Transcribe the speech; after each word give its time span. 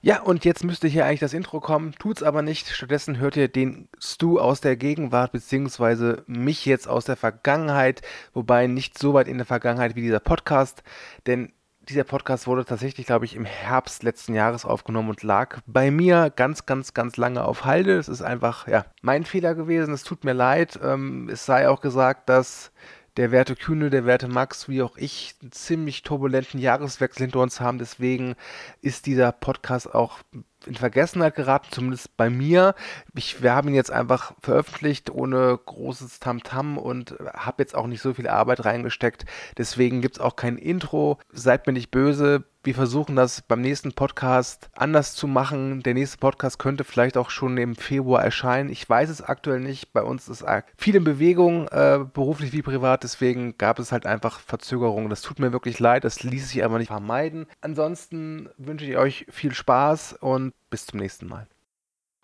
Ja, 0.00 0.22
und 0.22 0.44
jetzt 0.44 0.62
müsste 0.62 0.86
hier 0.86 1.06
eigentlich 1.06 1.18
das 1.18 1.32
Intro 1.32 1.60
kommen, 1.60 1.92
tut's 1.98 2.22
aber 2.22 2.42
nicht. 2.42 2.68
Stattdessen 2.68 3.18
hört 3.18 3.36
ihr 3.36 3.48
den 3.48 3.88
Stu 3.98 4.38
aus 4.38 4.60
der 4.60 4.76
Gegenwart, 4.76 5.32
beziehungsweise 5.32 6.22
mich 6.28 6.66
jetzt 6.66 6.86
aus 6.86 7.04
der 7.04 7.16
Vergangenheit, 7.16 8.02
wobei 8.32 8.68
nicht 8.68 8.96
so 8.96 9.12
weit 9.12 9.26
in 9.26 9.38
der 9.38 9.46
Vergangenheit 9.46 9.96
wie 9.96 10.02
dieser 10.02 10.20
Podcast, 10.20 10.84
denn 11.26 11.52
dieser 11.88 12.04
Podcast 12.04 12.46
wurde 12.46 12.64
tatsächlich, 12.64 13.06
glaube 13.06 13.24
ich, 13.24 13.34
im 13.34 13.44
Herbst 13.44 14.02
letzten 14.02 14.34
Jahres 14.34 14.64
aufgenommen 14.64 15.08
und 15.08 15.22
lag 15.22 15.60
bei 15.66 15.90
mir 15.90 16.30
ganz, 16.34 16.66
ganz, 16.66 16.94
ganz 16.94 17.16
lange 17.16 17.44
auf 17.44 17.64
Halde. 17.64 17.96
Es 17.96 18.08
ist 18.08 18.22
einfach, 18.22 18.68
ja, 18.68 18.84
mein 19.00 19.24
Fehler 19.24 19.54
gewesen. 19.54 19.94
Es 19.94 20.02
tut 20.04 20.22
mir 20.22 20.34
leid. 20.34 20.78
Ähm, 20.82 21.28
es 21.30 21.46
sei 21.46 21.68
auch 21.68 21.80
gesagt, 21.80 22.28
dass 22.28 22.72
der 23.18 23.32
Werte 23.32 23.56
Kühne, 23.56 23.90
der 23.90 24.06
Werte 24.06 24.28
Max, 24.28 24.68
wie 24.68 24.80
auch 24.80 24.96
ich, 24.96 25.34
einen 25.42 25.50
ziemlich 25.50 26.02
turbulenten 26.02 26.60
Jahreswechsel 26.60 27.24
hinter 27.24 27.40
uns 27.40 27.60
haben. 27.60 27.78
Deswegen 27.78 28.36
ist 28.80 29.06
dieser 29.06 29.32
Podcast 29.32 29.92
auch 29.92 30.20
in 30.66 30.76
Vergessenheit 30.76 31.34
geraten, 31.34 31.66
zumindest 31.72 32.16
bei 32.16 32.30
mir. 32.30 32.76
Ich, 33.16 33.42
wir 33.42 33.54
haben 33.54 33.68
ihn 33.68 33.74
jetzt 33.74 33.90
einfach 33.90 34.34
veröffentlicht 34.40 35.10
ohne 35.10 35.58
großes 35.66 36.20
Tamtam 36.20 36.76
-Tam 36.76 36.78
und 36.78 37.16
habe 37.34 37.60
jetzt 37.60 37.74
auch 37.74 37.88
nicht 37.88 38.02
so 38.02 38.14
viel 38.14 38.28
Arbeit 38.28 38.64
reingesteckt. 38.64 39.24
Deswegen 39.56 40.00
gibt 40.00 40.16
es 40.16 40.20
auch 40.20 40.36
kein 40.36 40.56
Intro. 40.56 41.18
Seid 41.32 41.66
mir 41.66 41.72
nicht 41.72 41.90
böse. 41.90 42.44
Wir 42.68 42.74
versuchen 42.74 43.16
das 43.16 43.40
beim 43.40 43.62
nächsten 43.62 43.94
Podcast 43.94 44.68
anders 44.74 45.14
zu 45.14 45.26
machen. 45.26 45.82
Der 45.82 45.94
nächste 45.94 46.18
Podcast 46.18 46.58
könnte 46.58 46.84
vielleicht 46.84 47.16
auch 47.16 47.30
schon 47.30 47.56
im 47.56 47.74
Februar 47.74 48.22
erscheinen. 48.22 48.68
Ich 48.68 48.86
weiß 48.86 49.08
es 49.08 49.22
aktuell 49.22 49.60
nicht. 49.60 49.94
Bei 49.94 50.02
uns 50.02 50.28
ist 50.28 50.44
viel 50.76 50.94
in 50.94 51.02
Bewegung, 51.02 51.66
äh, 51.68 52.00
beruflich 52.12 52.52
wie 52.52 52.60
privat. 52.60 53.04
Deswegen 53.04 53.56
gab 53.56 53.78
es 53.78 53.90
halt 53.90 54.04
einfach 54.04 54.40
Verzögerungen. 54.40 55.08
Das 55.08 55.22
tut 55.22 55.38
mir 55.38 55.50
wirklich 55.50 55.78
leid. 55.78 56.04
Das 56.04 56.22
ließ 56.22 56.50
sich 56.50 56.62
aber 56.62 56.76
nicht 56.76 56.88
vermeiden. 56.88 57.46
Ansonsten 57.62 58.50
wünsche 58.58 58.84
ich 58.84 58.98
euch 58.98 59.24
viel 59.30 59.54
Spaß 59.54 60.18
und 60.20 60.52
bis 60.68 60.84
zum 60.84 61.00
nächsten 61.00 61.26
Mal. 61.26 61.48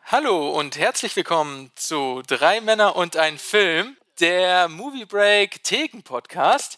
Hallo 0.05 0.51
und 0.51 0.77
herzlich 0.77 1.17
willkommen 1.17 1.71
zu 1.75 2.21
Drei 2.27 2.61
Männer 2.61 2.97
und 2.97 3.17
ein 3.17 3.39
Film, 3.39 3.97
der 4.21 4.69
Movie 4.69 5.07
Break 5.07 5.65
Theken 5.65 6.03
Podcast. 6.03 6.77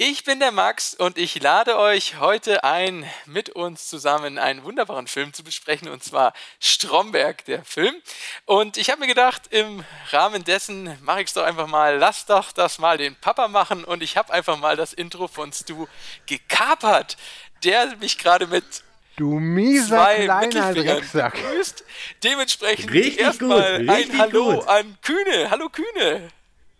Ich 0.00 0.22
bin 0.22 0.38
der 0.38 0.52
Max 0.52 0.94
und 0.94 1.18
ich 1.18 1.42
lade 1.42 1.76
euch 1.76 2.20
heute 2.20 2.62
ein, 2.62 3.04
mit 3.26 3.50
uns 3.50 3.88
zusammen 3.88 4.38
einen 4.38 4.62
wunderbaren 4.62 5.08
Film 5.08 5.32
zu 5.32 5.42
besprechen, 5.42 5.88
und 5.88 6.04
zwar 6.04 6.34
Stromberg, 6.60 7.44
der 7.46 7.64
Film. 7.64 7.96
Und 8.44 8.76
ich 8.76 8.90
habe 8.90 9.00
mir 9.00 9.08
gedacht, 9.08 9.48
im 9.50 9.84
Rahmen 10.10 10.44
dessen 10.44 10.96
mache 11.02 11.22
ich 11.22 11.26
es 11.26 11.34
doch 11.34 11.42
einfach 11.42 11.66
mal, 11.66 11.96
lass 11.96 12.26
doch 12.26 12.52
das 12.52 12.78
mal 12.78 12.96
den 12.96 13.16
Papa 13.16 13.48
machen 13.48 13.82
und 13.82 14.04
ich 14.04 14.16
habe 14.16 14.32
einfach 14.32 14.56
mal 14.56 14.76
das 14.76 14.92
Intro 14.92 15.26
von 15.26 15.52
Stu 15.52 15.88
gekapert, 16.26 17.16
der 17.64 17.96
mich 17.96 18.18
gerade 18.18 18.46
mit 18.46 18.84
Du 19.16 19.40
mieser 19.40 20.14
kleiner 20.14 20.74
Drecksack. 20.74 21.34
Begrüßt. 21.34 21.84
Dementsprechend 22.22 23.18
erstmal 23.18 23.90
ein 23.90 24.16
Hallo 24.16 24.58
gut. 24.58 24.68
an 24.68 24.96
Kühne. 25.02 25.50
Hallo 25.50 25.68
Kühne. 25.68 26.30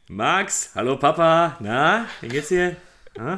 Max, 0.06 0.70
hallo 0.76 0.96
Papa. 0.96 1.56
Na, 1.58 2.06
wie 2.20 2.28
geht's 2.28 2.46
dir? 2.46 2.76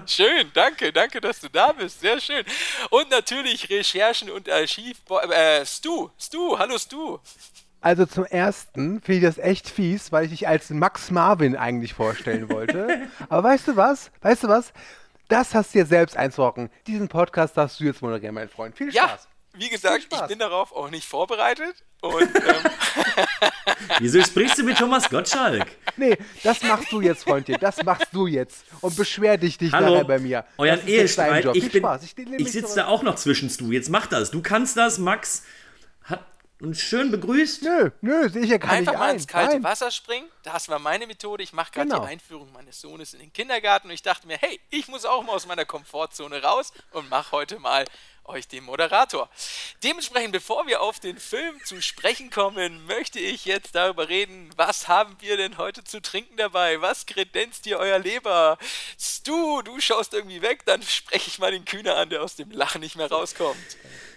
Schön, 0.06 0.50
danke, 0.54 0.92
danke, 0.92 1.20
dass 1.20 1.40
du 1.40 1.48
da 1.48 1.72
bist. 1.72 2.00
Sehr 2.00 2.20
schön. 2.20 2.44
Und 2.90 3.10
natürlich 3.10 3.68
Recherchen 3.70 4.30
und 4.30 4.48
Archiv. 4.50 4.98
Äh, 5.30 5.64
Stu, 5.64 6.10
Stu, 6.18 6.58
hallo 6.58 6.78
Stu. 6.78 7.18
Also 7.80 8.04
zum 8.04 8.26
ersten 8.26 9.00
finde 9.00 9.18
ich 9.18 9.34
das 9.34 9.38
echt 9.38 9.68
fies, 9.68 10.12
weil 10.12 10.24
ich 10.24 10.30
dich 10.30 10.46
als 10.48 10.68
Max 10.70 11.10
Marvin 11.10 11.56
eigentlich 11.56 11.94
vorstellen 11.94 12.50
wollte. 12.50 13.08
Aber 13.28 13.48
weißt 13.48 13.68
du 13.68 13.76
was? 13.76 14.10
Weißt 14.20 14.44
du 14.44 14.48
was? 14.48 14.72
Das 15.28 15.54
hast 15.54 15.74
du 15.74 15.78
dir 15.78 15.86
selbst 15.86 16.16
einzurocken. 16.16 16.70
Diesen 16.86 17.08
Podcast 17.08 17.56
darfst 17.56 17.80
du 17.80 17.84
jetzt 17.84 18.02
moderieren, 18.02 18.34
mein 18.34 18.48
Freund. 18.48 18.76
Viel 18.76 18.92
Spaß. 18.92 18.94
Ja, 19.02 19.18
wie 19.54 19.68
gesagt, 19.68 20.06
ich 20.10 20.20
bin 20.26 20.38
darauf 20.38 20.72
auch 20.72 20.90
nicht 20.90 21.06
vorbereitet. 21.06 21.74
Und, 22.00 22.22
ähm 22.22 22.70
Wieso 23.98 24.22
sprichst 24.22 24.58
du 24.58 24.62
mit 24.62 24.78
Thomas 24.78 25.08
Gottschalk? 25.08 25.66
Nee, 25.96 26.16
das 26.42 26.62
machst 26.62 26.90
du 26.90 27.00
jetzt, 27.00 27.24
Freundchen. 27.24 27.56
Das 27.60 27.82
machst 27.82 28.08
du 28.12 28.26
jetzt. 28.26 28.64
Und 28.80 28.96
beschwer 28.96 29.36
dich 29.36 29.60
nicht 29.60 29.72
Hallo, 29.72 29.94
nachher 29.94 30.04
bei 30.04 30.18
mir. 30.18 30.44
Euren 30.56 30.86
Ehestreit. 30.86 31.44
Ich, 31.54 31.70
bin, 31.70 31.84
ich, 32.34 32.46
ich 32.46 32.52
sitze 32.52 32.76
da 32.76 32.86
auch 32.86 33.02
noch 33.02 33.16
zwischen 33.16 33.54
du. 33.54 33.70
Jetzt 33.72 33.90
mach 33.90 34.06
das. 34.06 34.30
Du 34.30 34.40
kannst 34.40 34.76
das, 34.76 34.98
Max 34.98 35.42
und 36.60 36.76
schön 36.76 37.10
begrüßt. 37.10 37.62
Nö, 37.62 37.90
nö, 38.00 38.28
sehe 38.28 38.42
ich 38.42 38.50
ja 38.50 38.58
gar 38.58 38.70
Einfach 38.72 38.92
nicht 38.92 38.98
mal 39.00 39.08
ein. 39.08 39.16
ins 39.16 39.26
kalte 39.26 39.54
Nein. 39.54 39.64
Wasser 39.64 39.90
springen. 39.90 40.28
Das 40.42 40.68
war 40.68 40.78
meine 40.78 41.06
Methode. 41.06 41.42
Ich 41.42 41.52
mache 41.52 41.72
gerade 41.72 41.88
Genau. 41.88 42.02
die 42.02 42.08
Einführung 42.08 42.52
meines 42.52 42.80
Sohnes 42.80 43.14
in 43.14 43.20
den 43.20 43.32
Kindergarten 43.32 43.88
und 43.88 43.94
ich 43.94 44.02
dachte 44.02 44.26
mir, 44.26 44.36
hey, 44.38 44.60
ich 44.70 44.88
muss 44.88 45.04
auch 45.04 45.22
mal 45.22 45.32
aus 45.32 45.46
meiner 45.46 45.64
Komfortzone 45.64 46.42
raus 46.42 46.72
und 46.92 47.08
mache 47.10 47.32
heute 47.32 47.58
mal 47.58 47.84
euch 48.24 48.46
den 48.46 48.62
Moderator. 48.64 49.28
Dementsprechend, 49.82 50.32
bevor 50.32 50.66
wir 50.66 50.82
auf 50.82 51.00
den 51.00 51.18
Film 51.18 51.56
zu 51.64 51.80
sprechen 51.82 52.30
kommen, 52.30 52.84
möchte 52.86 53.18
ich 53.18 53.44
jetzt 53.44 53.74
darüber 53.74 54.08
reden, 54.08 54.50
was 54.56 54.86
haben 54.86 55.16
wir 55.20 55.36
denn 55.36 55.58
heute 55.58 55.82
zu 55.82 56.00
trinken 56.00 56.36
dabei? 56.36 56.80
Was 56.80 57.06
kredenzt 57.06 57.64
dir 57.64 57.78
euer 57.78 57.98
Leber? 57.98 58.56
Stu, 58.98 59.62
du 59.62 59.80
schaust 59.80 60.12
irgendwie 60.14 60.42
weg, 60.42 60.64
dann 60.64 60.82
spreche 60.82 61.28
ich 61.28 61.38
mal 61.40 61.50
den 61.50 61.64
Kühne 61.64 61.94
an, 61.94 62.10
der 62.10 62.22
aus 62.22 62.36
dem 62.36 62.50
Lachen 62.52 62.82
nicht 62.82 62.94
mehr 62.94 63.10
rauskommt. 63.10 63.56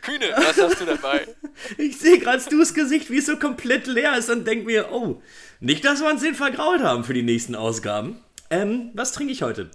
Kühne, 0.04 0.34
was 0.36 0.62
hast 0.62 0.82
du 0.82 0.86
dabei? 0.86 1.28
Ich 1.78 2.00
sehe 2.00 2.18
gerade 2.20 2.42
Stu's 2.42 2.74
Gesicht, 2.74 3.10
wie 3.10 3.20
es 3.20 3.28
so 3.28 3.38
komplett 3.38 3.88
leer 3.88 4.18
ist 4.18 4.30
und 4.30 4.46
denke 4.46 4.66
mir, 4.66 4.92
oh, 4.92 5.22
nicht, 5.60 5.86
dass 5.86 6.02
wir 6.02 6.10
uns 6.10 6.22
den 6.22 6.36
vergrault 6.36 6.82
haben 6.82 7.04
für 7.04 7.14
die 7.14 7.22
nächsten 7.22 7.56
Ausgaben. 7.56 8.20
Ähm, 8.50 8.90
was 8.96 9.12
trinke 9.12 9.32
ich 9.32 9.44
heute? 9.44 9.70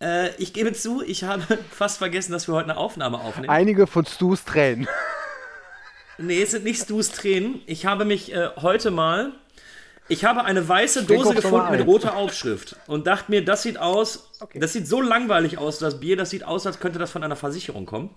Äh, 0.00 0.34
ich 0.36 0.52
gebe 0.52 0.72
zu, 0.72 1.02
ich 1.02 1.24
habe 1.24 1.42
fast 1.70 1.98
vergessen, 1.98 2.32
dass 2.32 2.48
wir 2.48 2.54
heute 2.54 2.70
eine 2.70 2.76
Aufnahme 2.76 3.20
aufnehmen. 3.20 3.48
Einige 3.48 3.86
von 3.86 4.04
Stu's 4.06 4.44
Tränen. 4.44 4.86
Nee, 6.16 6.42
es 6.42 6.52
sind 6.52 6.62
nicht 6.62 6.80
Stu's 6.80 7.10
Tränen. 7.10 7.60
Ich 7.66 7.86
habe 7.86 8.04
mich 8.04 8.32
äh, 8.32 8.50
heute 8.62 8.92
mal. 8.92 9.32
Ich 10.06 10.24
habe 10.24 10.44
eine 10.44 10.68
weiße 10.68 11.02
Dose 11.06 11.34
gefunden 11.34 11.72
mit 11.72 11.84
roter 11.84 12.14
Aufschrift 12.14 12.76
und 12.86 13.08
dachte 13.08 13.32
mir, 13.32 13.44
das 13.44 13.64
sieht 13.64 13.78
aus. 13.78 14.30
Okay. 14.38 14.60
Das 14.60 14.72
sieht 14.72 14.86
so 14.86 15.00
langweilig 15.00 15.58
aus, 15.58 15.80
das 15.80 15.98
Bier. 15.98 16.16
Das 16.16 16.30
sieht 16.30 16.44
aus, 16.44 16.68
als 16.68 16.78
könnte 16.78 17.00
das 17.00 17.10
von 17.10 17.24
einer 17.24 17.34
Versicherung 17.34 17.84
kommen. 17.84 18.10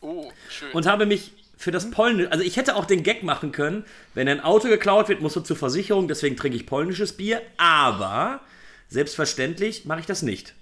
Oh, 0.00 0.30
schön. 0.48 0.72
Und 0.72 0.86
habe 0.86 1.06
mich 1.06 1.32
für 1.56 1.72
das 1.72 1.90
polnische. 1.90 2.30
Also, 2.30 2.44
ich 2.44 2.56
hätte 2.56 2.76
auch 2.76 2.84
den 2.84 3.02
Gag 3.02 3.22
machen 3.22 3.52
können, 3.52 3.84
wenn 4.14 4.28
ein 4.28 4.40
Auto 4.40 4.68
geklaut 4.68 5.08
wird, 5.08 5.20
musst 5.20 5.36
du 5.36 5.40
zur 5.40 5.56
Versicherung, 5.56 6.08
deswegen 6.08 6.36
trinke 6.36 6.56
ich 6.56 6.66
polnisches 6.66 7.12
Bier. 7.12 7.42
Aber 7.56 8.40
selbstverständlich 8.88 9.84
mache 9.84 10.00
ich 10.00 10.06
das 10.06 10.22
nicht. 10.22 10.54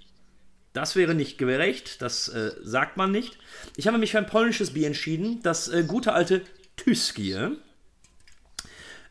Das 0.73 0.95
wäre 0.95 1.15
nicht 1.15 1.37
gerecht, 1.37 2.01
das 2.01 2.27
äh, 2.27 2.51
sagt 2.61 2.97
man 2.97 3.11
nicht. 3.11 3.37
Ich 3.77 3.87
habe 3.87 3.97
mich 3.97 4.11
für 4.11 4.19
ein 4.19 4.27
polnisches 4.27 4.73
Bier 4.73 4.87
entschieden, 4.87 5.41
das 5.41 5.69
äh, 5.69 5.83
gute 5.83 6.13
alte 6.13 6.41
Tyskie. 6.75 7.57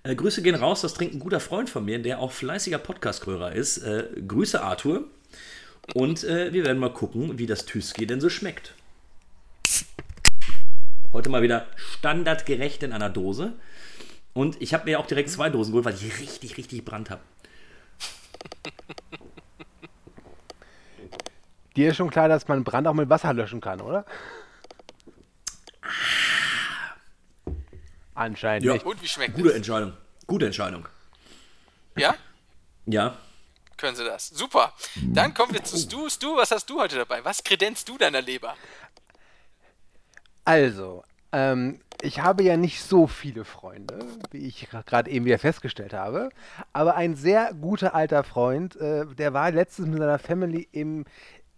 Äh, 0.04 0.14
Grüße 0.14 0.42
gehen 0.42 0.54
raus, 0.54 0.82
das 0.82 0.94
trinkt 0.94 1.14
ein 1.14 1.18
guter 1.18 1.40
Freund 1.40 1.68
von 1.68 1.84
mir, 1.84 1.98
der 1.98 2.20
auch 2.20 2.30
fleißiger 2.30 2.78
Podcast-Hörer 2.78 3.52
ist. 3.52 3.78
Äh, 3.78 4.04
Grüße 4.26 4.62
Arthur. 4.62 5.04
Und 5.94 6.24
äh, 6.24 6.52
wir 6.52 6.64
werden 6.64 6.78
mal 6.78 6.92
gucken, 6.92 7.38
wie 7.38 7.46
das 7.46 7.64
Tyskie 7.64 8.06
denn 8.06 8.20
so 8.20 8.28
schmeckt. 8.28 8.74
Heute 11.16 11.30
mal 11.30 11.40
wieder 11.40 11.66
standardgerecht 11.76 12.82
in 12.82 12.92
einer 12.92 13.08
Dose. 13.08 13.54
Und 14.34 14.60
ich 14.60 14.74
habe 14.74 14.84
mir 14.84 15.00
auch 15.00 15.06
direkt 15.06 15.30
zwei 15.30 15.48
Dosen 15.48 15.70
geholt, 15.72 15.86
weil 15.86 15.94
ich 15.94 16.20
richtig, 16.20 16.58
richtig 16.58 16.84
Brand 16.84 17.08
habe. 17.08 17.22
Dir 21.74 21.88
ist 21.88 21.96
schon 21.96 22.10
klar, 22.10 22.28
dass 22.28 22.46
man 22.48 22.64
Brand 22.64 22.86
auch 22.86 22.92
mit 22.92 23.08
Wasser 23.08 23.32
löschen 23.32 23.62
kann, 23.62 23.80
oder? 23.80 24.04
Anscheinend 28.14 28.66
Ja. 28.66 28.74
nicht. 28.74 28.84
Und 28.84 29.00
wie 29.00 29.08
schmeckt 29.08 29.36
Gute 29.36 29.48
es? 29.48 29.54
Entscheidung. 29.54 29.94
Gute 30.26 30.44
Entscheidung. 30.44 30.86
Ja? 31.96 32.14
Ja. 32.84 33.16
Können 33.78 33.96
sie 33.96 34.04
das. 34.04 34.28
Super. 34.28 34.74
Dann 34.96 35.32
kommen 35.32 35.54
wir 35.54 35.64
zu 35.64 35.78
Stu. 35.78 36.10
Stu, 36.10 36.36
was 36.36 36.50
hast 36.50 36.68
du 36.68 36.78
heute 36.78 36.96
dabei? 36.96 37.24
Was 37.24 37.42
kredenzt 37.42 37.88
du 37.88 37.96
deiner 37.96 38.20
Leber? 38.20 38.54
Also, 40.46 41.02
ähm, 41.32 41.80
ich 42.00 42.20
habe 42.22 42.44
ja 42.44 42.56
nicht 42.56 42.80
so 42.80 43.08
viele 43.08 43.44
Freunde, 43.44 43.98
wie 44.30 44.46
ich 44.46 44.68
gerade 44.86 45.10
eben 45.10 45.24
wieder 45.24 45.40
festgestellt 45.40 45.92
habe. 45.92 46.28
Aber 46.72 46.94
ein 46.94 47.16
sehr 47.16 47.52
guter 47.52 47.96
alter 47.96 48.22
Freund, 48.22 48.76
äh, 48.76 49.06
der 49.06 49.34
war 49.34 49.50
letztens 49.50 49.88
mit 49.88 49.98
seiner 49.98 50.20
Family 50.20 50.68
im, 50.70 51.04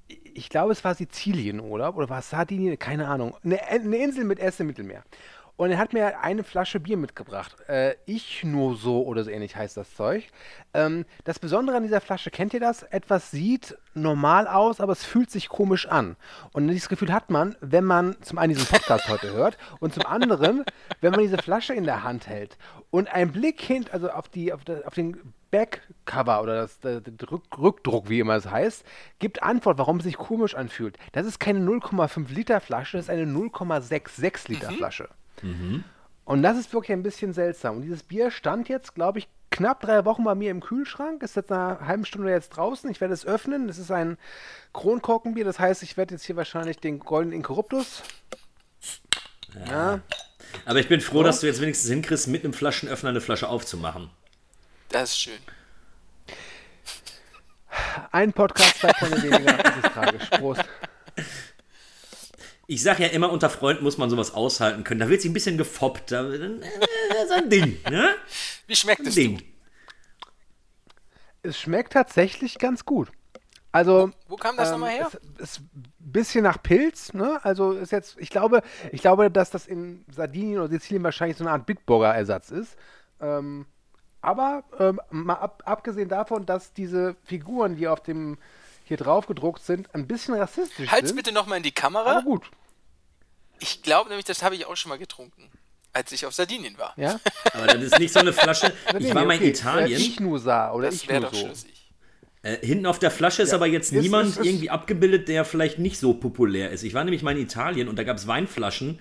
ich 0.06 0.48
glaube, 0.48 0.72
es 0.72 0.82
war 0.84 0.94
Sizilien, 0.94 1.60
oder? 1.60 1.94
War 1.96 2.22
Sardinien? 2.22 2.78
Keine 2.78 3.08
Ahnung. 3.08 3.36
Eine, 3.44 3.62
eine 3.62 3.96
Insel 3.98 4.24
mit 4.24 4.38
Essen 4.38 4.62
im 4.62 4.68
Mittelmeer. 4.68 5.02
Und 5.58 5.72
er 5.72 5.78
hat 5.78 5.92
mir 5.92 6.20
eine 6.20 6.44
Flasche 6.44 6.78
Bier 6.78 6.96
mitgebracht. 6.96 7.56
Äh, 7.68 7.96
ich 8.06 8.44
nur 8.44 8.76
so 8.76 9.02
oder 9.02 9.24
so 9.24 9.30
ähnlich 9.30 9.56
heißt 9.56 9.76
das 9.76 9.92
Zeug. 9.92 10.22
Ähm, 10.72 11.04
das 11.24 11.40
Besondere 11.40 11.76
an 11.76 11.82
dieser 11.82 12.00
Flasche, 12.00 12.30
kennt 12.30 12.54
ihr 12.54 12.60
das? 12.60 12.84
Etwas 12.84 13.32
sieht 13.32 13.76
normal 13.92 14.46
aus, 14.46 14.80
aber 14.80 14.92
es 14.92 15.04
fühlt 15.04 15.32
sich 15.32 15.48
komisch 15.48 15.86
an. 15.88 16.14
Und 16.52 16.68
dieses 16.68 16.88
Gefühl 16.88 17.12
hat 17.12 17.30
man, 17.30 17.56
wenn 17.60 17.82
man 17.82 18.14
zum 18.22 18.38
einen 18.38 18.54
diesen 18.54 18.68
Podcast 18.68 19.08
heute 19.08 19.32
hört 19.32 19.58
und 19.80 19.92
zum 19.92 20.06
anderen, 20.06 20.64
wenn 21.00 21.10
man 21.10 21.22
diese 21.22 21.38
Flasche 21.38 21.74
in 21.74 21.82
der 21.82 22.04
Hand 22.04 22.28
hält 22.28 22.56
und 22.90 23.12
ein 23.12 23.32
Blick 23.32 23.60
hin, 23.60 23.84
also 23.90 24.10
auf, 24.10 24.28
die, 24.28 24.52
auf, 24.52 24.62
der, 24.62 24.86
auf 24.86 24.94
den 24.94 25.34
Backcover 25.50 26.40
oder 26.40 26.54
das, 26.54 26.78
der, 26.78 27.00
der 27.00 27.32
Rück, 27.32 27.58
Rückdruck, 27.58 28.08
wie 28.08 28.20
immer 28.20 28.36
es 28.36 28.48
heißt, 28.48 28.84
gibt 29.18 29.42
Antwort, 29.42 29.78
warum 29.78 29.96
es 29.96 30.04
sich 30.04 30.18
komisch 30.18 30.54
anfühlt. 30.54 30.98
Das 31.10 31.26
ist 31.26 31.40
keine 31.40 31.58
0,5 31.58 32.32
Liter 32.32 32.60
Flasche, 32.60 32.96
das 32.96 33.06
ist 33.06 33.10
eine 33.10 33.24
0,66 33.24 34.50
Liter 34.50 34.70
Flasche. 34.70 35.04
Mhm. 35.10 35.27
Und 36.24 36.42
das 36.42 36.58
ist 36.58 36.72
wirklich 36.72 36.92
ein 36.92 37.02
bisschen 37.02 37.32
seltsam. 37.32 37.76
Und 37.76 37.82
dieses 37.82 38.02
Bier 38.02 38.30
stand 38.30 38.68
jetzt, 38.68 38.94
glaube 38.94 39.18
ich, 39.18 39.28
knapp 39.50 39.80
drei 39.80 40.04
Wochen 40.04 40.24
bei 40.24 40.34
mir 40.34 40.50
im 40.50 40.60
Kühlschrank. 40.60 41.22
Ist 41.22 41.36
jetzt 41.36 41.50
eine 41.50 41.80
halbe 41.80 42.04
Stunde 42.04 42.30
jetzt 42.30 42.50
draußen. 42.50 42.90
Ich 42.90 43.00
werde 43.00 43.14
es 43.14 43.24
öffnen. 43.24 43.66
Das 43.66 43.78
ist 43.78 43.90
ein 43.90 44.18
Kronkorkenbier. 44.72 45.44
Das 45.44 45.58
heißt, 45.58 45.82
ich 45.82 45.96
werde 45.96 46.14
jetzt 46.14 46.24
hier 46.24 46.36
wahrscheinlich 46.36 46.78
den 46.78 46.98
Golden 46.98 47.32
Incorruptus. 47.32 48.02
Ja. 49.54 49.66
ja. 49.66 50.00
Aber 50.64 50.78
ich 50.78 50.88
bin 50.88 51.00
froh, 51.00 51.18
so. 51.18 51.24
dass 51.24 51.40
du 51.40 51.46
jetzt 51.46 51.60
wenigstens 51.60 51.90
hinkriegst, 51.90 52.28
mit 52.28 52.44
einem 52.44 52.52
Flaschenöffner 52.52 53.10
eine 53.10 53.20
Flasche 53.20 53.48
aufzumachen. 53.48 54.10
Das 54.90 55.10
ist 55.10 55.20
schön. 55.20 55.38
Ein 58.12 58.32
Podcast, 58.32 58.78
zwei 58.80 58.92
Freunde 58.94 59.22
weniger. 59.22 59.52
Das 59.52 59.76
ist 59.76 59.92
tragisch. 59.92 60.30
Prost. 60.30 60.64
Ich 62.70 62.82
sage 62.82 63.02
ja 63.02 63.08
immer, 63.08 63.32
unter 63.32 63.48
Freunden 63.48 63.82
muss 63.82 63.96
man 63.96 64.10
sowas 64.10 64.34
aushalten 64.34 64.84
können. 64.84 65.00
Da 65.00 65.08
wird 65.08 65.22
sich 65.22 65.30
ein 65.30 65.34
bisschen 65.34 65.56
gefoppt. 65.56 66.12
Da, 66.12 66.30
äh, 66.30 66.60
das 67.08 67.24
ist 67.24 67.32
ein 67.32 67.48
Ding. 67.48 67.78
Ne? 67.90 68.10
Wie 68.66 68.76
schmeckt 68.76 69.06
es 69.06 69.14
Ding. 69.14 69.42
Es 71.42 71.58
schmeckt 71.58 71.94
tatsächlich 71.94 72.58
ganz 72.58 72.84
gut. 72.84 73.08
Also, 73.72 74.10
wo, 74.26 74.32
wo 74.32 74.36
kam 74.36 74.58
das 74.58 74.68
ähm, 74.68 74.72
nochmal 74.80 74.90
her? 74.90 75.08
Es 75.38 75.52
ist 75.52 75.60
ein 75.60 75.92
bisschen 75.98 76.44
nach 76.44 76.62
Pilz, 76.62 77.14
ne? 77.14 77.40
Also 77.42 77.72
ist 77.72 77.90
jetzt, 77.90 78.18
ich 78.18 78.28
glaube, 78.28 78.60
ich 78.92 79.00
glaube, 79.00 79.30
dass 79.30 79.50
das 79.50 79.66
in 79.66 80.04
Sardinien 80.14 80.58
oder 80.58 80.68
Sizilien 80.68 81.02
wahrscheinlich 81.02 81.38
so 81.38 81.44
eine 81.44 81.52
Art 81.52 81.64
Bitburger-Ersatz 81.64 82.50
ist. 82.50 82.76
Ähm, 83.18 83.64
aber 84.20 84.64
ähm, 84.78 85.00
mal 85.10 85.34
ab, 85.34 85.62
abgesehen 85.64 86.10
davon, 86.10 86.44
dass 86.44 86.74
diese 86.74 87.16
Figuren, 87.24 87.76
die 87.76 87.88
auf 87.88 88.02
dem 88.02 88.36
hier 88.88 88.96
drauf 88.96 89.26
gedruckt 89.26 89.62
sind, 89.62 89.94
ein 89.94 90.06
bisschen 90.06 90.34
rassistisch 90.34 90.90
Halt's 90.90 91.08
sind. 91.08 91.16
bitte 91.16 91.32
nochmal 91.32 91.58
in 91.58 91.62
die 91.62 91.72
Kamera. 91.72 92.10
Aber 92.10 92.22
gut. 92.22 92.50
Ich 93.60 93.82
glaube 93.82 94.08
nämlich, 94.08 94.24
das 94.24 94.42
habe 94.42 94.54
ich 94.54 94.66
auch 94.66 94.76
schon 94.76 94.88
mal 94.88 94.98
getrunken, 94.98 95.50
als 95.92 96.10
ich 96.12 96.26
auf 96.26 96.34
Sardinien 96.34 96.78
war. 96.78 96.94
Ja? 96.96 97.20
Aber 97.52 97.66
das 97.66 97.82
ist 97.82 97.98
nicht 97.98 98.12
so 98.12 98.20
eine 98.20 98.32
Flasche. 98.32 98.72
ich 98.98 99.14
war 99.14 99.24
mal 99.24 99.36
in 99.36 99.44
Italien. 99.44 99.98
Äh, 99.98 100.02
ich 100.02 100.20
nur 100.20 100.38
sah 100.38 100.72
oder 100.72 100.86
das 100.86 100.96
ich 100.96 101.08
nur 101.08 101.30
so. 101.30 101.36
Schlüssig. 101.36 101.92
Äh, 102.42 102.64
hinten 102.64 102.86
auf 102.86 102.98
der 102.98 103.10
Flasche 103.10 103.42
ist 103.42 103.50
ja. 103.50 103.56
aber 103.56 103.66
jetzt 103.66 103.92
ist, 103.92 104.00
niemand 104.00 104.30
ist, 104.30 104.38
ist, 104.38 104.46
irgendwie 104.46 104.70
abgebildet, 104.70 105.28
der 105.28 105.44
vielleicht 105.44 105.78
nicht 105.78 105.98
so 105.98 106.14
populär 106.14 106.70
ist. 106.70 106.84
Ich 106.84 106.94
war 106.94 107.04
nämlich 107.04 107.22
mal 107.22 107.32
in 107.32 107.42
Italien 107.42 107.88
und 107.88 107.98
da 107.98 108.04
gab 108.04 108.16
es 108.16 108.26
Weinflaschen. 108.26 109.00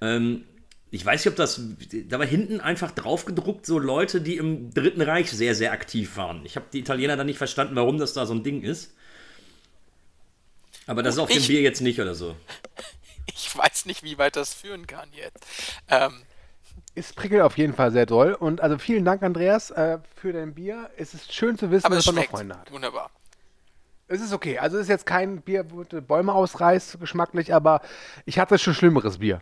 Ähm, 0.00 0.44
ich 0.90 1.06
weiß 1.06 1.24
nicht, 1.24 1.32
ob 1.32 1.36
das. 1.36 1.62
Da 2.08 2.18
war 2.18 2.26
hinten 2.26 2.60
einfach 2.60 2.90
drauf 2.90 3.24
gedruckt, 3.24 3.64
so 3.64 3.78
Leute, 3.78 4.20
die 4.20 4.36
im 4.36 4.74
Dritten 4.74 5.00
Reich 5.00 5.30
sehr, 5.30 5.54
sehr 5.54 5.72
aktiv 5.72 6.18
waren. 6.18 6.44
Ich 6.44 6.56
habe 6.56 6.66
die 6.70 6.80
Italiener 6.80 7.16
dann 7.16 7.26
nicht 7.26 7.38
verstanden, 7.38 7.76
warum 7.76 7.96
das 7.96 8.12
da 8.12 8.26
so 8.26 8.34
ein 8.34 8.42
Ding 8.42 8.62
ist. 8.62 8.94
Aber 10.86 11.02
das 11.02 11.16
Gut, 11.16 11.30
ist 11.30 11.36
auf 11.36 11.42
dem 11.42 11.46
Bier 11.46 11.60
jetzt 11.60 11.80
nicht 11.80 12.00
oder 12.00 12.14
so. 12.14 12.36
Ich 13.34 13.56
weiß 13.56 13.86
nicht, 13.86 14.02
wie 14.02 14.18
weit 14.18 14.36
das 14.36 14.52
führen 14.52 14.86
kann 14.86 15.08
jetzt. 15.12 15.44
Ähm, 15.88 16.22
es 16.94 17.12
prickelt 17.12 17.42
auf 17.42 17.56
jeden 17.56 17.74
Fall 17.74 17.92
sehr 17.92 18.06
doll. 18.06 18.34
Und 18.34 18.60
also 18.60 18.78
vielen 18.78 19.04
Dank, 19.04 19.22
Andreas, 19.22 19.70
äh, 19.70 19.98
für 20.14 20.32
dein 20.32 20.54
Bier. 20.54 20.90
Es 20.96 21.14
ist 21.14 21.32
schön 21.32 21.56
zu 21.56 21.70
wissen, 21.70 21.90
dass 21.90 22.06
man 22.06 22.16
noch 22.16 22.24
Freunde 22.24 22.58
hat. 22.58 22.70
Wunderbar. 22.72 23.10
Es 24.08 24.20
ist 24.20 24.32
okay. 24.32 24.58
Also 24.58 24.76
es 24.76 24.82
ist 24.82 24.88
jetzt 24.88 25.06
kein 25.06 25.40
Bier, 25.40 25.64
wo 25.70 25.84
Bäume 25.84 26.34
ausreißt, 26.34 27.00
geschmacklich, 27.00 27.54
aber 27.54 27.80
ich 28.26 28.38
hatte 28.38 28.58
schon 28.58 28.74
schlimmeres 28.74 29.18
Bier. 29.18 29.40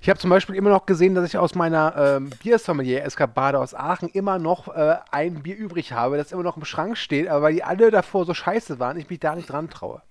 Ich 0.00 0.10
habe 0.10 0.18
zum 0.18 0.30
Beispiel 0.30 0.56
immer 0.56 0.70
noch 0.70 0.84
gesehen, 0.84 1.14
dass 1.14 1.26
ich 1.26 1.38
aus 1.38 1.54
meiner 1.54 1.94
ähm, 1.96 2.30
Biersommelier-Eskapade 2.42 3.58
aus 3.58 3.74
Aachen 3.74 4.08
immer 4.08 4.38
noch 4.38 4.68
äh, 4.68 4.96
ein 5.10 5.42
Bier 5.42 5.56
übrig 5.56 5.92
habe, 5.92 6.16
das 6.16 6.32
immer 6.32 6.42
noch 6.42 6.56
im 6.56 6.64
Schrank 6.64 6.98
steht, 6.98 7.28
aber 7.28 7.42
weil 7.42 7.54
die 7.54 7.62
alle 7.62 7.90
davor 7.90 8.26
so 8.26 8.34
scheiße 8.34 8.78
waren, 8.78 8.98
ich 8.98 9.08
mich 9.08 9.20
da 9.20 9.34
nicht 9.34 9.48
dran 9.48 9.70
traue. 9.70 10.02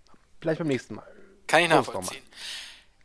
Vielleicht 0.41 0.59
beim 0.59 0.67
nächsten 0.67 0.95
Mal. 0.95 1.07
Kann 1.47 1.61
ich 1.61 1.69
nachvollziehen. 1.69 2.23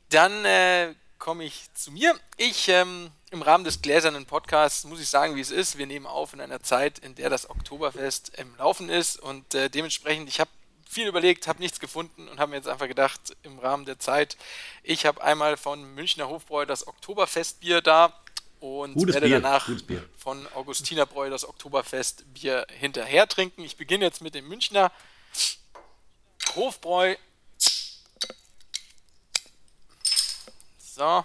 Dann 0.08 0.44
äh, 0.44 0.94
komme 1.18 1.44
ich 1.44 1.72
zu 1.74 1.92
mir. 1.92 2.14
Ich, 2.36 2.68
ähm, 2.68 3.10
im 3.30 3.42
Rahmen 3.42 3.64
des 3.64 3.82
gläsernen 3.82 4.24
Podcasts, 4.24 4.84
muss 4.84 5.00
ich 5.00 5.08
sagen, 5.08 5.36
wie 5.36 5.40
es 5.40 5.50
ist. 5.50 5.76
Wir 5.76 5.86
nehmen 5.86 6.06
auf 6.06 6.32
in 6.32 6.40
einer 6.40 6.62
Zeit, 6.62 6.98
in 7.00 7.14
der 7.14 7.28
das 7.28 7.50
Oktoberfest 7.50 8.32
im 8.38 8.56
Laufen 8.56 8.88
ist 8.88 9.18
und 9.20 9.54
äh, 9.54 9.68
dementsprechend, 9.68 10.28
ich 10.28 10.40
habe 10.40 10.50
viel 10.88 11.08
überlegt, 11.08 11.48
habe 11.48 11.58
nichts 11.58 11.80
gefunden 11.80 12.28
und 12.28 12.38
habe 12.38 12.50
mir 12.50 12.56
jetzt 12.56 12.68
einfach 12.68 12.88
gedacht, 12.88 13.36
im 13.42 13.58
Rahmen 13.58 13.84
der 13.84 13.98
Zeit, 13.98 14.36
ich 14.82 15.04
habe 15.04 15.22
einmal 15.22 15.56
von 15.56 15.94
Münchner 15.94 16.28
Hofbräu 16.28 16.64
das 16.64 16.86
Oktoberfestbier 16.86 17.82
da 17.82 18.14
und 18.60 18.94
Gutes 18.94 19.14
werde 19.14 19.26
Bier. 19.26 19.40
danach 19.40 19.68
von 20.16 20.46
Augustinerbräu 20.54 21.28
das 21.28 21.46
Oktoberfestbier 21.46 22.66
hinterher 22.70 23.26
trinken. 23.26 23.62
Ich 23.62 23.76
beginne 23.76 24.04
jetzt 24.04 24.22
mit 24.22 24.34
dem 24.34 24.48
Münchner 24.48 24.90
Hofbräu. 26.54 27.16
So. 30.78 31.24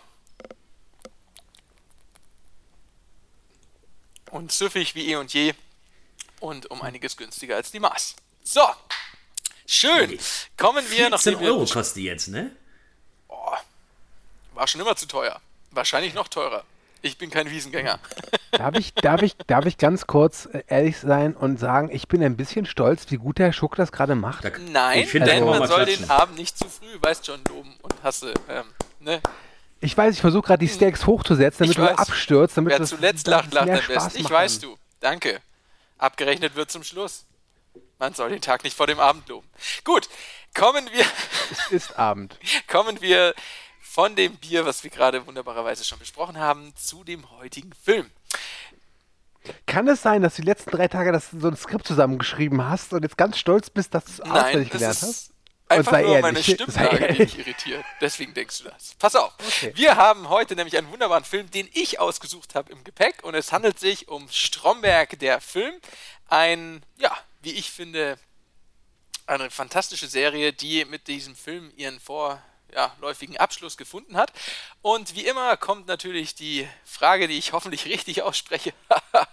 Und 4.32 4.52
süffig 4.52 4.96
wie 4.96 5.12
eh 5.12 5.16
und 5.16 5.34
je 5.34 5.54
und 6.40 6.70
um 6.72 6.82
einiges 6.82 7.16
günstiger 7.16 7.56
als 7.56 7.72
die 7.72 7.80
Maß. 7.80 8.16
So, 8.44 8.68
schön. 9.66 10.20
Kommen 10.58 10.90
wir 10.90 11.10
nach 11.10 11.22
10 11.22 11.36
Euro 11.36 11.66
kostet 11.66 11.98
die 11.98 12.04
jetzt, 12.04 12.28
ne? 12.28 12.56
Boah, 13.28 13.62
war 14.54 14.68
schon 14.68 14.82
immer 14.82 14.96
zu 14.96 15.06
teuer. 15.06 15.40
Wahrscheinlich 15.72 16.14
noch 16.14 16.28
teurer. 16.28 16.66
Ich 17.02 17.18
bin 17.18 17.30
kein 17.30 17.50
Wiesengänger. 17.50 18.00
Darf 18.52 18.78
ich, 18.78 18.94
darf 18.94 19.22
ich, 19.22 19.38
darf 19.48 19.66
ich 19.66 19.78
ganz 19.78 20.08
kurz 20.08 20.46
äh, 20.46 20.64
ehrlich 20.68 20.98
sein 20.98 21.36
und 21.36 21.58
sagen, 21.58 21.90
ich 21.92 22.10
bin 22.10 22.22
ein 22.22 22.36
bisschen 22.36 22.66
stolz, 22.66 23.06
wie 23.10 23.16
gut 23.16 23.38
der 23.38 23.54
Schuck 23.54 23.78
das 23.78 23.94
gerade 23.94 24.14
macht? 24.14 24.44
Nein, 24.72 25.08
denn 25.14 25.24
also, 25.24 25.46
man 25.46 25.68
soll 25.68 25.86
klatschen. 25.86 26.04
den 26.04 26.12
Abend 26.12 26.38
nicht 26.38 26.58
zu 26.58 26.66
früh, 26.66 26.98
weißt 27.00 27.26
schon, 27.26 27.42
loben 27.48 27.74
und 27.82 28.04
hasse, 28.04 28.34
ähm, 28.50 28.66
ne? 29.00 29.22
Ich 29.80 29.98
weiß, 29.98 30.14
ich 30.14 30.22
versuche 30.22 30.48
gerade 30.48 30.60
die. 30.60 30.72
Steaks 30.72 31.08
hochzusetzen, 31.08 31.66
damit 31.66 31.78
du 31.78 31.98
abstürzt. 31.98 32.56
Damit 32.56 32.72
Wer 32.72 32.80
das, 32.80 32.90
zuletzt 32.90 33.26
lacht, 33.26 33.54
lacht 33.54 33.70
am 33.70 33.88
besten. 33.88 34.20
Ich 34.20 34.30
weiß 34.30 34.60
du. 34.60 34.78
Danke. 35.00 35.42
Abgerechnet 35.98 36.56
wird 36.56 36.70
zum 36.70 36.84
Schluss. 36.84 37.26
Man 37.98 38.14
soll 38.14 38.30
den 38.30 38.42
Tag 38.42 38.64
nicht 38.64 38.76
vor 38.76 38.88
dem 38.88 39.00
Abend 39.00 39.28
loben. 39.30 39.48
Gut, 39.84 40.08
kommen 40.54 40.88
wir. 40.92 41.06
Es 41.52 41.72
ist 41.72 41.98
Abend. 41.98 42.38
kommen 42.68 43.02
wir 43.02 43.34
von 43.92 44.16
dem 44.16 44.38
Bier, 44.38 44.66
was 44.66 44.84
wir 44.84 44.90
gerade 44.90 45.26
wunderbarerweise 45.28 45.84
schon 45.84 46.00
besprochen 46.00 46.38
haben, 46.38 46.74
zu 46.78 47.04
dem 47.04 47.30
heutigen 47.32 47.74
Film. 47.74 48.10
Kann 49.66 49.88
es 49.88 50.02
sein, 50.02 50.22
dass 50.22 50.36
du 50.36 50.44
die 50.44 50.48
letzten 50.48 50.72
drei 50.72 50.88
Tage 50.88 51.12
das, 51.12 51.32
so 51.32 51.48
ein 51.48 51.58
Skript 51.58 51.86
zusammengeschrieben 51.86 52.64
hast 52.64 52.94
und 52.94 53.04
jetzt 53.04 53.18
ganz 53.18 53.38
stolz 53.38 53.70
bist, 53.70 53.94
dass 53.94 54.06
du 54.06 54.12
es 54.12 54.22
auswendig 54.22 54.70
gelernt 54.70 55.02
hast? 55.02 55.32
Einfach 55.68 55.92
nur 55.94 56.02
ehrlich. 56.02 56.22
meine 56.22 56.44
Stimmlage, 56.44 57.08
die 57.14 57.20
mich 57.20 57.40
irritiert. 57.40 57.84
Deswegen 58.00 58.34
denkst 58.34 58.60
du 58.60 58.70
das. 58.70 58.96
Pass 58.98 59.16
auf. 59.16 59.34
Okay. 59.40 59.74
Wir 59.76 59.98
haben 59.98 60.30
heute 60.30 60.56
nämlich 60.56 60.78
einen 60.78 60.90
wunderbaren 60.90 61.24
Film, 61.26 61.50
den 61.52 61.70
ich 61.74 62.00
ausgesucht 62.00 62.56
habe 62.56 62.72
im 62.72 62.84
Gepäck. 62.84 63.24
Und 63.24 63.36
es 63.36 63.52
handelt 63.52 63.80
sich 63.80 64.08
um 64.08 64.30
Stromberg, 64.30 65.20
der 65.20 65.42
Film. 65.42 65.74
Ein, 66.28 66.84
ja, 66.98 67.18
wie 67.42 67.52
ich 67.52 67.72
finde, 67.72 68.18
eine 69.28 69.50
fantastische 69.50 70.08
Serie, 70.08 70.54
die 70.54 70.86
mit 70.86 71.08
diesem 71.08 71.36
Film 71.36 71.72
ihren 71.76 72.00
Vor 72.00 72.42
ja, 72.74 72.96
läufigen 73.02 73.38
Abschluss 73.38 73.78
gefunden 73.78 74.18
hat. 74.18 74.32
Und 74.82 75.16
wie 75.16 75.26
immer 75.26 75.58
kommt 75.58 75.88
natürlich 75.88 76.36
die 76.36 76.68
Frage, 76.86 77.28
die 77.28 77.38
ich 77.38 77.54
hoffentlich 77.54 77.86
richtig 77.86 78.22
ausspreche. 78.22 78.74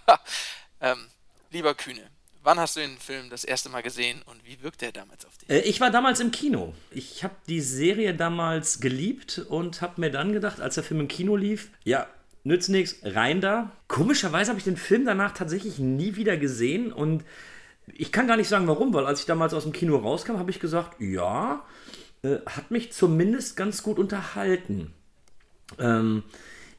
ähm, 0.81 1.07
lieber 1.51 1.75
Kühne, 1.75 2.09
wann 2.43 2.59
hast 2.59 2.75
du 2.75 2.81
den 2.81 2.97
Film 2.97 3.29
das 3.29 3.43
erste 3.43 3.69
Mal 3.69 3.83
gesehen 3.83 4.21
und 4.25 4.43
wie 4.45 4.61
wirkte 4.61 4.85
er 4.85 4.91
damals 4.91 5.25
auf 5.25 5.37
dich? 5.37 5.49
Äh, 5.49 5.59
ich 5.61 5.81
war 5.81 5.91
damals 5.91 6.19
im 6.19 6.31
Kino. 6.31 6.73
Ich 6.91 7.23
habe 7.23 7.35
die 7.47 7.61
Serie 7.61 8.13
damals 8.13 8.79
geliebt 8.79 9.39
und 9.49 9.81
habe 9.81 10.01
mir 10.01 10.11
dann 10.11 10.33
gedacht, 10.33 10.61
als 10.61 10.75
der 10.75 10.83
Film 10.83 11.01
im 11.01 11.07
Kino 11.07 11.35
lief, 11.35 11.69
ja, 11.83 12.07
nützt 12.43 12.69
nichts, 12.69 12.97
rein 13.03 13.41
da. 13.41 13.71
Komischerweise 13.87 14.49
habe 14.49 14.59
ich 14.59 14.65
den 14.65 14.77
Film 14.77 15.05
danach 15.05 15.33
tatsächlich 15.33 15.79
nie 15.79 16.15
wieder 16.15 16.37
gesehen 16.37 16.91
und 16.91 17.23
ich 17.95 18.11
kann 18.11 18.27
gar 18.27 18.37
nicht 18.37 18.47
sagen, 18.47 18.67
warum, 18.67 18.93
weil 18.93 19.05
als 19.05 19.21
ich 19.21 19.25
damals 19.25 19.53
aus 19.53 19.63
dem 19.63 19.73
Kino 19.73 19.97
rauskam, 19.97 20.37
habe 20.37 20.51
ich 20.51 20.59
gesagt, 20.59 21.01
ja, 21.01 21.65
äh, 22.23 22.37
hat 22.45 22.71
mich 22.71 22.91
zumindest 22.91 23.55
ganz 23.55 23.83
gut 23.83 23.99
unterhalten. 23.99 24.93
Ähm, 25.77 26.23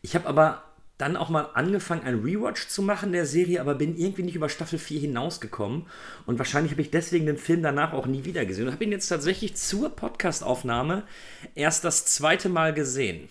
ich 0.02 0.14
habe 0.14 0.26
aber 0.26 0.62
dann 1.00 1.16
auch 1.16 1.30
mal 1.30 1.48
angefangen, 1.54 2.02
ein 2.02 2.22
Rewatch 2.22 2.68
zu 2.68 2.82
machen 2.82 3.12
der 3.12 3.24
Serie, 3.24 3.60
aber 3.60 3.74
bin 3.74 3.96
irgendwie 3.96 4.22
nicht 4.22 4.34
über 4.34 4.50
Staffel 4.50 4.78
4 4.78 5.00
hinausgekommen. 5.00 5.86
Und 6.26 6.38
wahrscheinlich 6.38 6.72
habe 6.72 6.82
ich 6.82 6.90
deswegen 6.90 7.26
den 7.26 7.38
Film 7.38 7.62
danach 7.62 7.94
auch 7.94 8.06
nie 8.06 8.24
wieder 8.24 8.44
gesehen. 8.44 8.66
Und 8.66 8.72
habe 8.72 8.84
ihn 8.84 8.92
jetzt 8.92 9.08
tatsächlich 9.08 9.56
zur 9.56 9.88
Podcastaufnahme 9.90 11.04
erst 11.54 11.84
das 11.84 12.04
zweite 12.04 12.50
Mal 12.50 12.74
gesehen. 12.74 13.28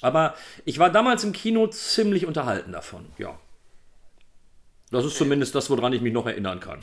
Aber 0.00 0.34
ich 0.64 0.78
war 0.78 0.90
damals 0.90 1.24
im 1.24 1.32
Kino 1.32 1.66
ziemlich 1.66 2.26
unterhalten 2.26 2.72
davon, 2.72 3.06
ja. 3.18 3.38
Das 4.90 5.04
ist 5.04 5.16
zumindest 5.16 5.54
das, 5.54 5.68
woran 5.68 5.92
ich 5.92 6.00
mich 6.00 6.12
noch 6.12 6.26
erinnern 6.26 6.60
kann. 6.60 6.80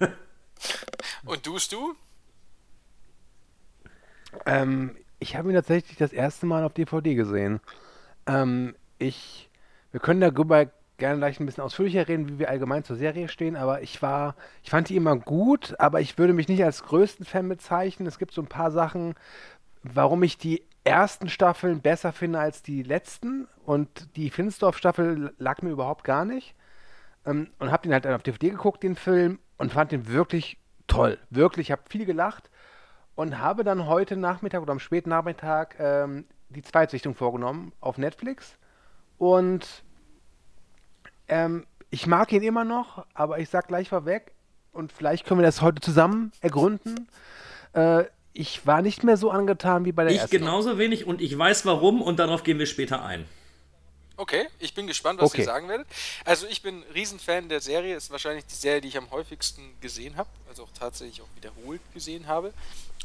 Und 1.24 1.42
tust 1.44 1.72
du? 1.72 1.94
Ähm, 4.44 4.96
ich 5.18 5.36
habe 5.36 5.48
ihn 5.48 5.54
tatsächlich 5.54 5.96
das 5.96 6.12
erste 6.12 6.46
Mal 6.46 6.64
auf 6.64 6.74
DVD 6.74 7.14
gesehen. 7.14 7.60
Ähm, 8.26 8.74
ich, 8.98 9.50
wir 9.92 10.00
können 10.00 10.20
darüber 10.20 10.66
gerne 10.98 11.18
gleich 11.18 11.40
ein 11.40 11.46
bisschen 11.46 11.62
ausführlicher 11.62 12.08
reden, 12.08 12.28
wie 12.28 12.38
wir 12.38 12.48
allgemein 12.48 12.84
zur 12.84 12.96
Serie 12.96 13.28
stehen, 13.28 13.56
aber 13.56 13.82
ich 13.82 14.00
war, 14.00 14.34
ich 14.62 14.70
fand 14.70 14.88
die 14.88 14.96
immer 14.96 15.16
gut, 15.16 15.74
aber 15.78 16.00
ich 16.00 16.16
würde 16.18 16.32
mich 16.32 16.48
nicht 16.48 16.64
als 16.64 16.84
größten 16.84 17.26
Fan 17.26 17.48
bezeichnen. 17.48 18.08
Es 18.08 18.18
gibt 18.18 18.32
so 18.32 18.40
ein 18.42 18.48
paar 18.48 18.70
Sachen, 18.70 19.14
warum 19.82 20.22
ich 20.22 20.38
die 20.38 20.62
ersten 20.84 21.28
Staffeln 21.28 21.80
besser 21.80 22.12
finde 22.12 22.38
als 22.38 22.62
die 22.62 22.82
letzten 22.82 23.48
und 23.64 24.16
die 24.16 24.30
Finstdorf-Staffel 24.30 25.34
lag 25.38 25.62
mir 25.62 25.70
überhaupt 25.70 26.04
gar 26.04 26.24
nicht. 26.24 26.54
Ähm, 27.26 27.48
und 27.58 27.70
habe 27.70 27.82
den 27.82 27.92
halt 27.92 28.06
auf 28.06 28.22
DVD 28.22 28.50
geguckt, 28.50 28.82
den 28.82 28.96
Film, 28.96 29.38
und 29.58 29.72
fand 29.72 29.92
den 29.92 30.08
wirklich 30.08 30.58
toll. 30.86 31.18
Wirklich, 31.30 31.68
ich 31.68 31.72
habe 31.72 31.82
viel 31.88 32.04
gelacht 32.04 32.50
und 33.16 33.38
habe 33.38 33.64
dann 33.64 33.86
heute 33.86 34.16
Nachmittag 34.16 34.62
oder 34.62 34.72
am 34.72 34.78
späten 34.78 35.10
Nachmittag 35.10 35.76
ähm, 35.80 36.26
die 36.50 36.62
Zweitsichtung 36.62 37.14
vorgenommen 37.14 37.72
auf 37.80 37.98
Netflix. 37.98 38.56
Und 39.18 39.82
ähm, 41.28 41.66
ich 41.90 42.06
mag 42.06 42.30
ihn 42.32 42.42
immer 42.42 42.64
noch, 42.64 43.04
aber 43.14 43.38
ich 43.38 43.48
sag 43.48 43.68
gleich 43.68 43.88
vorweg, 43.88 44.32
und 44.72 44.92
vielleicht 44.92 45.24
können 45.24 45.40
wir 45.40 45.46
das 45.46 45.62
heute 45.62 45.80
zusammen 45.80 46.32
ergründen. 46.40 47.08
Äh, 47.72 48.04
ich 48.34 48.66
war 48.66 48.82
nicht 48.82 49.02
mehr 49.02 49.16
so 49.16 49.30
angetan 49.30 49.86
wie 49.86 49.92
bei 49.92 50.04
der 50.04 50.12
ich 50.12 50.18
ersten. 50.18 50.36
Ich 50.36 50.42
genauso 50.42 50.76
wenig 50.76 51.06
und 51.06 51.22
ich 51.22 51.36
weiß 51.36 51.64
warum 51.64 52.02
und 52.02 52.18
darauf 52.18 52.42
gehen 52.42 52.58
wir 52.58 52.66
später 52.66 53.02
ein. 53.02 53.26
Okay, 54.18 54.46
ich 54.58 54.74
bin 54.74 54.86
gespannt, 54.86 55.20
was 55.20 55.30
okay. 55.30 55.42
ihr 55.42 55.44
sagen 55.44 55.68
werdet. 55.68 55.86
Also 56.24 56.46
ich 56.46 56.62
bin 56.62 56.82
Riesenfan 56.94 57.48
der 57.48 57.60
Serie, 57.60 57.96
ist 57.96 58.10
wahrscheinlich 58.10 58.46
die 58.46 58.54
Serie, 58.54 58.80
die 58.80 58.88
ich 58.88 58.98
am 58.98 59.10
häufigsten 59.10 59.62
gesehen 59.80 60.16
habe, 60.16 60.28
also 60.48 60.64
auch 60.64 60.70
tatsächlich 60.78 61.20
auch 61.22 61.28
wiederholt 61.34 61.80
gesehen 61.92 62.26
habe. 62.26 62.52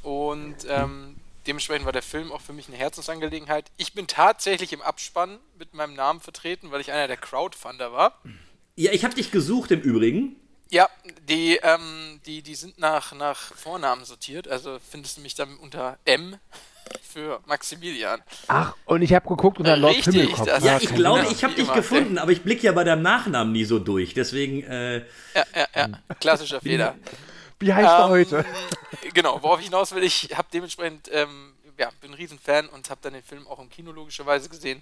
Und 0.04 0.56
ähm, 0.68 1.16
dementsprechend 1.48 1.86
war 1.86 1.92
der 1.94 2.02
Film 2.02 2.32
auch 2.32 2.42
für 2.42 2.54
mich 2.54 2.68
eine 2.68 2.78
Herzensangelegenheit. 2.78 3.66
Ich 3.78 3.94
bin 3.94 4.08
tatsächlich 4.08 4.74
im 4.74 4.82
Abspann 4.82 5.40
mit 5.60 5.74
meinem 5.74 5.94
Namen 5.94 6.20
vertreten, 6.20 6.72
weil 6.72 6.82
ich 6.82 6.92
einer 6.92 7.08
der 7.08 7.18
Crowdfunder 7.18 7.92
war. 7.94 8.20
Ja, 8.76 8.92
ich 8.92 9.04
habe 9.04 9.14
dich 9.16 9.32
gesucht 9.32 9.72
im 9.72 9.82
Übrigen. 9.82 10.36
Ja, 10.70 10.88
die, 11.28 11.58
ähm, 11.62 12.22
die, 12.26 12.42
die 12.42 12.56
sind 12.56 12.80
nach, 12.80 13.12
nach 13.14 13.38
Vornamen 13.38 14.06
sortiert, 14.06 14.48
also 14.48 14.78
findest 14.90 15.18
du 15.18 15.22
mich 15.22 15.36
dann 15.36 15.58
unter 15.58 15.98
M 16.06 16.38
für 17.04 17.42
Maximilian. 17.46 18.22
Ach, 18.48 18.74
und 18.86 19.02
ich 19.02 19.14
habe 19.14 19.28
geguckt 19.28 19.60
unter 19.60 19.76
Lord 19.76 19.98
Richtig, 19.98 20.14
Himmelkopf. 20.16 20.48
das- 20.48 20.64
Ja, 20.64 20.72
Ja, 20.74 20.78
ich 20.82 20.94
glaube, 20.96 21.28
ich 21.30 21.44
habe 21.44 21.54
dich 21.56 21.66
immer. 21.66 21.74
gefunden, 21.76 22.18
aber 22.18 22.32
ich 22.32 22.42
blicke 22.42 22.64
ja 22.64 22.72
bei 22.72 22.86
deinem 22.86 23.02
Nachnamen 23.02 23.52
nie 23.52 23.66
so 23.66 23.80
durch. 23.80 24.14
Deswegen, 24.14 24.64
äh, 24.64 25.00
Ja, 25.00 25.46
ja, 25.56 25.68
ja, 25.76 25.90
klassischer 26.22 26.62
Fehler. 26.62 26.96
Wie 27.62 27.74
heißt 27.74 27.88
er 27.88 28.06
Ähm, 28.06 28.10
heute? 28.10 28.46
Genau, 29.14 29.42
worauf 29.42 29.60
ich 29.60 29.66
hinaus 29.66 29.94
will, 29.94 30.04
ich 30.04 30.30
habe 30.36 30.48
dementsprechend, 30.54 31.10
ähm, 31.12 31.54
ja, 31.78 31.90
bin 32.02 32.12
ein 32.12 32.16
Riesenfan 32.16 32.68
und 32.70 32.90
habe 32.90 33.00
dann 33.02 33.14
den 33.14 33.24
Film 33.24 33.48
auch 33.48 33.60
im 33.60 33.70
Kino 33.70 33.92
logischerweise 33.92 34.50
gesehen 34.50 34.82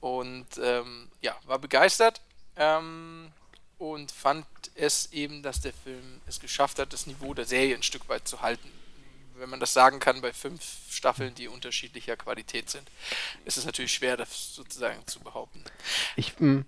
und 0.00 0.46
ähm, 0.62 1.08
ja, 1.20 1.36
war 1.46 1.58
begeistert 1.58 2.20
ähm, 2.56 3.28
und 3.78 4.10
fand 4.10 4.46
es 4.74 5.12
eben, 5.12 5.42
dass 5.42 5.60
der 5.60 5.72
Film 5.72 6.20
es 6.26 6.40
geschafft 6.40 6.78
hat, 6.78 6.92
das 6.92 7.06
Niveau 7.06 7.34
der 7.34 7.44
Serie 7.44 7.74
ein 7.74 7.82
Stück 7.82 8.08
weit 8.08 8.26
zu 8.26 8.40
halten. 8.40 8.70
Wenn 9.36 9.50
man 9.50 9.60
das 9.60 9.72
sagen 9.72 10.00
kann 10.00 10.20
bei 10.20 10.32
fünf 10.32 10.62
Staffeln, 10.90 11.34
die 11.34 11.48
unterschiedlicher 11.48 12.16
Qualität 12.16 12.68
sind, 12.68 12.90
ist 13.46 13.56
es 13.56 13.64
natürlich 13.64 13.92
schwer, 13.92 14.16
das 14.16 14.54
sozusagen 14.54 15.06
zu 15.06 15.20
behaupten. 15.20 15.64
Ich, 16.16 16.38
mh, 16.38 16.64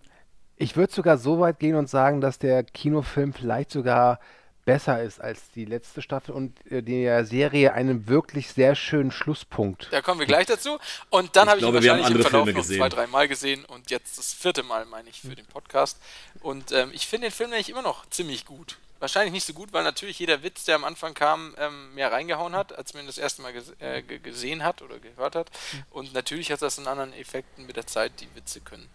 ich 0.57 0.77
würde 0.77 0.93
sogar 0.93 1.19
so 1.19 1.39
weit 1.41 1.59
gehen 1.59 1.75
und 1.77 1.91
sagen, 1.91 2.21
dass 2.21 2.39
der 2.39 2.65
Kinofilm 2.65 3.35
vielleicht 3.35 3.71
sogar 3.71 4.21
besser 4.65 5.03
ist 5.03 5.21
als 5.21 5.51
die 5.55 5.65
letzte 5.65 6.03
Staffel 6.03 6.35
und 6.35 6.55
äh, 6.71 6.83
der 6.83 7.25
Serie 7.25 7.73
einen 7.73 8.07
wirklich 8.09 8.53
sehr 8.53 8.75
schönen 8.75 9.11
Schlusspunkt. 9.11 9.89
Da 9.91 10.03
kommen 10.03 10.21
wir 10.21 10.27
gleich 10.27 10.47
dazu. 10.47 10.79
Und 11.11 11.35
dann 11.35 11.49
habe 11.49 11.59
ich 11.61 11.67
ihn 11.67 11.75
wahrscheinlich 11.75 12.07
im 12.07 12.13
andere 12.13 12.29
Verlauf 12.29 12.45
Filme 12.45 12.59
noch 12.59 12.63
gesehen. 12.67 12.79
zwei, 12.79 12.89
drei 12.89 13.07
Mal 13.07 13.29
gesehen 13.29 13.65
und 13.65 13.91
jetzt 13.91 14.19
das 14.19 14.33
vierte 14.33 14.63
Mal, 14.63 14.85
meine 14.87 15.09
ich, 15.11 15.21
für 15.21 15.35
den 15.35 15.47
Podcast. 15.47 15.99
Und 16.41 16.71
ähm, 16.73 16.91
ich 16.93 17.07
finde 17.07 17.29
den 17.29 17.33
Film 17.33 17.51
nämlich 17.51 17.71
immer 17.71 17.83
noch 17.83 18.09
ziemlich 18.11 18.45
gut. 18.45 18.79
Wahrscheinlich 19.01 19.33
nicht 19.33 19.47
so 19.47 19.53
gut, 19.53 19.73
weil 19.73 19.83
natürlich 19.83 20.21
jeder 20.21 20.45
Witz, 20.45 20.65
der 20.65 20.77
am 20.77 20.85
Anfang 20.85 21.13
kam, 21.13 21.57
ähm, 21.59 21.93
mehr 21.97 22.13
reingehauen 22.13 22.55
hat, 22.55 22.79
als 22.79 22.95
man 22.95 23.03
ihn 23.03 23.09
das 23.09 23.19
erste 23.19 23.43
Mal 23.43 23.53
ges 23.53 23.73
äh, 23.81 24.01
ge- 24.03 24.21
gesehen 24.21 24.63
hat 24.63 24.81
oder 24.81 25.01
gehört 25.01 25.35
hat. 25.35 25.51
Und 25.91 26.15
natürlich 26.15 26.53
hat 26.53 26.63
das 26.63 26.79
einen 26.79 26.87
anderen 26.87 27.13
Effekten 27.15 27.67
mit 27.67 27.75
der 27.75 27.89
Zeit, 27.89 28.13
die 28.21 28.29
Witze 28.37 28.61
können 28.61 28.89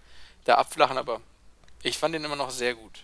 da 0.46 0.56
abflachen, 0.56 0.98
aber 0.98 1.20
ich 1.84 1.98
fand 1.98 2.16
den 2.16 2.24
immer 2.24 2.38
noch 2.38 2.52
sehr 2.52 2.74
gut. 2.74 3.04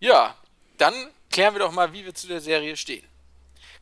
Ja, 0.00 0.34
dann 0.78 0.94
klären 1.30 1.54
wir 1.54 1.60
doch 1.60 1.72
mal, 1.72 1.92
wie 1.92 2.04
wir 2.04 2.14
zu 2.14 2.26
der 2.26 2.40
Serie 2.40 2.76
stehen. 2.76 3.04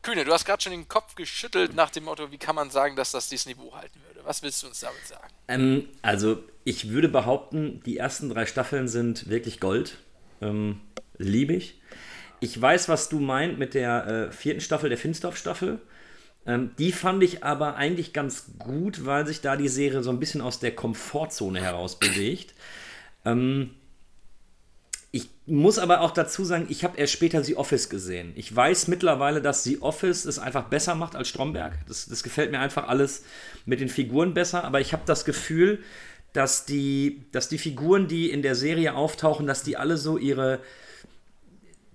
Kühne, 0.01 0.25
du 0.25 0.33
hast 0.33 0.45
gerade 0.45 0.61
schon 0.61 0.71
den 0.71 0.87
Kopf 0.87 1.15
geschüttelt 1.15 1.75
nach 1.75 1.91
dem 1.91 2.05
Motto, 2.05 2.31
wie 2.31 2.37
kann 2.37 2.55
man 2.55 2.71
sagen, 2.71 2.95
dass 2.95 3.11
das 3.11 3.29
dieses 3.29 3.45
Niveau 3.45 3.73
halten 3.75 3.99
würde? 4.07 4.25
Was 4.25 4.41
willst 4.41 4.63
du 4.63 4.67
uns 4.67 4.79
damit 4.79 5.05
sagen? 5.05 5.27
ähm, 5.47 5.89
also 6.01 6.43
ich 6.63 6.89
würde 6.89 7.09
behaupten, 7.09 7.81
die 7.85 7.97
ersten 7.97 8.29
drei 8.29 8.45
Staffeln 8.45 8.87
sind 8.87 9.29
wirklich 9.29 9.59
Gold. 9.59 9.97
Ähm, 10.41 10.81
Liebe 11.17 11.53
ich. 11.53 11.79
Ich 12.39 12.59
weiß, 12.59 12.89
was 12.89 13.09
du 13.09 13.19
meint 13.19 13.59
mit 13.59 13.75
der 13.75 14.07
äh, 14.07 14.31
vierten 14.31 14.61
Staffel, 14.61 14.89
der 14.89 14.97
Finstdorf-Staffel. 14.97 15.79
Ähm, 16.47 16.71
die 16.79 16.91
fand 16.91 17.21
ich 17.21 17.43
aber 17.43 17.75
eigentlich 17.75 18.13
ganz 18.13 18.45
gut, 18.57 19.05
weil 19.05 19.27
sich 19.27 19.41
da 19.41 19.55
die 19.55 19.67
Serie 19.67 20.01
so 20.01 20.09
ein 20.09 20.19
bisschen 20.19 20.41
aus 20.41 20.59
der 20.59 20.75
Komfortzone 20.75 21.61
heraus 21.61 21.99
bewegt. 21.99 22.55
Ähm, 23.25 23.75
ich 25.13 25.29
muss 25.45 25.77
aber 25.77 26.01
auch 26.01 26.11
dazu 26.11 26.45
sagen, 26.45 26.67
ich 26.69 26.85
habe 26.85 26.97
erst 26.97 27.11
später 27.13 27.43
The 27.43 27.57
Office 27.57 27.89
gesehen. 27.89 28.31
Ich 28.35 28.55
weiß 28.55 28.87
mittlerweile, 28.87 29.41
dass 29.41 29.63
The 29.63 29.81
Office 29.81 30.23
es 30.23 30.39
einfach 30.39 30.65
besser 30.65 30.95
macht 30.95 31.15
als 31.17 31.27
Stromberg. 31.27 31.73
Das, 31.87 32.05
das 32.05 32.23
gefällt 32.23 32.51
mir 32.51 32.59
einfach 32.59 32.87
alles 32.87 33.23
mit 33.65 33.81
den 33.81 33.89
Figuren 33.89 34.33
besser, 34.33 34.63
aber 34.63 34.79
ich 34.79 34.93
habe 34.93 35.03
das 35.05 35.25
Gefühl, 35.25 35.79
dass 36.31 36.65
die, 36.65 37.25
dass 37.33 37.49
die 37.49 37.57
Figuren, 37.57 38.07
die 38.07 38.29
in 38.29 38.41
der 38.41 38.55
Serie 38.55 38.95
auftauchen, 38.95 39.47
dass 39.47 39.63
die 39.63 39.75
alle 39.75 39.97
so 39.97 40.17
ihre, 40.17 40.59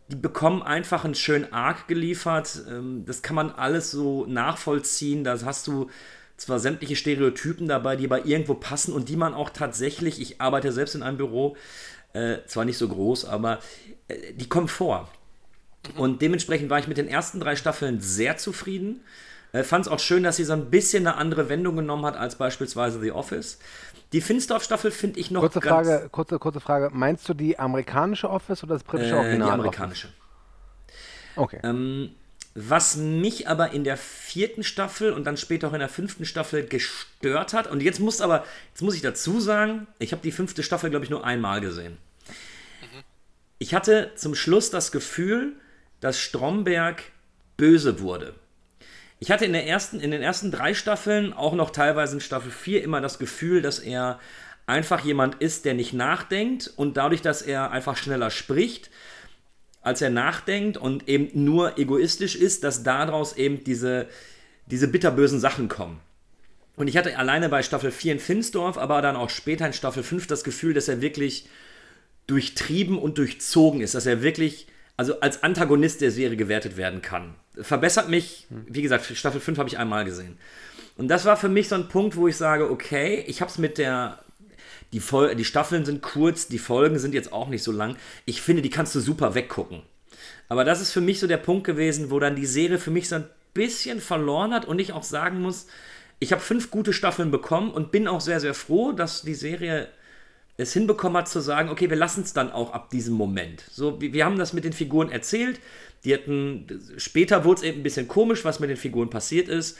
die 0.09 0.17
bekommen 0.17 0.63
einfach 0.63 1.07
einen 1.07 1.15
schönen 1.15 1.51
Arc 1.55 1.89
geliefert. 1.89 2.65
Ähm, 2.69 3.05
Das 3.07 3.23
kann 3.23 3.35
man 3.35 3.51
alles 3.51 3.91
so 3.91 4.27
nachvollziehen. 4.27 5.25
Da 5.25 5.39
hast 5.43 5.67
du 5.67 5.89
zwar 6.37 6.59
sämtliche 6.59 6.97
Stereotypen 6.97 7.67
dabei, 7.67 7.97
die 7.97 8.05
aber 8.05 8.27
irgendwo 8.27 8.53
passen 8.53 8.93
und 8.93 9.09
die 9.09 9.17
man 9.17 9.33
auch 9.33 9.49
tatsächlich, 9.49 10.21
ich 10.21 10.39
arbeite 10.39 10.71
selbst 10.71 10.95
in 10.95 11.03
einem 11.03 11.17
Büro, 11.17 11.57
äh, 12.17 12.47
zwar 12.47 12.65
nicht 12.65 12.79
so 12.79 12.89
groß, 12.89 13.27
aber 13.27 13.61
äh, 14.09 14.33
die 14.33 14.49
kommen 14.49 14.69
vor. 14.69 15.09
Und 15.97 16.23
dementsprechend 16.23 16.71
war 16.71 16.79
ich 16.79 16.89
mit 16.89 16.97
den 16.97 17.09
ersten 17.09 17.41
drei 17.41 17.57
Staffeln 17.57 18.01
sehr 18.01 18.37
zufrieden. 18.37 19.03
Äh, 19.53 19.63
Fand 19.63 19.87
es 19.87 19.93
auch 19.93 20.01
schön, 20.01 20.23
dass 20.23 20.37
sie 20.37 20.45
so 20.45 20.53
ein 20.53 20.71
bisschen 20.71 21.07
eine 21.07 21.17
andere 21.17 21.49
Wendung 21.49 21.77
genommen 21.77 22.05
hat 22.05 22.17
als 22.17 22.37
beispielsweise 22.37 23.01
The 23.01 23.13
Office. 23.13 23.59
Die 24.13 24.21
Finsdorf-Staffel 24.21 24.91
finde 24.91 25.21
ich 25.21 25.31
noch 25.31 25.41
Kurze 25.41 25.61
ganz, 25.61 25.89
Frage, 25.89 26.09
kurze, 26.11 26.39
kurze 26.39 26.61
Frage. 26.61 26.91
Meinst 26.93 27.29
du 27.29 27.35
die 27.35 27.59
amerikanische 27.59 28.31
Office 28.31 28.63
oder 28.65 28.75
das 28.75 28.85
britische 28.85 29.15
äh, 29.15 29.19
Original? 29.19 29.49
die 29.49 29.53
amerikanische. 29.53 30.09
Okay. 31.37 31.61
Ähm, 31.63 32.11
was 32.59 32.97
mich 32.97 33.49
aber 33.49 33.73
in 33.73 33.85
der 33.85 33.99
vierten 33.99 34.65
Staffel 34.65 35.13
und 35.13 35.25
dann 35.25 35.37
später 35.37 35.69
auch 35.69 35.75
in 35.75 35.79
der 35.79 35.91
fünften 35.91 36.25
Staffel 36.25 36.67
gestört 36.67 37.53
hat, 37.53 37.67
und 37.67 37.83
jetzt 37.83 38.01
muss 38.01 38.23
aber, 38.23 38.47
jetzt 38.73 38.81
muss 38.81 38.95
ich 38.95 39.03
dazu 39.03 39.41
sagen, 39.41 39.87
ich 39.99 40.13
habe 40.13 40.23
die 40.23 40.33
fünfte 40.33 40.63
Staffel, 40.63 40.89
glaube 40.89 41.05
ich, 41.05 41.11
nur 41.11 41.23
einmal 41.23 41.61
gesehen. 41.61 41.99
Ich 43.59 43.75
hatte 43.75 44.13
zum 44.17 44.35
Schluss 44.35 44.71
das 44.71 44.91
Gefühl, 44.91 45.53
dass 46.01 46.19
Stromberg 46.19 47.03
böse 47.59 48.01
wurde. 48.01 48.35
Ich 49.19 49.31
hatte 49.31 49.45
in, 49.45 49.53
der 49.53 49.67
ersten, 49.67 50.01
in 50.01 50.11
den 50.11 50.23
ersten 50.23 50.51
drei 50.51 50.73
Staffeln, 50.73 51.35
auch 51.35 51.55
noch 51.55 51.71
teilweise 51.71 52.15
in 52.15 52.21
Staffel 52.21 52.51
4, 52.51 52.83
immer 52.83 53.03
das 53.03 53.19
Gefühl, 53.19 53.61
dass 53.61 53.79
er 53.79 54.19
einfach 54.67 55.05
jemand 55.05 55.37
ist, 55.37 55.67
der 55.67 55.75
nicht 55.75 55.93
nachdenkt 55.93 56.73
und 56.77 56.97
dadurch, 56.97 57.21
dass 57.21 57.43
er 57.43 57.71
einfach 57.71 57.99
schneller 57.99 58.31
spricht, 58.31 58.91
als 59.87 60.03
er 60.03 60.11
nachdenkt 60.11 60.77
und 60.77 61.09
eben 61.09 61.45
nur 61.45 61.79
egoistisch 61.79 62.35
ist, 62.35 62.65
dass 62.65 62.83
daraus 62.83 63.37
eben 63.37 63.63
diese, 63.63 64.09
diese 64.67 64.89
bitterbösen 64.89 65.39
Sachen 65.39 65.69
kommen. 65.69 66.01
Und 66.75 66.89
ich 66.89 66.97
hatte 66.97 67.17
alleine 67.17 67.49
bei 67.49 67.63
Staffel 67.63 67.93
4 67.93 68.15
in 68.15 68.19
Finsdorf, 68.19 68.79
aber 68.79 69.01
dann 69.01 69.15
auch 69.15 69.31
später 69.31 69.65
in 69.65 69.73
Staffel 69.73 70.03
5 70.03 70.27
das 70.27 70.43
Gefühl, 70.43 70.75
dass 70.75 70.89
er 70.89 71.01
wirklich 71.01 71.49
durchtrieben 72.27 72.99
und 72.99 73.17
durchzogen 73.19 73.81
ist, 73.81 73.95
dass 73.95 74.07
er 74.07 74.23
wirklich 74.23 74.67
also 74.97 75.21
als 75.21 75.43
Antagonist 75.43 76.01
der 76.01 76.11
Serie 76.11 76.37
gewertet 76.37 76.77
werden 76.77 77.01
kann. 77.01 77.35
Verbessert 77.55 78.09
mich, 78.09 78.47
wie 78.51 78.83
gesagt, 78.83 79.05
Staffel 79.05 79.41
5 79.41 79.59
habe 79.59 79.69
ich 79.69 79.79
einmal 79.79 80.05
gesehen. 80.05 80.37
Und 80.97 81.09
das 81.09 81.27
war 81.27 81.37
für 81.37 81.49
mich 81.49 81.69
so 81.69 81.77
ein 81.77 81.89
Punkt, 81.89 82.17
wo 82.17 82.27
ich 82.27 82.37
sage, 82.37 82.71
okay, 82.71 83.23
ich 83.29 83.41
habe 83.41 83.51
es 83.51 83.59
mit 83.59 83.79
der 83.79 84.19
die, 84.93 85.01
Fol 85.01 85.35
die 85.35 85.45
Staffeln 85.45 85.85
sind 85.85 86.03
kurz, 86.03 86.49
die 86.49 86.59
Folgen 86.59 86.99
sind 86.99 87.15
jetzt 87.15 87.33
auch 87.33 87.49
nicht 87.49 87.63
so 87.63 87.73
lang. 87.73 87.97
Ich 88.25 88.43
finde, 88.43 88.63
die 88.63 88.71
kannst 88.71 88.95
du 88.95 89.01
super 89.01 89.35
weggucken. 89.35 89.83
Aber 90.49 90.65
das 90.65 90.81
ist 90.81 90.93
für 90.93 91.01
mich 91.01 91.21
so 91.21 91.27
der 91.27 91.37
Punkt 91.39 91.65
gewesen, 91.65 92.11
wo 92.11 92.21
dann 92.21 92.37
die 92.37 92.47
Serie 92.47 92.79
für 92.79 92.91
mich 92.91 93.09
so 93.09 93.17
ein 93.17 93.29
bisschen 93.55 94.01
verloren 94.01 94.53
hat 94.55 94.65
und 94.65 94.79
ich 94.79 94.93
auch 94.93 95.03
sagen 95.03 95.41
muss, 95.41 95.67
ich 96.19 96.33
habe 96.33 96.41
fünf 96.41 96.71
gute 96.71 96.93
Staffeln 96.93 97.31
bekommen 97.31 97.71
und 97.71 97.91
bin 97.91 98.09
auch 98.09 98.21
sehr, 98.21 98.41
sehr 98.41 98.55
froh, 98.55 98.93
dass 98.93 99.23
die 99.23 99.35
Serie 99.35 99.89
es 100.57 100.73
hinbekommen 100.73 101.19
hat 101.19 101.29
zu 101.29 101.41
sagen, 101.41 101.69
okay, 101.69 101.91
wir 101.91 101.97
lassen 101.97 102.23
es 102.23 102.33
dann 102.33 102.51
auch 102.51 102.73
ab 102.73 102.89
diesem 102.91 103.15
Moment. 103.15 103.65
So, 103.71 104.01
wir 104.01 104.25
haben 104.25 104.39
das 104.39 104.55
mit 104.55 104.65
den 104.65 104.73
Figuren 104.73 105.11
erzählt. 105.11 105.61
Die 106.05 106.15
hatten, 106.15 106.67
später 106.97 107.45
wurde 107.45 107.61
es 107.61 107.67
eben 107.67 107.81
ein 107.81 107.83
bisschen 107.83 108.09
komisch, 108.09 108.45
was 108.45 108.61
mit 108.61 108.71
den 108.71 108.77
Figuren 108.79 109.11
passiert 109.11 109.49
ist. 109.49 109.77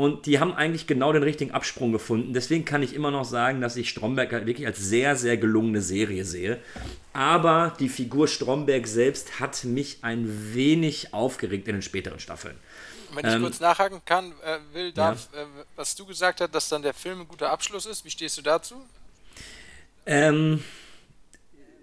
Und 0.00 0.24
die 0.24 0.40
haben 0.40 0.54
eigentlich 0.54 0.86
genau 0.86 1.12
den 1.12 1.22
richtigen 1.22 1.50
Absprung 1.50 1.92
gefunden. 1.92 2.32
Deswegen 2.32 2.64
kann 2.64 2.82
ich 2.82 2.94
immer 2.94 3.10
noch 3.10 3.26
sagen, 3.26 3.60
dass 3.60 3.76
ich 3.76 3.90
Stromberg 3.90 4.32
halt 4.32 4.46
wirklich 4.46 4.66
als 4.66 4.78
sehr, 4.78 5.14
sehr 5.14 5.36
gelungene 5.36 5.82
Serie 5.82 6.24
sehe. 6.24 6.58
Aber 7.12 7.76
die 7.78 7.90
Figur 7.90 8.26
Stromberg 8.26 8.86
selbst 8.86 9.40
hat 9.40 9.62
mich 9.64 9.98
ein 10.00 10.54
wenig 10.54 11.12
aufgeregt 11.12 11.68
in 11.68 11.74
den 11.74 11.82
späteren 11.82 12.18
Staffeln. 12.18 12.56
Wenn 13.12 13.26
ich 13.26 13.34
ähm, 13.34 13.42
kurz 13.42 13.60
nachhaken 13.60 14.00
kann, 14.06 14.32
äh, 14.42 14.60
will, 14.72 14.90
darf, 14.92 15.28
ja. 15.34 15.42
äh, 15.42 15.46
was 15.76 15.94
du 15.94 16.06
gesagt 16.06 16.40
hast, 16.40 16.54
dass 16.54 16.70
dann 16.70 16.80
der 16.80 16.94
Film 16.94 17.20
ein 17.20 17.28
guter 17.28 17.50
Abschluss 17.50 17.84
ist, 17.84 18.02
wie 18.06 18.10
stehst 18.10 18.38
du 18.38 18.42
dazu? 18.42 18.76
Ähm, 20.06 20.64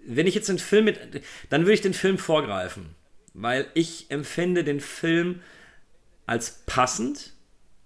wenn 0.04 0.26
ich 0.26 0.34
jetzt 0.34 0.48
den 0.48 0.58
Film 0.58 0.86
mit, 0.86 1.22
dann 1.50 1.60
würde 1.60 1.74
ich 1.74 1.82
den 1.82 1.94
Film 1.94 2.18
vorgreifen, 2.18 2.96
weil 3.32 3.70
ich 3.74 4.10
empfinde 4.10 4.64
den 4.64 4.80
Film 4.80 5.40
als 6.26 6.64
passend, 6.66 7.37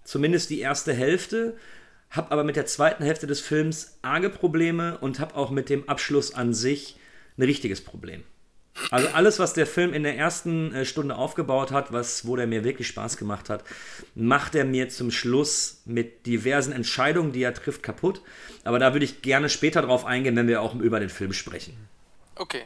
zumindest 0.03 0.49
die 0.49 0.59
erste 0.59 0.93
Hälfte, 0.93 1.57
habe 2.09 2.31
aber 2.31 2.43
mit 2.43 2.55
der 2.55 2.65
zweiten 2.65 3.03
Hälfte 3.03 3.27
des 3.27 3.41
Films 3.41 3.97
arge 4.01 4.29
Probleme 4.29 4.97
und 4.99 5.19
habe 5.19 5.35
auch 5.35 5.49
mit 5.49 5.69
dem 5.69 5.89
Abschluss 5.89 6.33
an 6.33 6.53
sich 6.53 6.97
ein 7.37 7.43
richtiges 7.43 7.81
Problem. 7.81 8.23
Also 8.89 9.07
alles, 9.09 9.37
was 9.37 9.53
der 9.53 9.67
Film 9.67 9.93
in 9.93 10.03
der 10.03 10.17
ersten 10.17 10.73
äh, 10.73 10.85
Stunde 10.85 11.15
aufgebaut 11.15 11.71
hat, 11.71 11.93
was, 11.93 12.25
wo 12.25 12.35
der 12.35 12.47
mir 12.47 12.63
wirklich 12.63 12.87
Spaß 12.87 13.17
gemacht 13.17 13.49
hat, 13.49 13.63
macht 14.15 14.55
er 14.55 14.65
mir 14.65 14.89
zum 14.89 15.11
Schluss 15.11 15.81
mit 15.85 16.25
diversen 16.25 16.73
Entscheidungen, 16.73 17.31
die 17.31 17.43
er 17.43 17.53
trifft, 17.53 17.83
kaputt. 17.83 18.21
Aber 18.63 18.79
da 18.79 18.93
würde 18.93 19.05
ich 19.05 19.21
gerne 19.21 19.49
später 19.49 19.83
drauf 19.83 20.05
eingehen, 20.05 20.35
wenn 20.35 20.47
wir 20.47 20.61
auch 20.61 20.73
über 20.75 20.99
den 20.99 21.09
Film 21.09 21.33
sprechen. 21.33 21.77
Okay. 22.35 22.63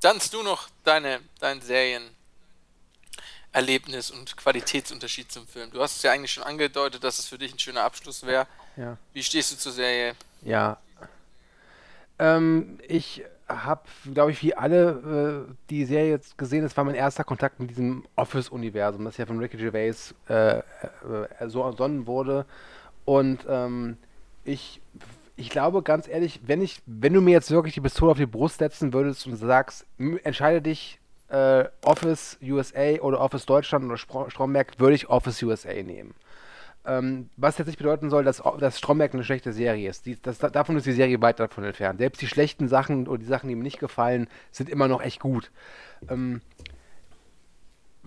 Dann 0.00 0.18
du 0.32 0.42
noch 0.42 0.68
deine, 0.84 1.20
dein 1.40 1.60
Serienerlebnis 3.52 4.10
und 4.10 4.36
Qualitätsunterschied 4.36 5.30
zum 5.30 5.46
Film. 5.46 5.70
Du 5.70 5.80
hast 5.80 5.96
es 5.96 6.02
ja 6.02 6.12
eigentlich 6.12 6.32
schon 6.32 6.44
angedeutet, 6.44 7.02
dass 7.04 7.18
es 7.18 7.26
für 7.26 7.38
dich 7.38 7.52
ein 7.52 7.58
schöner 7.58 7.82
Abschluss 7.82 8.24
wäre. 8.24 8.46
Ja. 8.76 8.96
Wie 9.12 9.22
stehst 9.22 9.52
du 9.52 9.56
zur 9.56 9.72
Serie? 9.72 10.14
Ja. 10.42 10.78
Ähm, 12.18 12.78
ich 12.86 13.24
habe, 13.48 13.82
glaube 14.12 14.30
ich, 14.30 14.42
wie 14.42 14.54
alle 14.54 15.46
äh, 15.48 15.54
die 15.70 15.84
Serie 15.84 16.10
jetzt 16.10 16.38
gesehen. 16.38 16.62
Das 16.62 16.76
war 16.76 16.84
mein 16.84 16.94
erster 16.94 17.24
Kontakt 17.24 17.58
mit 17.58 17.70
diesem 17.70 18.06
Office-Universum, 18.14 19.04
das 19.04 19.16
ja 19.16 19.26
von 19.26 19.38
Ricky 19.38 19.56
Gervais 19.56 20.14
äh, 20.28 20.58
äh, 20.58 20.62
so 21.46 21.62
ersonnen 21.62 22.06
wurde. 22.06 22.46
Und 23.04 23.44
ähm, 23.48 23.96
ich, 24.44 24.80
ich 25.36 25.50
glaube 25.50 25.82
ganz 25.82 26.06
ehrlich, 26.06 26.40
wenn 26.46 26.62
ich, 26.62 26.80
wenn 26.86 27.12
du 27.12 27.20
mir 27.20 27.32
jetzt 27.32 27.50
wirklich 27.50 27.74
die 27.74 27.80
Pistole 27.80 28.12
auf 28.12 28.18
die 28.18 28.26
Brust 28.26 28.58
setzen 28.58 28.92
würdest 28.92 29.26
und 29.26 29.36
sagst, 29.36 29.86
entscheide 30.22 30.62
dich 30.62 30.99
äh, 31.30 31.64
Office 31.82 32.38
USA 32.42 33.00
oder 33.00 33.20
Office 33.20 33.46
Deutschland 33.46 33.84
oder 33.84 33.96
Stromberg, 33.96 34.78
würde 34.78 34.94
ich 34.94 35.08
Office 35.08 35.42
USA 35.42 35.72
nehmen. 35.72 36.14
Ähm, 36.84 37.28
was 37.36 37.58
jetzt 37.58 37.66
nicht 37.66 37.78
bedeuten 37.78 38.08
soll, 38.08 38.24
dass, 38.24 38.42
dass 38.58 38.78
Stromberg 38.78 39.12
eine 39.12 39.22
schlechte 39.22 39.52
Serie 39.52 39.88
ist. 39.88 40.06
Die, 40.06 40.20
das, 40.20 40.38
davon 40.38 40.76
ist 40.76 40.86
die 40.86 40.92
Serie 40.92 41.20
weit 41.20 41.38
davon 41.38 41.64
entfernt. 41.64 41.98
Selbst 41.98 42.22
die 42.22 42.26
schlechten 42.26 42.68
Sachen 42.68 43.06
oder 43.06 43.18
die 43.18 43.26
Sachen, 43.26 43.48
die 43.48 43.54
mir 43.54 43.62
nicht 43.62 43.78
gefallen, 43.78 44.28
sind 44.50 44.70
immer 44.70 44.88
noch 44.88 45.02
echt 45.02 45.20
gut. 45.20 45.50
Ähm, 46.08 46.40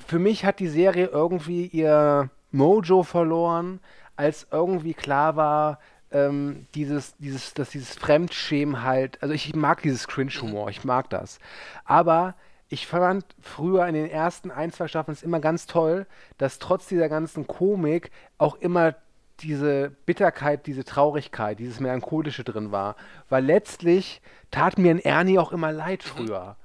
für 0.06 0.20
mich 0.20 0.44
hat 0.44 0.60
die 0.60 0.68
Serie 0.68 1.06
irgendwie 1.06 1.68
ihr 1.68 2.32
Mojo 2.52 3.04
verloren, 3.04 3.80
als 4.16 4.48
irgendwie 4.52 4.96
klar 4.96 5.36
war, 5.36 5.80
ähm, 6.12 6.68
dieses, 6.74 7.16
dieses, 7.18 7.54
dass 7.54 7.70
dieses 7.70 7.96
Fremdschämen 7.96 8.84
halt, 8.84 9.22
also 9.22 9.34
ich 9.34 9.56
mag 9.56 9.82
dieses 9.82 10.08
Cringe-Humor, 10.08 10.70
ich 10.70 10.84
mag 10.84 11.10
das. 11.10 11.40
Aber 11.86 12.36
ich 12.70 12.88
fand 12.88 13.26
früher 13.40 13.86
in 13.88 13.94
den 13.94 14.10
ersten 14.10 14.52
ein, 14.52 14.72
zwei 14.72 14.88
Staffeln 14.88 15.14
es 15.14 15.24
immer 15.24 15.40
ganz 15.40 15.68
toll, 15.68 16.08
dass 16.38 16.60
trotz 16.60 16.88
dieser 16.88 17.10
ganzen 17.10 17.46
Komik 17.46 18.12
auch 18.38 18.56
immer 18.56 18.96
diese 19.40 19.92
Bitterkeit, 20.06 20.66
diese 20.68 20.84
Traurigkeit, 20.84 21.60
dieses 21.60 21.80
Melancholische 21.80 22.44
drin 22.44 22.72
war. 22.72 22.96
Weil 23.30 23.46
letztlich 23.46 24.22
tat 24.52 24.78
mir 24.78 24.92
ein 24.92 25.00
Ernie 25.00 25.40
auch 25.40 25.52
immer 25.52 25.72
leid 25.72 26.04
früher. 26.04 26.56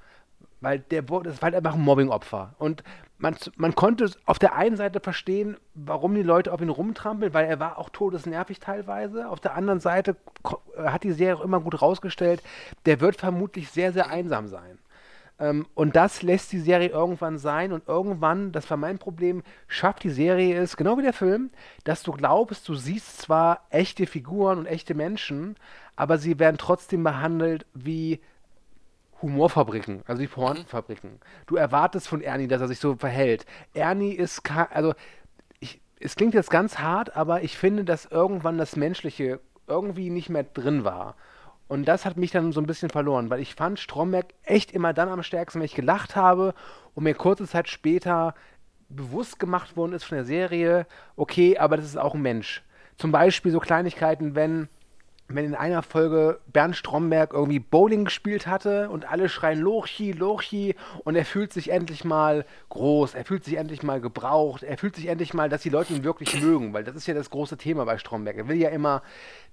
Weil 0.60 0.80
der 0.80 1.02
das 1.02 1.40
war 1.40 1.42
halt 1.42 1.54
einfach 1.54 1.74
ein 1.74 1.80
Mobbingopfer. 1.80 2.54
Und 2.58 2.82
man, 3.18 3.36
man 3.56 3.74
konnte 3.74 4.10
auf 4.26 4.38
der 4.38 4.54
einen 4.54 4.76
Seite 4.76 5.00
verstehen, 5.00 5.56
warum 5.74 6.14
die 6.14 6.22
Leute 6.22 6.52
auf 6.52 6.60
ihn 6.60 6.68
rumtrampeln, 6.68 7.34
weil 7.34 7.46
er 7.46 7.60
war 7.60 7.78
auch 7.78 7.90
todesnervig 7.90 8.60
teilweise. 8.60 9.28
Auf 9.28 9.40
der 9.40 9.54
anderen 9.54 9.80
Seite 9.80 10.16
hat 10.76 11.02
die 11.04 11.12
Serie 11.12 11.36
auch 11.36 11.44
immer 11.44 11.60
gut 11.60 11.82
rausgestellt, 11.82 12.42
der 12.86 13.00
wird 13.00 13.16
vermutlich 13.16 13.70
sehr, 13.70 13.92
sehr 13.92 14.08
einsam 14.08 14.46
sein. 14.48 14.78
Ähm, 15.38 15.66
und 15.74 15.96
das 15.96 16.22
lässt 16.22 16.52
die 16.52 16.60
Serie 16.60 16.88
irgendwann 16.88 17.38
sein 17.38 17.72
und 17.72 17.86
irgendwann, 17.86 18.52
das 18.52 18.68
war 18.70 18.76
mein 18.76 18.98
Problem, 18.98 19.42
schafft 19.66 20.02
die 20.04 20.10
Serie 20.10 20.58
es, 20.58 20.76
genau 20.76 20.98
wie 20.98 21.02
der 21.02 21.12
Film, 21.12 21.50
dass 21.84 22.02
du 22.02 22.12
glaubst, 22.12 22.68
du 22.68 22.74
siehst 22.74 23.18
zwar 23.18 23.66
echte 23.70 24.06
Figuren 24.06 24.58
und 24.58 24.66
echte 24.66 24.94
Menschen, 24.94 25.56
aber 25.96 26.18
sie 26.18 26.38
werden 26.38 26.58
trotzdem 26.58 27.04
behandelt 27.04 27.66
wie 27.74 28.20
Humorfabriken, 29.22 30.02
also 30.06 30.22
wie 30.22 30.28
Pornfabriken. 30.28 31.18
Du 31.46 31.56
erwartest 31.56 32.08
von 32.08 32.20
Ernie, 32.20 32.46
dass 32.46 32.60
er 32.60 32.68
sich 32.68 32.78
so 32.78 32.96
verhält. 32.96 33.46
Ernie 33.74 34.12
ist, 34.12 34.42
also 34.70 34.94
ich, 35.58 35.80
es 35.98 36.14
klingt 36.14 36.34
jetzt 36.34 36.50
ganz 36.50 36.78
hart, 36.78 37.16
aber 37.16 37.42
ich 37.42 37.56
finde, 37.56 37.84
dass 37.84 38.06
irgendwann 38.06 38.58
das 38.58 38.76
Menschliche 38.76 39.40
irgendwie 39.66 40.10
nicht 40.10 40.30
mehr 40.30 40.44
drin 40.44 40.84
war. 40.84 41.16
Und 41.68 41.86
das 41.86 42.06
hat 42.06 42.16
mich 42.16 42.30
dann 42.30 42.52
so 42.52 42.60
ein 42.60 42.66
bisschen 42.66 42.88
verloren, 42.88 43.28
weil 43.30 43.40
ich 43.40 43.54
fand 43.54 43.78
Stromberg 43.78 44.26
echt 44.42 44.72
immer 44.72 44.94
dann 44.94 45.10
am 45.10 45.22
stärksten, 45.22 45.60
wenn 45.60 45.66
ich 45.66 45.74
gelacht 45.74 46.16
habe 46.16 46.54
und 46.94 47.04
mir 47.04 47.14
kurze 47.14 47.46
Zeit 47.46 47.68
später 47.68 48.34
bewusst 48.88 49.38
gemacht 49.38 49.76
worden 49.76 49.92
ist 49.92 50.04
von 50.04 50.16
der 50.16 50.24
Serie, 50.24 50.86
okay, 51.14 51.58
aber 51.58 51.76
das 51.76 51.84
ist 51.84 51.98
auch 51.98 52.14
ein 52.14 52.22
Mensch. 52.22 52.62
Zum 52.96 53.12
Beispiel 53.12 53.52
so 53.52 53.60
Kleinigkeiten, 53.60 54.34
wenn 54.34 54.68
wenn 55.28 55.44
in 55.44 55.54
einer 55.54 55.82
Folge 55.82 56.40
Bernd 56.46 56.74
Stromberg 56.74 57.34
irgendwie 57.34 57.58
Bowling 57.58 58.06
gespielt 58.06 58.46
hatte 58.46 58.88
und 58.88 59.10
alle 59.10 59.28
schreien 59.28 59.60
Lochi, 59.60 60.12
Lochi 60.12 60.74
und 61.04 61.16
er 61.16 61.26
fühlt 61.26 61.52
sich 61.52 61.70
endlich 61.70 62.02
mal 62.04 62.46
groß, 62.70 63.14
er 63.14 63.26
fühlt 63.26 63.44
sich 63.44 63.56
endlich 63.56 63.82
mal 63.82 64.00
gebraucht, 64.00 64.62
er 64.62 64.78
fühlt 64.78 64.96
sich 64.96 65.06
endlich 65.06 65.34
mal, 65.34 65.50
dass 65.50 65.62
die 65.62 65.68
Leute 65.68 65.92
ihn 65.92 66.02
wirklich 66.02 66.40
mögen, 66.40 66.72
weil 66.72 66.82
das 66.82 66.96
ist 66.96 67.06
ja 67.06 67.12
das 67.12 67.28
große 67.28 67.58
Thema 67.58 67.84
bei 67.84 67.98
Stromberg. 67.98 68.38
Er 68.38 68.48
will 68.48 68.56
ja 68.56 68.70
immer 68.70 69.02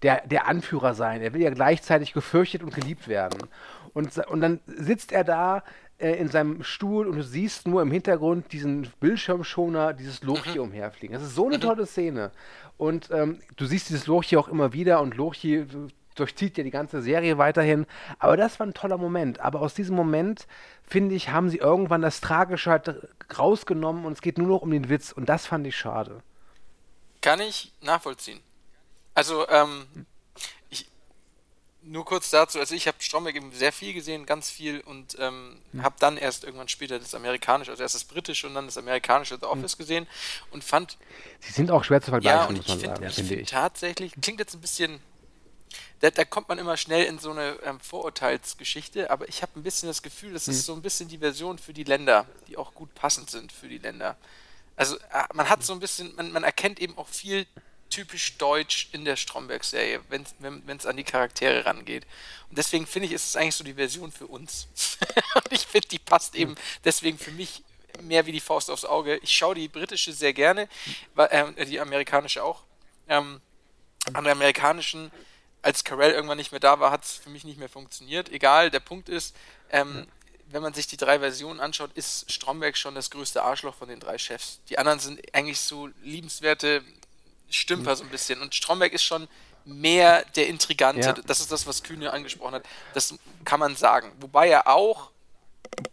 der, 0.02 0.26
der 0.26 0.48
Anführer 0.48 0.94
sein, 0.94 1.22
er 1.22 1.34
will 1.34 1.42
ja 1.42 1.50
gleichzeitig 1.50 2.14
gefürchtet 2.14 2.64
und 2.64 2.74
geliebt 2.74 3.10
werden. 3.10 3.38
Und, 3.94 4.18
und 4.28 4.42
dann 4.42 4.60
sitzt 4.66 5.12
er 5.12 5.24
da 5.24 5.64
in 5.98 6.28
seinem 6.28 6.64
Stuhl 6.64 7.08
und 7.08 7.16
du 7.16 7.24
siehst 7.24 7.68
nur 7.68 7.82
im 7.82 7.92
Hintergrund 7.92 8.52
diesen 8.52 8.88
Bildschirmschoner, 9.00 9.94
dieses 9.94 10.24
Lochi 10.24 10.56
mhm. 10.56 10.66
umherfliegen. 10.66 11.14
Das 11.14 11.24
ist 11.24 11.36
so 11.36 11.48
eine 11.48 11.58
mhm. 11.58 11.62
tolle 11.62 11.86
Szene. 11.86 12.32
Und 12.78 13.10
ähm, 13.12 13.40
du 13.56 13.66
siehst 13.66 13.90
dieses 13.90 14.06
Lochi 14.06 14.36
auch 14.36 14.50
immer 14.50 14.74
wieder 14.74 15.00
und 15.00 15.16
Lochi 15.16 15.66
durchzieht 16.16 16.58
ja 16.58 16.64
die 16.64 16.72
ganze 16.72 17.02
Serie 17.02 17.38
weiterhin. 17.38 17.86
Aber 18.20 18.36
das 18.36 18.60
war 18.60 18.68
ein 18.68 18.74
toller 18.74 18.98
Moment. 18.98 19.40
Aber 19.40 19.62
aus 19.62 19.74
diesem 19.74 19.96
Moment, 19.96 20.48
finde 20.84 21.16
ich, 21.16 21.30
haben 21.30 21.50
sie 21.50 21.58
irgendwann 21.58 22.02
das 22.02 22.22
Tragische 22.22 22.72
halt 22.72 23.08
rausgenommen 23.38 24.06
und 24.06 24.14
es 24.14 24.22
geht 24.22 24.38
nur 24.38 24.48
noch 24.48 24.62
um 24.62 24.72
den 24.72 24.90
Witz. 24.90 25.12
Und 25.12 25.30
das 25.30 25.46
fand 25.46 25.66
ich 25.68 25.78
schade. 25.78 26.22
Kann 27.22 27.40
ich 27.40 27.74
nachvollziehen. 27.82 28.40
Also, 29.14 29.48
ähm, 29.48 29.86
nur 31.86 32.06
kurz 32.06 32.30
dazu, 32.30 32.60
also 32.60 32.74
ich 32.74 32.88
habe 32.88 32.98
Stromberg 33.00 33.36
eben 33.36 33.52
sehr 33.52 33.72
viel 33.72 33.94
gesehen, 33.94 34.26
ganz 34.26 34.50
viel 34.50 34.82
und 34.82 35.16
ähm, 35.20 35.58
mhm. 35.72 35.84
habe 35.84 35.96
dann 36.00 36.18
erst 36.18 36.44
irgendwann 36.44 36.68
später 36.68 37.00
das 37.00 37.14
amerikanische, 37.14 37.72
also 37.72 37.84
erst 37.84 37.96
das 37.96 38.04
britische 38.04 38.48
und 38.48 38.56
dann 38.56 38.66
das 38.66 38.78
amerikanische 38.78 39.38
The 39.40 39.46
Office 39.46 39.76
mhm. 39.76 39.80
gesehen 39.80 40.08
und 40.52 40.64
fand... 40.64 40.98
Sie 41.40 41.54
sind 41.54 41.72
auch 41.72 41.84
schwer 41.84 42.02
zu 42.02 42.12
vergleichen, 42.12 42.40
ja, 42.40 42.46
und 42.48 42.58
muss 42.58 42.68
man 42.68 42.80
find, 42.80 42.96
sagen, 42.96 43.08
ich 43.08 43.16
finde 43.16 43.36
ich. 43.36 43.50
Tatsächlich, 43.50 44.14
klingt 44.22 44.40
jetzt 44.40 44.56
ein 44.56 44.62
bisschen... 44.62 45.00
Da, 46.00 46.10
da, 46.10 46.26
kommt 46.26 46.50
man 46.50 46.58
immer 46.58 46.78
schnell 46.78 47.06
in 47.06 47.20
so 47.20 47.32
eine 47.32 47.58
ähm, 47.64 47.80
Vorurteilsgeschichte, 47.80 49.12
aber 49.12 49.28
ich 49.28 49.42
habe 49.42 49.60
ein 49.60 49.64
bisschen 49.64 49.88
das 49.88 50.02
Gefühl, 50.02 50.34
das 50.34 50.48
mhm. 50.48 50.54
ist 50.54 50.66
so 50.66 50.74
ein 50.74 50.82
bisschen 50.82 51.08
die 51.08 51.18
Version 51.18 51.58
für 51.58 51.74
die 51.74 51.84
Länder, 51.84 52.26
die 52.48 52.58
auch 52.58 52.74
gut 52.74 52.94
passend 52.96 53.30
sind 53.30 53.52
für 53.52 53.68
die 53.68 53.78
Länder. 53.78 54.18
Also 54.76 54.98
äh, 54.98 55.24
man 55.34 55.50
hat 55.50 55.64
so 55.64 55.74
ein 55.74 55.80
bisschen, 55.80 56.16
man, 56.16 56.32
man 56.32 56.44
erkennt 56.44 56.80
eben 56.80 56.98
auch 56.98 57.08
viel 57.08 57.46
typisch 57.96 58.38
deutsch 58.38 58.90
in 58.92 59.06
der 59.06 59.16
Stromberg-Serie, 59.16 60.02
wenn 60.10 60.78
es 60.78 60.86
an 60.86 60.98
die 60.98 61.06
Charaktere 61.06 61.66
rangeht. 61.66 62.06
Und 62.50 62.58
deswegen 62.58 62.86
finde 62.86 63.08
ich, 63.08 63.14
ist 63.14 63.30
es 63.30 63.36
eigentlich 63.38 63.56
so 63.56 63.64
die 63.64 63.76
Version 63.76 64.12
für 64.12 64.28
uns. 64.28 64.68
und 65.36 65.52
ich 65.52 65.66
finde, 65.66 65.88
die 65.88 66.00
passt 66.00 66.36
eben 66.36 66.56
deswegen 66.84 67.18
für 67.18 67.32
mich 67.32 67.64
mehr 68.02 68.26
wie 68.26 68.34
die 68.34 68.42
Faust 68.42 68.70
aufs 68.70 68.84
Auge. 68.84 69.16
Ich 69.20 69.32
schaue 69.32 69.56
die 69.56 69.70
britische 69.70 70.12
sehr 70.12 70.34
gerne, 70.34 70.68
äh, 71.16 71.66
die 71.66 71.80
amerikanische 71.80 72.44
auch. 72.44 72.64
Ähm, 73.08 73.40
an 74.12 74.26
der 74.26 74.34
amerikanischen, 74.34 75.10
als 75.62 75.86
Carell 75.86 76.12
irgendwann 76.12 76.38
nicht 76.38 76.52
mehr 76.52 76.60
da 76.60 76.82
war, 76.82 76.92
hat 76.92 77.06
es 77.06 77.14
für 77.14 77.30
mich 77.30 77.46
nicht 77.46 77.58
mehr 77.58 77.70
funktioniert. 77.70 78.28
Egal, 78.28 78.72
der 78.72 78.82
Punkt 78.82 79.08
ist, 79.08 79.34
ähm, 79.70 80.06
wenn 80.48 80.62
man 80.62 80.74
sich 80.74 80.88
die 80.88 80.98
drei 80.98 81.20
Versionen 81.20 81.62
anschaut, 81.62 81.92
ist 81.94 82.30
Stromberg 82.30 82.76
schon 82.76 82.94
das 82.94 83.10
größte 83.10 83.42
Arschloch 83.42 83.76
von 83.76 83.88
den 83.88 84.02
drei 84.02 84.18
Chefs. 84.18 84.60
Die 84.68 84.78
anderen 84.78 85.00
sind 85.00 85.22
eigentlich 85.34 85.62
so 85.62 85.88
liebenswerte 86.04 86.84
Stümper 87.56 87.96
so 87.96 88.04
ein 88.04 88.10
bisschen. 88.10 88.42
Und 88.42 88.54
Stromberg 88.54 88.94
ist 88.94 89.04
schon 89.04 89.28
mehr 89.66 90.24
der 90.36 90.48
Intrigante. 90.48 91.08
Ja. 91.08 91.14
Das 91.14 91.40
ist 91.40 91.52
das, 91.52 91.66
was 91.68 91.84
Kühne 91.84 92.12
angesprochen 92.12 92.56
hat. 92.56 92.66
Das 92.94 93.16
kann 93.44 93.60
man 93.60 93.76
sagen. 93.76 94.12
Wobei 94.20 94.50
er 94.50 94.68
auch, 94.68 95.12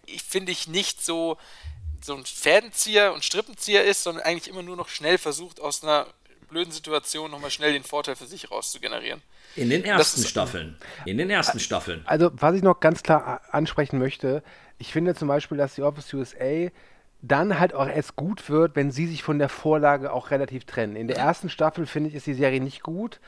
ich 0.06 0.22
finde 0.22 0.52
ich, 0.52 0.68
nicht 0.68 1.04
so, 1.04 1.38
so 2.02 2.14
ein 2.14 2.24
Fädenzieher 2.24 3.12
und 3.12 3.24
Strippenzieher 3.24 3.84
ist, 3.84 4.02
sondern 4.02 4.24
eigentlich 4.24 4.48
immer 4.48 4.62
nur 4.62 4.76
noch 4.76 4.88
schnell 4.88 5.18
versucht, 5.18 5.60
aus 5.60 5.82
einer 5.82 6.06
blöden 6.48 6.72
Situation 6.72 7.30
nochmal 7.30 7.50
schnell 7.50 7.72
den 7.72 7.82
Vorteil 7.82 8.14
für 8.14 8.26
sich 8.26 8.50
rauszugenerieren. 8.50 9.22
In 9.56 9.70
den 9.70 9.84
ersten 9.84 10.20
ist, 10.20 10.28
Staffeln. 10.28 10.76
In 11.06 11.18
den 11.18 11.30
ersten 11.30 11.60
Staffeln. 11.60 12.02
Also, 12.04 12.30
was 12.34 12.54
ich 12.54 12.62
noch 12.62 12.80
ganz 12.80 13.02
klar 13.02 13.40
ansprechen 13.50 13.98
möchte, 13.98 14.42
ich 14.78 14.92
finde 14.92 15.14
zum 15.14 15.28
Beispiel, 15.28 15.58
dass 15.58 15.74
die 15.74 15.82
Office 15.82 16.12
USA 16.12 16.70
dann 17.22 17.60
halt 17.60 17.72
auch 17.72 17.88
erst 17.88 18.16
gut 18.16 18.50
wird, 18.50 18.74
wenn 18.74 18.90
sie 18.90 19.06
sich 19.06 19.22
von 19.22 19.38
der 19.38 19.48
Vorlage 19.48 20.12
auch 20.12 20.32
relativ 20.32 20.64
trennen. 20.64 20.96
In 20.96 21.06
der 21.06 21.16
ersten 21.16 21.48
Staffel, 21.48 21.86
finde 21.86 22.08
ich, 22.10 22.16
ist 22.16 22.26
die 22.26 22.34
Serie 22.34 22.60
nicht 22.60 22.82
gut. 22.82 23.20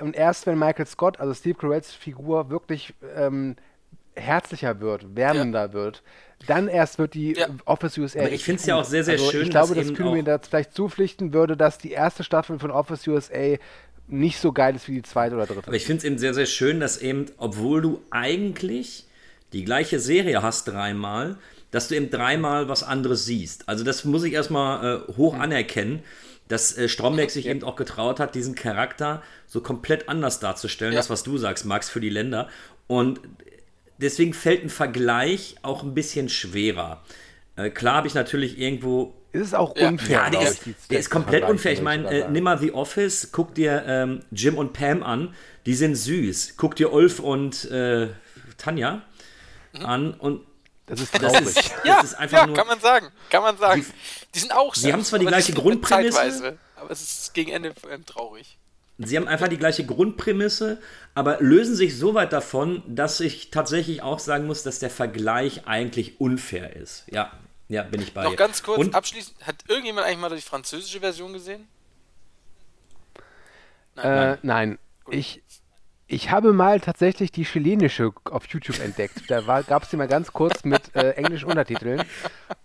Und 0.00 0.16
erst 0.16 0.46
wenn 0.46 0.58
Michael 0.58 0.86
Scott, 0.86 1.20
also 1.20 1.34
Steve 1.34 1.58
Carells 1.58 1.92
Figur, 1.92 2.48
wirklich 2.48 2.94
ähm, 3.14 3.56
herzlicher 4.14 4.80
wird, 4.80 5.14
wärmender 5.14 5.66
ja. 5.66 5.72
wird, 5.74 6.02
dann 6.46 6.66
erst 6.66 6.98
wird 6.98 7.12
die 7.12 7.34
ja. 7.34 7.46
Office 7.66 7.98
USA. 7.98 8.20
Aber 8.20 8.32
ich 8.32 8.42
finde 8.42 8.60
es 8.60 8.66
ja 8.66 8.76
auch 8.76 8.84
sehr, 8.84 9.04
sehr 9.04 9.14
also 9.14 9.30
schön. 9.30 9.42
Ich 9.42 9.50
glaube, 9.50 9.74
dass 9.74 9.92
Kühne 9.92 10.12
mir 10.12 10.24
da 10.24 10.38
vielleicht 10.38 10.72
zupflichten 10.72 11.34
würde, 11.34 11.56
dass 11.56 11.76
die 11.76 11.92
erste 11.92 12.24
Staffel 12.24 12.58
von 12.58 12.70
Office 12.70 13.06
USA 13.06 13.56
nicht 14.08 14.38
so 14.38 14.52
geil 14.52 14.74
ist 14.74 14.88
wie 14.88 14.94
die 14.94 15.02
zweite 15.02 15.34
oder 15.34 15.46
dritte. 15.46 15.66
Aber 15.66 15.76
ich 15.76 15.84
finde 15.84 15.98
es 15.98 16.04
eben 16.04 16.18
sehr, 16.18 16.32
sehr 16.32 16.46
schön, 16.46 16.80
dass 16.80 16.98
eben, 16.98 17.26
obwohl 17.36 17.82
du 17.82 18.00
eigentlich 18.10 19.06
die 19.52 19.64
gleiche 19.64 20.00
Serie 20.00 20.42
hast 20.42 20.68
dreimal, 20.68 21.36
dass 21.72 21.88
du 21.88 21.96
eben 21.96 22.10
dreimal 22.10 22.68
was 22.68 22.84
anderes 22.84 23.24
siehst. 23.24 23.68
Also 23.68 23.82
das 23.82 24.04
muss 24.04 24.22
ich 24.22 24.34
erstmal 24.34 25.04
äh, 25.08 25.12
hoch 25.16 25.34
anerkennen, 25.34 26.04
dass 26.46 26.76
äh, 26.76 26.88
Stromberg 26.88 27.30
sich 27.30 27.46
ja. 27.46 27.50
eben 27.50 27.64
auch 27.64 27.76
getraut 27.76 28.20
hat, 28.20 28.36
diesen 28.36 28.54
Charakter 28.54 29.22
so 29.48 29.60
komplett 29.60 30.08
anders 30.08 30.38
darzustellen, 30.38 30.92
ja. 30.92 31.00
das 31.00 31.10
was 31.10 31.24
du 31.24 31.38
sagst, 31.38 31.64
Max, 31.64 31.88
für 31.88 32.00
die 32.00 32.10
Länder. 32.10 32.48
Und 32.86 33.20
deswegen 33.98 34.34
fällt 34.34 34.62
ein 34.62 34.68
Vergleich 34.68 35.56
auch 35.62 35.82
ein 35.82 35.94
bisschen 35.94 36.28
schwerer. 36.28 37.02
Äh, 37.56 37.70
klar 37.70 37.96
habe 37.96 38.06
ich 38.06 38.14
natürlich 38.14 38.58
irgendwo 38.58 39.14
ist 39.32 39.46
es 39.46 39.54
auch 39.54 39.74
unfair. 39.76 40.24
Ja, 40.24 40.30
der 40.30 40.42
ist, 40.42 40.62
der 40.90 40.98
ist 40.98 41.08
komplett 41.08 41.44
unfair. 41.44 41.72
Ich 41.72 41.80
meine, 41.80 42.06
äh, 42.10 42.28
nimm 42.28 42.44
mal 42.44 42.58
The 42.58 42.72
Office, 42.72 43.30
guck 43.32 43.54
dir 43.54 43.82
ähm, 43.86 44.20
Jim 44.30 44.58
und 44.58 44.74
Pam 44.74 45.02
an, 45.02 45.34
die 45.64 45.72
sind 45.72 45.94
süß. 45.94 46.54
Guck 46.58 46.76
dir 46.76 46.92
Ulf 46.92 47.18
und 47.18 47.64
äh, 47.70 48.08
Tanja 48.58 49.00
mhm. 49.72 49.86
an 49.86 50.14
und 50.14 50.40
das 50.86 51.00
ist 51.00 51.14
traurig. 51.14 51.44
Das 51.44 51.56
ist, 51.56 51.72
ja, 51.84 51.96
das 51.96 52.04
ist 52.12 52.14
einfach 52.14 52.38
ja, 52.38 52.46
nur, 52.46 52.56
kann 52.56 52.66
man 52.66 52.80
sagen. 52.80 53.08
Kann 53.30 53.42
man 53.42 53.56
sagen. 53.56 53.82
Die, 53.82 54.30
die 54.34 54.38
sind 54.38 54.52
auch 54.52 54.74
Sie 54.74 54.92
haben 54.92 55.04
zwar 55.04 55.18
die 55.18 55.26
gleiche 55.26 55.52
Grundprämisse, 55.52 56.16
zeitweise, 56.16 56.58
aber 56.76 56.90
es 56.90 57.02
ist 57.02 57.34
gegen 57.34 57.50
Ende 57.50 57.74
traurig. 58.06 58.58
Sie 58.98 59.16
haben 59.16 59.26
einfach 59.26 59.48
die 59.48 59.58
gleiche 59.58 59.84
Grundprämisse, 59.84 60.80
aber 61.14 61.40
lösen 61.40 61.74
sich 61.74 61.98
so 61.98 62.14
weit 62.14 62.32
davon, 62.32 62.82
dass 62.86 63.20
ich 63.20 63.50
tatsächlich 63.50 64.02
auch 64.02 64.18
sagen 64.18 64.46
muss, 64.46 64.62
dass 64.62 64.78
der 64.78 64.90
Vergleich 64.90 65.66
eigentlich 65.66 66.20
unfair 66.20 66.76
ist. 66.76 67.04
Ja, 67.10 67.32
ja, 67.68 67.82
bin 67.82 68.02
ich 68.02 68.12
bei. 68.12 68.24
Noch 68.24 68.36
ganz 68.36 68.62
kurz 68.62 68.78
Und? 68.78 68.94
abschließend, 68.94 69.46
hat 69.46 69.56
irgendjemand 69.68 70.06
eigentlich 70.06 70.18
mal 70.18 70.34
die 70.34 70.42
französische 70.42 71.00
Version 71.00 71.32
gesehen? 71.32 71.66
Nein, 73.94 74.04
äh, 74.04 74.08
nein. 74.08 74.38
nein. 74.42 74.78
Ich, 75.10 75.42
ich 76.12 76.30
habe 76.30 76.52
mal 76.52 76.78
tatsächlich 76.78 77.32
die 77.32 77.44
chilenische 77.44 78.12
auf 78.24 78.46
YouTube 78.46 78.80
entdeckt. 78.80 79.30
Da 79.30 79.62
gab 79.62 79.84
es 79.84 79.88
die 79.88 79.96
mal 79.96 80.08
ganz 80.08 80.32
kurz 80.32 80.62
mit 80.62 80.94
äh, 80.94 81.12
englischen 81.12 81.48
Untertiteln. 81.48 82.02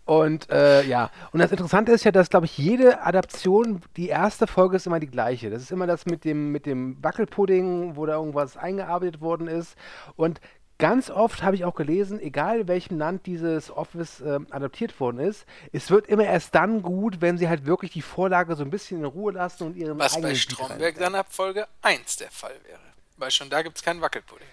Und 0.03 0.49
äh, 0.49 0.83
ja, 0.83 1.09
und 1.31 1.39
das 1.39 1.51
Interessante 1.51 1.93
ist 1.93 2.03
ja, 2.03 2.11
dass, 2.11 2.29
glaube 2.29 2.45
ich, 2.45 2.57
jede 2.57 3.01
Adaption, 3.03 3.81
die 3.95 4.09
erste 4.09 4.47
Folge 4.47 4.75
ist 4.75 4.85
immer 4.85 4.99
die 4.99 5.07
gleiche. 5.07 5.49
Das 5.49 5.61
ist 5.61 5.71
immer 5.71 5.87
das 5.87 6.05
mit 6.05 6.25
dem, 6.25 6.51
mit 6.51 6.65
dem 6.65 7.01
Wackelpudding, 7.01 7.95
wo 7.95 8.05
da 8.05 8.15
irgendwas 8.15 8.57
eingearbeitet 8.57 9.21
worden 9.21 9.47
ist. 9.47 9.77
Und 10.17 10.41
ganz 10.77 11.09
oft 11.09 11.41
habe 11.41 11.55
ich 11.55 11.63
auch 11.63 11.75
gelesen, 11.75 12.19
egal 12.19 12.61
in 12.61 12.67
welchem 12.67 12.97
Land 12.97 13.25
dieses 13.25 13.71
Office 13.71 14.19
äh, 14.19 14.39
adaptiert 14.49 14.99
worden 14.99 15.19
ist, 15.19 15.45
es 15.71 15.89
wird 15.89 16.07
immer 16.07 16.25
erst 16.25 16.53
dann 16.53 16.81
gut, 16.81 17.21
wenn 17.21 17.37
sie 17.37 17.47
halt 17.47 17.65
wirklich 17.65 17.91
die 17.91 18.01
Vorlage 18.01 18.57
so 18.57 18.63
ein 18.63 18.69
bisschen 18.69 18.99
in 18.99 19.05
Ruhe 19.05 19.31
lassen 19.31 19.67
und 19.67 19.77
ihren 19.77 19.97
Was 19.99 20.19
bei 20.21 20.35
Stromberg 20.35 20.97
dann 20.97 21.15
ab 21.15 21.27
Folge 21.29 21.65
1 21.81 22.17
der 22.17 22.31
Fall 22.31 22.55
wäre. 22.65 22.86
Weil 23.17 23.31
schon 23.31 23.49
da 23.49 23.61
gibt 23.61 23.77
es 23.77 23.83
keinen 23.83 24.01
Wackelpudding. 24.01 24.47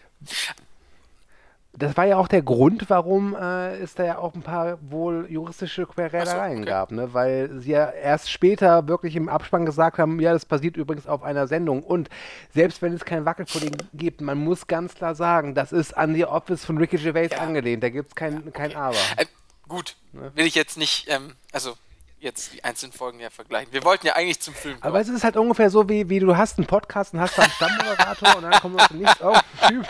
Das 1.76 1.96
war 1.96 2.04
ja 2.04 2.18
auch 2.18 2.28
der 2.28 2.42
Grund, 2.42 2.88
warum 2.88 3.34
äh, 3.34 3.76
es 3.78 3.94
da 3.94 4.04
ja 4.04 4.18
auch 4.18 4.34
ein 4.34 4.42
paar 4.42 4.78
wohl 4.80 5.26
juristische 5.28 5.86
Quereleien 5.86 6.58
so, 6.58 6.62
okay. 6.62 6.70
gab, 6.70 6.92
ne? 6.92 7.12
weil 7.12 7.50
sie 7.58 7.72
ja 7.72 7.90
erst 7.90 8.30
später 8.30 8.86
wirklich 8.86 9.16
im 9.16 9.28
Abspann 9.28 9.66
gesagt 9.66 9.98
haben, 9.98 10.20
ja, 10.20 10.32
das 10.32 10.44
basiert 10.44 10.76
übrigens 10.76 11.08
auf 11.08 11.24
einer 11.24 11.48
Sendung. 11.48 11.82
Und 11.82 12.08
selbst 12.54 12.80
wenn 12.80 12.92
es 12.92 13.04
kein 13.04 13.24
Wackelpudding 13.24 13.76
gibt, 13.92 14.20
man 14.20 14.38
muss 14.38 14.68
ganz 14.68 14.94
klar 14.94 15.16
sagen, 15.16 15.56
das 15.56 15.72
ist 15.72 15.96
an 15.96 16.14
die 16.14 16.24
Office 16.24 16.64
von 16.64 16.78
Ricky 16.78 16.96
Gervais 16.96 17.30
ja. 17.32 17.38
angelehnt. 17.38 17.82
Da 17.82 17.88
gibt 17.88 18.10
es 18.10 18.14
kein, 18.14 18.34
ja, 18.34 18.38
okay. 18.38 18.50
kein 18.52 18.76
Aber. 18.76 18.96
Äh, 19.16 19.26
gut, 19.66 19.96
ne? 20.12 20.30
will 20.36 20.46
ich 20.46 20.54
jetzt 20.54 20.78
nicht, 20.78 21.06
ähm, 21.08 21.34
also 21.50 21.76
jetzt 22.24 22.54
die 22.54 22.64
einzelnen 22.64 22.92
Folgen 22.92 23.20
ja 23.20 23.30
vergleichen. 23.30 23.72
Wir 23.72 23.84
wollten 23.84 24.06
ja 24.06 24.14
eigentlich 24.14 24.40
zum 24.40 24.54
Film 24.54 24.80
kommen. 24.80 24.90
Aber 24.90 25.00
es 25.00 25.08
ist 25.08 25.22
halt 25.22 25.36
ungefähr 25.36 25.70
so, 25.70 25.88
wie, 25.88 26.08
wie 26.08 26.18
du 26.18 26.36
hast 26.36 26.58
einen 26.58 26.66
Podcast 26.66 27.14
und 27.14 27.20
hast 27.20 27.38
einen 27.38 27.50
Stammmoderator 27.52 28.36
und 28.36 28.42
dann 28.42 28.52
kommt 28.60 28.80
aus 28.80 28.90
nichts 28.90 29.20
auf 29.20 29.40
Typ. 29.68 29.86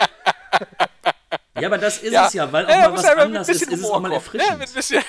Ja, 1.59 1.69
aber 1.69 1.77
das 1.77 1.99
ist 1.99 2.11
ja. 2.11 2.27
es 2.27 2.33
ja, 2.33 2.51
weil 2.51 2.65
auch 2.65 2.69
ja, 2.69 2.89
mal 2.89 2.93
was 2.97 3.05
anders 3.05 3.49
ist, 3.49 3.61
ist 3.61 3.71
es 3.71 3.89
auch 3.89 3.99
mal 4.01 4.11
erfrischend. 4.11 4.59
Ja, 4.89 5.01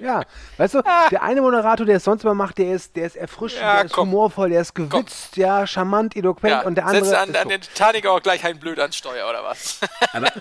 Ja, 0.00 0.22
weißt 0.56 0.74
du, 0.74 0.82
der 1.10 1.22
eine 1.22 1.40
Moderator, 1.40 1.86
der 1.86 1.96
es 1.96 2.04
sonst 2.04 2.24
immer 2.24 2.34
macht, 2.34 2.58
der 2.58 2.72
ist, 2.72 2.96
der 2.96 3.06
ist 3.06 3.16
erfrischend, 3.16 3.62
ja, 3.62 3.76
der 3.76 3.84
ist 3.86 3.92
komm. 3.92 4.10
humorvoll, 4.10 4.50
der 4.50 4.62
ist 4.62 4.74
gewitzt, 4.74 5.30
komm. 5.34 5.42
ja, 5.42 5.66
charmant, 5.66 6.16
eloquent 6.16 6.50
ja, 6.50 6.62
und 6.62 6.74
der 6.74 6.86
andere. 6.86 7.04
Setzt 7.04 7.16
an, 7.16 7.36
an 7.36 7.48
den 7.48 7.60
Titanic 7.60 8.06
auch 8.06 8.22
gleich 8.22 8.44
ein 8.44 8.58
blöd 8.58 8.78
an 8.78 8.92
Steuer 8.92 9.28
oder 9.28 9.44
was? 9.44 9.80
Aber 10.12 10.32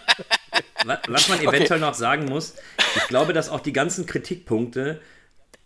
was 1.07 1.29
man 1.29 1.39
eventuell 1.39 1.79
okay. 1.79 1.79
noch 1.79 1.93
sagen 1.93 2.25
muss, 2.25 2.55
ich 2.95 3.07
glaube, 3.07 3.33
dass 3.33 3.49
auch 3.49 3.59
die 3.59 3.73
ganzen 3.73 4.05
Kritikpunkte, 4.05 5.01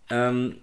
ähm, 0.09 0.59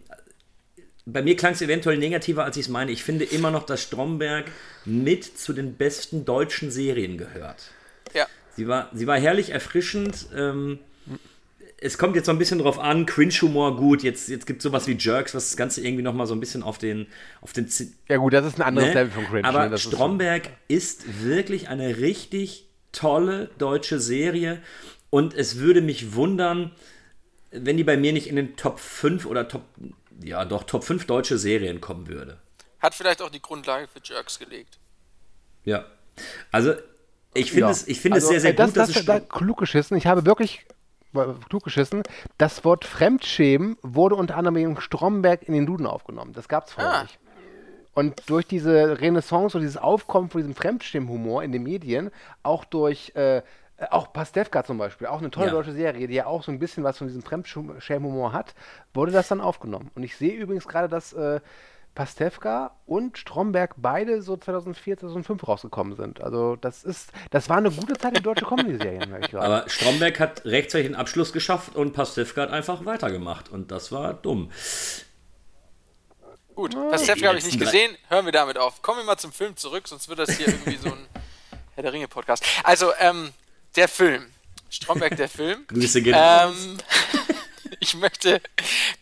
bei 1.07 1.23
mir 1.23 1.37
klang 1.37 1.53
es 1.53 1.63
eventuell 1.63 1.99
negativer, 1.99 2.45
als 2.45 2.57
ich 2.57 2.67
es 2.67 2.69
meine. 2.69 2.91
Ich 2.91 3.03
finde 3.03 3.25
immer 3.25 3.51
noch, 3.51 3.65
dass 3.65 3.83
Stromberg 3.83 4.47
mit 4.85 5.25
zu 5.39 5.53
den 5.53 5.77
besten 5.77 6.25
deutschen 6.25 6.71
Serien 6.71 7.19
gehört. 7.19 7.71
Ja. 8.13 8.27
Sie 8.57 8.69
war, 8.69 8.91
sie 8.93 9.07
war 9.07 9.19
herrlich 9.19 9.51
erfrischend. 9.51 10.27
Ähm, 10.37 10.79
es 11.81 11.97
kommt 11.97 12.15
jetzt 12.15 12.27
so 12.27 12.33
ein 12.33 12.39
bisschen 12.39 12.59
drauf 12.59 12.79
an, 12.79 13.07
Cringe-Humor 13.07 13.77
gut, 13.77 14.03
jetzt, 14.03 14.29
jetzt 14.29 14.47
gibt 14.47 14.59
es 14.59 14.65
sowas 14.65 14.87
wie 14.87 14.97
Jerks, 14.99 15.35
was 15.35 15.49
das 15.49 15.57
Ganze 15.57 15.81
irgendwie 15.81 16.03
nochmal 16.03 16.27
so 16.27 16.35
ein 16.35 16.41
bisschen 16.41 16.63
auf 16.63 16.79
den, 16.79 17.07
auf 17.41 17.53
den 17.53 17.69
Z 17.69 17.89
Ja 18.09 18.19
gut, 18.19 18.35
das 18.35 18.45
ist 18.45 18.59
ein 18.59 18.63
anderes 18.63 18.89
ne? 18.89 18.95
Level 18.95 19.11
von 19.11 19.27
Cringe. 19.27 19.49
Aber 19.49 19.69
ne? 19.69 19.79
Stromberg 19.79 20.51
ist, 20.69 21.03
so. 21.03 21.09
ist 21.09 21.25
wirklich 21.25 21.69
eine 21.69 21.99
richtig 21.99 22.69
tolle 22.93 23.51
deutsche 23.59 23.99
Serie 23.99 24.61
und 25.09 25.33
es 25.33 25.59
würde 25.59 25.81
mich 25.81 26.15
wundern, 26.15 26.73
wenn 27.51 27.79
die 27.79 27.85
bei 27.85 27.97
mir 27.97 28.13
nicht 28.13 28.29
in 28.29 28.37
den 28.37 28.57
Top 28.57 28.79
5 28.79 29.25
oder 29.25 29.49
Top, 29.49 29.63
ja 30.23 30.45
doch, 30.45 30.65
Top 30.65 30.85
5 30.85 31.07
deutsche 31.07 31.39
Serien 31.39 31.81
kommen 31.81 32.09
würde. 32.09 32.39
Hat 32.79 32.95
vielleicht 32.95 33.23
auch 33.23 33.31
die 33.31 33.43
Grundlage 33.43 33.89
für 33.89 34.01
Jerks 34.03 34.39
gelegt. 34.39 34.79
Ja, 35.65 35.87
also 36.51 36.75
ich 37.33 37.51
finde 37.51 37.67
ja. 37.67 37.71
es, 37.71 37.89
ich 37.89 38.01
find 38.01 38.15
also, 38.15 38.27
es 38.27 38.31
sehr, 38.31 38.41
sehr 38.41 38.53
das, 38.53 38.69
gut, 38.69 38.77
dass 38.77 38.89
das, 38.89 38.97
es 38.99 39.07
da 39.07 39.21
klug 39.21 39.59
geschissen. 39.59 39.97
Ich 39.97 40.07
habe 40.07 40.27
wirklich 40.27 40.67
klug 41.49 41.65
geschissen. 41.65 42.03
Das 42.39 42.65
Wort 42.65 42.85
Fremdschämen 42.85 43.77
wurde 43.83 44.15
unter 44.15 44.37
anderem 44.37 44.57
in 44.57 44.81
Stromberg 44.81 45.43
in 45.43 45.55
den 45.55 45.67
Duden 45.67 45.87
aufgenommen. 45.87 46.33
Das 46.33 46.49
gab 46.49 46.67
es 46.67 46.73
vorher 46.73 46.93
ah. 46.93 47.03
nicht. 47.03 47.19
Und 47.93 48.31
durch 48.31 48.47
diese 48.47 49.01
Renaissance 49.01 49.57
und 49.57 49.63
dieses 49.63 49.77
Aufkommen 49.77 50.31
von 50.31 50.41
diesem 50.41 50.55
Fremdschämenhumor 50.55 51.43
in 51.43 51.53
den 51.53 51.65
Medien, 51.65 52.11
auch 52.43 52.65
durch 52.65 53.15
äh, 53.17 53.43
auch 53.91 54.13
Pastewka 54.13 54.63
zum 54.63 54.79
Beispiel, 54.79 55.07
auch 55.07 55.19
eine 55.19 55.31
tolle 55.31 55.47
ja. 55.47 55.53
deutsche 55.53 55.73
Serie, 55.73 56.07
die 56.07 56.15
ja 56.15 56.27
auch 56.27 56.43
so 56.43 56.53
ein 56.53 56.59
bisschen 56.59 56.85
was 56.85 56.99
von 56.99 57.07
diesem 57.07 57.23
Fremdschämenhumor 57.23 58.33
hat, 58.33 58.55
wurde 58.93 59.13
das 59.13 59.29
dann 59.29 59.41
aufgenommen. 59.41 59.91
Und 59.95 60.03
ich 60.03 60.17
sehe 60.17 60.35
übrigens 60.35 60.69
gerade, 60.69 60.89
dass 60.89 61.13
äh, 61.13 61.41
Pastewka 61.95 62.77
und 62.87 63.19
Stromberg 63.19 63.75
beide 63.77 64.23
so 64.23 64.37
2004, 64.37 64.99
2005 64.99 65.47
rausgekommen 65.47 65.97
sind. 65.97 66.21
Also 66.21 66.57
das 66.57 66.85
ist, 66.85 67.11
das 67.31 67.49
war 67.49 67.59
eine 67.59 67.71
gute 67.71 67.95
Zeit 67.95 68.17
in 68.17 68.23
deutsche 68.23 68.45
Comedy-Serien, 68.45 69.15
ich 69.23 69.31
gerade. 69.31 69.47
Aber 69.47 69.69
Stromberg 69.69 70.21
hat 70.21 70.45
rechtzeitig 70.45 70.87
einen 70.87 70.95
Abschluss 70.95 71.33
geschafft 71.33 71.77
und 71.77 71.93
Pastewka 71.93 72.43
hat 72.43 72.51
einfach 72.51 72.85
weitergemacht 72.85 73.49
und 73.49 73.71
das 73.71 73.93
war 73.93 74.15
dumm. 74.15 74.51
Gut, 76.55 76.75
Pastewka 76.75 77.29
habe 77.29 77.39
ich 77.39 77.45
nicht 77.45 77.59
gesehen, 77.59 77.97
hören 78.09 78.25
wir 78.25 78.33
damit 78.33 78.59
auf. 78.59 78.83
Kommen 78.83 78.99
wir 78.99 79.05
mal 79.05 79.19
zum 79.19 79.33
Film 79.33 79.57
zurück, 79.57 79.89
sonst 79.89 80.09
wird 80.09 80.19
das 80.19 80.31
hier 80.31 80.49
irgendwie 80.49 80.77
so 80.77 80.89
ein 80.89 81.07
Herr 81.75 81.83
der 81.83 81.93
Ringe-Podcast. 81.93 82.45
Also, 82.65 82.93
ähm, 83.01 83.31
der 83.77 83.89
Film. 83.89 84.27
Stromberg, 84.69 85.17
der 85.17 85.29
Film. 85.29 85.65
Grüße 85.69 86.03
gehen 86.03 86.15
ähm, 86.17 86.79
ich 87.81 87.95
möchte 87.95 88.41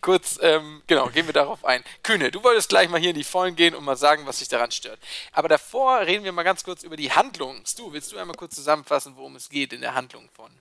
kurz, 0.01 0.39
ähm, 0.41 0.81
genau, 0.87 1.07
gehen 1.07 1.25
wir 1.25 1.33
darauf 1.33 1.65
ein. 1.65 1.83
Kühne, 2.03 2.31
du 2.31 2.43
wolltest 2.43 2.69
gleich 2.69 2.89
mal 2.89 2.99
hier 2.99 3.11
in 3.11 3.15
die 3.15 3.23
Vollen 3.23 3.55
gehen 3.55 3.73
und 3.75 3.83
mal 3.83 3.97
sagen, 3.97 4.25
was 4.25 4.39
dich 4.39 4.47
daran 4.47 4.71
stört. 4.71 4.99
Aber 5.31 5.47
davor 5.47 6.01
reden 6.01 6.23
wir 6.23 6.31
mal 6.31 6.43
ganz 6.43 6.63
kurz 6.63 6.83
über 6.83 6.95
die 6.95 7.11
Handlung. 7.11 7.65
Stu, 7.65 7.91
willst 7.93 8.11
du 8.11 8.17
einmal 8.17 8.35
kurz 8.35 8.55
zusammenfassen, 8.55 9.15
worum 9.15 9.35
es 9.35 9.49
geht 9.49 9.73
in 9.73 9.81
der 9.81 9.95
Handlung 9.95 10.29
von 10.33 10.51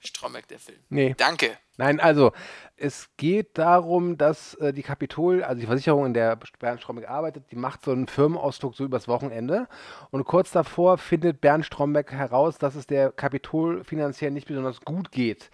Stromberg, 0.00 0.46
der 0.48 0.58
Film? 0.58 0.78
Nee. 0.88 1.14
Danke. 1.16 1.58
Nein, 1.78 2.00
also, 2.00 2.32
es 2.76 3.08
geht 3.16 3.58
darum, 3.58 4.16
dass 4.16 4.54
äh, 4.54 4.72
die 4.72 4.82
Kapitol, 4.82 5.42
also 5.42 5.60
die 5.60 5.66
Versicherung, 5.66 6.06
in 6.06 6.14
der 6.14 6.38
Bernd 6.58 6.80
Stromberg 6.80 7.08
arbeitet, 7.08 7.50
die 7.50 7.56
macht 7.56 7.84
so 7.84 7.90
einen 7.90 8.06
Firmenausdruck 8.06 8.74
so 8.74 8.84
übers 8.84 9.08
Wochenende. 9.08 9.68
Und 10.10 10.24
kurz 10.24 10.50
davor 10.52 10.96
findet 10.96 11.40
Bernd 11.40 11.66
Stromberg 11.66 12.12
heraus, 12.12 12.58
dass 12.58 12.74
es 12.74 12.86
der 12.86 13.12
Kapitol 13.12 13.84
finanziell 13.84 14.30
nicht 14.30 14.46
besonders 14.46 14.80
gut 14.80 15.12
geht. 15.12 15.50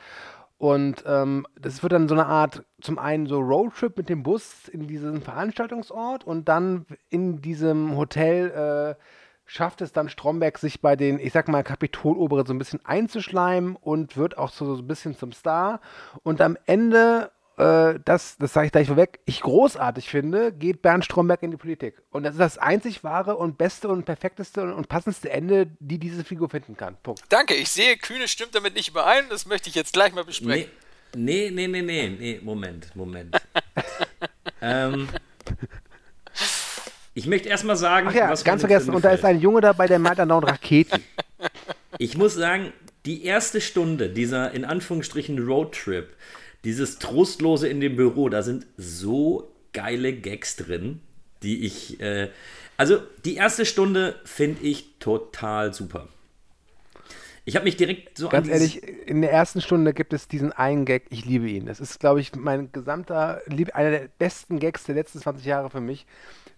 Und 0.63 1.03
ähm, 1.09 1.45
das 1.61 1.83
wird 1.83 1.93
dann 1.93 2.07
so 2.07 2.15
eine 2.15 2.27
Art, 2.27 2.65
zum 2.81 2.97
einen 2.97 3.27
so 3.27 3.41
Roadtrip 3.41 3.97
mit 3.97 4.09
dem 4.09 4.23
Bus 4.23 4.69
in 4.69 4.87
diesen 4.87 5.21
Veranstaltungsort 5.21 6.23
und 6.23 6.49
dann 6.49 6.87
in 7.09 7.41
diesem 7.43 7.97
Hotel 7.97 8.95
äh, 8.97 9.03
schafft 9.45 9.81
es 9.81 9.91
dann 9.91 10.09
Stromberg, 10.09 10.59
sich 10.59 10.81
bei 10.81 10.95
den, 10.95 11.19
ich 11.19 11.33
sag 11.33 11.49
mal, 11.49 11.65
Kapitoloberen 11.65 12.47
so 12.47 12.55
ein 12.55 12.59
bisschen 12.59 12.79
einzuschleimen 12.85 13.75
und 13.75 14.17
wird 14.17 14.39
auch 14.39 14.51
so, 14.53 14.77
so 14.77 14.83
ein 14.83 14.87
bisschen 14.87 15.17
zum 15.17 15.33
Star. 15.33 15.81
Und 16.23 16.41
am 16.41 16.57
Ende 16.65 17.33
äh, 17.59 17.99
das, 18.05 18.37
das 18.39 18.53
sage 18.53 18.67
ich 18.67 18.73
gleich 18.73 18.87
vorweg, 18.87 19.21
ich 19.25 19.41
großartig 19.41 20.09
finde, 20.09 20.53
geht 20.53 20.83
Bernd 20.83 21.05
Stromberg 21.05 21.43
in 21.43 21.51
die 21.51 21.57
Politik. 21.57 22.03
Und 22.11 22.23
das 22.23 22.33
ist 22.33 22.41
das 22.41 22.59
einzig 22.59 23.05
wahre 23.05 23.37
und 23.37 23.59
beste 23.59 23.89
und 23.89 24.05
perfekteste 24.05 24.63
und, 24.63 24.73
und 24.73 24.89
passendste 24.89 25.31
Ende, 25.31 25.69
die 25.79 25.99
diese 25.99 26.25
Figur 26.25 26.49
finden 26.49 26.77
kann. 26.77 26.97
Punkt. 27.03 27.23
Danke, 27.29 27.55
ich 27.55 27.69
sehe, 27.69 27.97
Kühne 27.97 28.29
stimmt 28.29 28.55
damit 28.55 28.75
nicht 28.75 28.89
überein. 28.89 29.25
Das 29.29 29.47
möchte 29.47 29.69
ich 29.69 29.75
jetzt 29.75 29.93
gleich 29.93 30.15
mal 30.15 30.25
besprechen. 30.25 30.71
Nee, 31.15 31.51
nee, 31.51 31.69
nee, 31.69 31.83
nee, 31.83 32.09
nee, 32.09 32.17
nee. 32.19 32.41
Moment, 32.43 32.97
Moment. 32.97 33.37
ähm, 34.63 35.09
ich 37.13 37.27
möchte 37.27 37.49
erstmal 37.49 37.77
sagen, 37.77 38.09
Ach 38.09 38.15
ja, 38.15 38.31
was 38.31 38.45
ganz 38.45 38.63
vergessen, 38.63 38.95
und 38.95 39.05
da 39.05 39.11
ist 39.11 39.25
ein 39.25 39.41
Junge 39.41 39.61
dabei, 39.61 39.87
der 39.87 39.99
meint 39.99 40.21
andauernd 40.21 40.49
Raketen. 40.49 41.03
Ich 41.99 42.17
muss 42.17 42.35
sagen, 42.35 42.73
die 43.05 43.25
erste 43.25 43.61
Stunde 43.61 44.09
dieser 44.09 44.53
in 44.53 44.65
Anführungsstrichen 44.65 45.39
Roadtrip 45.39 46.17
dieses 46.65 46.99
Trostlose 46.99 47.69
in 47.69 47.81
dem 47.81 47.97
Büro, 47.97 48.29
da 48.29 48.43
sind 48.43 48.67
so 48.77 49.53
geile 49.73 50.13
Gags 50.13 50.57
drin, 50.57 51.01
die 51.43 51.65
ich. 51.65 52.01
Äh, 52.01 52.31
also 52.77 52.99
die 53.25 53.37
erste 53.37 53.67
Stunde 53.67 54.17
finde 54.25 54.63
ich 54.63 54.99
total 54.99 55.75
super. 55.75 56.09
Ich 57.45 57.57
habe 57.57 57.65
mich 57.65 57.77
direkt 57.77 58.17
so 58.17 58.29
Ganz 58.29 58.49
ehrlich, 58.49 58.83
in 58.85 59.21
der 59.21 59.33
ersten 59.33 59.61
Stunde 59.61 59.93
gibt 59.93 60.13
es 60.13 60.29
diesen 60.29 60.53
einen 60.53 60.85
Gag, 60.85 61.07
ich 61.11 61.25
liebe 61.25 61.49
ihn. 61.49 61.67
Das 61.67 61.81
ist, 61.81 61.99
glaube 61.99 62.21
ich, 62.21 62.35
mein 62.37 62.71
gesamter, 62.71 63.43
einer 63.73 63.91
der 63.91 64.09
besten 64.19 64.61
Gags 64.61 64.85
der 64.85 64.95
letzten 64.95 65.19
20 65.19 65.45
Jahre 65.45 65.69
für 65.69 65.81
mich. 65.81 66.07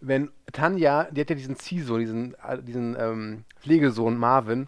Wenn 0.01 0.31
Tanja, 0.53 1.05
die 1.11 1.23
hat 1.23 1.31
ja 1.31 1.37
diesen 1.37 1.57
Ziehsohn, 1.57 2.01
diesen, 2.01 2.37
diesen 2.67 2.97
ähm, 2.99 3.45
Pflegesohn 3.63 4.19
Marvin, 4.19 4.67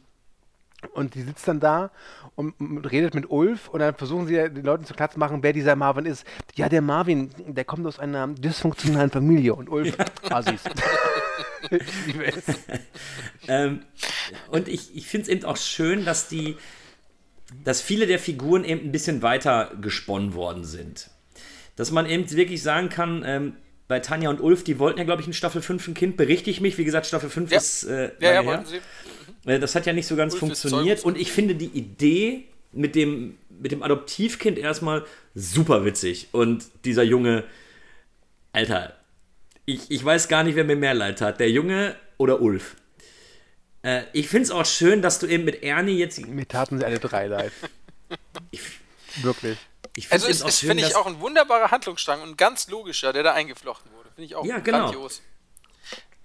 und 0.92 1.14
die 1.14 1.22
sitzt 1.22 1.46
dann 1.48 1.60
da 1.60 1.90
und, 2.34 2.54
redet 2.90 3.14
mit 3.14 3.30
Ulf 3.30 3.68
und 3.68 3.80
dann 3.80 3.94
versuchen 3.94 4.26
sie 4.26 4.34
den 4.34 4.64
Leuten 4.64 4.84
zu 4.84 4.94
klar 4.94 5.10
zu 5.10 5.18
machen, 5.18 5.42
wer 5.42 5.52
dieser 5.52 5.76
Marvin 5.76 6.06
ist. 6.06 6.26
Ja, 6.54 6.68
der 6.68 6.82
Marvin, 6.82 7.30
der 7.46 7.64
kommt 7.64 7.86
aus 7.86 7.98
einer 7.98 8.28
dysfunktionalen 8.28 9.10
Familie 9.10 9.54
und 9.54 9.68
Ulf, 9.68 9.96
Assis. 10.30 10.62
ich 11.70 12.06
liebe 12.06 12.26
es. 12.26 12.44
ähm, 13.48 13.80
und 14.50 14.68
ich, 14.68 14.94
ich 14.96 15.06
finde 15.06 15.22
es 15.22 15.28
eben 15.28 15.44
auch 15.44 15.56
schön, 15.56 16.04
dass 16.04 16.28
die, 16.28 16.56
dass 17.64 17.80
viele 17.80 18.06
der 18.06 18.18
Figuren 18.18 18.64
eben 18.64 18.82
ein 18.82 18.92
bisschen 18.92 19.22
weiter 19.22 19.72
gesponnen 19.80 20.34
worden 20.34 20.64
sind. 20.64 21.10
Dass 21.76 21.90
man 21.90 22.06
eben 22.06 22.30
wirklich 22.30 22.62
sagen 22.62 22.88
kann, 22.88 23.22
ähm, 23.26 23.56
bei 23.88 24.00
Tanja 24.00 24.30
und 24.30 24.40
Ulf, 24.40 24.64
die 24.64 24.78
wollten 24.78 24.98
ja, 24.98 25.04
glaube 25.04 25.22
ich, 25.22 25.28
in 25.28 25.32
Staffel 25.32 25.62
5 25.62 25.88
ein 25.88 25.94
Kind, 25.94 26.16
berichte 26.16 26.50
ich 26.50 26.60
mich. 26.60 26.76
Wie 26.78 26.84
gesagt, 26.84 27.06
Staffel 27.06 27.30
5 27.30 27.50
ja. 27.50 27.56
ist. 27.56 27.84
Äh, 27.84 28.10
ja, 28.20 28.34
ja, 28.34 28.44
wollten 28.44 28.66
sie. 28.66 28.80
Äh, 29.44 29.58
das 29.58 29.74
hat 29.74 29.86
ja 29.86 29.92
nicht 29.92 30.06
so 30.06 30.16
ganz 30.16 30.34
Ulf 30.34 30.40
funktioniert. 30.40 31.04
Und 31.04 31.16
ich 31.16 31.30
finde 31.32 31.54
die 31.54 31.66
Idee 31.66 32.44
mit 32.72 32.94
dem, 32.94 33.38
mit 33.48 33.72
dem 33.72 33.82
Adoptivkind 33.82 34.58
erstmal 34.58 35.04
super 35.34 35.84
witzig. 35.84 36.28
Und 36.32 36.66
dieser 36.84 37.04
Junge, 37.04 37.44
Alter, 38.52 38.94
ich, 39.66 39.90
ich 39.90 40.04
weiß 40.04 40.28
gar 40.28 40.42
nicht, 40.42 40.56
wer 40.56 40.64
mir 40.64 40.76
mehr 40.76 40.94
leid 40.94 41.20
hat. 41.20 41.38
Der 41.40 41.50
Junge 41.50 41.96
oder 42.18 42.40
Ulf. 42.40 42.76
Äh, 43.82 44.02
ich 44.12 44.28
finde 44.28 44.44
es 44.44 44.50
auch 44.50 44.66
schön, 44.66 45.00
dass 45.00 45.20
du 45.20 45.26
eben 45.26 45.44
mit 45.44 45.62
Ernie 45.62 45.96
jetzt. 45.96 46.26
Mir 46.26 46.48
taten 46.48 46.78
sie 46.78 46.84
alle 46.84 46.98
drei 46.98 47.28
leid. 47.28 47.52
Ich, 48.50 48.60
Wirklich. 49.22 49.58
Ich 49.96 50.12
also 50.12 50.28
es 50.28 50.42
ist, 50.42 50.60
finde 50.60 50.84
ich, 50.84 50.94
auch 50.94 51.06
ein 51.06 51.20
wunderbarer 51.20 51.70
Handlungsstrang 51.70 52.20
und 52.20 52.36
ganz 52.36 52.68
logischer, 52.68 53.12
der 53.14 53.22
da 53.22 53.32
eingeflochten 53.32 53.90
wurde. 53.92 54.10
Finde 54.14 54.26
ich 54.26 54.34
auch 54.34 54.44
ja, 54.44 54.58
genau. 54.58 54.90
grandios. 54.90 55.22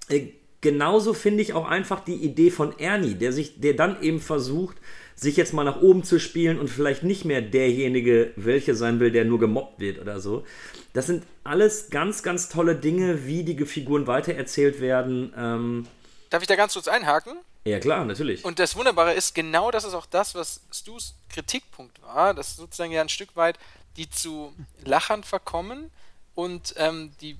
Äh, 0.09 0.27
genauso 0.59 1.13
finde 1.13 1.41
ich 1.41 1.53
auch 1.53 1.67
einfach 1.67 2.01
die 2.01 2.15
Idee 2.15 2.51
von 2.51 2.77
Ernie, 2.79 3.15
der 3.15 3.31
sich, 3.31 3.61
der 3.61 3.73
dann 3.73 4.01
eben 4.01 4.19
versucht, 4.19 4.77
sich 5.15 5.37
jetzt 5.37 5.53
mal 5.53 5.63
nach 5.63 5.81
oben 5.81 6.03
zu 6.03 6.19
spielen 6.19 6.59
und 6.59 6.67
vielleicht 6.67 7.03
nicht 7.03 7.25
mehr 7.25 7.41
derjenige, 7.41 8.33
welcher 8.35 8.75
sein 8.75 8.99
will, 8.99 9.11
der 9.11 9.23
nur 9.23 9.39
gemobbt 9.39 9.79
wird 9.79 9.99
oder 9.99 10.19
so. 10.19 10.45
Das 10.93 11.07
sind 11.07 11.23
alles 11.43 11.89
ganz, 11.89 12.23
ganz 12.23 12.49
tolle 12.49 12.75
Dinge, 12.75 13.25
wie 13.25 13.43
die 13.43 13.65
Figuren 13.65 14.07
weitererzählt 14.07 14.81
werden. 14.81 15.33
Ähm 15.37 15.87
Darf 16.29 16.41
ich 16.41 16.47
da 16.47 16.55
ganz 16.55 16.73
kurz 16.73 16.87
einhaken? 16.87 17.33
Ja, 17.63 17.79
klar, 17.79 18.05
natürlich. 18.05 18.43
Und 18.43 18.57
das 18.57 18.75
Wunderbare 18.75 19.13
ist, 19.13 19.35
genau 19.35 19.69
das 19.69 19.83
ist 19.83 19.93
auch 19.93 20.07
das, 20.07 20.33
was 20.33 20.61
Stu's 20.71 21.13
Kritikpunkt 21.29 22.01
war, 22.01 22.33
dass 22.33 22.55
sozusagen 22.55 22.91
ja 22.91 23.01
ein 23.01 23.09
Stück 23.09 23.35
weit 23.35 23.57
die 23.97 24.09
zu 24.09 24.53
Lachern 24.83 25.23
verkommen 25.23 25.91
und 26.33 26.73
ähm, 26.77 27.11
die 27.21 27.37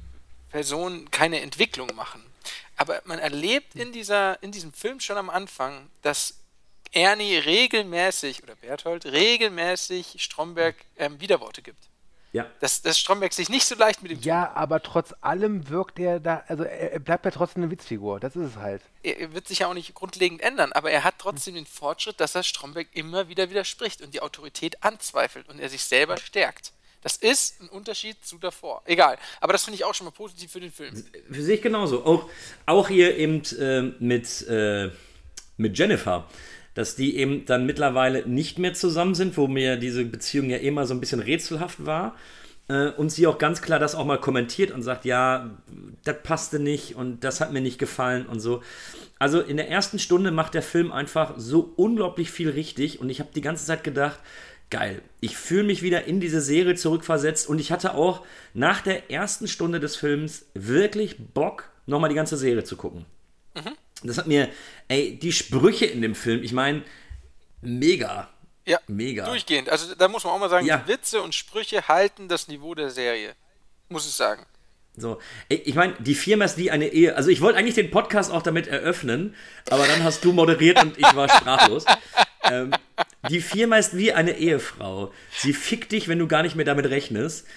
Personen 0.49 1.09
keine 1.11 1.41
Entwicklung 1.41 1.87
machen. 1.95 2.23
Aber 2.75 3.01
man 3.05 3.19
erlebt 3.19 3.75
in, 3.75 3.91
dieser, 3.91 4.41
in 4.43 4.51
diesem 4.51 4.73
Film 4.73 4.99
schon 4.99 5.17
am 5.17 5.29
Anfang, 5.29 5.89
dass 6.01 6.35
Ernie 6.91 7.37
regelmäßig, 7.37 8.43
oder 8.43 8.55
Berthold, 8.55 9.05
regelmäßig 9.05 10.15
Stromberg 10.17 10.75
ähm, 10.97 11.21
Widerworte 11.21 11.61
gibt. 11.61 11.90
Ja. 12.33 12.49
Dass, 12.61 12.81
dass 12.81 12.97
Stromberg 12.97 13.33
sich 13.33 13.49
nicht 13.49 13.65
so 13.65 13.75
leicht 13.75 14.01
mit 14.01 14.11
ihm 14.11 14.19
Ja, 14.21 14.53
aber 14.53 14.81
trotz 14.81 15.13
allem 15.19 15.67
wirkt 15.67 15.99
er 15.99 16.19
da, 16.19 16.43
also 16.47 16.63
er, 16.63 16.93
er, 16.93 16.99
bleibt 16.99 17.25
ja 17.25 17.31
trotzdem 17.31 17.63
eine 17.63 17.71
Witzfigur, 17.71 18.21
das 18.21 18.35
ist 18.35 18.51
es 18.51 18.55
halt. 18.55 18.81
Er 19.03 19.33
wird 19.33 19.47
sich 19.47 19.59
ja 19.59 19.67
auch 19.67 19.73
nicht 19.73 19.93
grundlegend 19.93 20.41
ändern, 20.41 20.71
aber 20.71 20.91
er 20.91 21.03
hat 21.03 21.15
trotzdem 21.17 21.55
den 21.55 21.65
Fortschritt, 21.65 22.19
dass 22.21 22.35
er 22.35 22.43
Stromberg 22.43 22.87
immer 22.93 23.27
wieder 23.27 23.49
widerspricht 23.49 24.01
und 24.01 24.13
die 24.13 24.21
Autorität 24.21 24.81
anzweifelt 24.81 25.49
und 25.49 25.59
er 25.59 25.69
sich 25.69 25.83
selber 25.83 26.17
stärkt. 26.17 26.71
Das 27.01 27.17
ist 27.17 27.59
ein 27.61 27.69
Unterschied 27.69 28.23
zu 28.23 28.37
davor. 28.37 28.83
Egal. 28.85 29.17
Aber 29.39 29.53
das 29.53 29.63
finde 29.63 29.75
ich 29.75 29.83
auch 29.83 29.93
schon 29.93 30.05
mal 30.05 30.11
positiv 30.11 30.51
für 30.51 30.59
den 30.59 30.71
Film. 30.71 31.03
Für 31.31 31.41
sich 31.41 31.61
genauso. 31.61 32.05
Auch, 32.05 32.29
auch 32.67 32.87
hier 32.87 33.17
eben 33.17 33.41
äh, 33.59 33.81
mit, 33.99 34.47
äh, 34.47 34.91
mit 35.57 35.77
Jennifer. 35.77 36.29
Dass 36.73 36.95
die 36.95 37.17
eben 37.17 37.45
dann 37.45 37.65
mittlerweile 37.65 38.27
nicht 38.27 38.59
mehr 38.59 38.73
zusammen 38.73 39.15
sind, 39.15 39.35
wo 39.37 39.47
mir 39.47 39.77
diese 39.77 40.05
Beziehung 40.05 40.49
ja 40.49 40.57
immer 40.57 40.85
so 40.85 40.93
ein 40.93 40.99
bisschen 40.99 41.19
rätselhaft 41.19 41.85
war. 41.85 42.15
Äh, 42.67 42.91
und 42.91 43.11
sie 43.11 43.27
auch 43.27 43.37
ganz 43.37 43.61
klar 43.61 43.79
das 43.79 43.95
auch 43.95 44.05
mal 44.05 44.19
kommentiert 44.19 44.71
und 44.71 44.81
sagt, 44.81 45.05
ja, 45.05 45.51
das 46.03 46.17
passte 46.23 46.59
nicht 46.59 46.95
und 46.95 47.23
das 47.23 47.41
hat 47.41 47.51
mir 47.51 47.61
nicht 47.61 47.79
gefallen 47.79 48.25
und 48.25 48.39
so. 48.39 48.61
Also 49.19 49.41
in 49.41 49.57
der 49.57 49.69
ersten 49.69 49.99
Stunde 49.99 50.31
macht 50.31 50.53
der 50.53 50.63
Film 50.63 50.91
einfach 50.91 51.33
so 51.37 51.73
unglaublich 51.75 52.31
viel 52.31 52.49
richtig 52.49 53.01
und 53.01 53.09
ich 53.09 53.19
habe 53.19 53.29
die 53.35 53.41
ganze 53.41 53.65
Zeit 53.65 53.83
gedacht, 53.83 54.19
geil. 54.69 55.01
Ich 55.19 55.37
fühle 55.37 55.65
mich 55.65 55.83
wieder 55.83 56.05
in 56.05 56.19
diese 56.19 56.41
Serie 56.41 56.75
zurückversetzt 56.75 57.47
und 57.47 57.59
ich 57.59 57.71
hatte 57.71 57.93
auch 57.93 58.25
nach 58.53 58.81
der 58.81 59.11
ersten 59.11 59.47
Stunde 59.47 59.79
des 59.79 59.95
Films 59.95 60.45
wirklich 60.53 61.17
Bock, 61.33 61.69
nochmal 61.85 62.09
die 62.09 62.15
ganze 62.15 62.37
Serie 62.37 62.63
zu 62.63 62.77
gucken. 62.77 63.05
Mhm. 63.53 63.75
Das 64.03 64.17
hat 64.17 64.27
mir, 64.27 64.49
ey, 64.87 65.17
die 65.17 65.31
Sprüche 65.31 65.85
in 65.85 66.01
dem 66.01 66.15
Film, 66.15 66.43
ich 66.43 66.53
meine, 66.53 66.83
mega. 67.61 68.29
Ja, 68.65 68.79
mega. 68.87 69.25
Durchgehend. 69.25 69.69
Also 69.69 69.95
da 69.95 70.07
muss 70.07 70.23
man 70.23 70.33
auch 70.33 70.39
mal 70.39 70.49
sagen, 70.49 70.65
ja. 70.65 70.87
Witze 70.87 71.21
und 71.21 71.33
Sprüche 71.35 71.87
halten 71.87 72.27
das 72.27 72.47
Niveau 72.47 72.75
der 72.75 72.89
Serie. 72.89 73.33
Muss 73.89 74.05
ich 74.05 74.13
sagen. 74.13 74.45
So, 74.97 75.19
ich 75.47 75.73
meine, 75.73 75.93
die 75.99 76.15
Firma 76.15 76.45
ist 76.45 76.57
wie 76.57 76.69
eine 76.69 76.87
Ehe. 76.89 77.15
Also 77.15 77.29
ich 77.29 77.39
wollte 77.41 77.57
eigentlich 77.57 77.75
den 77.75 77.91
Podcast 77.91 78.29
auch 78.29 78.41
damit 78.41 78.67
eröffnen, 78.67 79.35
aber 79.69 79.87
dann 79.87 80.03
hast 80.03 80.25
du 80.25 80.33
moderiert 80.33 80.83
und 80.83 80.97
ich 80.97 81.15
war 81.15 81.29
sprachlos. 81.29 81.85
ähm, 82.43 82.71
die 83.29 83.39
Firma 83.39 83.77
ist 83.77 83.95
wie 83.95 84.11
eine 84.11 84.37
Ehefrau. 84.37 85.13
Sie 85.31 85.53
fickt 85.53 85.93
dich, 85.93 86.09
wenn 86.09 86.19
du 86.19 86.27
gar 86.27 86.43
nicht 86.43 86.55
mehr 86.55 86.65
damit 86.65 86.87
rechnest. 86.87 87.47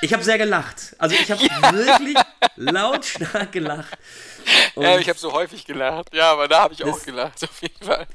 Ich 0.00 0.12
habe 0.12 0.22
sehr 0.22 0.38
gelacht. 0.38 0.94
Also 0.98 1.16
ich 1.16 1.30
habe 1.30 1.42
ja. 1.62 1.72
wirklich 1.72 2.16
lautstark 2.56 3.52
gelacht. 3.52 3.98
Und 4.74 4.84
ja, 4.84 4.98
ich 4.98 5.08
habe 5.08 5.18
so 5.18 5.32
häufig 5.32 5.64
gelacht. 5.64 6.14
Ja, 6.14 6.32
aber 6.32 6.48
da 6.48 6.62
habe 6.62 6.74
ich 6.74 6.84
auch 6.84 7.02
gelacht, 7.04 7.42
auf 7.44 7.62
jeden 7.62 7.84
Fall. 7.84 8.06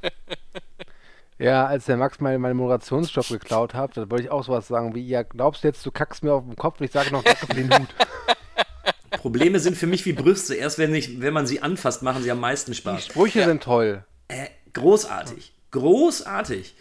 Ja, 1.38 1.66
als 1.66 1.86
der 1.86 1.98
Max 1.98 2.20
meinen 2.20 2.42
mein 2.42 2.56
Moderationsjob 2.56 3.28
geklaut 3.28 3.74
hat, 3.74 3.98
da 3.98 4.10
wollte 4.10 4.24
ich 4.24 4.30
auch 4.30 4.44
sowas 4.44 4.68
sagen 4.68 4.96
wie, 4.96 5.06
ja, 5.06 5.24
glaubst 5.24 5.64
du 5.64 5.68
jetzt, 5.68 5.86
du 5.86 5.92
kackst 5.92 6.24
mir 6.24 6.34
auf 6.34 6.46
den 6.46 6.56
Kopf 6.56 6.80
und 6.80 6.86
ich 6.86 6.92
sage 6.92 7.12
noch, 7.12 7.24
danke 7.24 7.48
für 7.48 7.54
den 7.54 7.74
Hut. 7.74 7.90
Probleme 9.12 9.60
sind 9.60 9.78
für 9.78 9.88
mich 9.88 10.06
wie 10.06 10.14
Brüste. 10.14 10.56
Erst 10.56 10.78
wenn, 10.78 10.94
ich, 10.94 11.22
wenn 11.22 11.34
man 11.34 11.48
sie 11.48 11.62
anfasst, 11.62 12.02
machen 12.02 12.24
sie 12.24 12.32
am 12.32 12.40
meisten 12.40 12.74
Spaß. 12.74 13.06
Die 13.06 13.12
Sprüche 13.12 13.40
ja. 13.40 13.46
sind 13.46 13.64
toll. 13.64 14.04
Äh, 14.28 14.48
großartig. 14.74 15.54
Großartig. 15.72 16.76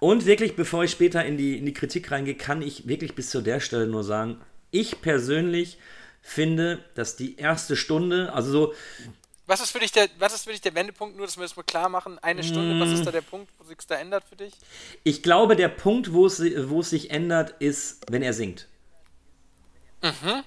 Und 0.00 0.26
wirklich, 0.26 0.54
bevor 0.54 0.84
ich 0.84 0.90
später 0.90 1.24
in 1.24 1.36
die, 1.36 1.58
in 1.58 1.66
die 1.66 1.72
Kritik 1.72 2.10
reingehe, 2.10 2.34
kann 2.34 2.62
ich 2.62 2.86
wirklich 2.86 3.14
bis 3.14 3.30
zu 3.30 3.40
der 3.40 3.60
Stelle 3.60 3.86
nur 3.86 4.04
sagen, 4.04 4.40
ich 4.70 5.00
persönlich 5.00 5.78
finde, 6.22 6.84
dass 6.94 7.16
die 7.16 7.36
erste 7.36 7.76
Stunde, 7.76 8.32
also 8.32 8.50
so 8.50 8.74
was 9.48 9.62
ist 9.62 9.70
für 9.70 9.78
dich 9.78 9.92
der, 9.92 10.10
was 10.18 10.34
ist 10.34 10.44
für 10.44 10.50
dich 10.50 10.60
der 10.60 10.74
Wendepunkt, 10.74 11.16
nur 11.16 11.24
dass 11.24 11.38
wir 11.38 11.42
das 11.42 11.56
mal 11.56 11.62
klar 11.62 11.88
machen? 11.88 12.18
Eine 12.18 12.44
Stunde, 12.44 12.78
was 12.78 12.90
ist 12.90 13.06
da 13.06 13.10
der 13.10 13.22
Punkt, 13.22 13.50
wo 13.56 13.64
sich 13.64 13.78
da 13.88 13.94
ändert 13.94 14.22
für 14.28 14.36
dich? 14.36 14.52
Ich 15.04 15.22
glaube, 15.22 15.56
der 15.56 15.68
Punkt, 15.68 16.12
wo 16.12 16.26
es, 16.26 16.38
wo 16.68 16.80
es 16.80 16.90
sich 16.90 17.10
ändert, 17.10 17.54
ist, 17.58 18.04
wenn 18.10 18.20
er 18.20 18.34
singt. 18.34 18.68
Mhm. 20.02 20.42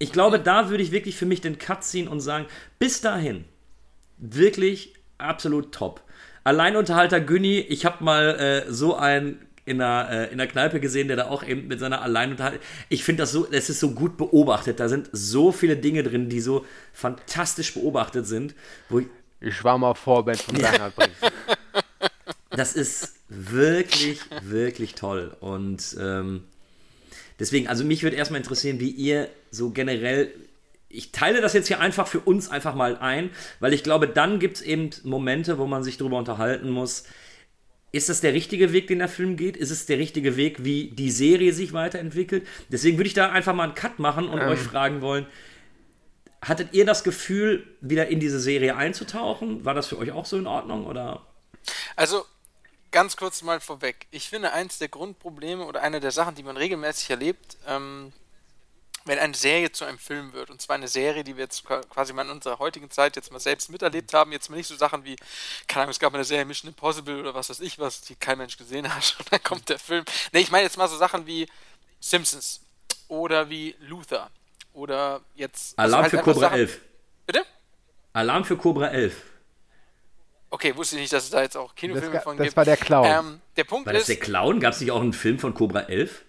Ich 0.00 0.10
glaube, 0.10 0.40
da 0.40 0.68
würde 0.68 0.82
ich 0.82 0.90
wirklich 0.90 1.14
für 1.14 1.26
mich 1.26 1.42
den 1.42 1.58
Cut 1.60 1.84
ziehen 1.84 2.08
und 2.08 2.18
sagen, 2.18 2.46
bis 2.80 3.00
dahin, 3.00 3.44
wirklich 4.16 4.94
absolut 5.18 5.70
top. 5.72 6.02
Alleinunterhalter 6.48 7.20
Günni, 7.20 7.58
ich 7.58 7.84
habe 7.84 8.02
mal 8.02 8.64
äh, 8.68 8.72
so 8.72 8.96
ein 8.96 9.38
in 9.66 9.78
der, 9.80 10.08
äh, 10.10 10.32
in 10.32 10.38
der 10.38 10.46
Kneipe 10.46 10.80
gesehen, 10.80 11.08
der 11.08 11.18
da 11.18 11.28
auch 11.28 11.44
eben 11.44 11.68
mit 11.68 11.78
seiner 11.78 12.00
Alleinunterhaltung. 12.00 12.62
Ich 12.88 13.04
finde 13.04 13.24
das 13.24 13.32
so, 13.32 13.46
es 13.50 13.68
ist 13.68 13.80
so 13.80 13.90
gut 13.90 14.16
beobachtet. 14.16 14.80
Da 14.80 14.88
sind 14.88 15.10
so 15.12 15.52
viele 15.52 15.76
Dinge 15.76 16.02
drin, 16.02 16.30
die 16.30 16.40
so 16.40 16.64
fantastisch 16.94 17.74
beobachtet 17.74 18.26
sind. 18.26 18.54
Wo 18.88 19.00
ich, 19.00 19.08
Ich 19.40 19.62
war 19.62 19.76
mal 19.76 19.92
Vorband 19.92 20.40
von 20.40 20.56
Reinhard 20.56 20.96
Brings. 20.96 21.16
Das 22.50 22.72
ist 22.72 23.12
wirklich, 23.28 24.20
wirklich 24.42 24.94
toll. 24.94 25.36
Und 25.38 25.96
ähm, 26.00 26.44
deswegen, 27.38 27.68
also 27.68 27.84
mich 27.84 28.02
würde 28.02 28.16
erstmal 28.16 28.40
interessieren, 28.40 28.80
wie 28.80 28.88
ihr 28.88 29.28
so 29.50 29.68
generell. 29.68 30.32
Ich 30.88 31.12
teile 31.12 31.40
das 31.40 31.52
jetzt 31.52 31.68
hier 31.68 31.80
einfach 31.80 32.06
für 32.06 32.20
uns 32.20 32.48
einfach 32.50 32.74
mal 32.74 32.96
ein, 32.96 33.30
weil 33.60 33.74
ich 33.74 33.84
glaube, 33.84 34.08
dann 34.08 34.40
gibt 34.40 34.56
es 34.56 34.62
eben 34.62 34.90
Momente, 35.04 35.58
wo 35.58 35.66
man 35.66 35.84
sich 35.84 35.98
darüber 35.98 36.18
unterhalten 36.18 36.70
muss. 36.70 37.04
Ist 37.90 38.08
das 38.08 38.20
der 38.20 38.34
richtige 38.34 38.72
Weg, 38.72 38.86
den 38.88 38.98
der 38.98 39.08
Film 39.08 39.36
geht? 39.36 39.56
Ist 39.56 39.70
es 39.70 39.86
der 39.86 39.98
richtige 39.98 40.36
Weg, 40.36 40.64
wie 40.64 40.90
die 40.90 41.10
Serie 41.10 41.52
sich 41.52 41.72
weiterentwickelt? 41.72 42.46
Deswegen 42.70 42.98
würde 42.98 43.08
ich 43.08 43.14
da 43.14 43.30
einfach 43.30 43.54
mal 43.54 43.64
einen 43.64 43.74
Cut 43.74 43.98
machen 43.98 44.28
und 44.28 44.40
ähm. 44.40 44.48
euch 44.48 44.58
fragen 44.58 45.00
wollen, 45.00 45.26
hattet 46.42 46.72
ihr 46.72 46.84
das 46.84 47.04
Gefühl, 47.04 47.66
wieder 47.80 48.08
in 48.08 48.20
diese 48.20 48.40
Serie 48.40 48.76
einzutauchen? 48.76 49.64
War 49.64 49.74
das 49.74 49.88
für 49.88 49.98
euch 49.98 50.12
auch 50.12 50.26
so 50.26 50.36
in 50.36 50.46
Ordnung 50.46 50.86
oder? 50.86 51.26
Also 51.96 52.24
ganz 52.90 53.16
kurz 53.16 53.42
mal 53.42 53.60
vorweg. 53.60 54.06
Ich 54.10 54.28
finde, 54.28 54.52
eins 54.52 54.78
der 54.78 54.88
Grundprobleme 54.88 55.64
oder 55.64 55.82
eine 55.82 56.00
der 56.00 56.10
Sachen, 56.10 56.34
die 56.34 56.42
man 56.42 56.56
regelmäßig 56.56 57.10
erlebt, 57.10 57.56
ähm, 57.66 58.12
wenn 59.04 59.18
eine 59.18 59.34
Serie 59.34 59.72
zu 59.72 59.84
einem 59.84 59.98
Film 59.98 60.32
wird, 60.32 60.50
und 60.50 60.60
zwar 60.60 60.76
eine 60.76 60.88
Serie, 60.88 61.24
die 61.24 61.36
wir 61.36 61.44
jetzt 61.44 61.64
quasi 61.64 62.12
mal 62.12 62.24
in 62.24 62.30
unserer 62.30 62.58
heutigen 62.58 62.90
Zeit 62.90 63.16
jetzt 63.16 63.32
mal 63.32 63.40
selbst 63.40 63.70
miterlebt 63.70 64.12
haben, 64.12 64.32
jetzt 64.32 64.50
mal 64.50 64.56
nicht 64.56 64.66
so 64.66 64.76
Sachen 64.76 65.04
wie, 65.04 65.16
keine 65.66 65.82
Ahnung, 65.84 65.92
es 65.92 65.98
gab 65.98 66.14
eine 66.14 66.24
Serie 66.24 66.44
Mission 66.44 66.68
Impossible 66.68 67.20
oder 67.20 67.34
was 67.34 67.50
weiß 67.50 67.60
ich 67.60 67.78
was, 67.78 68.02
die 68.02 68.14
kein 68.14 68.38
Mensch 68.38 68.56
gesehen 68.56 68.92
hat, 68.92 69.16
und 69.18 69.32
dann 69.32 69.42
kommt 69.42 69.68
der 69.68 69.78
Film. 69.78 70.04
Ne, 70.32 70.40
ich 70.40 70.50
meine 70.50 70.64
jetzt 70.64 70.76
mal 70.76 70.88
so 70.88 70.96
Sachen 70.96 71.26
wie 71.26 71.48
Simpsons 72.00 72.60
oder 73.08 73.48
wie 73.48 73.74
Luther 73.80 74.30
oder 74.72 75.20
jetzt. 75.34 75.78
Alarm 75.78 76.04
also 76.04 76.16
halt 76.16 76.24
für 76.24 76.32
Cobra 76.32 76.40
Sachen, 76.48 76.58
11. 76.58 76.80
Bitte? 77.26 77.44
Alarm 78.12 78.44
für 78.44 78.56
Cobra 78.56 78.88
11. 78.88 79.22
Okay, 80.50 80.74
wusste 80.76 80.96
ich 80.96 81.02
nicht, 81.02 81.12
dass 81.12 81.24
es 81.24 81.30
da 81.30 81.42
jetzt 81.42 81.56
auch 81.56 81.74
Kinofilme 81.74 82.14
das, 82.14 82.24
von 82.24 82.36
das 82.36 82.44
gibt. 82.44 82.52
Das 82.52 82.56
war 82.56 82.64
der 82.64 82.76
Clown. 82.76 83.06
Ähm, 83.06 83.40
der 83.56 83.64
Punkt 83.64 83.86
war 83.86 83.92
das 83.92 84.02
ist, 84.02 84.08
der 84.08 84.16
Clown? 84.16 84.60
Gab 84.60 84.72
es 84.72 84.80
nicht 84.80 84.90
auch 84.90 85.00
einen 85.00 85.12
Film 85.12 85.38
von 85.38 85.52
Cobra 85.52 85.80
11? 85.80 86.24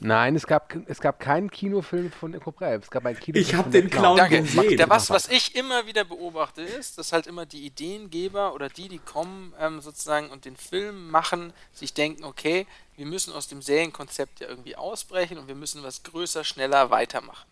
Nein, 0.00 0.34
es 0.34 0.46
gab, 0.46 0.74
es 0.86 1.00
gab 1.00 1.20
keinen 1.20 1.50
Kinofilm 1.50 2.10
von 2.10 2.38
Cobra 2.40 2.68
11. 2.68 2.84
Es 2.84 2.90
gab 2.90 3.04
einen 3.04 3.18
Kinofilm 3.18 3.46
Ich 3.46 3.54
habe 3.54 3.70
den 3.70 3.90
Clown, 3.90 4.16
Clown 4.16 4.30
gesehen. 4.30 4.76
Der, 4.78 4.88
was, 4.88 5.10
was 5.10 5.28
ich 5.28 5.54
immer 5.54 5.86
wieder 5.86 6.04
beobachte, 6.04 6.62
ist, 6.62 6.96
dass 6.98 7.12
halt 7.12 7.26
immer 7.26 7.44
die 7.44 7.66
Ideengeber 7.66 8.54
oder 8.54 8.68
die, 8.68 8.88
die 8.88 8.98
kommen 8.98 9.52
ähm, 9.60 9.80
sozusagen 9.80 10.30
und 10.30 10.46
den 10.46 10.56
Film 10.56 11.10
machen, 11.10 11.52
sich 11.72 11.92
denken, 11.92 12.24
okay, 12.24 12.66
wir 12.96 13.06
müssen 13.06 13.32
aus 13.34 13.48
dem 13.48 13.60
Serienkonzept 13.60 14.40
ja 14.40 14.48
irgendwie 14.48 14.76
ausbrechen 14.76 15.38
und 15.38 15.48
wir 15.48 15.54
müssen 15.54 15.82
was 15.82 16.02
größer, 16.02 16.44
schneller 16.44 16.90
weitermachen. 16.90 17.46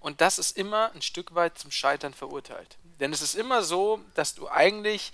Und 0.00 0.20
das 0.20 0.38
ist 0.38 0.56
immer 0.56 0.92
ein 0.92 1.02
Stück 1.02 1.34
weit 1.34 1.56
zum 1.58 1.70
Scheitern 1.70 2.14
verurteilt. 2.14 2.78
Denn 3.00 3.12
es 3.12 3.22
ist 3.22 3.34
immer 3.34 3.62
so, 3.62 4.00
dass 4.14 4.34
du 4.34 4.48
eigentlich 4.48 5.12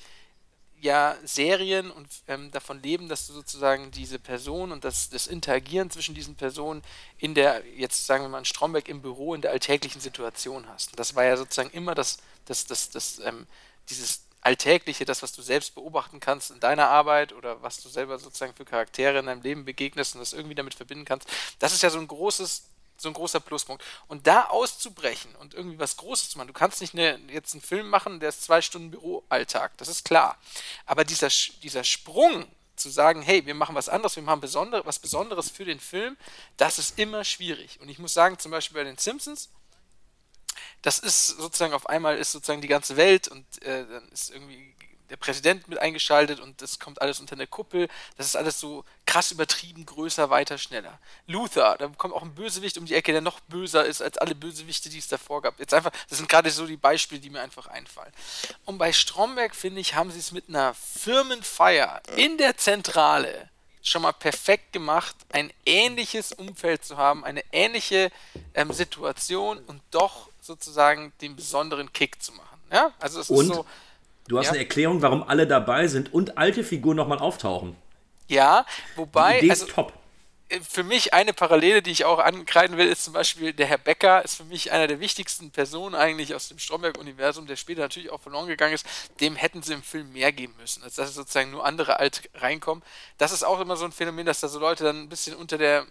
ja 0.83 1.16
Serien 1.25 1.90
und 1.90 2.09
ähm, 2.27 2.51
davon 2.51 2.83
leben, 2.83 3.09
dass 3.09 3.29
du 3.29 3.33
sozusagen 3.33 3.92
diese 3.92 4.18
Person 4.18 4.73
und 4.73 4.85
das, 4.85 5.09
das 5.11 5.29
Interagieren 5.29 5.90
zwischen 5.90 6.14
diesen 6.14 6.35
Personen 6.35 6.83
in 7.18 7.35
der, 7.35 7.62
jetzt 7.77 8.07
sagen 8.07 8.25
wir 8.25 8.29
mal 8.29 8.40
in 8.40 8.45
Stromberg 8.45 8.88
im 8.88 9.01
Büro, 9.01 9.35
in 9.35 9.42
der 9.42 9.53
alltäglichen 9.53 10.01
Situation 10.01 10.66
hast. 10.68 10.90
Und 10.90 10.99
das 10.99 11.14
war 11.14 11.25
ja 11.25 11.37
sozusagen 11.37 11.71
immer 11.71 11.95
das, 11.95 12.18
das, 12.47 12.66
das, 12.66 12.90
das, 12.90 13.21
ähm, 13.21 13.47
dieses 13.88 14.25
Alltägliche, 14.40 15.05
das, 15.05 15.23
was 15.23 15.33
du 15.33 15.40
selbst 15.40 15.77
beobachten 15.77 16.18
kannst 16.18 16.51
in 16.51 16.59
deiner 16.59 16.88
Arbeit 16.88 17.33
oder 17.33 17.62
was 17.62 17.81
du 17.81 17.88
selber 17.88 18.18
sozusagen 18.18 18.55
für 18.55 18.64
Charaktere 18.64 19.21
in 19.21 19.27
deinem 19.27 19.42
Leben 19.42 19.64
begegnest 19.64 20.16
und 20.16 20.21
das 20.21 20.33
irgendwie 20.33 20.57
damit 20.57 20.75
verbinden 20.75 21.05
kannst. 21.05 21.29
Das 21.61 21.73
ist 21.73 21.83
ja 21.83 21.90
so 21.90 22.01
ein 22.01 22.09
großes 22.09 22.64
so 23.02 23.08
ein 23.08 23.14
großer 23.14 23.40
Pluspunkt. 23.40 23.84
Und 24.08 24.26
da 24.26 24.44
auszubrechen 24.44 25.34
und 25.36 25.54
irgendwie 25.54 25.78
was 25.78 25.96
Großes 25.96 26.30
zu 26.30 26.38
machen, 26.38 26.48
du 26.48 26.54
kannst 26.54 26.80
nicht 26.80 26.94
eine, 26.94 27.18
jetzt 27.30 27.52
einen 27.52 27.62
Film 27.62 27.88
machen, 27.88 28.20
der 28.20 28.30
ist 28.30 28.42
zwei 28.42 28.62
Stunden 28.62 28.90
Büroalltag, 28.90 29.76
das 29.78 29.88
ist 29.88 30.04
klar. 30.04 30.38
Aber 30.86 31.04
dieser, 31.04 31.28
dieser 31.62 31.84
Sprung 31.84 32.46
zu 32.76 32.88
sagen, 32.88 33.22
hey, 33.22 33.44
wir 33.46 33.54
machen 33.54 33.74
was 33.74 33.88
anderes, 33.88 34.16
wir 34.16 34.22
machen 34.22 34.40
besondere, 34.40 34.86
was 34.86 34.98
Besonderes 34.98 35.50
für 35.50 35.64
den 35.64 35.80
Film, 35.80 36.16
das 36.56 36.78
ist 36.78 36.98
immer 36.98 37.24
schwierig. 37.24 37.78
Und 37.80 37.88
ich 37.88 37.98
muss 37.98 38.14
sagen, 38.14 38.38
zum 38.38 38.50
Beispiel 38.50 38.76
bei 38.76 38.84
den 38.84 38.98
Simpsons, 38.98 39.50
das 40.82 40.98
ist 40.98 41.28
sozusagen 41.28 41.74
auf 41.74 41.88
einmal 41.88 42.18
ist 42.18 42.32
sozusagen 42.32 42.60
die 42.60 42.68
ganze 42.68 42.96
Welt 42.96 43.28
und 43.28 43.62
äh, 43.62 43.86
dann 43.86 44.08
ist 44.08 44.30
irgendwie 44.30 44.74
der 45.12 45.18
Präsident 45.18 45.68
mit 45.68 45.79
eingeschaltet 45.79 46.40
und 46.40 46.62
das 46.62 46.79
kommt 46.79 47.03
alles 47.03 47.20
unter 47.20 47.35
eine 47.35 47.46
Kuppel. 47.46 47.88
Das 48.16 48.25
ist 48.25 48.35
alles 48.35 48.59
so 48.59 48.83
krass 49.05 49.31
übertrieben, 49.31 49.85
größer, 49.85 50.31
weiter, 50.31 50.57
schneller. 50.57 50.98
Luther, 51.27 51.77
da 51.79 51.88
kommt 51.88 52.14
auch 52.14 52.22
ein 52.22 52.35
Bösewicht 52.35 52.79
um 52.79 52.87
die 52.87 52.94
Ecke, 52.94 53.12
der 53.12 53.20
noch 53.20 53.40
böser 53.40 53.85
ist 53.85 54.01
als 54.01 54.16
alle 54.16 54.35
Bösewichte, 54.35 54.88
die 54.88 54.96
es 54.96 55.09
davor 55.09 55.42
gab. 55.42 55.61
Jetzt 55.61 55.75
einfach, 55.75 55.92
das 56.09 56.16
sind 56.16 56.31
gerade 56.31 56.51
so 56.51 56.66
die 56.66 56.79
Beispiele, 56.79 57.20
die 57.20 57.29
mir 57.29 57.42
einfach 57.42 57.66
einfallen. 57.66 58.12
Und 58.64 58.79
bei 58.79 58.90
Stromberg, 58.90 59.55
finde 59.55 59.83
ich, 59.83 59.94
haben 59.94 60.11
sie 60.11 60.18
es 60.18 60.33
mit 60.33 60.48
einer 60.48 60.72
Firmenfeier 60.72 62.01
in 62.16 62.38
der 62.38 62.57
Zentrale 62.57 63.51
schon 63.83 64.01
mal 64.01 64.12
perfekt 64.12 64.72
gemacht, 64.72 65.14
ein 65.31 65.53
ähnliches 65.66 66.33
Umfeld 66.33 66.87
zu 66.87 66.96
haben, 66.96 67.22
eine 67.22 67.42
ähnliche 67.53 68.11
ähm, 68.55 68.72
Situation 68.72 69.59
und 69.66 69.83
doch 69.90 70.31
sozusagen 70.40 71.12
den 71.20 71.37
besonderen 71.37 71.92
Kick 71.92 72.22
zu 72.22 72.33
machen. 72.33 72.59
Ja, 72.70 72.92
also 72.98 73.20
es 73.20 73.29
und? 73.29 73.51
ist 73.51 73.55
so 73.55 73.66
Du 74.28 74.38
hast 74.38 74.46
ja. 74.46 74.52
eine 74.52 74.61
Erklärung, 74.61 75.02
warum 75.02 75.22
alle 75.22 75.46
dabei 75.46 75.88
sind 75.88 76.12
und 76.12 76.38
alte 76.38 76.64
Figuren 76.64 76.96
nochmal 76.96 77.18
auftauchen. 77.18 77.76
Ja, 78.28 78.64
wobei. 78.96 79.32
Die 79.32 79.38
Idee 79.46 79.50
also, 79.50 79.66
ist 79.66 79.74
top. 79.74 79.92
Äh, 80.52 80.61
für 80.61 80.85
mich 80.85 81.14
eine 81.14 81.32
Parallele, 81.32 81.82
die 81.82 81.90
ich 81.90 82.04
auch 82.04 82.18
ankreiden 82.18 82.76
will, 82.76 82.87
ist 82.87 83.04
zum 83.04 83.14
Beispiel 83.14 83.52
der 83.52 83.66
Herr 83.66 83.78
Becker, 83.78 84.24
ist 84.24 84.37
für 84.37 84.44
mich 84.44 84.70
einer 84.72 84.87
der 84.87 85.00
wichtigsten 85.00 85.50
Personen 85.50 85.94
eigentlich 85.94 86.35
aus 86.35 86.48
dem 86.48 86.58
Stromberg-Universum, 86.58 87.46
der 87.46 87.56
später 87.56 87.82
natürlich 87.82 88.11
auch 88.11 88.20
verloren 88.20 88.46
gegangen 88.46 88.74
ist. 88.74 88.87
Dem 89.20 89.37
hätten 89.37 89.62
sie 89.62 89.74
im 89.74 89.82
Film 89.82 90.12
mehr 90.12 90.32
geben 90.32 90.54
müssen, 90.61 90.82
als 90.82 90.94
dass 90.94 91.14
sozusagen 91.14 91.50
nur 91.50 91.64
andere 91.64 91.98
alt 91.98 92.30
reinkommen. 92.35 92.82
Das 93.18 93.32
ist 93.32 93.42
auch 93.42 93.61
immer 93.61 93.76
so 93.76 93.85
ein 93.85 93.92
Phänomen, 93.92 94.26
dass 94.26 94.40
da 94.40 94.48
so 94.48 94.58
Leute 94.58 94.85
dann 94.85 95.02
ein 95.02 95.08
bisschen 95.08 95.35
unter 95.37 95.58
der 95.58 95.87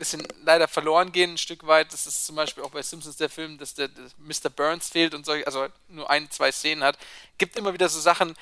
bisschen 0.00 0.26
leider 0.42 0.66
verloren 0.66 1.12
gehen, 1.12 1.34
ein 1.34 1.38
Stück 1.38 1.64
weit. 1.66 1.92
Das 1.92 2.08
ist 2.08 2.26
zum 2.26 2.34
Beispiel 2.34 2.64
auch 2.64 2.70
bei 2.70 2.82
Simpsons 2.82 3.16
der 3.16 3.28
Film, 3.28 3.58
dass 3.58 3.74
der, 3.74 3.86
der 3.86 4.06
Mr. 4.18 4.50
Burns 4.50 4.88
fehlt 4.88 5.14
und 5.14 5.24
solche, 5.24 5.46
also 5.46 5.68
nur 5.88 6.10
ein, 6.10 6.28
zwei 6.30 6.50
Szenen 6.50 6.82
hat. 6.82 6.98
Gibt 7.38 7.56
immer 7.56 7.72
wieder 7.72 7.88
so 7.88 8.00
Sachen, 8.00 8.34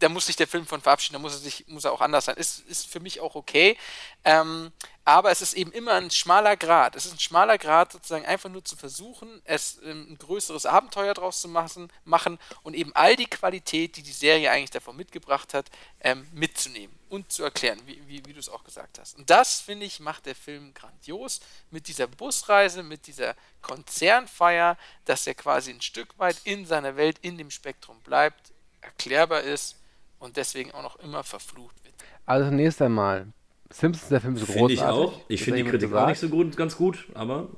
da 0.00 0.08
muss 0.08 0.26
sich 0.26 0.36
der 0.36 0.48
Film 0.48 0.66
von 0.66 0.80
verabschieden, 0.80 1.14
da 1.14 1.18
muss 1.18 1.34
er 1.34 1.38
sich, 1.38 1.66
muss 1.68 1.84
er 1.84 1.92
auch 1.92 2.00
anders 2.00 2.24
sein. 2.24 2.36
Ist, 2.36 2.60
ist 2.60 2.86
für 2.86 3.00
mich 3.00 3.20
auch 3.20 3.34
okay. 3.34 3.76
Ähm, 4.24 4.72
aber 5.04 5.30
es 5.30 5.42
ist 5.42 5.54
eben 5.54 5.72
immer 5.72 5.94
ein 5.94 6.10
schmaler 6.10 6.56
Grad. 6.56 6.96
Es 6.96 7.06
ist 7.06 7.12
ein 7.12 7.20
schmaler 7.20 7.58
Grad, 7.58 7.92
sozusagen 7.92 8.24
einfach 8.24 8.48
nur 8.48 8.64
zu 8.64 8.76
versuchen, 8.76 9.42
es 9.44 9.78
ähm, 9.84 10.06
ein 10.10 10.18
größeres 10.18 10.66
Abenteuer 10.66 11.14
draus 11.14 11.40
zu 11.40 11.48
machen, 11.48 11.92
machen 12.04 12.38
und 12.62 12.74
eben 12.74 12.94
all 12.94 13.16
die 13.16 13.26
Qualität, 13.26 13.96
die 13.96 14.02
die 14.02 14.12
Serie 14.12 14.50
eigentlich 14.50 14.70
davon 14.70 14.96
mitgebracht 14.96 15.52
hat, 15.52 15.70
ähm, 16.00 16.26
mitzunehmen 16.32 16.98
und 17.08 17.32
zu 17.32 17.42
erklären, 17.42 17.80
wie, 17.86 18.00
wie, 18.06 18.24
wie 18.24 18.32
du 18.32 18.40
es 18.40 18.48
auch 18.48 18.64
gesagt 18.64 18.98
hast. 18.98 19.18
Und 19.18 19.28
das, 19.28 19.60
finde 19.60 19.84
ich, 19.84 20.00
macht 20.00 20.26
der 20.26 20.34
Film 20.34 20.72
grandios 20.74 21.40
mit 21.70 21.88
dieser 21.88 22.06
Busreise, 22.06 22.82
mit 22.82 23.06
dieser 23.06 23.34
Konzernfeier, 23.62 24.78
dass 25.04 25.26
er 25.26 25.34
quasi 25.34 25.70
ein 25.70 25.82
Stück 25.82 26.18
weit 26.18 26.36
in 26.44 26.66
seiner 26.66 26.96
Welt, 26.96 27.18
in 27.20 27.36
dem 27.36 27.50
Spektrum 27.50 28.00
bleibt, 28.00 28.52
erklärbar 28.80 29.42
ist 29.42 29.79
und 30.20 30.36
deswegen 30.36 30.70
auch 30.72 30.82
noch 30.82 30.96
immer 31.00 31.24
verflucht 31.24 31.74
wird. 31.82 31.94
Also 32.26 32.48
zunächst 32.48 32.80
einmal, 32.80 33.26
Simpsons, 33.70 34.08
der 34.08 34.20
Film 34.20 34.36
ist 34.36 34.46
großartig. 34.46 34.60
Finde 34.60 34.74
ich 34.74 34.82
auch. 34.82 35.20
Ich 35.28 35.42
finde 35.42 35.64
die 35.64 35.68
Kritik 35.68 35.92
auch 35.92 36.06
nicht 36.06 36.20
so 36.20 36.28
gut, 36.28 36.56
ganz 36.56 36.76
gut, 36.76 37.06
aber... 37.14 37.48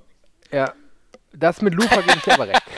Ja, 0.50 0.72
das 1.32 1.60
mit 1.60 1.74
Luca 1.74 2.00
gebe 2.00 2.16
ich 2.16 2.22
dir 2.22 2.34
aber 2.34 2.48
recht. 2.48 2.62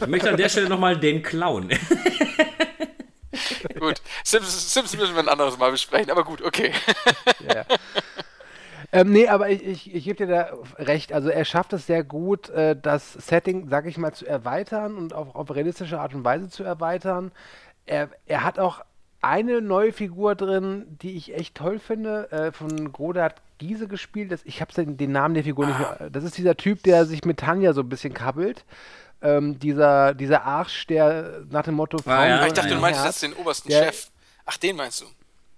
Ich 0.00 0.06
möchte 0.06 0.28
an 0.28 0.36
der 0.36 0.50
Stelle 0.50 0.68
nochmal 0.68 1.00
den 1.00 1.22
Clown. 1.22 1.68
gut, 3.78 4.02
Simpsons, 4.22 4.74
Simpsons 4.74 5.00
müssen 5.00 5.14
wir 5.14 5.22
ein 5.22 5.28
anderes 5.28 5.56
Mal 5.56 5.70
besprechen, 5.70 6.10
aber 6.10 6.24
gut, 6.24 6.42
okay. 6.42 6.72
Ja. 7.48 7.64
Ähm, 8.92 9.12
nee, 9.12 9.28
aber 9.28 9.48
ich, 9.48 9.64
ich, 9.64 9.94
ich 9.94 10.04
gebe 10.04 10.16
dir 10.16 10.26
da 10.26 10.52
recht. 10.76 11.12
Also 11.12 11.30
er 11.30 11.44
schafft 11.44 11.72
es 11.72 11.86
sehr 11.86 12.04
gut, 12.04 12.50
äh, 12.50 12.76
das 12.80 13.14
Setting, 13.14 13.68
sag 13.68 13.86
ich 13.86 13.96
mal, 13.96 14.12
zu 14.12 14.26
erweitern 14.26 14.96
und 14.96 15.14
auf, 15.14 15.34
auf 15.34 15.54
realistische 15.54 16.00
Art 16.00 16.14
und 16.14 16.24
Weise 16.24 16.50
zu 16.50 16.64
erweitern 16.64 17.32
er, 17.86 18.10
er 18.26 18.44
hat 18.44 18.58
auch 18.58 18.82
eine 19.22 19.60
neue 19.60 19.92
Figur 19.92 20.34
drin, 20.34 20.86
die 21.02 21.16
ich 21.16 21.34
echt 21.34 21.54
toll 21.54 21.78
finde, 21.78 22.30
äh, 22.32 22.52
von 22.52 22.92
Godard 22.92 23.40
Giese 23.58 23.86
gespielt. 23.86 24.32
Das, 24.32 24.40
ich 24.44 24.60
habe 24.60 24.72
den, 24.72 24.96
den, 24.96 25.12
Namen 25.12 25.34
der 25.34 25.44
Figur 25.44 25.66
ah. 25.66 25.68
nicht 25.68 25.78
mehr. 25.78 26.10
Das 26.10 26.24
ist 26.24 26.38
dieser 26.38 26.56
Typ, 26.56 26.82
der 26.82 27.04
sich 27.04 27.24
mit 27.24 27.38
Tanja 27.38 27.72
so 27.72 27.82
ein 27.82 27.88
bisschen 27.88 28.14
kabbelt. 28.14 28.64
Ähm, 29.22 29.58
dieser, 29.58 30.14
dieser 30.14 30.44
Arsch, 30.44 30.86
der 30.86 31.42
nach 31.50 31.64
dem 31.64 31.74
Motto 31.74 31.98
ah, 32.06 32.26
ja, 32.26 32.46
Ich 32.46 32.54
dachte, 32.54 32.70
du 32.70 32.80
meinst 32.80 33.04
jetzt 33.04 33.22
den 33.22 33.34
obersten 33.34 33.68
der, 33.68 33.84
Chef. 33.84 34.10
Ach, 34.46 34.56
den 34.56 34.76
meinst 34.76 35.02
du? 35.02 35.06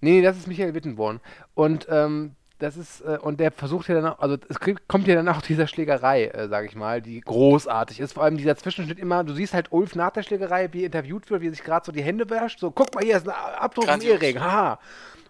Nee, 0.00 0.20
das 0.20 0.36
ist 0.36 0.48
Michael 0.48 0.74
Wittenborn. 0.74 1.20
Und 1.54 1.86
ähm, 1.88 2.34
das 2.62 2.76
ist, 2.76 3.00
äh, 3.00 3.18
und 3.20 3.40
der 3.40 3.50
versucht 3.50 3.88
ja 3.88 3.96
dann 3.96 4.06
auch, 4.06 4.18
also 4.20 4.36
es 4.48 4.58
kommt 4.60 5.06
ja 5.06 5.14
dann 5.14 5.28
auch 5.28 5.42
dieser 5.48 5.66
Schlägerei, 5.66 6.26
äh, 6.26 6.48
sage 6.48 6.66
ich 6.66 6.76
mal, 6.76 7.02
die 7.02 7.20
großartig 7.20 8.00
ist. 8.00 8.12
Vor 8.12 8.22
allem 8.22 8.36
dieser 8.36 8.56
Zwischenschnitt 8.56 8.98
immer, 8.98 9.24
du 9.24 9.34
siehst 9.34 9.54
halt 9.54 9.72
Ulf 9.72 9.94
nach 9.94 10.10
der 10.10 10.22
Schlägerei, 10.22 10.72
wie 10.72 10.82
er 10.82 10.86
interviewt 10.86 11.30
wird, 11.30 11.42
wie 11.42 11.48
er 11.48 11.52
sich 11.52 11.64
gerade 11.64 11.84
so 11.84 11.92
die 11.92 12.02
Hände 12.02 12.30
wäscht, 12.30 12.60
so, 12.60 12.70
guck 12.70 12.94
mal, 12.94 13.04
hier 13.04 13.16
ist 13.16 13.28
ein 13.28 13.34
Abdruck 13.34 13.88
im 13.88 14.00
Ehering, 14.00 14.40
haha. 14.40 14.78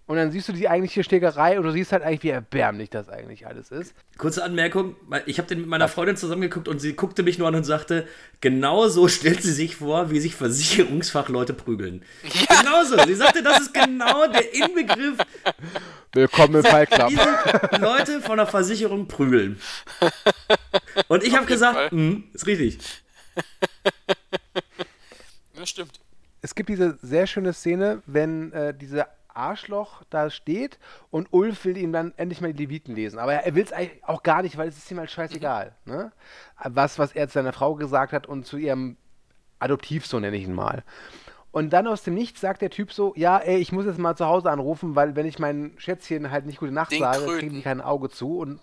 Und 0.07 0.17
dann 0.17 0.33
siehst 0.33 0.49
du 0.49 0.53
die 0.53 0.69
eigentliche 0.69 1.05
Stegerei 1.05 1.59
und 1.59 1.65
du 1.65 1.71
siehst 1.71 1.93
halt 1.93 2.03
eigentlich, 2.03 2.25
wie 2.25 2.31
erbärmlich 2.31 2.91
das 2.91 3.09
eigentlich 3.09 3.47
alles 3.47 3.71
ist. 3.71 3.95
Kurze 4.19 4.43
Anmerkung, 4.43 4.97
ich 5.27 5.39
habe 5.39 5.49
den 5.49 5.61
mit 5.61 5.69
meiner 5.69 5.89
Freundin 5.89 6.17
zusammengeguckt 6.17 6.67
und 6.67 6.81
sie 6.81 6.95
guckte 6.95 7.23
mich 7.23 7.39
nur 7.39 7.47
an 7.49 7.55
und 7.55 7.65
sagte, 7.65 8.07
genau 8.41 8.89
so 8.89 9.07
stellt 9.07 9.43
sie 9.43 9.53
sich 9.53 9.77
vor, 9.77 10.11
wie 10.11 10.19
sich 10.19 10.35
Versicherungsfachleute 10.35 11.55
prügeln. 11.55 12.05
Ja. 12.25 12.61
Genauso. 12.61 12.99
Sie 13.07 13.15
sagte, 13.15 13.43
das 13.43 13.61
ist 13.61 13.75
genau 13.75 14.27
der 14.27 14.53
Inbegriff. 14.53 15.19
Willkommen 16.13 16.57
im 16.57 16.65
Fight 16.65 16.91
Club. 16.91 17.09
Diese 17.09 17.81
Leute 17.81 18.21
von 18.21 18.37
der 18.39 18.47
Versicherung 18.47 19.07
prügeln. 19.07 19.61
Und 21.09 21.23
ich 21.23 21.35
habe 21.37 21.47
gesagt, 21.47 21.93
mh, 21.93 22.23
ist 22.33 22.47
richtig. 22.47 22.79
Ja, 25.57 25.65
stimmt. 25.65 26.01
Es 26.43 26.57
gibt 26.57 26.69
diese 26.69 26.99
sehr 27.03 27.29
schöne 27.29 27.53
Szene, 27.53 28.03
wenn 28.07 28.53
äh, 28.53 28.75
diese 28.75 29.07
Arschloch 29.37 30.03
da 30.11 30.31
steht 30.31 30.79
und 31.11 31.29
Ulf 31.33 31.65
will 31.65 31.77
ihm 31.77 31.93
dann 31.93 32.13
endlich 32.17 32.41
mal 32.41 32.53
die 32.53 32.65
Leviten 32.65 32.95
lesen. 32.95 33.19
Aber 33.19 33.35
er 33.35 33.55
will 33.55 33.65
es 33.65 33.73
eigentlich 33.73 34.05
auch 34.05 34.23
gar 34.23 34.43
nicht, 34.43 34.57
weil 34.57 34.69
es 34.69 34.77
ist 34.77 34.91
ihm 34.91 34.99
halt 34.99 35.11
scheißegal. 35.11 35.75
Mhm. 35.85 35.93
Ne? 35.93 36.13
Was, 36.65 36.99
was 36.99 37.13
er 37.13 37.29
zu 37.29 37.35
seiner 37.35 37.53
Frau 37.53 37.75
gesagt 37.75 38.13
hat 38.13 38.27
und 38.27 38.47
zu 38.47 38.57
ihrem 38.57 38.97
Adoptivsohn, 39.59 40.23
nenne 40.23 40.37
ich 40.37 40.45
ihn 40.45 40.55
mal. 40.55 40.83
Und 41.51 41.71
dann 41.75 41.87
aus 41.87 42.03
dem 42.03 42.15
Nichts 42.15 42.41
sagt 42.41 42.63
der 42.63 42.71
Typ 42.71 42.93
so, 42.93 43.13
ja, 43.15 43.39
ey, 43.39 43.59
ich 43.59 43.73
muss 43.73 43.85
jetzt 43.85 43.99
mal 43.99 44.17
zu 44.17 44.27
Hause 44.27 44.51
anrufen, 44.51 44.97
weil 44.97 45.17
wenn 45.17 45.27
ich 45.27 45.39
mein 45.39 45.73
Schätzchen 45.77 46.31
halt 46.31 46.47
nicht 46.47 46.59
gute 46.59 46.73
Nacht 46.73 46.93
Den 46.93 47.01
sage, 47.01 47.27
kriegen 47.39 47.55
die 47.55 47.63
kein 47.63 47.83
Auge 47.83 48.09
zu 48.09 48.39
und 48.39 48.61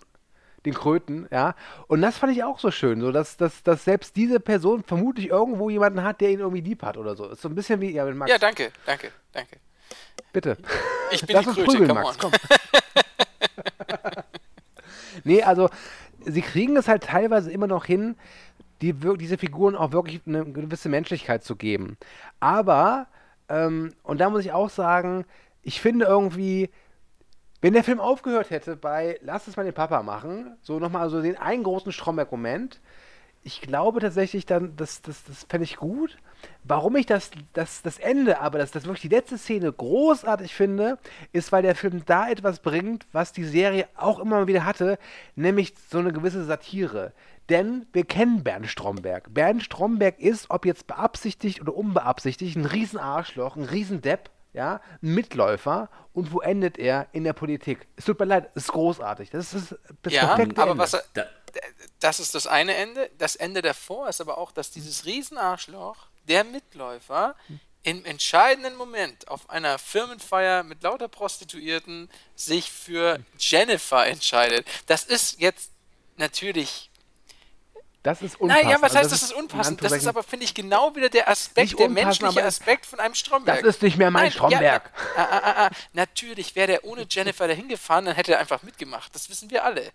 den 0.66 0.74
Kröten, 0.74 1.26
ja. 1.30 1.54
Und 1.86 2.02
das 2.02 2.18
fand 2.18 2.32
ich 2.32 2.44
auch 2.44 2.58
so 2.58 2.70
schön, 2.70 3.00
so 3.00 3.12
dass, 3.12 3.36
dass, 3.36 3.62
dass 3.62 3.84
selbst 3.84 4.16
diese 4.16 4.40
Person 4.40 4.82
vermutlich 4.82 5.28
irgendwo 5.28 5.70
jemanden 5.70 6.02
hat, 6.02 6.20
der 6.20 6.30
ihn 6.30 6.40
irgendwie 6.40 6.60
lieb 6.60 6.82
hat 6.82 6.96
oder 6.96 7.14
so. 7.14 7.28
Ist 7.28 7.40
so 7.40 7.48
ein 7.48 7.54
bisschen 7.54 7.80
wie, 7.80 7.92
ja, 7.92 8.04
Max. 8.06 8.30
Ja, 8.30 8.38
danke, 8.38 8.70
danke, 8.84 9.10
danke. 9.32 9.56
Bitte. 10.32 10.56
Ich 11.10 11.26
bin 11.26 11.34
Lass 11.34 11.46
die 11.46 11.52
Kröte, 11.52 11.64
prügeln, 11.64 11.94
Max, 11.94 12.18
komm. 12.18 12.32
nee, 15.24 15.42
also 15.42 15.68
sie 16.24 16.42
kriegen 16.42 16.76
es 16.76 16.88
halt 16.88 17.04
teilweise 17.04 17.50
immer 17.50 17.66
noch 17.66 17.84
hin, 17.84 18.16
die, 18.82 18.92
diese 18.92 19.38
Figuren 19.38 19.76
auch 19.76 19.92
wirklich 19.92 20.20
eine 20.26 20.44
gewisse 20.44 20.88
Menschlichkeit 20.88 21.44
zu 21.44 21.56
geben. 21.56 21.96
Aber, 22.38 23.08
ähm, 23.48 23.92
und 24.02 24.20
da 24.20 24.30
muss 24.30 24.44
ich 24.44 24.52
auch 24.52 24.70
sagen, 24.70 25.24
ich 25.62 25.80
finde 25.80 26.06
irgendwie, 26.06 26.70
wenn 27.60 27.74
der 27.74 27.84
Film 27.84 28.00
aufgehört 28.00 28.50
hätte 28.50 28.76
bei 28.76 29.18
Lass 29.22 29.48
es 29.48 29.56
mal 29.56 29.64
den 29.64 29.74
Papa 29.74 30.02
machen, 30.02 30.56
so 30.62 30.78
nochmal 30.78 31.10
so 31.10 31.20
den 31.20 31.36
einen 31.36 31.62
großen 31.62 31.92
Stromberg-Moment, 31.92 32.80
ich 33.42 33.60
glaube 33.62 34.00
tatsächlich 34.00 34.44
dann, 34.44 34.76
das, 34.76 35.00
das, 35.02 35.24
das 35.24 35.44
fände 35.48 35.64
ich 35.64 35.76
gut. 35.76 36.18
Warum 36.64 36.96
ich 36.96 37.06
das, 37.06 37.30
das, 37.52 37.82
das 37.82 37.98
Ende, 37.98 38.40
aber 38.40 38.58
das, 38.58 38.70
das 38.70 38.84
wirklich 38.84 39.02
die 39.02 39.14
letzte 39.14 39.38
Szene 39.38 39.72
großartig 39.72 40.54
finde, 40.54 40.98
ist, 41.32 41.52
weil 41.52 41.62
der 41.62 41.74
Film 41.74 42.02
da 42.06 42.28
etwas 42.28 42.60
bringt, 42.60 43.06
was 43.12 43.32
die 43.32 43.44
Serie 43.44 43.88
auch 43.96 44.18
immer 44.18 44.46
wieder 44.46 44.64
hatte, 44.64 44.98
nämlich 45.36 45.74
so 45.90 45.98
eine 45.98 46.12
gewisse 46.12 46.44
Satire. 46.44 47.12
Denn 47.48 47.86
wir 47.92 48.04
kennen 48.04 48.44
Bernd 48.44 48.68
Stromberg. 48.68 49.32
Bernd 49.32 49.62
Stromberg 49.62 50.18
ist, 50.20 50.50
ob 50.50 50.66
jetzt 50.66 50.86
beabsichtigt 50.86 51.60
oder 51.60 51.74
unbeabsichtigt, 51.74 52.56
ein 52.56 52.66
Riesenarschloch, 52.66 53.56
ein 53.56 53.64
Riesendepp, 53.64 54.30
ja, 54.52 54.80
Mitläufer. 55.00 55.88
Und 56.12 56.32
wo 56.32 56.40
endet 56.40 56.78
er? 56.78 57.08
In 57.12 57.24
der 57.24 57.32
Politik. 57.32 57.86
Es 57.96 58.04
tut 58.04 58.18
mir 58.18 58.26
leid, 58.26 58.50
es 58.54 58.64
ist 58.64 58.72
großartig. 58.72 59.30
Das 59.30 59.54
ist 59.54 59.76
das 60.02 60.12
ja, 60.12 60.32
aber 60.32 60.42
Ende. 60.42 60.78
was 60.78 60.94
er, 60.94 61.04
das 62.00 62.20
ist 62.20 62.34
das 62.34 62.46
eine 62.46 62.74
Ende. 62.74 63.10
Das 63.18 63.36
Ende 63.36 63.62
davor 63.62 64.08
ist 64.08 64.20
aber 64.20 64.38
auch, 64.38 64.52
dass 64.52 64.70
dieses 64.70 65.04
Riesenarschloch, 65.04 66.08
der 66.28 66.44
Mitläufer, 66.44 67.36
im 67.82 68.04
entscheidenden 68.04 68.76
Moment 68.76 69.28
auf 69.28 69.48
einer 69.48 69.78
Firmenfeier 69.78 70.62
mit 70.64 70.82
lauter 70.82 71.08
Prostituierten 71.08 72.10
sich 72.34 72.70
für 72.70 73.20
Jennifer 73.38 74.06
entscheidet. 74.06 74.66
Das 74.86 75.04
ist 75.04 75.40
jetzt 75.40 75.70
natürlich 76.16 76.89
das 78.02 78.22
ist 78.22 78.40
unpassend. 78.40 78.64
Naja, 78.64 78.76
was 78.76 78.82
also 78.84 78.98
heißt, 78.98 79.12
das, 79.12 79.20
das 79.20 79.30
ist 79.30 79.36
unpassend? 79.36 79.84
Das 79.84 79.92
ist 79.92 80.06
aber, 80.06 80.22
finde 80.22 80.44
ich, 80.44 80.54
genau 80.54 80.94
wieder 80.96 81.10
der 81.10 81.28
Aspekt, 81.28 81.78
der 81.78 81.90
menschliche 81.90 82.42
Aspekt 82.42 82.86
von 82.86 82.98
einem 82.98 83.14
Stromberg. 83.14 83.60
Das 83.60 83.76
ist 83.76 83.82
nicht 83.82 83.98
mehr 83.98 84.10
mein 84.10 84.24
Nein, 84.24 84.32
Stromberg. 84.32 84.90
Ja, 85.16 85.22
ah, 85.22 85.40
ah, 85.42 85.66
ah, 85.66 85.70
natürlich 85.92 86.56
wäre 86.56 86.68
der 86.68 86.84
ohne 86.84 87.06
Jennifer 87.08 87.46
dahin 87.46 87.68
gefahren, 87.68 88.06
dann 88.06 88.14
hätte 88.14 88.32
er 88.32 88.38
einfach 88.38 88.62
mitgemacht. 88.62 89.14
Das 89.14 89.28
wissen 89.28 89.50
wir 89.50 89.64
alle. 89.64 89.90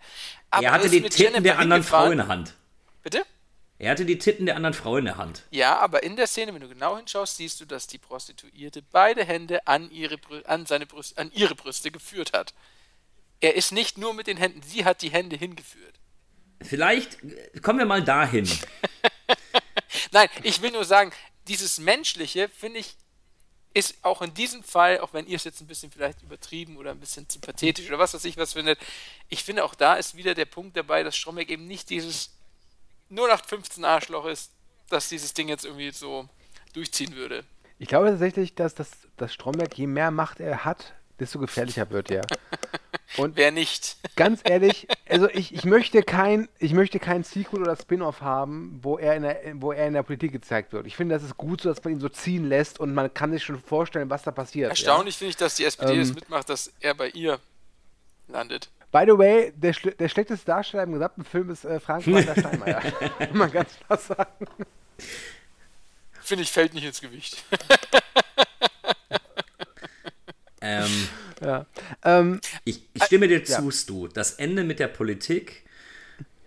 Aber 0.50 0.64
er 0.64 0.72
hatte 0.72 0.88
die 0.88 1.00
Titten 1.00 1.20
Jennifer 1.20 1.40
der 1.42 1.58
anderen 1.58 1.82
Frau 1.82 2.10
in 2.10 2.18
der 2.18 2.28
Hand. 2.28 2.54
Bitte? 3.02 3.24
Er 3.78 3.90
hatte 3.90 4.06
die 4.06 4.18
Titten 4.18 4.46
der 4.46 4.56
anderen 4.56 4.74
Frau 4.74 4.96
in 4.96 5.04
der 5.04 5.16
Hand. 5.16 5.42
Ja, 5.50 5.76
aber 5.76 6.02
in 6.02 6.16
der 6.16 6.28
Szene, 6.28 6.54
wenn 6.54 6.62
du 6.62 6.68
genau 6.68 6.96
hinschaust, 6.96 7.36
siehst 7.36 7.60
du, 7.60 7.66
dass 7.66 7.88
die 7.88 7.98
Prostituierte 7.98 8.82
beide 8.82 9.24
Hände 9.24 9.66
an 9.66 9.90
ihre, 9.90 10.16
an 10.44 10.64
seine 10.64 10.86
Brüste, 10.86 11.18
an 11.18 11.30
ihre 11.34 11.54
Brüste 11.54 11.90
geführt 11.90 12.32
hat. 12.32 12.54
Er 13.40 13.54
ist 13.54 13.72
nicht 13.72 13.98
nur 13.98 14.14
mit 14.14 14.28
den 14.28 14.38
Händen, 14.38 14.62
sie 14.62 14.84
hat 14.84 15.02
die 15.02 15.10
Hände 15.10 15.36
hingeführt. 15.36 15.96
Vielleicht 16.62 17.18
kommen 17.62 17.78
wir 17.78 17.86
mal 17.86 18.02
dahin. 18.02 18.48
Nein, 20.12 20.28
ich 20.42 20.62
will 20.62 20.70
nur 20.70 20.84
sagen, 20.84 21.12
dieses 21.48 21.78
Menschliche, 21.78 22.48
finde 22.48 22.80
ich, 22.80 22.96
ist 23.74 23.96
auch 24.02 24.22
in 24.22 24.32
diesem 24.32 24.62
Fall, 24.62 25.00
auch 25.00 25.12
wenn 25.12 25.26
ihr 25.26 25.36
es 25.36 25.44
jetzt 25.44 25.60
ein 25.60 25.66
bisschen 25.66 25.92
vielleicht 25.92 26.22
übertrieben 26.22 26.78
oder 26.78 26.92
ein 26.92 27.00
bisschen 27.00 27.28
zu 27.28 27.38
pathetisch 27.40 27.86
oder 27.88 27.98
was 27.98 28.14
weiß 28.14 28.24
ich 28.24 28.38
was 28.38 28.54
findet, 28.54 28.78
ich 29.28 29.44
finde 29.44 29.64
auch 29.64 29.74
da 29.74 29.94
ist 29.94 30.16
wieder 30.16 30.34
der 30.34 30.46
Punkt 30.46 30.76
dabei, 30.78 31.02
dass 31.02 31.14
Stromberg 31.14 31.50
eben 31.50 31.66
nicht 31.66 31.90
dieses 31.90 32.30
0815 33.10 33.84
Arschloch 33.84 34.24
ist, 34.24 34.50
dass 34.88 35.10
dieses 35.10 35.34
Ding 35.34 35.48
jetzt 35.48 35.66
irgendwie 35.66 35.90
so 35.90 36.26
durchziehen 36.72 37.14
würde. 37.16 37.44
Ich 37.78 37.88
glaube 37.88 38.08
tatsächlich, 38.08 38.54
dass, 38.54 38.74
dass, 38.74 38.90
dass 39.18 39.34
Stromberg, 39.34 39.76
je 39.76 39.86
mehr 39.86 40.10
Macht 40.10 40.40
er 40.40 40.64
hat, 40.64 40.94
desto 41.18 41.38
gefährlicher 41.38 41.90
wird 41.90 42.10
er. 42.10 42.26
Und 43.16 43.36
Wer 43.36 43.52
nicht? 43.52 43.96
Ganz 44.16 44.40
ehrlich, 44.44 44.88
also 45.08 45.28
ich, 45.30 45.54
ich 45.54 45.64
möchte 45.64 46.02
kein, 46.02 46.48
ich 46.58 46.72
möchte 46.72 46.98
kein 46.98 47.24
Sequel 47.24 47.62
oder 47.62 47.76
Spin-off 47.76 48.20
haben, 48.20 48.78
wo 48.82 48.98
er, 48.98 49.14
in 49.14 49.22
der, 49.22 49.40
wo 49.54 49.72
er 49.72 49.86
in 49.86 49.94
der 49.94 50.02
Politik 50.02 50.32
gezeigt 50.32 50.72
wird. 50.72 50.86
Ich 50.86 50.96
finde, 50.96 51.14
das 51.14 51.22
ist 51.22 51.36
gut 51.36 51.60
so, 51.60 51.68
dass 51.68 51.82
man 51.84 51.94
ihn 51.94 52.00
so 52.00 52.08
ziehen 52.08 52.48
lässt 52.48 52.80
und 52.80 52.92
man 52.94 53.12
kann 53.14 53.32
sich 53.32 53.44
schon 53.44 53.60
vorstellen, 53.60 54.10
was 54.10 54.22
da 54.22 54.32
passiert. 54.32 54.70
Erstaunlich 54.70 55.14
ja? 55.14 55.18
finde 55.18 55.30
ich, 55.30 55.36
dass 55.36 55.54
die 55.54 55.64
SPD 55.64 55.94
ähm, 55.94 56.00
es 56.00 56.14
mitmacht, 56.14 56.48
dass 56.48 56.72
er 56.80 56.94
bei 56.94 57.08
ihr 57.10 57.38
landet. 58.28 58.70
By 58.92 59.04
the 59.06 59.18
way, 59.18 59.52
der, 59.54 59.72
der 59.72 60.08
schlechteste 60.08 60.46
Darsteller 60.46 60.84
im 60.84 60.92
gesamten 60.92 61.24
Film 61.24 61.50
ist 61.50 61.64
äh, 61.64 61.80
Frank-Walter 61.80 62.34
Steinmeier. 62.38 62.80
Kann 63.18 63.36
man 63.36 63.50
ganz 63.50 63.70
klar 63.86 63.98
sagen. 63.98 64.46
Finde 66.20 66.42
ich, 66.42 66.50
fällt 66.50 66.74
nicht 66.74 66.84
ins 66.84 67.00
Gewicht. 67.00 67.44
ähm, 70.60 71.08
ja. 71.40 71.66
Ähm, 72.04 72.40
ich, 72.64 72.82
ich, 72.94 73.04
stimme 73.04 73.28
dir 73.28 73.38
äh, 73.38 73.44
zu, 73.44 73.64
ja. 73.64 73.70
Stu. 73.70 74.08
Das 74.08 74.32
Ende 74.32 74.64
mit 74.64 74.78
der 74.78 74.88
Politik 74.88 75.64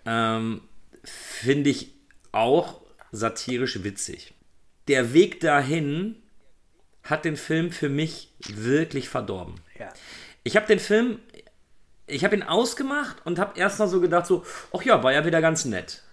ähm, 0.05 0.61
finde 1.03 1.69
ich 1.69 1.93
auch 2.31 2.81
satirisch 3.11 3.83
witzig. 3.83 4.33
Der 4.87 5.13
Weg 5.13 5.39
dahin 5.39 6.15
hat 7.03 7.25
den 7.25 7.37
Film 7.37 7.71
für 7.71 7.89
mich 7.89 8.33
wirklich 8.47 9.09
verdorben. 9.09 9.55
Ja. 9.77 9.89
Ich 10.43 10.55
habe 10.55 10.67
den 10.67 10.79
Film, 10.79 11.19
ich 12.07 12.23
habe 12.23 12.35
ihn 12.35 12.43
ausgemacht 12.43 13.17
und 13.25 13.39
habe 13.39 13.59
erst 13.59 13.79
mal 13.79 13.87
so 13.87 14.01
gedacht, 14.01 14.25
so, 14.25 14.45
ach 14.75 14.83
ja, 14.83 15.03
war 15.03 15.13
ja 15.13 15.25
wieder 15.25 15.41
ganz 15.41 15.65
nett. 15.65 16.03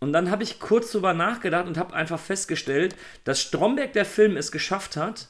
Und 0.00 0.12
dann 0.12 0.30
habe 0.30 0.44
ich 0.44 0.60
kurz 0.60 0.92
drüber 0.92 1.12
nachgedacht 1.12 1.66
und 1.66 1.76
habe 1.76 1.94
einfach 1.94 2.20
festgestellt, 2.20 2.94
dass 3.24 3.40
Stromberg 3.40 3.92
der 3.94 4.04
Film 4.04 4.36
es 4.36 4.52
geschafft 4.52 4.96
hat, 4.96 5.28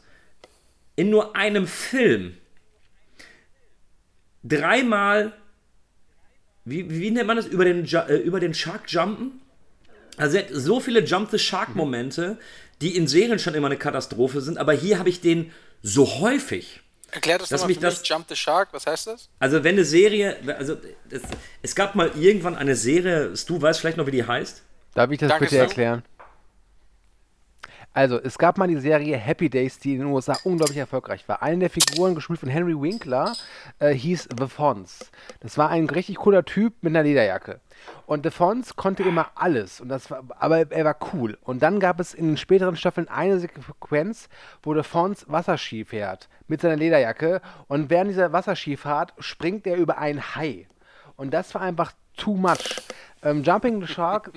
in 0.95 1.11
nur 1.11 1.37
einem 1.37 1.67
Film 1.67 2.37
dreimal, 4.43 5.33
wie, 6.65 6.89
wie 6.91 7.11
nennt 7.11 7.27
man 7.27 7.37
das, 7.37 7.47
über 7.47 7.65
den, 7.65 7.87
äh, 7.87 8.17
über 8.17 8.41
den 8.41 8.55
Shark 8.55 8.83
jumpen? 8.89 9.41
Also 10.17 10.37
er 10.37 10.45
hat 10.45 10.51
so 10.53 10.81
viele 10.81 11.05
Jump 11.05 11.31
the 11.31 11.39
Shark 11.39 11.75
Momente, 11.77 12.39
die 12.81 12.97
in 12.97 13.07
Serien 13.07 13.39
schon 13.39 13.55
immer 13.55 13.69
eine 13.69 13.77
Katastrophe 13.77 14.41
sind, 14.41 14.59
aber 14.59 14.73
hier 14.73 14.99
habe 14.99 15.09
ich 15.09 15.21
den 15.21 15.53
so 15.83 16.21
häufig. 16.21 16.81
Erklär 17.11 17.39
das 17.39 17.49
dass 17.49 17.67
mich 17.67 17.79
das 17.79 18.07
Jump 18.07 18.27
the 18.29 18.37
Shark, 18.37 18.69
was 18.73 18.87
heißt 18.87 19.07
das? 19.07 19.31
Also 19.39 19.65
wenn 19.65 19.77
eine 19.77 19.85
Serie, 19.85 20.37
also 20.59 20.77
es, 21.09 21.23
es 21.63 21.75
gab 21.75 21.95
mal 21.95 22.11
irgendwann 22.17 22.55
eine 22.55 22.77
Serie, 22.77 23.33
du 23.47 23.63
weißt 23.63 23.81
vielleicht 23.81 23.97
noch, 23.97 24.07
wie 24.07 24.11
die 24.11 24.27
heißt? 24.27 24.63
Darf 24.95 25.11
ich 25.11 25.19
das 25.19 25.31
Danke 25.31 25.45
bitte 25.45 25.59
erklären? 25.59 26.03
Also, 27.99 28.21
es 28.23 28.39
gab 28.39 28.59
mal 28.59 28.69
die 28.69 28.77
Serie 28.77 29.17
Happy 29.17 29.51
Days, 29.51 29.81
die 29.81 29.95
in 29.95 29.99
den 29.99 30.07
USA 30.07 30.39
unglaublich 30.45 30.79
erfolgreich 30.79 31.29
war. 31.29 31.43
Eine 31.43 31.59
der 31.59 31.71
Figuren, 31.71 32.15
gespielt 32.15 32.39
von 32.39 32.49
Henry 32.49 32.81
Winkler, 32.81 33.35
äh, 33.81 33.93
hieß 33.93 34.29
The 34.39 34.47
Fonz. 34.47 35.11
Das 35.41 35.59
war 35.59 35.71
ein 35.71 35.91
richtig 35.91 36.15
cooler 36.19 36.45
Typ 36.45 36.75
mit 36.81 36.93
einer 36.93 37.03
Lederjacke. 37.03 37.59
Und 38.07 38.25
The 38.25 38.31
Fonz 38.31 38.77
konnte 38.77 39.03
immer 39.03 39.33
alles, 39.35 39.81
und 39.81 39.89
das 39.89 40.13
war, 40.13 40.23
aber 40.39 40.71
er 40.71 40.85
war 40.85 40.97
cool. 41.13 41.39
Und 41.43 41.61
dann 41.61 41.81
gab 41.81 41.99
es 41.99 42.15
in 42.15 42.29
den 42.29 42.37
späteren 42.37 42.77
Staffeln 42.77 43.09
eine 43.09 43.41
Sequenz, 43.41 44.29
wo 44.63 44.77
The 44.77 44.85
Fonz 44.85 45.25
Wasserski 45.27 45.85
fährt 45.85 46.29
mit 46.47 46.61
seiner 46.61 46.77
Lederjacke. 46.77 47.41
Und 47.67 47.91
während 47.91 48.13
dieser 48.13 48.33
Wasserskifahrt 48.33 49.13
springt 49.19 49.67
er 49.67 49.75
über 49.75 49.99
einen 49.99 50.37
Hai. 50.37 50.69
Und 51.17 51.35
das 51.35 51.53
war 51.53 51.63
einfach 51.63 51.91
too 52.17 52.37
much. 52.37 52.81
Ähm, 53.23 53.43
Jumping 53.43 53.81
the 53.81 53.93
Shark 53.93 54.31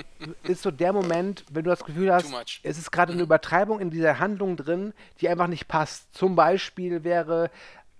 ist 0.43 0.63
so 0.63 0.71
der 0.71 0.91
Moment, 0.93 1.45
wenn 1.51 1.63
du 1.63 1.69
das 1.69 1.83
Gefühl 1.83 2.11
hast, 2.11 2.33
es 2.63 2.77
ist 2.77 2.91
gerade 2.91 3.13
eine 3.13 3.21
Übertreibung 3.21 3.79
in 3.79 3.91
dieser 3.91 4.19
Handlung 4.19 4.57
drin, 4.57 4.93
die 5.19 5.29
einfach 5.29 5.47
nicht 5.47 5.67
passt. 5.67 6.13
Zum 6.15 6.35
Beispiel 6.35 7.03
wäre 7.03 7.51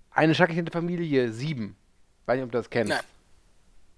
Eine 0.09 0.35
schreckliche 0.35 0.65
Familie 0.71 1.31
7. 1.31 1.75
Weiß 2.25 2.35
nicht, 2.35 2.43
ob 2.43 2.51
du 2.51 2.57
das 2.57 2.69
kennst. 2.69 2.89
Nein. 2.89 3.03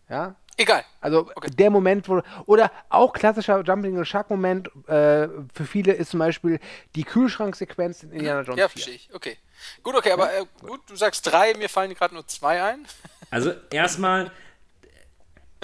Ja? 0.10 0.36
Egal. 0.58 0.84
Also 1.02 1.32
okay. 1.36 1.50
der 1.50 1.70
Moment, 1.70 2.08
wo. 2.08 2.22
Oder 2.46 2.72
auch 2.90 3.14
klassischer 3.14 3.64
Jumping 3.64 3.98
the 3.98 4.06
Shark-Moment 4.06 4.68
äh, 4.88 5.28
für 5.54 5.66
viele 5.66 5.94
ist 5.94 6.12
zum 6.12 6.20
Beispiel 6.20 6.60
die 6.96 7.04
Kühlschranksequenz 7.04 8.04
in 8.04 8.12
Indiana 8.12 8.42
Jones. 8.42 8.60
Ja, 8.60 8.70
verstehe 8.70 8.94
ich. 8.94 9.10
Okay. 9.14 9.38
Gut, 9.82 9.96
okay, 9.96 10.12
aber 10.12 10.32
äh, 10.32 10.46
gut, 10.62 10.82
du 10.88 10.96
sagst 10.96 11.26
drei, 11.26 11.56
mir 11.56 11.70
fallen 11.70 11.94
gerade 11.96 12.14
nur 12.14 12.28
zwei 12.28 12.62
ein. 12.62 12.86
Also 13.32 13.54
erstmal. 13.72 14.32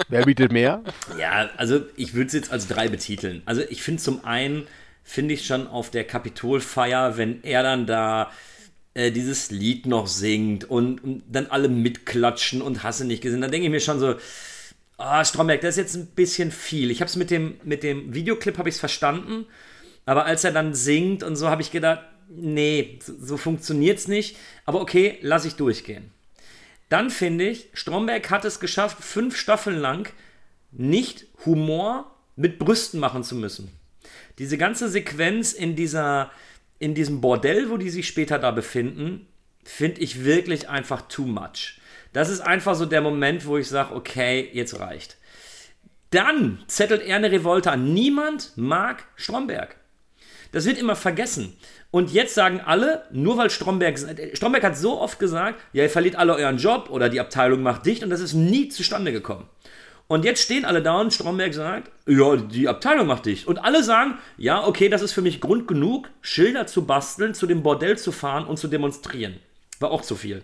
Wer 0.08 0.24
bietet 0.24 0.52
mehr? 0.52 0.82
Ja, 1.18 1.50
also 1.56 1.80
ich 1.96 2.14
würde 2.14 2.28
es 2.28 2.32
jetzt 2.32 2.52
als 2.52 2.68
drei 2.68 2.88
betiteln. 2.88 3.42
Also 3.44 3.62
ich 3.68 3.82
finde 3.82 4.02
zum 4.02 4.24
einen, 4.24 4.66
finde 5.02 5.34
ich 5.34 5.46
schon 5.46 5.66
auf 5.66 5.90
der 5.90 6.04
Kapitolfeier, 6.04 7.16
wenn 7.16 7.42
er 7.42 7.62
dann 7.62 7.86
da 7.86 8.30
äh, 8.94 9.10
dieses 9.10 9.50
Lied 9.50 9.86
noch 9.86 10.06
singt 10.06 10.64
und, 10.64 11.02
und, 11.02 11.22
dann 11.30 11.46
alle 11.46 11.68
mitklatschen 11.68 12.62
und 12.62 12.82
hasse 12.82 13.04
nicht 13.04 13.22
gesehen, 13.22 13.40
dann 13.40 13.50
denke 13.50 13.66
ich 13.66 13.70
mir 13.70 13.80
schon 13.80 14.00
so, 14.00 14.16
oh, 14.98 15.24
Stromberg, 15.24 15.60
das 15.60 15.70
ist 15.70 15.82
jetzt 15.82 15.94
ein 15.96 16.06
bisschen 16.06 16.50
viel. 16.50 16.90
Ich 16.90 17.00
habe 17.00 17.08
es 17.08 17.16
mit 17.16 17.30
dem, 17.30 17.60
mit 17.64 17.82
dem 17.82 18.14
Videoclip 18.14 18.58
habe 18.58 18.68
ich 18.68 18.76
verstanden, 18.76 19.46
aber 20.06 20.24
als 20.24 20.44
er 20.44 20.52
dann 20.52 20.74
singt 20.74 21.22
und 21.22 21.36
so, 21.36 21.48
habe 21.48 21.62
ich 21.62 21.70
gedacht, 21.70 22.02
nee, 22.28 22.98
so, 23.02 23.36
so 23.36 23.80
es 23.80 24.08
nicht. 24.08 24.36
Aber 24.64 24.80
okay, 24.80 25.18
lass 25.22 25.44
ich 25.44 25.54
durchgehen. 25.54 26.10
Dann 26.90 27.08
finde 27.08 27.48
ich, 27.48 27.68
Stromberg 27.72 28.30
hat 28.30 28.44
es 28.44 28.60
geschafft, 28.60 29.02
fünf 29.02 29.36
Staffeln 29.36 29.78
lang 29.78 30.12
nicht 30.72 31.26
Humor 31.46 32.14
mit 32.36 32.58
Brüsten 32.58 33.00
machen 33.00 33.24
zu 33.24 33.36
müssen. 33.36 33.70
Diese 34.38 34.58
ganze 34.58 34.88
Sequenz 34.88 35.52
in 35.52 35.76
dieser, 35.76 36.30
in 36.78 36.94
diesem 36.94 37.20
Bordell, 37.20 37.70
wo 37.70 37.76
die 37.76 37.90
sich 37.90 38.06
später 38.06 38.38
da 38.38 38.50
befinden, 38.50 39.26
finde 39.62 40.00
ich 40.00 40.24
wirklich 40.24 40.68
einfach 40.68 41.02
too 41.02 41.26
much. 41.26 41.80
Das 42.12 42.28
ist 42.28 42.40
einfach 42.40 42.74
so 42.74 42.86
der 42.86 43.02
Moment, 43.02 43.46
wo 43.46 43.56
ich 43.56 43.68
sage, 43.68 43.94
okay, 43.94 44.50
jetzt 44.52 44.78
reicht. 44.80 45.16
Dann 46.10 46.64
zettelt 46.66 47.02
er 47.02 47.16
eine 47.16 47.30
Revolte 47.30 47.70
an. 47.70 47.94
Niemand 47.94 48.52
mag 48.56 49.06
Stromberg. 49.14 49.76
Das 50.52 50.66
wird 50.66 50.78
immer 50.78 50.96
vergessen. 50.96 51.56
Und 51.90 52.12
jetzt 52.12 52.34
sagen 52.34 52.60
alle, 52.60 53.04
nur 53.10 53.36
weil 53.36 53.50
Stromberg, 53.50 53.98
Stromberg 54.34 54.64
hat 54.64 54.76
so 54.76 55.00
oft 55.00 55.18
gesagt, 55.18 55.60
ja, 55.72 55.84
ihr 55.84 55.90
verliert 55.90 56.16
alle 56.16 56.34
euren 56.34 56.58
Job 56.58 56.90
oder 56.90 57.08
die 57.08 57.20
Abteilung 57.20 57.62
macht 57.62 57.86
dicht 57.86 58.02
und 58.02 58.10
das 58.10 58.20
ist 58.20 58.34
nie 58.34 58.68
zustande 58.68 59.12
gekommen. 59.12 59.48
Und 60.10 60.24
jetzt 60.24 60.42
stehen 60.42 60.64
alle 60.64 60.82
da 60.82 61.00
und 61.00 61.14
Stromberg 61.14 61.54
sagt, 61.54 61.92
ja, 62.06 62.34
die 62.34 62.66
Abteilung 62.66 63.06
macht 63.06 63.26
dicht. 63.26 63.46
Und 63.46 63.58
alle 63.58 63.84
sagen, 63.84 64.18
ja, 64.36 64.66
okay, 64.66 64.88
das 64.88 65.02
ist 65.02 65.12
für 65.12 65.22
mich 65.22 65.40
Grund 65.40 65.68
genug, 65.68 66.10
Schilder 66.20 66.66
zu 66.66 66.84
basteln, 66.84 67.32
zu 67.32 67.46
dem 67.46 67.62
Bordell 67.62 67.96
zu 67.96 68.10
fahren 68.10 68.44
und 68.44 68.58
zu 68.58 68.66
demonstrieren. 68.66 69.38
War 69.78 69.92
auch 69.92 70.02
zu 70.02 70.16
viel. 70.16 70.42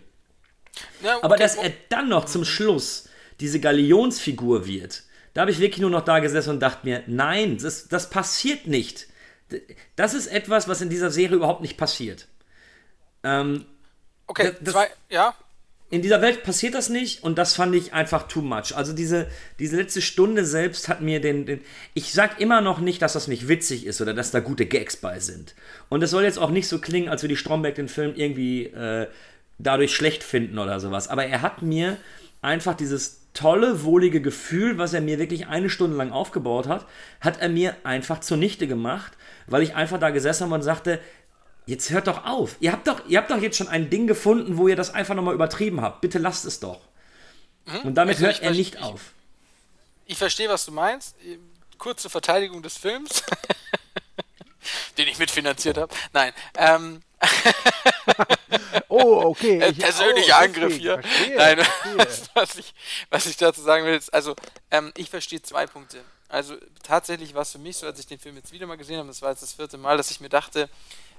Ja, 1.03 1.17
okay. 1.17 1.25
Aber 1.25 1.37
dass 1.37 1.57
er 1.57 1.73
dann 1.89 2.09
noch 2.09 2.27
zum 2.27 2.45
Schluss 2.45 3.09
diese 3.41 3.59
Galionsfigur 3.59 4.67
wird, 4.67 5.03
da 5.35 5.41
habe 5.41 5.51
ich 5.51 5.59
wirklich 5.59 5.81
nur 5.81 5.91
noch 5.91 6.05
da 6.05 6.21
gesessen 6.21 6.51
und 6.51 6.61
dachte 6.61 6.87
mir, 6.87 7.03
nein, 7.09 7.59
das, 7.61 7.89
das 7.89 8.09
passiert 8.09 8.69
nicht. 8.69 9.09
Das 9.95 10.15
ist 10.15 10.27
etwas, 10.27 10.69
was 10.69 10.81
in 10.81 10.91
dieser 10.91 11.11
Serie 11.11 11.37
überhaupt 11.37 11.61
nicht 11.61 11.77
passiert. 11.77 12.27
Ähm, 13.23 13.67
okay, 14.27 14.53
das, 14.61 14.75
zwei, 14.75 14.89
ja. 15.09 15.35
In 15.89 16.03
dieser 16.03 16.21
Welt 16.21 16.43
passiert 16.43 16.75
das 16.75 16.89
nicht 16.89 17.23
und 17.23 17.39
das 17.39 17.55
fand 17.55 17.73
ich 17.77 17.93
einfach 17.93 18.27
too 18.27 18.43
much. 18.43 18.75
Also 18.75 18.93
diese, 18.93 19.29
diese 19.61 19.77
letzte 19.77 20.03
Stunde 20.03 20.45
selbst 20.45 20.89
hat 20.89 21.01
mir 21.01 21.21
den, 21.21 21.47
den. 21.47 21.61
Ich 21.95 22.13
sag 22.13 22.41
immer 22.41 22.61
noch 22.61 22.81
nicht, 22.81 23.03
dass 23.03 23.13
das 23.13 23.29
nicht 23.29 23.47
witzig 23.47 23.87
ist 23.87 24.01
oder 24.01 24.13
dass 24.13 24.33
da 24.33 24.41
gute 24.41 24.67
Gags 24.67 24.97
bei 24.97 25.21
sind. 25.21 25.55
Und 25.89 26.03
es 26.03 26.11
soll 26.11 26.25
jetzt 26.25 26.41
auch 26.41 26.51
nicht 26.51 26.67
so 26.67 26.81
klingen, 26.81 27.09
als 27.09 27.23
würde 27.23 27.35
die 27.35 27.39
Stromberg 27.39 27.77
den 27.77 27.89
Film 27.89 28.15
irgendwie 28.17 28.65
äh, 28.65 29.07
dadurch 29.59 29.95
schlecht 29.95 30.25
finden 30.25 30.59
oder 30.59 30.81
sowas. 30.81 31.07
Aber 31.07 31.25
er 31.25 31.43
hat 31.43 31.63
mir 31.63 31.99
einfach 32.43 32.75
dieses 32.75 33.21
tolle, 33.33 33.85
wohlige 33.85 34.21
Gefühl, 34.21 34.79
was 34.79 34.93
er 34.93 35.01
mir 35.01 35.19
wirklich 35.19 35.47
eine 35.47 35.71
Stunde 35.71 35.97
lang 35.97 36.11
aufgebaut 36.11 36.67
hat, 36.67 36.87
hat 37.21 37.41
er 37.41 37.49
mir 37.49 37.77
einfach 37.85 38.21
zunichte 38.21 38.67
gemacht, 38.67 39.13
weil 39.47 39.63
ich 39.63 39.75
einfach 39.75 39.99
da 39.99 40.11
gesessen 40.11 40.45
habe 40.45 40.55
und 40.55 40.63
sagte, 40.63 41.01
jetzt 41.67 41.91
hört 41.91 42.07
doch 42.07 42.25
auf. 42.25 42.57
Ihr 42.61 42.73
habt 42.73 42.87
doch, 42.87 43.07
ihr 43.07 43.19
habt 43.19 43.31
doch 43.31 43.41
jetzt 43.41 43.57
schon 43.57 43.69
ein 43.69 43.91
Ding 43.91 44.07
gefunden, 44.07 44.57
wo 44.57 44.69
ihr 44.69 44.77
das 44.77 44.95
einfach 44.95 45.15
nochmal 45.15 45.35
übertrieben 45.35 45.81
habt. 45.81 46.01
Bitte 46.01 46.19
lasst 46.19 46.45
es 46.45 46.61
doch. 46.61 46.81
Mhm. 47.67 47.81
Und 47.81 47.95
damit 47.95 48.17
also 48.17 48.27
hört 48.27 48.43
er 48.43 48.53
nicht 48.53 48.83
auf. 48.83 49.13
Ich 50.07 50.19
verstehe, 50.19 50.49
was 50.49 50.65
du 50.65 50.73
meinst. 50.73 51.17
Kurze 51.79 52.09
Verteidigung 52.09 52.63
des 52.63 52.79
Films, 52.79 53.23
den 54.99 55.09
ich 55.09 55.19
mitfinanziert 55.19 55.77
habe. 55.77 55.93
Nein. 56.13 56.33
Ähm, 56.57 57.03
oh, 58.89 59.23
okay. 59.25 59.71
Ich, 59.71 59.79
Persönlicher 59.79 60.37
oh, 60.39 60.45
Angriff 60.45 60.77
hier. 60.77 61.01
Verstehe, 61.01 61.37
Nein, 61.37 61.59
verstehe. 61.97 62.29
Was, 62.35 62.57
ich, 62.57 62.75
was 63.11 63.27
ich 63.27 63.37
dazu 63.37 63.63
sagen 63.63 63.85
will, 63.85 63.95
ist, 63.95 64.13
also, 64.15 64.37
ähm, 64.71 64.93
ich 64.97 65.11
verstehe 65.11 65.43
zwei 65.43 65.67
Punkte. 65.67 66.03
Also, 66.29 66.57
tatsächlich 66.83 67.35
war 67.35 67.43
es 67.43 67.53
für 67.53 67.59
mich 67.59 67.77
so, 67.77 67.87
als 67.87 67.99
ich 67.99 68.07
den 68.07 68.19
Film 68.19 68.37
jetzt 68.37 68.53
wieder 68.53 68.67
mal 68.67 68.77
gesehen 68.77 68.99
habe, 68.99 69.09
das 69.09 69.23
war 69.23 69.31
jetzt 69.31 69.43
das 69.43 69.53
vierte 69.53 69.79
Mal, 69.79 69.97
dass 69.97 70.11
ich 70.11 70.21
mir 70.21 70.29
dachte, 70.29 70.69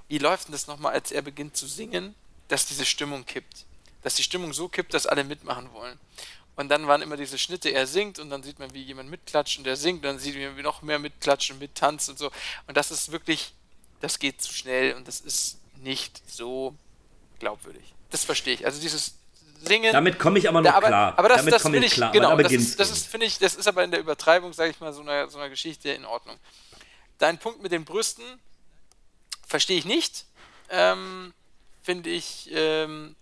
wie 0.08 0.18
läuft 0.18 0.48
denn 0.48 0.52
das 0.52 0.66
nochmal, 0.66 0.92
als 0.92 1.12
er 1.12 1.22
beginnt 1.22 1.56
zu 1.56 1.66
singen, 1.66 2.14
dass 2.48 2.66
diese 2.66 2.84
Stimmung 2.84 3.24
kippt. 3.24 3.64
Dass 4.02 4.14
die 4.14 4.22
Stimmung 4.22 4.52
so 4.52 4.68
kippt, 4.68 4.94
dass 4.94 5.06
alle 5.06 5.24
mitmachen 5.24 5.72
wollen. 5.72 5.98
Und 6.56 6.70
dann 6.70 6.88
waren 6.88 7.02
immer 7.02 7.16
diese 7.16 7.38
Schnitte, 7.38 7.68
er 7.68 7.86
singt 7.86 8.18
und 8.18 8.30
dann 8.30 8.42
sieht 8.42 8.58
man, 8.58 8.74
wie 8.74 8.82
jemand 8.82 9.08
mitklatscht 9.10 9.58
und 9.58 9.66
er 9.66 9.76
singt 9.76 9.98
und 9.98 10.02
dann 10.04 10.18
sieht 10.18 10.34
man, 10.36 10.56
wie 10.56 10.62
noch 10.62 10.82
mehr 10.82 10.98
mitklatschen 10.98 11.58
mittanzt 11.58 12.08
und 12.08 12.18
so. 12.18 12.32
Und 12.66 12.76
das 12.76 12.90
ist 12.90 13.12
wirklich, 13.12 13.52
das 14.00 14.18
geht 14.18 14.42
zu 14.42 14.52
schnell 14.52 14.94
und 14.94 15.06
das 15.06 15.20
ist 15.20 15.58
nicht 15.76 16.20
so 16.28 16.74
glaubwürdig. 17.38 17.94
Das 18.10 18.24
verstehe 18.24 18.54
ich. 18.54 18.66
Also 18.66 18.80
dieses 18.80 19.17
Singen. 19.58 19.92
Damit 19.92 20.18
komme 20.18 20.38
ich 20.38 20.48
aber 20.48 20.60
noch 20.60 20.70
da, 20.70 20.76
aber, 20.76 20.86
klar. 20.86 21.14
Aber 21.18 21.28
das, 21.28 21.38
Damit 21.38 21.54
das 21.54 21.62
finde 21.62 21.78
ich, 21.78 21.92
klar. 21.92 22.12
genau, 22.12 22.36
das, 22.36 22.52
ist, 22.52 22.80
das 22.80 22.90
ist, 22.90 23.06
finde 23.06 23.26
ich, 23.26 23.38
das 23.38 23.54
ist 23.54 23.66
aber 23.66 23.84
in 23.84 23.90
der 23.90 24.00
Übertreibung, 24.00 24.52
sage 24.52 24.70
ich 24.70 24.80
mal, 24.80 24.92
so 24.92 25.02
einer, 25.02 25.28
so 25.28 25.38
einer 25.38 25.48
Geschichte 25.48 25.90
in 25.90 26.04
Ordnung. 26.04 26.36
Dein 27.18 27.38
Punkt 27.38 27.62
mit 27.62 27.72
den 27.72 27.84
Brüsten 27.84 28.24
verstehe 29.46 29.78
ich 29.78 29.84
nicht. 29.84 30.26
Ähm, 30.70 31.32
finde 31.82 32.10
ich. 32.10 32.50
Ähm, 32.52 33.16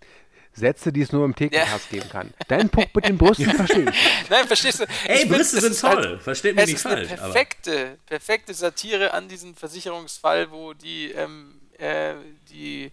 Sätze, 0.53 0.91
die 0.91 1.03
es 1.03 1.13
nur 1.13 1.25
im 1.25 1.35
Thekencast 1.35 1.91
ja. 1.91 1.99
geben 1.99 2.11
kann. 2.11 2.35
Dein 2.49 2.71
Punkt 2.71 2.95
mit 2.95 3.07
den 3.07 3.19
Brüsten 3.19 3.51
verstehe 3.55 3.91
ich. 3.91 4.31
Nein, 4.31 4.47
verstehst 4.47 4.81
du? 4.81 4.87
Ey, 5.07 5.27
Brüste 5.27 5.61
sind 5.61 5.79
toll. 5.79 5.97
Halt, 5.97 6.23
Versteht 6.23 6.57
mich 6.57 6.67
nicht 6.67 6.81
falsch. 6.81 7.03
Es 7.03 7.13
ist 7.13 7.21
eine 7.21 7.33
perfekte, 7.33 7.99
perfekte 8.07 8.55
Satire 8.55 9.13
an 9.13 9.29
diesen 9.29 9.55
Versicherungsfall, 9.55 10.51
wo 10.51 10.73
die 10.73 11.13
ähm, 11.13 11.61
äh, 11.79 12.15
die 12.51 12.91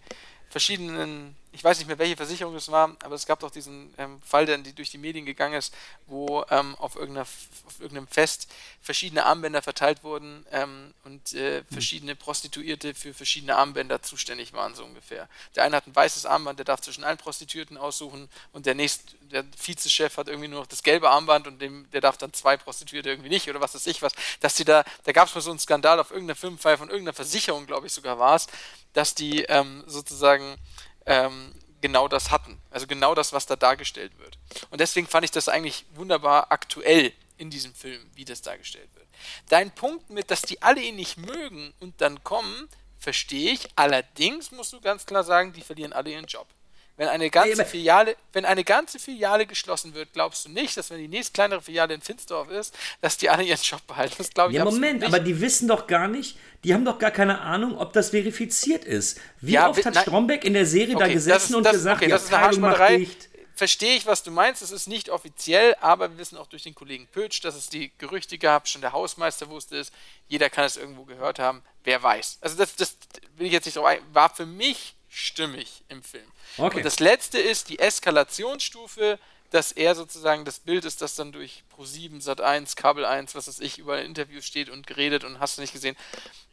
verschiedenen, 0.49 1.35
ich 1.53 1.63
weiß 1.63 1.77
nicht 1.77 1.87
mehr, 1.87 1.99
welche 1.99 2.17
Versicherung 2.17 2.55
es 2.55 2.71
war, 2.71 2.95
aber 3.03 3.13
es 3.13 3.27
gab 3.27 3.39
doch 3.39 3.51
diesen 3.51 3.93
ähm, 3.99 4.19
Fall, 4.23 4.47
der 4.47 4.57
durch 4.57 4.89
die 4.89 4.97
Medien 4.97 5.25
gegangen 5.25 5.53
ist, 5.53 5.73
wo 6.07 6.43
ähm, 6.49 6.75
auf, 6.75 6.95
auf, 6.95 7.79
irgendeinem 7.79 8.07
Fest 8.07 8.51
verschiedene 8.81 9.25
Armbänder 9.25 9.61
verteilt 9.61 10.03
wurden 10.03 10.45
ähm, 10.51 10.93
und 11.03 11.33
äh, 11.33 11.59
hm. 11.59 11.65
verschiedene 11.71 12.15
Prostituierte 12.15 12.95
für 12.95 13.13
verschiedene 13.13 13.55
Armbänder 13.55 14.01
zuständig 14.01 14.53
waren, 14.53 14.73
so 14.73 14.83
ungefähr. 14.83 15.29
Der 15.55 15.63
eine 15.63 15.75
hat 15.75 15.85
ein 15.85 15.95
weißes 15.95 16.25
Armband, 16.25 16.57
der 16.57 16.65
darf 16.65 16.81
zwischen 16.81 17.03
allen 17.03 17.17
Prostituierten 17.17 17.77
aussuchen 17.77 18.29
und 18.51 18.65
der 18.65 18.73
nächste, 18.73 19.15
der 19.21 19.45
Vizechef 19.55 20.17
hat 20.17 20.27
irgendwie 20.27 20.47
nur 20.47 20.61
noch 20.61 20.67
das 20.67 20.81
gelbe 20.81 21.11
Armband 21.11 21.45
und 21.45 21.61
dem, 21.61 21.89
der 21.91 22.01
darf 22.01 22.17
dann 22.17 22.33
zwei 22.33 22.57
Prostituierte 22.57 23.09
irgendwie 23.09 23.29
nicht 23.29 23.47
oder 23.47 23.61
was 23.61 23.75
weiß 23.75 23.85
ich 23.85 24.01
was. 24.01 24.13
Dass 24.39 24.55
die 24.55 24.65
da, 24.65 24.83
da 25.03 25.11
gab 25.11 25.27
es 25.27 25.35
mal 25.35 25.41
so 25.41 25.51
einen 25.51 25.59
Skandal 25.59 25.99
auf 25.99 26.09
irgendeiner 26.09 26.35
Firmenfeier 26.35 26.79
von 26.79 26.89
irgendeiner 26.89 27.13
Versicherung, 27.13 27.67
glaube 27.67 27.85
ich 27.85 27.93
sogar 27.93 28.17
war 28.17 28.35
es, 28.35 28.47
dass 28.93 29.13
die 29.13 29.43
ähm, 29.43 29.83
sozusagen 29.85 30.57
ähm, 31.05 31.53
genau 31.81 32.07
das 32.07 32.31
hatten. 32.31 32.59
Also 32.71 32.87
genau 32.87 33.13
das, 33.13 33.33
was 33.33 33.45
da 33.45 33.55
dargestellt 33.55 34.17
wird. 34.19 34.37
Und 34.69 34.79
deswegen 34.81 35.07
fand 35.07 35.25
ich 35.25 35.31
das 35.31 35.49
eigentlich 35.49 35.85
wunderbar 35.95 36.51
aktuell 36.51 37.11
in 37.37 37.49
diesem 37.49 37.73
Film, 37.73 38.09
wie 38.15 38.25
das 38.25 38.41
dargestellt 38.41 38.89
wird. 38.95 39.07
Dein 39.49 39.71
Punkt 39.71 40.09
mit, 40.09 40.31
dass 40.31 40.41
die 40.41 40.61
alle 40.61 40.81
ihn 40.81 40.95
nicht 40.95 41.17
mögen 41.17 41.73
und 41.79 41.99
dann 42.01 42.23
kommen, 42.23 42.69
verstehe 42.97 43.51
ich. 43.51 43.67
Allerdings 43.75 44.51
musst 44.51 44.73
du 44.73 44.81
ganz 44.81 45.05
klar 45.05 45.23
sagen, 45.23 45.53
die 45.53 45.61
verlieren 45.61 45.93
alle 45.93 46.11
ihren 46.11 46.25
Job. 46.25 46.47
Wenn 46.95 47.07
eine 47.07 47.31
ganze 47.31 47.65
Filiale, 47.65 48.15
wenn 48.33 48.45
eine 48.45 48.63
ganze 48.63 48.99
Filiale 48.99 49.47
geschlossen 49.47 49.95
wird, 49.95 50.13
glaubst 50.13 50.45
du 50.45 50.49
nicht, 50.49 50.77
dass 50.77 50.91
wenn 50.91 50.99
die 50.99 51.07
nächste 51.07 51.33
kleinere 51.33 51.61
Filiale 51.61 51.95
in 51.95 52.01
Finsdorf 52.01 52.51
ist, 52.51 52.77
dass 53.01 53.17
die 53.17 53.29
alle 53.29 53.43
ihren 53.43 53.61
Job 53.61 53.85
behalten? 53.87 54.13
Das 54.19 54.29
glaube 54.29 54.51
ich 54.51 54.57
Ja, 54.57 54.65
Moment, 54.65 54.99
nicht. 54.99 55.07
aber 55.07 55.19
die 55.19 55.41
wissen 55.41 55.67
doch 55.67 55.87
gar 55.87 56.07
nicht, 56.07 56.37
die 56.63 56.73
haben 56.73 56.85
doch 56.85 56.99
gar 56.99 57.09
keine 57.09 57.41
Ahnung, 57.41 57.77
ob 57.77 57.93
das 57.93 58.11
verifiziert 58.11 58.85
ist. 58.85 59.19
Wie 59.41 59.53
ja, 59.53 59.69
oft 59.69 59.83
hat 59.83 59.97
Stromberg 59.97 60.45
in 60.45 60.53
der 60.53 60.67
Serie 60.67 60.95
okay, 60.95 61.07
da 61.07 61.11
gesessen 61.11 61.53
ist, 61.53 61.55
und 61.55 61.63
das, 61.63 61.73
gesagt, 61.73 61.97
okay, 61.97 62.07
die 62.07 62.13
Abteilung 62.13 62.61
macht 62.61 62.89
dicht? 62.89 63.29
Verstehe 63.55 63.95
ich, 63.95 64.05
was 64.05 64.23
du 64.23 64.31
meinst. 64.31 64.61
Es 64.61 64.71
ist 64.71 64.87
nicht 64.87 65.09
offiziell, 65.09 65.75
aber 65.79 66.09
wir 66.11 66.17
wissen 66.17 66.37
auch 66.37 66.47
durch 66.47 66.63
den 66.63 66.73
Kollegen 66.73 67.07
Pötsch, 67.07 67.39
dass 67.41 67.55
es 67.55 67.69
die 67.69 67.91
Gerüchte 67.99 68.39
gab. 68.39 68.67
Schon 68.67 68.81
der 68.81 68.93
Hausmeister 68.93 69.47
wusste 69.49 69.77
es. 69.77 69.91
Jeder 70.27 70.49
kann 70.49 70.65
es 70.65 70.75
irgendwo 70.75 71.03
gehört 71.03 71.37
haben. 71.37 71.61
Wer 71.83 72.01
weiß. 72.01 72.39
Also 72.41 72.57
das, 72.57 72.75
das 72.75 72.97
will 73.37 73.47
ich 73.47 73.53
jetzt 73.53 73.65
nicht 73.65 73.77
drauf 73.77 73.85
ein. 73.85 73.99
War 74.11 74.33
für 74.33 74.47
mich 74.47 74.95
stimmig 75.13 75.83
im 75.89 76.03
Film. 76.03 76.25
Okay. 76.57 76.77
Und 76.77 76.85
das 76.85 76.99
letzte 76.99 77.39
ist 77.39 77.69
die 77.69 77.79
Eskalationsstufe 77.79 79.19
dass 79.53 79.71
er 79.71 79.93
sozusagen 79.93 80.45
das 80.45 80.59
Bild 80.59 80.83
ist, 80.83 81.03
das 81.03 81.13
dann 81.13 81.31
durch 81.31 81.63
Pro7, 81.77 82.23
Sat1, 82.23 82.75
Kabel 82.75 83.05
1, 83.05 83.35
was 83.35 83.47
weiß 83.47 83.59
ich, 83.59 83.77
über 83.77 84.01
Interviews 84.01 84.45
steht 84.45 84.67
und 84.67 84.87
geredet 84.87 85.23
und 85.23 85.39
hast 85.39 85.57
du 85.57 85.61
nicht 85.61 85.73
gesehen. 85.73 85.95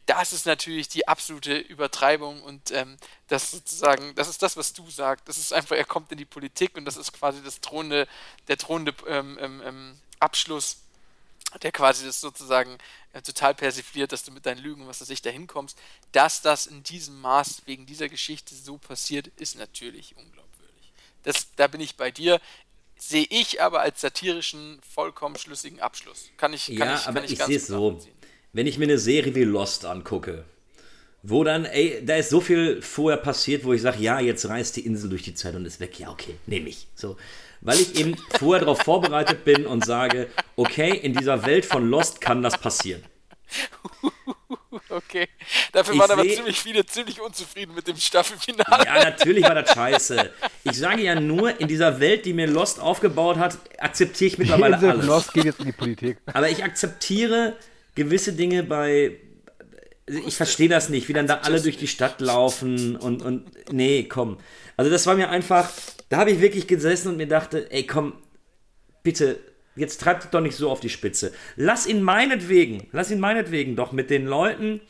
Das 0.05 0.33
ist 0.33 0.45
natürlich 0.45 0.87
die 0.87 1.07
absolute 1.07 1.57
Übertreibung 1.57 2.43
und 2.43 2.69
ähm, 2.69 2.97
das 3.27 3.49
sozusagen, 3.49 4.13
das 4.13 4.27
ist 4.27 4.43
das, 4.43 4.55
was 4.55 4.73
du 4.73 4.87
sagst. 4.87 5.27
Das 5.27 5.39
ist 5.39 5.51
einfach, 5.51 5.75
er 5.75 5.85
kommt 5.85 6.11
in 6.11 6.19
die 6.19 6.25
Politik 6.25 6.77
und 6.77 6.85
das 6.85 6.95
ist 6.95 7.11
quasi 7.11 7.41
das 7.41 7.59
drohende, 7.59 8.07
der 8.47 8.57
drohende 8.57 8.93
ähm, 9.07 9.37
ähm, 9.41 9.61
ähm 9.65 9.97
Abschluss 10.19 10.77
der 11.59 11.71
quasi 11.71 12.05
das 12.05 12.21
sozusagen 12.21 12.77
äh, 13.13 13.21
total 13.21 13.53
persifliert, 13.53 14.11
dass 14.11 14.23
du 14.23 14.31
mit 14.31 14.45
deinen 14.45 14.61
Lügen, 14.61 14.87
was 14.87 15.01
weiß 15.01 15.09
ich, 15.09 15.21
dahin 15.21 15.47
kommst. 15.47 15.77
Dass 16.11 16.41
das 16.41 16.67
in 16.67 16.83
diesem 16.83 17.19
Maß 17.21 17.63
wegen 17.65 17.85
dieser 17.85 18.09
Geschichte 18.09 18.55
so 18.55 18.77
passiert, 18.77 19.27
ist 19.37 19.57
natürlich 19.57 20.15
unglaubwürdig. 20.17 20.93
Das, 21.23 21.47
da 21.55 21.67
bin 21.67 21.81
ich 21.81 21.95
bei 21.95 22.11
dir. 22.11 22.39
Sehe 22.97 23.25
ich 23.29 23.61
aber 23.61 23.81
als 23.81 24.01
satirischen, 24.01 24.79
vollkommen 24.93 25.35
schlüssigen 25.35 25.79
Abschluss. 25.79 26.29
Kann 26.37 26.53
ich, 26.53 26.67
kann 26.67 26.77
ja, 26.77 26.95
ich, 26.95 27.07
aber 27.07 27.15
kann 27.15 27.23
ich, 27.25 27.33
ich 27.33 27.43
sehe 27.43 27.57
es 27.57 27.67
so. 27.67 27.99
Wenn 28.53 28.67
ich 28.67 28.77
mir 28.77 28.85
eine 28.85 28.99
Serie 28.99 29.33
wie 29.33 29.43
Lost 29.43 29.85
angucke, 29.85 30.45
wo 31.23 31.43
dann, 31.43 31.65
ey, 31.65 32.03
da 32.05 32.15
ist 32.15 32.29
so 32.29 32.41
viel 32.41 32.81
vorher 32.81 33.17
passiert, 33.17 33.63
wo 33.63 33.73
ich 33.73 33.81
sage, 33.81 34.01
ja, 34.01 34.19
jetzt 34.19 34.47
reißt 34.47 34.75
die 34.75 34.85
Insel 34.85 35.09
durch 35.09 35.23
die 35.23 35.33
Zeit 35.33 35.55
und 35.55 35.65
ist 35.65 35.79
weg. 35.79 35.99
Ja, 35.99 36.11
okay, 36.11 36.35
nehme 36.45 36.69
ich. 36.69 36.87
So 36.95 37.17
weil 37.61 37.79
ich 37.79 37.95
eben 37.95 38.15
vorher 38.39 38.61
darauf 38.61 38.81
vorbereitet 38.81 39.45
bin 39.45 39.65
und 39.65 39.85
sage, 39.85 40.27
okay, 40.55 40.91
in 40.91 41.13
dieser 41.13 41.45
Welt 41.45 41.65
von 41.65 41.89
Lost 41.89 42.21
kann 42.21 42.41
das 42.41 42.57
passieren. 42.57 43.03
Okay. 44.89 45.27
Dafür 45.71 45.93
ich 45.93 45.99
waren 45.99 46.11
aber 46.11 46.27
ziemlich 46.27 46.59
viele 46.59 46.85
ziemlich 46.85 47.21
unzufrieden 47.21 47.73
mit 47.73 47.87
dem 47.87 47.95
Staffelfinale. 47.95 48.85
Ja, 48.85 49.03
natürlich 49.03 49.43
war 49.43 49.55
das 49.55 49.71
scheiße. 49.71 50.31
Ich 50.63 50.77
sage 50.77 51.03
ja 51.03 51.19
nur, 51.19 51.59
in 51.59 51.67
dieser 51.67 51.99
Welt, 51.99 52.25
die 52.25 52.33
mir 52.33 52.47
Lost 52.47 52.79
aufgebaut 52.79 53.37
hat, 53.37 53.57
akzeptiere 53.77 54.27
ich 54.27 54.37
mittlerweile 54.37 54.77
alles. 54.77 55.05
Lost 55.05 55.33
geht 55.33 55.45
jetzt 55.45 55.59
in 55.59 55.67
die 55.67 55.71
Politik. 55.71 56.17
Aber 56.25 56.49
ich 56.49 56.63
akzeptiere 56.63 57.55
gewisse 57.95 58.33
Dinge 58.33 58.63
bei. 58.63 59.17
Ich 60.07 60.35
verstehe 60.35 60.67
das 60.67 60.89
nicht, 60.89 61.07
wie 61.07 61.13
dann 61.13 61.27
da 61.27 61.39
alle 61.43 61.61
durch 61.61 61.77
die 61.77 61.87
Stadt 61.87 62.19
laufen 62.19 62.95
und, 62.97 63.21
und. 63.21 63.71
Nee, 63.71 64.03
komm. 64.03 64.39
Also, 64.77 64.91
das 64.91 65.05
war 65.07 65.15
mir 65.15 65.29
einfach. 65.29 65.69
Da 66.11 66.17
habe 66.17 66.31
ich 66.31 66.41
wirklich 66.41 66.67
gesessen 66.67 67.07
und 67.07 67.15
mir 67.15 67.25
dachte, 67.25 67.71
ey, 67.71 67.87
komm, 67.87 68.11
bitte, 69.01 69.39
jetzt 69.77 70.01
treibt 70.01 70.25
es 70.25 70.29
doch 70.29 70.41
nicht 70.41 70.57
so 70.57 70.69
auf 70.69 70.81
die 70.81 70.89
Spitze. 70.89 71.31
Lass 71.55 71.87
ihn 71.87 72.03
meinetwegen, 72.03 72.89
lass 72.91 73.11
ihn 73.11 73.21
meinetwegen 73.21 73.77
doch 73.77 73.93
mit 73.93 74.09
den 74.09 74.25
Leuten 74.25 74.81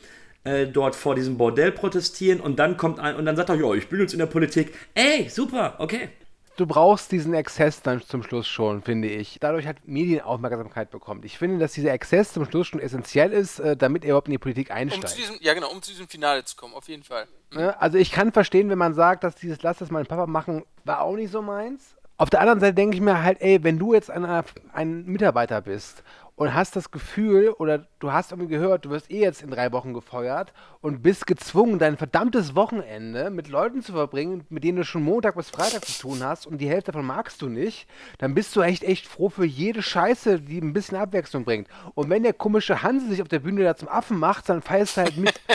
äh, 0.42 0.66
dort 0.66 0.96
vor 0.96 1.14
diesem 1.14 1.38
Bordell 1.38 1.70
protestieren 1.70 2.40
und 2.40 2.58
dann 2.58 2.76
kommt 2.76 2.98
ein 2.98 3.14
und 3.14 3.24
dann 3.24 3.36
sagt 3.36 3.50
er, 3.50 3.54
ja, 3.54 3.72
ich 3.72 3.86
bin 3.86 4.00
jetzt 4.00 4.14
in 4.14 4.18
der 4.18 4.26
Politik. 4.26 4.74
Ey, 4.94 5.28
super, 5.28 5.76
okay. 5.78 6.08
Du 6.56 6.66
brauchst 6.66 7.10
diesen 7.12 7.32
Exzess 7.32 7.80
dann 7.80 8.02
zum 8.02 8.22
Schluss 8.22 8.46
schon, 8.46 8.82
finde 8.82 9.08
ich. 9.08 9.38
Dadurch 9.40 9.66
hat 9.66 9.76
Medienaufmerksamkeit 9.86 10.90
bekommen. 10.90 11.22
Ich 11.24 11.38
finde, 11.38 11.58
dass 11.58 11.72
dieser 11.72 11.92
Exzess 11.92 12.34
zum 12.34 12.44
Schluss 12.44 12.66
schon 12.66 12.80
essentiell 12.80 13.32
ist, 13.32 13.58
äh, 13.58 13.74
damit 13.74 14.04
er 14.04 14.10
überhaupt 14.10 14.28
in 14.28 14.32
die 14.32 14.38
Politik 14.38 14.70
einsteigt. 14.70 15.04
Um 15.04 15.10
zu 15.10 15.16
diesem, 15.16 15.36
ja, 15.40 15.54
genau, 15.54 15.70
um 15.70 15.80
zu 15.80 15.90
diesem 15.90 16.08
Finale 16.08 16.44
zu 16.44 16.54
kommen, 16.56 16.74
auf 16.74 16.88
jeden 16.88 17.04
Fall. 17.04 17.26
Ne? 17.52 17.80
Also 17.80 17.96
ich 17.96 18.12
kann 18.12 18.32
verstehen, 18.32 18.68
wenn 18.68 18.78
man 18.78 18.92
sagt, 18.92 19.24
dass 19.24 19.34
dieses 19.34 19.62
Lass 19.62 19.78
das 19.78 19.90
mein 19.90 20.04
Papa 20.04 20.26
machen, 20.26 20.64
war 20.84 21.00
auch 21.00 21.16
nicht 21.16 21.32
so 21.32 21.40
meins. 21.40 21.96
Auf 22.18 22.28
der 22.28 22.40
anderen 22.40 22.60
Seite 22.60 22.74
denke 22.74 22.96
ich 22.96 23.00
mir 23.00 23.22
halt, 23.22 23.40
ey, 23.40 23.64
wenn 23.64 23.78
du 23.78 23.94
jetzt 23.94 24.10
einer, 24.10 24.44
ein 24.72 25.06
Mitarbeiter 25.06 25.62
bist 25.62 26.04
und 26.42 26.54
hast 26.54 26.74
das 26.74 26.90
Gefühl 26.90 27.50
oder 27.50 27.86
du 28.00 28.12
hast 28.12 28.32
irgendwie 28.32 28.50
gehört, 28.50 28.84
du 28.84 28.90
wirst 28.90 29.10
eh 29.12 29.20
jetzt 29.20 29.42
in 29.42 29.50
drei 29.50 29.70
Wochen 29.70 29.94
gefeuert 29.94 30.52
und 30.80 31.00
bist 31.00 31.26
gezwungen, 31.26 31.78
dein 31.78 31.96
verdammtes 31.96 32.56
Wochenende 32.56 33.30
mit 33.30 33.46
Leuten 33.46 33.80
zu 33.80 33.92
verbringen, 33.92 34.44
mit 34.48 34.64
denen 34.64 34.78
du 34.78 34.84
schon 34.84 35.04
Montag 35.04 35.36
bis 35.36 35.50
Freitag 35.50 35.84
zu 35.84 36.02
tun 36.02 36.24
hast 36.24 36.48
und 36.48 36.58
die 36.58 36.68
Hälfte 36.68 36.90
davon 36.90 37.06
magst 37.06 37.42
du 37.42 37.48
nicht, 37.48 37.86
dann 38.18 38.34
bist 38.34 38.56
du 38.56 38.60
echt, 38.60 38.82
echt 38.82 39.06
froh 39.06 39.28
für 39.28 39.44
jede 39.44 39.82
Scheiße, 39.82 40.40
die 40.40 40.58
ein 40.58 40.72
bisschen 40.72 40.98
Abwechslung 40.98 41.44
bringt. 41.44 41.68
Und 41.94 42.10
wenn 42.10 42.24
der 42.24 42.32
komische 42.32 42.82
Hanse 42.82 43.08
sich 43.08 43.22
auf 43.22 43.28
der 43.28 43.38
Bühne 43.38 43.62
da 43.62 43.76
zum 43.76 43.88
Affen 43.88 44.18
macht, 44.18 44.48
dann 44.48 44.62
feierst 44.62 44.96
du 44.96 45.02
halt 45.02 45.16
mit. 45.16 45.40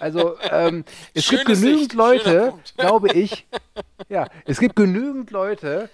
Also 0.00 0.36
ähm, 0.50 0.84
es 1.14 1.24
Schöne 1.24 1.44
gibt 1.44 1.60
genügend 1.60 1.80
Sicht, 1.80 1.94
Leute, 1.94 2.52
glaube 2.76 3.12
ich, 3.12 3.46
ja, 4.08 4.26
es 4.44 4.58
gibt 4.58 4.74
genügend 4.74 5.30
Leute, 5.30 5.88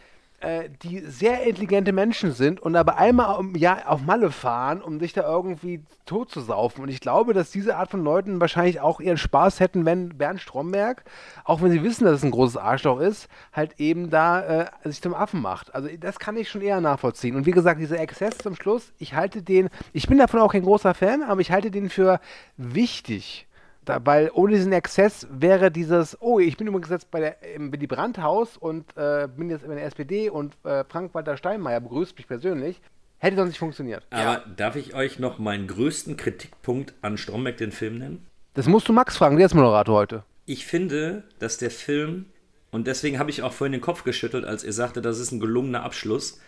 die 0.83 1.01
sehr 1.01 1.43
intelligente 1.43 1.93
Menschen 1.93 2.33
sind 2.33 2.61
und 2.61 2.75
aber 2.75 2.97
einmal 2.97 3.39
im 3.39 3.55
Jahr 3.57 3.83
auf 3.87 4.01
Malle 4.03 4.31
fahren, 4.31 4.81
um 4.81 4.99
sich 4.99 5.13
da 5.13 5.23
irgendwie 5.23 5.83
tot 6.07 6.31
zu 6.31 6.41
saufen. 6.41 6.83
Und 6.83 6.89
ich 6.89 7.01
glaube, 7.01 7.35
dass 7.35 7.51
diese 7.51 7.77
Art 7.77 7.91
von 7.91 8.03
Leuten 8.03 8.41
wahrscheinlich 8.41 8.81
auch 8.81 9.01
ihren 9.01 9.19
Spaß 9.19 9.61
hätten, 9.61 9.85
wenn 9.85 10.17
Bernd 10.17 10.41
Stromberg, 10.41 11.05
auch 11.45 11.61
wenn 11.61 11.71
sie 11.71 11.83
wissen, 11.83 12.05
dass 12.05 12.15
es 12.15 12.25
ein 12.25 12.31
großes 12.31 12.57
Arschloch 12.57 13.01
ist, 13.01 13.29
halt 13.53 13.79
eben 13.79 14.09
da 14.09 14.63
äh, 14.63 14.67
sich 14.85 15.03
zum 15.03 15.15
Affen 15.15 15.43
macht. 15.43 15.75
Also 15.75 15.89
das 15.99 16.19
kann 16.19 16.37
ich 16.39 16.49
schon 16.49 16.63
eher 16.63 16.81
nachvollziehen. 16.81 17.37
Und 17.37 17.45
wie 17.45 17.51
gesagt, 17.51 17.79
dieser 17.79 18.01
Exzess 18.01 18.39
zum 18.39 18.57
Schluss, 18.57 18.93
ich 18.99 19.15
halte 19.15 19.43
den, 19.43 19.69
ich 19.93 20.09
bin 20.09 20.19
davon 20.19 20.41
auch 20.41 20.53
kein 20.53 20.63
großer 20.63 20.95
Fan, 20.95 21.23
aber 21.23 21.43
ich 21.43 21.53
halte 21.53 21.71
den 21.71 21.91
für 21.91 22.19
wichtig 22.57 23.47
da, 23.85 24.05
weil 24.05 24.31
ohne 24.35 24.55
diesen 24.55 24.73
Exzess 24.73 25.27
wäre 25.31 25.71
dieses, 25.71 26.21
oh, 26.21 26.39
ich 26.39 26.57
bin 26.57 26.67
übrigens 26.67 26.91
jetzt 26.91 27.11
bei 27.11 27.21
der, 27.21 27.55
im 27.55 27.73
Willy 27.73 27.87
Brandt-Haus 27.87 28.57
und 28.57 28.85
äh, 28.97 29.29
bin 29.35 29.49
jetzt 29.49 29.65
in 29.65 29.71
der 29.71 29.85
SPD 29.85 30.29
und 30.29 30.55
äh, 30.65 30.85
Frank-Walter 30.85 31.37
Steinmeier 31.37 31.81
begrüßt 31.81 32.17
mich 32.17 32.27
persönlich. 32.27 32.81
Hätte 33.19 33.37
sonst 33.37 33.51
nicht 33.51 33.59
funktioniert. 33.59 34.07
Aber 34.11 34.23
ja. 34.23 34.45
darf 34.57 34.77
ich 34.77 34.95
euch 34.95 35.19
noch 35.19 35.39
meinen 35.39 35.67
größten 35.67 36.17
Kritikpunkt 36.17 36.95
an 37.03 37.19
Stromberg, 37.19 37.59
den 37.59 37.73
Film, 37.73 37.99
nennen? 37.99 38.27
Das 38.55 38.67
musst 38.67 38.89
du 38.89 38.93
Max 38.93 39.17
fragen, 39.17 39.37
der 39.37 39.47
ist 39.47 39.55
Moderator 39.55 39.97
heute. 39.97 40.25
Ich 40.47 40.67
finde, 40.67 41.25
dass 41.39 41.59
der 41.59 41.71
Film, 41.71 42.27
und 42.71 42.87
deswegen 42.87 43.19
habe 43.19 43.31
ich 43.31 43.43
auch 43.43 43.53
vorhin 43.53 43.73
den 43.73 43.83
Kopf 43.83 44.05
geschüttelt, 44.05 44.45
als 44.45 44.65
er 44.65 44.73
sagte, 44.73 45.03
das 45.03 45.19
ist 45.19 45.33
ein 45.33 45.41
gelungener 45.41 45.83
Abschluss. 45.83 46.41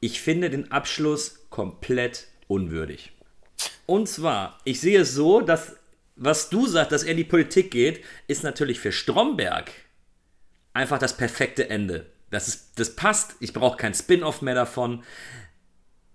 Ich 0.00 0.20
finde 0.20 0.50
den 0.50 0.70
Abschluss 0.70 1.46
komplett 1.50 2.28
unwürdig. 2.48 3.12
Und 3.86 4.08
zwar, 4.08 4.58
ich 4.64 4.80
sehe 4.80 5.00
es 5.00 5.14
so, 5.14 5.40
dass 5.40 5.76
was 6.16 6.48
du 6.48 6.66
sagst, 6.66 6.92
dass 6.92 7.02
er 7.02 7.12
in 7.12 7.16
die 7.16 7.24
Politik 7.24 7.70
geht, 7.70 8.04
ist 8.28 8.44
natürlich 8.44 8.80
für 8.80 8.92
Stromberg 8.92 9.70
einfach 10.72 10.98
das 10.98 11.16
perfekte 11.16 11.68
Ende. 11.70 12.06
Das, 12.30 12.48
ist, 12.48 12.78
das 12.78 12.96
passt, 12.96 13.36
ich 13.40 13.52
brauche 13.52 13.76
kein 13.76 13.94
Spin-off 13.94 14.42
mehr 14.42 14.54
davon. 14.54 15.02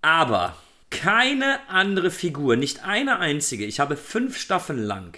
Aber 0.02 0.58
keine 0.90 1.60
andere 1.70 2.12
Figur, 2.12 2.56
nicht 2.56 2.84
eine 2.86 3.20
einzige, 3.20 3.66
ich 3.66 3.80
habe 3.80 3.98
fünf 3.98 4.38
Staffeln 4.38 4.80
lang 4.80 5.18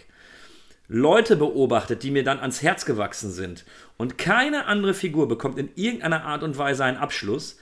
Leute 0.88 1.38
beobachtet, 1.38 2.04
die 2.04 2.12
mir 2.12 2.24
dann 2.24 2.40
ans 2.40 2.62
Herz 2.62 2.86
gewachsen 2.86 3.32
sind. 3.32 3.64
Und 3.98 4.18
keine 4.18 4.66
andere 4.66 4.94
Figur 4.94 5.28
bekommt 5.28 5.58
in 5.58 5.70
irgendeiner 5.76 6.26
Art 6.26 6.44
und 6.44 6.58
Weise 6.58 6.84
einen 6.84 6.98
Abschluss. 6.98 7.58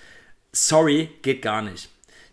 Sorry, 0.51 1.09
geht 1.21 1.43
gar 1.43 1.61
nicht. 1.61 1.89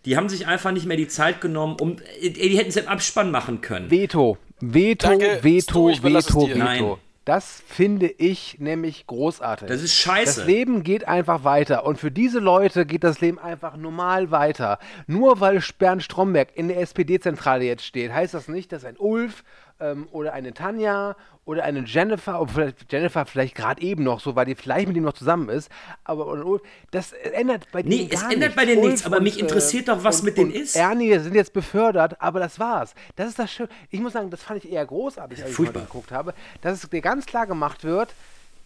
Die 0.06 0.16
haben 0.16 0.30
sich 0.30 0.46
einfach 0.46 0.72
nicht 0.72 0.86
mehr 0.86 0.96
die 0.96 1.08
Zeit 1.08 1.42
genommen, 1.42 1.76
um. 1.80 1.96
Die 2.22 2.56
hätten 2.56 2.70
es 2.70 2.76
im 2.76 2.88
Abspann 2.88 3.30
machen 3.30 3.60
können. 3.60 3.90
Veto. 3.90 4.38
Veto, 4.60 5.08
Danke, 5.08 5.38
Veto, 5.42 5.92
Stu, 5.92 6.02
Veto, 6.02 6.48
Veto. 6.48 6.58
Nein. 6.58 6.96
Das 7.26 7.60
finde 7.66 8.06
ich 8.06 8.60
nämlich 8.60 9.08
großartig. 9.08 9.66
Das 9.66 9.82
ist 9.82 9.96
scheiße. 9.96 10.40
Das 10.42 10.46
Leben 10.46 10.84
geht 10.84 11.08
einfach 11.08 11.42
weiter. 11.42 11.84
Und 11.84 11.98
für 11.98 12.12
diese 12.12 12.38
Leute 12.38 12.86
geht 12.86 13.02
das 13.02 13.20
Leben 13.20 13.40
einfach 13.40 13.76
normal 13.76 14.30
weiter. 14.30 14.78
Nur 15.08 15.40
weil 15.40 15.60
Bernd 15.76 16.04
Stromberg 16.04 16.50
in 16.54 16.68
der 16.68 16.78
SPD-Zentrale 16.78 17.64
jetzt 17.64 17.84
steht, 17.84 18.12
heißt 18.12 18.32
das 18.32 18.46
nicht, 18.46 18.70
dass 18.70 18.84
ein 18.84 18.96
Ulf 18.96 19.42
ähm, 19.80 20.08
oder 20.10 20.32
eine 20.32 20.54
Tanja 20.54 21.16
oder 21.44 21.64
eine 21.64 21.84
Jennifer, 21.84 22.40
obwohl 22.40 22.74
Jennifer 22.90 23.24
vielleicht 23.24 23.54
gerade 23.54 23.80
eben 23.80 24.02
noch 24.02 24.20
so, 24.20 24.34
weil 24.34 24.46
die 24.46 24.54
vielleicht 24.54 24.88
mit 24.88 24.96
ihm 24.96 25.04
noch 25.04 25.12
zusammen 25.12 25.48
ist, 25.48 25.70
aber 26.04 26.60
das 26.90 27.12
ändert 27.12 27.70
bei 27.70 27.82
denen 27.82 28.06
nee, 28.06 28.08
es 28.10 28.22
ändert 28.22 28.38
nichts. 28.38 28.56
bei 28.56 28.64
denen 28.64 28.82
nichts, 28.82 29.06
aber 29.06 29.18
und, 29.18 29.22
mich 29.22 29.38
interessiert 29.38 29.88
doch, 29.88 30.02
was 30.02 30.20
und, 30.20 30.26
mit 30.26 30.36
denen 30.36 30.50
ist. 30.50 30.74
Ernie 30.74 31.18
sind 31.18 31.34
jetzt 31.34 31.52
befördert, 31.52 32.20
aber 32.20 32.40
das 32.40 32.58
war's. 32.58 32.94
Das 33.14 33.28
ist 33.28 33.38
das 33.38 33.52
Schöne. 33.52 33.68
Ich 33.90 34.00
muss 34.00 34.12
sagen, 34.12 34.30
das 34.30 34.42
fand 34.42 34.64
ich 34.64 34.72
eher 34.72 34.84
großartig, 34.84 35.42
als 35.42 35.54
Furchtbar. 35.54 35.82
ich 35.82 35.88
geguckt 35.88 36.10
habe, 36.10 36.34
dass 36.62 36.82
es 36.82 36.90
dir 36.90 37.00
ganz 37.00 37.26
klar 37.26 37.46
gemacht 37.46 37.84
wird, 37.84 38.12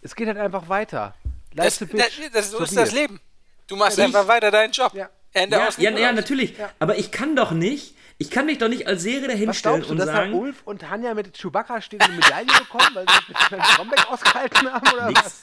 es 0.01 0.15
geht 0.15 0.27
halt 0.27 0.37
einfach 0.37 0.67
weiter. 0.67 1.13
Das, 1.53 1.77
das, 1.77 1.89
das, 2.33 2.51
so 2.51 2.63
ist 2.63 2.75
das 2.75 2.91
Leben. 2.91 3.19
Du 3.67 3.75
machst 3.75 3.97
ich, 3.97 4.03
einfach 4.03 4.27
weiter 4.27 4.49
deinen 4.49 4.71
Job. 4.71 4.93
Ja. 4.93 5.09
Ende 5.33 5.57
ja, 5.57 5.69
ja, 5.77 5.91
ja, 5.91 6.11
natürlich. 6.11 6.57
Ja. 6.57 6.71
Aber 6.79 6.97
ich 6.97 7.11
kann 7.11 7.35
doch 7.35 7.51
nicht 7.51 7.95
ich 8.21 8.29
kann 8.29 8.45
mich 8.45 8.59
doch 8.59 8.67
nicht 8.67 8.85
als 8.85 9.01
Serie 9.01 9.27
dahinstellen 9.27 9.83
und 9.83 9.97
dass 9.97 10.05
sagen. 10.05 10.31
Da 10.31 10.37
Ulf 10.37 10.61
und 10.65 10.81
Tanja 10.81 11.15
mit 11.15 11.33
Chewbacca 11.33 11.81
stehen 11.81 12.01
eine 12.01 12.13
Medaille 12.13 12.45
bekommen, 12.45 12.93
weil 12.93 13.05
sie 13.07 13.55
mit 13.55 13.65
Stromberg 13.65 14.11
ausgehalten 14.11 14.71
haben 14.71 14.93
oder 14.93 15.07
Nix. 15.07 15.23
was? 15.23 15.41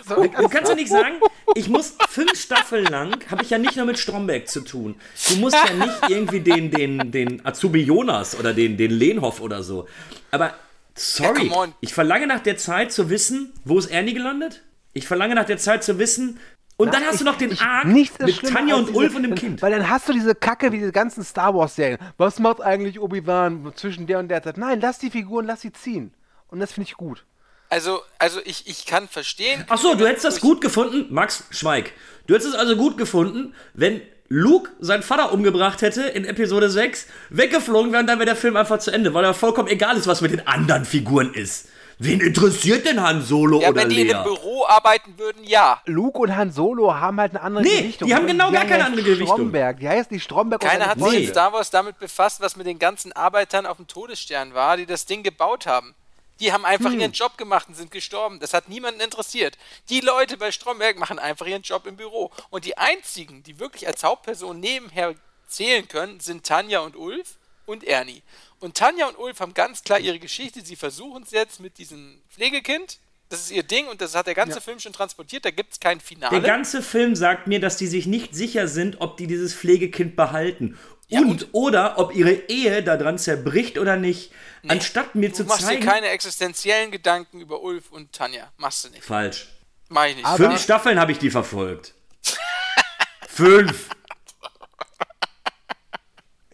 Also, 0.00 0.24
du 0.24 0.48
kannst 0.48 0.70
ja 0.70 0.74
nicht 0.74 0.88
sagen, 0.88 1.20
ich 1.54 1.68
muss 1.68 1.94
fünf 2.08 2.40
Staffeln 2.40 2.86
lang, 2.86 3.22
habe 3.30 3.42
ich 3.42 3.50
ja 3.50 3.58
nicht 3.58 3.76
nur 3.76 3.84
mit 3.84 3.98
Stromberg 3.98 4.48
zu 4.48 4.62
tun. 4.62 4.94
Du 5.28 5.36
musst 5.36 5.56
ja 5.56 5.74
nicht 5.74 6.08
irgendwie 6.08 6.40
den, 6.40 6.70
den, 6.70 7.12
den 7.12 7.44
Azubi 7.44 7.82
Jonas 7.82 8.36
oder 8.38 8.54
den, 8.54 8.78
den 8.78 8.92
Lehnhoff 8.92 9.42
oder 9.42 9.62
so. 9.62 9.86
Aber 10.30 10.54
sorry, 10.94 11.48
ja, 11.48 11.68
ich 11.80 11.92
verlange 11.92 12.26
nach 12.26 12.40
der 12.40 12.56
Zeit 12.56 12.92
zu 12.92 13.10
wissen, 13.10 13.52
wo 13.64 13.78
ist 13.78 13.86
Ernie 13.86 14.14
gelandet? 14.14 14.62
Ich 14.94 15.06
verlange 15.06 15.34
nach 15.34 15.44
der 15.44 15.58
Zeit 15.58 15.84
zu 15.84 15.98
wissen, 15.98 16.40
und 16.76 16.92
dann 16.92 17.04
hast 17.04 17.14
ich, 17.14 17.18
du 17.20 17.24
noch 17.24 17.36
den 17.36 17.52
ich, 17.52 17.60
Arc 17.60 17.86
mit 17.86 18.42
Tanja 18.42 18.74
und 18.74 18.88
diese, 18.88 18.98
Ulf 18.98 19.14
und 19.14 19.22
dem 19.22 19.34
Kind. 19.34 19.62
Weil 19.62 19.72
dann 19.72 19.88
hast 19.88 20.08
du 20.08 20.12
diese 20.12 20.34
Kacke 20.34 20.72
wie 20.72 20.78
diese 20.78 20.92
ganzen 20.92 21.24
Star 21.24 21.54
Wars-Serien. 21.54 21.98
Was 22.18 22.38
macht 22.38 22.60
eigentlich 22.60 23.00
Obi-Wan 23.00 23.72
zwischen 23.76 24.06
der 24.06 24.18
und 24.18 24.28
der 24.28 24.42
Zeit? 24.42 24.58
Nein, 24.58 24.80
lass 24.80 24.98
die 24.98 25.10
Figuren, 25.10 25.46
lass 25.46 25.62
sie 25.62 25.72
ziehen. 25.72 26.12
Und 26.48 26.60
das 26.60 26.72
finde 26.72 26.88
ich 26.88 26.96
gut. 26.96 27.24
Also, 27.70 28.00
also 28.18 28.40
ich, 28.44 28.66
ich 28.68 28.86
kann 28.86 29.08
verstehen. 29.08 29.64
Ach 29.68 29.78
so, 29.78 29.94
du 29.94 30.06
hättest 30.06 30.24
das 30.24 30.40
gut 30.40 30.60
gefunden, 30.60 31.06
Max, 31.12 31.44
schweig. 31.50 31.92
Du 32.26 32.34
hättest 32.34 32.54
es 32.54 32.58
also 32.58 32.76
gut 32.76 32.98
gefunden, 32.98 33.54
wenn 33.74 34.02
Luke 34.28 34.70
seinen 34.78 35.02
Vater 35.02 35.32
umgebracht 35.32 35.82
hätte 35.82 36.02
in 36.02 36.24
Episode 36.24 36.68
6, 36.68 37.06
weggeflogen 37.30 37.92
wäre 37.92 38.00
und 38.02 38.06
dann 38.06 38.18
wäre 38.18 38.26
der 38.26 38.36
Film 38.36 38.56
einfach 38.56 38.78
zu 38.78 38.90
Ende, 38.90 39.14
weil 39.14 39.24
er 39.24 39.34
vollkommen 39.34 39.68
egal 39.68 39.96
ist, 39.96 40.06
was 40.06 40.20
mit 40.20 40.32
den 40.32 40.46
anderen 40.46 40.84
Figuren 40.84 41.32
ist. 41.32 41.68
Wen 41.98 42.20
interessiert 42.20 42.84
denn 42.84 43.02
Han 43.02 43.22
Solo 43.22 43.60
Ja, 43.60 43.70
oder 43.70 43.82
wenn 43.82 43.88
die 43.88 44.02
in 44.02 44.06
Lea? 44.08 44.14
einem 44.14 44.24
Büro 44.24 44.66
arbeiten 44.66 45.16
würden, 45.18 45.42
ja. 45.44 45.80
Luke 45.86 46.18
und 46.18 46.36
Han 46.36 46.52
Solo 46.52 46.94
haben 46.94 47.18
halt 47.18 47.32
eine 47.32 47.40
andere 47.40 47.64
Nee, 47.64 47.80
Gewichtung. 47.82 48.08
die 48.08 48.14
haben 48.14 48.26
genau 48.26 48.52
gar 48.52 48.64
keine 48.64 48.74
heißt 48.84 48.86
andere 48.86 49.02
Gewichtung. 49.02 49.28
Stromberg. 49.28 49.80
Die 49.80 49.88
heißt 49.88 50.10
nicht 50.10 50.22
Stromberg 50.24 50.60
Keiner 50.60 50.86
hat 50.88 51.00
sich 51.00 51.14
in 51.24 51.28
Star 51.30 51.52
Wars 51.54 51.70
damit 51.70 51.98
befasst, 51.98 52.40
was 52.42 52.54
mit 52.56 52.66
den 52.66 52.78
ganzen 52.78 53.12
Arbeitern 53.12 53.64
auf 53.64 53.78
dem 53.78 53.86
Todesstern 53.86 54.52
war, 54.52 54.76
die 54.76 54.84
das 54.84 55.06
Ding 55.06 55.22
gebaut 55.22 55.66
haben. 55.66 55.94
Die 56.38 56.52
haben 56.52 56.66
einfach 56.66 56.90
Hm. 56.90 57.00
ihren 57.00 57.12
Job 57.12 57.38
gemacht 57.38 57.66
und 57.68 57.74
sind 57.76 57.90
gestorben. 57.90 58.40
Das 58.40 58.52
hat 58.52 58.68
niemanden 58.68 59.00
interessiert. 59.00 59.56
Die 59.88 60.00
Leute 60.00 60.36
bei 60.36 60.52
Stromberg 60.52 60.98
machen 60.98 61.18
einfach 61.18 61.46
ihren 61.46 61.62
Job 61.62 61.86
im 61.86 61.96
Büro. 61.96 62.30
Und 62.50 62.66
die 62.66 62.76
einzigen, 62.76 63.42
die 63.42 63.58
wirklich 63.58 63.86
als 63.86 64.04
Hauptperson 64.04 64.60
nebenher 64.60 65.14
zählen 65.48 65.88
können, 65.88 66.20
sind 66.20 66.44
Tanja 66.44 66.80
und 66.80 66.94
Ulf 66.94 67.36
und 67.64 67.84
Ernie. 67.84 68.22
Und 68.60 68.76
Tanja 68.76 69.06
und 69.06 69.18
Ulf 69.18 69.40
haben 69.40 69.54
ganz 69.54 69.82
klar 69.84 69.98
ihre 69.98 70.18
Geschichte. 70.18 70.60
Sie 70.64 70.76
versuchen 70.76 71.22
es 71.22 71.30
jetzt 71.30 71.60
mit 71.60 71.78
diesem 71.78 72.20
Pflegekind. 72.30 72.98
Das 73.28 73.40
ist 73.40 73.50
ihr 73.50 73.64
Ding 73.64 73.88
und 73.88 74.00
das 74.00 74.14
hat 74.14 74.28
der 74.28 74.34
ganze 74.34 74.60
Film 74.60 74.78
schon 74.78 74.92
transportiert. 74.92 75.44
Da 75.44 75.50
gibt 75.50 75.72
es 75.72 75.80
kein 75.80 76.00
Finale. 76.00 76.40
Der 76.40 76.48
ganze 76.48 76.80
Film 76.80 77.16
sagt 77.16 77.48
mir, 77.48 77.58
dass 77.60 77.76
die 77.76 77.88
sich 77.88 78.06
nicht 78.06 78.34
sicher 78.36 78.68
sind, 78.68 79.00
ob 79.00 79.16
die 79.16 79.26
dieses 79.26 79.52
Pflegekind 79.52 80.14
behalten. 80.14 80.78
Ja, 81.08 81.20
und, 81.20 81.28
und- 81.42 81.48
oder 81.52 81.98
ob 81.98 82.14
ihre 82.14 82.32
Ehe 82.48 82.82
daran 82.84 83.18
zerbricht 83.18 83.78
oder 83.78 83.96
nicht. 83.96 84.30
Anstatt 84.68 85.14
mir 85.16 85.28
du 85.30 85.34
zu 85.36 85.44
machst 85.44 85.62
dir 85.62 85.66
zeigen. 85.66 85.84
keine 85.84 86.08
existenziellen 86.08 86.90
Gedanken 86.92 87.40
über 87.40 87.62
Ulf 87.62 87.90
und 87.90 88.12
Tanja. 88.12 88.50
Machst 88.58 88.84
du 88.84 88.88
nicht. 88.90 89.04
Falsch. 89.04 89.48
Mach 89.88 90.06
ich 90.06 90.16
nicht. 90.16 90.24
Aber- 90.24 90.36
Fünf 90.48 90.60
Staffeln 90.62 90.98
habe 90.98 91.10
ich 91.12 91.18
die 91.18 91.30
verfolgt. 91.30 91.94
Fünf. 93.28 93.88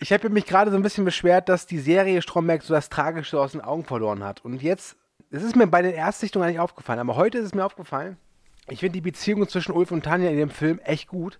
Ich 0.02 0.12
habe 0.12 0.30
mich 0.30 0.46
gerade 0.46 0.72
so 0.72 0.76
ein 0.76 0.82
bisschen 0.82 1.04
beschwert, 1.04 1.48
dass 1.48 1.66
die 1.66 1.78
Serie 1.78 2.22
Stromberg 2.22 2.64
so 2.64 2.74
das 2.74 2.88
Tragische 2.88 3.38
aus 3.38 3.52
den 3.52 3.60
Augen 3.60 3.84
verloren 3.84 4.24
hat. 4.24 4.44
Und 4.44 4.60
jetzt, 4.60 4.96
es 5.30 5.44
ist 5.44 5.54
mir 5.54 5.68
bei 5.68 5.80
den 5.80 5.94
Erstsichtungen 5.94 6.44
eigentlich 6.44 6.58
aufgefallen, 6.58 6.98
aber 6.98 7.14
heute 7.14 7.38
ist 7.38 7.44
es 7.44 7.54
mir 7.54 7.64
aufgefallen, 7.64 8.16
ich 8.66 8.80
finde 8.80 8.94
die 8.94 9.00
Beziehung 9.00 9.48
zwischen 9.48 9.70
Ulf 9.70 9.92
und 9.92 10.04
Tanja 10.04 10.28
in 10.28 10.38
dem 10.38 10.50
Film 10.50 10.80
echt 10.80 11.06
gut, 11.06 11.38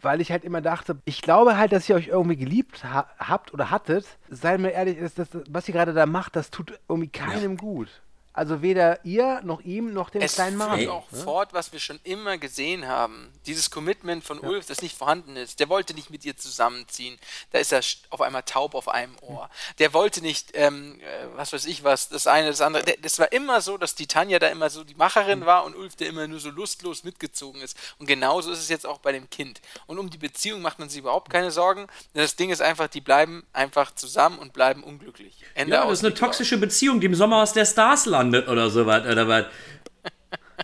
weil 0.00 0.22
ich 0.22 0.32
halt 0.32 0.44
immer 0.44 0.62
dachte, 0.62 0.96
ich 1.04 1.20
glaube 1.20 1.58
halt, 1.58 1.70
dass 1.72 1.86
ihr 1.86 1.96
euch 1.96 2.08
irgendwie 2.08 2.38
geliebt 2.38 2.82
ha 2.82 3.10
habt 3.18 3.52
oder 3.52 3.70
hattet. 3.70 4.06
Seid 4.30 4.58
mir 4.60 4.70
ehrlich, 4.70 4.96
das, 5.00 5.14
das, 5.14 5.28
was 5.50 5.68
ihr 5.68 5.74
gerade 5.74 5.92
da 5.92 6.06
macht, 6.06 6.34
das 6.34 6.50
tut 6.50 6.80
irgendwie 6.88 7.10
keinem 7.10 7.58
gut. 7.58 8.00
Also 8.38 8.62
weder 8.62 9.04
ihr, 9.04 9.40
noch 9.42 9.62
ihm, 9.62 9.92
noch 9.92 10.10
dem 10.10 10.22
Es 10.22 10.34
kleinen 10.34 10.56
führt 10.56 10.68
Marvin. 10.68 10.88
auch 10.90 11.08
fort, 11.10 11.52
was 11.54 11.72
wir 11.72 11.80
schon 11.80 11.98
immer 12.04 12.38
gesehen 12.38 12.86
haben. 12.86 13.32
Dieses 13.46 13.68
Commitment 13.68 14.22
von 14.22 14.38
Ulf, 14.38 14.66
das 14.66 14.80
nicht 14.80 14.96
vorhanden 14.96 15.34
ist. 15.34 15.58
Der 15.58 15.68
wollte 15.68 15.92
nicht 15.92 16.10
mit 16.10 16.24
ihr 16.24 16.36
zusammenziehen. 16.36 17.18
Da 17.50 17.58
ist 17.58 17.72
er 17.72 17.80
auf 18.10 18.20
einmal 18.20 18.44
taub 18.44 18.76
auf 18.76 18.88
einem 18.88 19.16
Ohr. 19.22 19.50
Der 19.80 19.92
wollte 19.92 20.20
nicht, 20.20 20.50
ähm, 20.54 21.00
äh, 21.00 21.26
was 21.34 21.52
weiß 21.52 21.64
ich 21.64 21.82
was, 21.82 22.10
das 22.10 22.28
eine, 22.28 22.46
das 22.46 22.60
andere. 22.60 22.84
Der, 22.84 22.96
das 22.98 23.18
war 23.18 23.32
immer 23.32 23.60
so, 23.60 23.76
dass 23.76 23.96
die 23.96 24.06
Tanja 24.06 24.38
da 24.38 24.46
immer 24.46 24.70
so 24.70 24.84
die 24.84 24.94
Macherin 24.94 25.44
war 25.44 25.64
und 25.64 25.74
Ulf, 25.74 25.96
der 25.96 26.08
immer 26.08 26.28
nur 26.28 26.38
so 26.38 26.50
lustlos 26.50 27.02
mitgezogen 27.02 27.60
ist. 27.60 27.76
Und 27.98 28.06
genauso 28.06 28.52
ist 28.52 28.60
es 28.60 28.68
jetzt 28.68 28.86
auch 28.86 28.98
bei 28.98 29.10
dem 29.10 29.28
Kind. 29.30 29.60
Und 29.88 29.98
um 29.98 30.10
die 30.10 30.18
Beziehung 30.18 30.62
macht 30.62 30.78
man 30.78 30.88
sich 30.88 31.00
überhaupt 31.00 31.28
keine 31.28 31.50
Sorgen. 31.50 31.88
Denn 32.14 32.22
das 32.22 32.36
Ding 32.36 32.50
ist 32.50 32.62
einfach, 32.62 32.86
die 32.86 33.00
bleiben 33.00 33.44
einfach 33.52 33.96
zusammen 33.96 34.38
und 34.38 34.52
bleiben 34.52 34.84
unglücklich. 34.84 35.44
Ende 35.56 35.74
Ja, 35.74 35.84
das 35.84 35.98
ist 35.98 36.04
eine 36.04 36.14
toxische 36.14 36.56
Beziehung, 36.56 37.00
die 37.00 37.06
im 37.06 37.16
Sommer 37.16 37.42
aus 37.42 37.52
der 37.52 37.66
Stars 37.66 38.06
landet 38.06 38.27
oder 38.34 38.70
so 38.70 38.86
was. 38.86 39.06
Oder 39.06 39.28
was. 39.28 39.44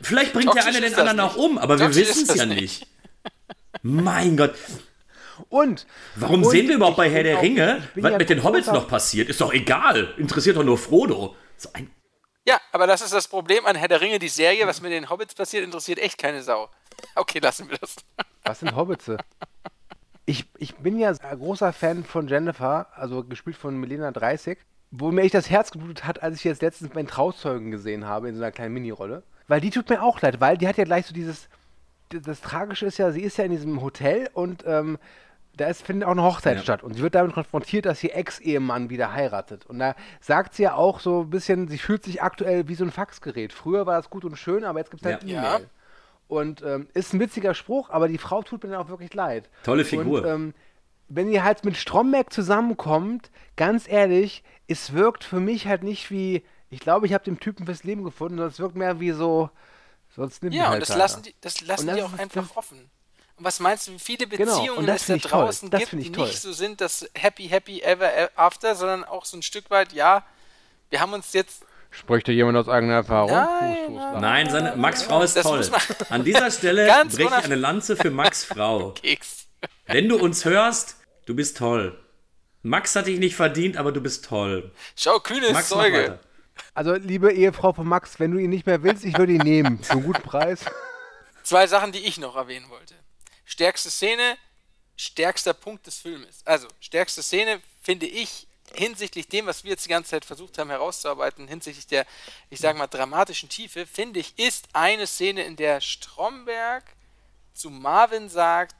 Vielleicht 0.02 0.32
bringt 0.32 0.46
der 0.46 0.62
Toxisch 0.62 0.76
eine 0.76 0.86
ist 0.86 0.96
den 0.96 1.00
anderen 1.08 1.20
auch 1.20 1.36
nicht. 1.36 1.44
um, 1.44 1.58
aber 1.58 1.78
wir 1.78 1.86
Toxisch 1.86 2.08
wissen 2.08 2.22
ist 2.24 2.30
es 2.30 2.36
ja 2.36 2.46
nicht. 2.46 2.86
Mein 3.82 4.36
Gott, 4.36 4.54
Und 5.48 5.86
warum 6.16 6.42
und 6.42 6.50
sehen 6.50 6.68
wir 6.68 6.76
überhaupt 6.76 6.96
bei 6.96 7.10
Herr 7.10 7.22
der 7.22 7.38
auch- 7.38 7.42
Ringe, 7.42 7.82
was 7.96 8.12
ja 8.12 8.18
mit 8.18 8.28
den 8.30 8.42
Hobbits 8.42 8.66
noch 8.68 8.88
passiert? 8.88 9.28
Ist 9.28 9.40
doch 9.40 9.52
egal. 9.52 10.14
Interessiert 10.16 10.56
doch 10.56 10.64
nur 10.64 10.78
Frodo. 10.78 11.36
So 11.56 11.68
ein 11.72 11.90
Ja, 12.46 12.60
aber 12.72 12.86
das 12.86 13.02
ist 13.02 13.12
das 13.12 13.28
Problem 13.28 13.66
an 13.66 13.76
Herr 13.76 13.88
der 13.88 14.00
Ringe, 14.00 14.18
die 14.18 14.28
Serie, 14.28 14.66
was 14.66 14.80
mit 14.80 14.92
den 14.92 15.08
Hobbits 15.10 15.34
passiert, 15.34 15.64
interessiert 15.64 15.98
echt 15.98 16.18
keine 16.18 16.42
Sau. 16.42 16.68
Okay, 17.14 17.38
lassen 17.40 17.68
wir 17.70 17.78
das. 17.78 17.96
Was 18.44 18.60
sind 18.60 18.74
Hobbits? 18.74 19.10
Ich, 20.26 20.46
ich 20.58 20.74
bin 20.76 20.98
ja 20.98 21.10
ein 21.10 21.38
großer 21.38 21.72
Fan 21.72 22.04
von 22.04 22.28
Jennifer, 22.28 22.88
also 22.94 23.22
gespielt 23.24 23.56
von 23.56 23.76
Melina 23.76 24.10
30, 24.10 24.58
wo 24.96 25.10
mir 25.10 25.22
echt 25.22 25.34
das 25.34 25.50
Herz 25.50 25.70
geblutet 25.70 26.06
hat, 26.06 26.22
als 26.22 26.36
ich 26.36 26.44
jetzt 26.44 26.62
letztens 26.62 26.94
meinen 26.94 27.06
Trauzeugen 27.08 27.70
gesehen 27.70 28.06
habe 28.06 28.28
in 28.28 28.36
so 28.36 28.42
einer 28.42 28.52
kleinen 28.52 28.74
Minirolle. 28.74 29.22
Weil 29.48 29.60
die 29.60 29.70
tut 29.70 29.88
mir 29.90 30.02
auch 30.02 30.20
leid, 30.20 30.40
weil 30.40 30.56
die 30.56 30.68
hat 30.68 30.76
ja 30.76 30.84
gleich 30.84 31.06
so 31.06 31.14
dieses. 31.14 31.48
Das, 32.10 32.22
das 32.22 32.40
Tragische 32.40 32.86
ist 32.86 32.98
ja, 32.98 33.10
sie 33.10 33.22
ist 33.22 33.36
ja 33.38 33.44
in 33.44 33.50
diesem 33.50 33.80
Hotel 33.82 34.28
und 34.34 34.62
ähm, 34.66 34.98
da 35.56 35.66
ist, 35.66 35.82
findet 35.82 36.06
auch 36.06 36.12
eine 36.12 36.22
Hochzeit 36.22 36.56
Ja. 36.56 36.62
statt. 36.62 36.82
Und 36.82 36.94
sie 36.94 37.02
wird 37.02 37.14
damit 37.14 37.32
konfrontiert, 37.32 37.86
dass 37.86 38.02
ihr 38.04 38.14
Ex-Ehemann 38.14 38.90
wieder 38.90 39.12
heiratet. 39.12 39.66
Und 39.66 39.78
da 39.78 39.94
sagt 40.20 40.54
sie 40.54 40.64
ja 40.64 40.74
auch 40.74 41.00
so 41.00 41.22
ein 41.22 41.30
bisschen, 41.30 41.68
sie 41.68 41.78
fühlt 41.78 42.04
sich 42.04 42.22
aktuell 42.22 42.68
wie 42.68 42.74
so 42.74 42.84
ein 42.84 42.90
Faxgerät. 42.90 43.52
Früher 43.52 43.86
war 43.86 43.96
das 43.96 44.10
gut 44.10 44.24
und 44.24 44.36
schön, 44.36 44.64
aber 44.64 44.80
jetzt 44.80 44.90
gibt 44.90 45.04
es 45.04 45.10
halt 45.12 45.24
Ja. 45.24 45.38
E-Mail. 45.40 45.60
Ja. 45.62 45.66
Und 46.28 46.62
ähm, 46.62 46.88
ist 46.94 47.12
ein 47.14 47.20
witziger 47.20 47.54
Spruch, 47.54 47.90
aber 47.90 48.08
die 48.08 48.18
Frau 48.18 48.42
tut 48.42 48.62
mir 48.64 48.70
dann 48.70 48.80
auch 48.80 48.88
wirklich 48.88 49.14
leid. 49.14 49.48
Tolle 49.62 49.84
Figur. 49.84 50.20
Und, 50.22 50.26
ähm, 50.28 50.54
wenn 51.08 51.30
ihr 51.30 51.44
halt 51.44 51.64
mit 51.64 51.76
Stromberg 51.76 52.32
zusammenkommt, 52.32 53.30
ganz 53.56 53.86
ehrlich, 53.88 54.42
es 54.68 54.92
wirkt 54.92 55.24
für 55.24 55.40
mich 55.40 55.66
halt 55.66 55.82
nicht 55.82 56.10
wie, 56.10 56.44
ich 56.70 56.80
glaube, 56.80 57.06
ich 57.06 57.12
habe 57.12 57.24
den 57.24 57.38
Typen 57.40 57.66
fürs 57.66 57.84
Leben 57.84 58.04
gefunden, 58.04 58.36
sondern 58.36 58.50
es 58.52 58.58
wirkt 58.58 58.76
mehr 58.76 59.00
wie 59.00 59.12
so, 59.12 59.50
sonst 60.14 60.42
nimmt 60.42 60.54
Ja, 60.54 60.64
halt 60.68 60.74
und 60.74 60.80
das 60.80 60.88
keiner. 60.88 60.98
lassen 61.00 61.22
die, 61.22 61.34
das 61.40 61.60
lassen 61.62 61.86
das 61.88 61.96
die 61.96 62.02
auch 62.02 62.12
ist- 62.14 62.20
einfach 62.20 62.46
das- 62.48 62.56
offen. 62.56 62.90
Und 63.36 63.44
was 63.44 63.58
meinst 63.58 63.88
du, 63.88 63.92
wie 63.92 63.98
viele 63.98 64.28
Genau, 64.28 64.56
Beziehungen 64.56 64.78
und 64.78 64.86
das 64.86 65.00
es 65.02 65.06
da 65.08 65.12
find 65.14 65.24
ich 65.24 65.30
toll. 65.30 65.40
draußen 65.42 65.70
Das 65.70 65.80
gibt, 65.90 65.92
die 66.04 66.12
toll. 66.12 66.26
nicht 66.28 66.40
so 66.40 66.52
sind, 66.52 66.80
dass 66.80 67.04
happy, 67.16 67.48
happy 67.48 67.80
ever 67.82 68.30
after, 68.36 68.76
sondern 68.76 69.02
auch 69.02 69.24
so 69.24 69.36
ein 69.36 69.42
Stück 69.42 69.70
weit, 69.70 69.92
ja, 69.92 70.24
wir 70.90 71.00
haben 71.00 71.12
uns 71.12 71.32
jetzt, 71.32 71.64
Spricht 71.90 72.26
da 72.26 72.32
jemand 72.32 72.56
aus 72.58 72.68
eigener 72.68 72.94
Erfahrung? 72.94 73.30
Nein, 73.32 73.94
nein. 74.20 74.50
Seine, 74.50 74.74
Max 74.76 75.02
Frau 75.04 75.22
ist 75.22 75.36
Das 75.36 75.44
toll. 75.44 75.68
An 76.10 76.24
dieser 76.24 76.50
Stelle 76.50 76.86
breche 77.08 77.22
ich 77.22 77.44
eine 77.44 77.54
Lanze 77.54 77.96
für 77.96 78.10
Max 78.10 78.44
Frau. 78.44 78.90
Keks. 79.02 79.46
Wenn 79.86 80.08
du 80.08 80.16
uns 80.18 80.44
hörst, 80.44 80.96
du 81.26 81.36
bist 81.36 81.56
toll. 81.56 81.96
Max 82.64 82.96
hat 82.96 83.06
dich 83.06 83.18
nicht 83.18 83.36
verdient, 83.36 83.76
aber 83.76 83.92
du 83.92 84.00
bist 84.00 84.24
toll. 84.24 84.72
Schau, 84.96 85.20
kühnes 85.20 85.52
Max, 85.52 85.68
Zeuge. 85.68 86.18
Also, 86.72 86.94
liebe 86.94 87.30
Ehefrau 87.30 87.74
von 87.74 87.86
Max, 87.86 88.18
wenn 88.18 88.30
du 88.30 88.38
ihn 88.38 88.48
nicht 88.48 88.64
mehr 88.64 88.82
willst, 88.82 89.04
ich 89.04 89.18
würde 89.18 89.34
ihn 89.34 89.42
nehmen. 89.42 89.84
Für 89.84 89.92
einen 89.92 90.04
guten 90.04 90.22
Preis. 90.22 90.64
Zwei 91.42 91.66
Sachen, 91.66 91.92
die 91.92 91.98
ich 91.98 92.16
noch 92.16 92.36
erwähnen 92.36 92.70
wollte. 92.70 92.94
Stärkste 93.44 93.90
Szene, 93.90 94.38
stärkster 94.96 95.52
Punkt 95.52 95.86
des 95.86 95.98
Filmes. 95.98 96.40
Also, 96.46 96.66
stärkste 96.80 97.22
Szene 97.22 97.60
finde 97.82 98.06
ich 98.06 98.46
hinsichtlich 98.72 99.28
dem, 99.28 99.44
was 99.44 99.62
wir 99.64 99.72
jetzt 99.72 99.84
die 99.84 99.90
ganze 99.90 100.12
Zeit 100.12 100.24
versucht 100.24 100.56
haben 100.56 100.70
herauszuarbeiten, 100.70 101.46
hinsichtlich 101.46 101.86
der, 101.86 102.06
ich 102.48 102.60
sage 102.60 102.78
mal, 102.78 102.86
dramatischen 102.86 103.50
Tiefe, 103.50 103.84
finde 103.84 104.20
ich, 104.20 104.38
ist 104.38 104.68
eine 104.72 105.06
Szene, 105.06 105.44
in 105.44 105.56
der 105.56 105.82
Stromberg 105.82 106.82
zu 107.52 107.68
Marvin 107.68 108.30
sagt, 108.30 108.74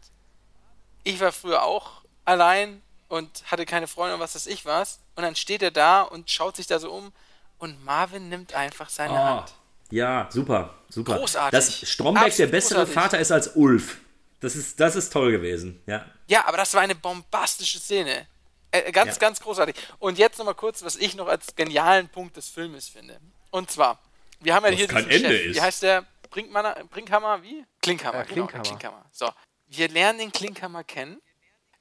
ich 1.02 1.20
war 1.20 1.32
früher 1.32 1.62
auch 1.62 2.00
allein 2.24 2.80
und 3.14 3.44
hatte 3.50 3.64
keine 3.66 3.86
Freunde 3.86 4.14
und 4.14 4.20
was 4.20 4.34
weiß 4.34 4.46
ich 4.46 4.64
was. 4.64 5.00
Und 5.16 5.22
dann 5.22 5.36
steht 5.36 5.62
er 5.62 5.70
da 5.70 6.02
und 6.02 6.30
schaut 6.30 6.56
sich 6.56 6.66
da 6.66 6.78
so 6.78 6.90
um 6.92 7.12
und 7.58 7.84
Marvin 7.84 8.28
nimmt 8.28 8.54
einfach 8.54 8.88
seine 8.90 9.14
Oh, 9.14 9.16
Hand. 9.16 9.52
ja, 9.90 10.28
super, 10.30 10.74
super. 10.88 11.18
Großartig. 11.18 11.52
Dass 11.80 11.88
Stromberg 11.88 12.24
der 12.24 12.30
Absolut 12.32 12.50
bessere 12.50 12.78
großartig. 12.80 12.94
Vater 12.94 13.18
ist 13.20 13.32
als 13.32 13.48
Ulf. 13.56 13.98
Das 14.40 14.56
ist, 14.56 14.78
das 14.80 14.94
ist 14.96 15.12
toll 15.12 15.30
gewesen, 15.32 15.82
ja. 15.86 16.04
Ja, 16.26 16.46
aber 16.46 16.56
das 16.58 16.74
war 16.74 16.82
eine 16.82 16.94
bombastische 16.94 17.78
Szene. 17.78 18.26
Äh, 18.70 18.90
ganz, 18.92 19.12
Ja. 19.12 19.18
ganz 19.18 19.40
großartig. 19.40 19.76
Und 19.98 20.18
jetzt 20.18 20.36
nochmal 20.38 20.54
kurz, 20.54 20.82
was 20.82 20.96
ich 20.96 21.14
noch 21.14 21.28
als 21.28 21.54
genialen 21.54 22.08
Punkt 22.08 22.36
des 22.36 22.48
Filmes 22.48 22.88
finde. 22.88 23.18
Und 23.50 23.70
zwar, 23.70 23.98
wir 24.40 24.54
haben 24.54 24.64
ja 24.64 24.72
Was 24.72 24.78
hier 24.78 24.88
kein 24.88 25.08
diesen 25.08 25.24
Ende 25.24 25.38
Chef. 25.38 25.46
ist. 25.50 25.56
Wie 25.56 25.60
heißt 25.62 25.82
der? 25.84 26.04
Brinkmanner, 26.30 26.74
Brinkhammer? 26.90 27.42
Wie? 27.42 27.64
Klinkhammer. 27.80 28.22
Äh, 28.22 28.24
genau, 28.26 28.34
der 28.34 28.34
Klinkhammer. 28.48 28.62
Klinkhammer. 28.64 29.04
So, 29.12 29.30
wir 29.68 29.88
lernen 29.88 30.18
den 30.18 30.32
Klinkhammer 30.32 30.82
kennen, 30.84 31.20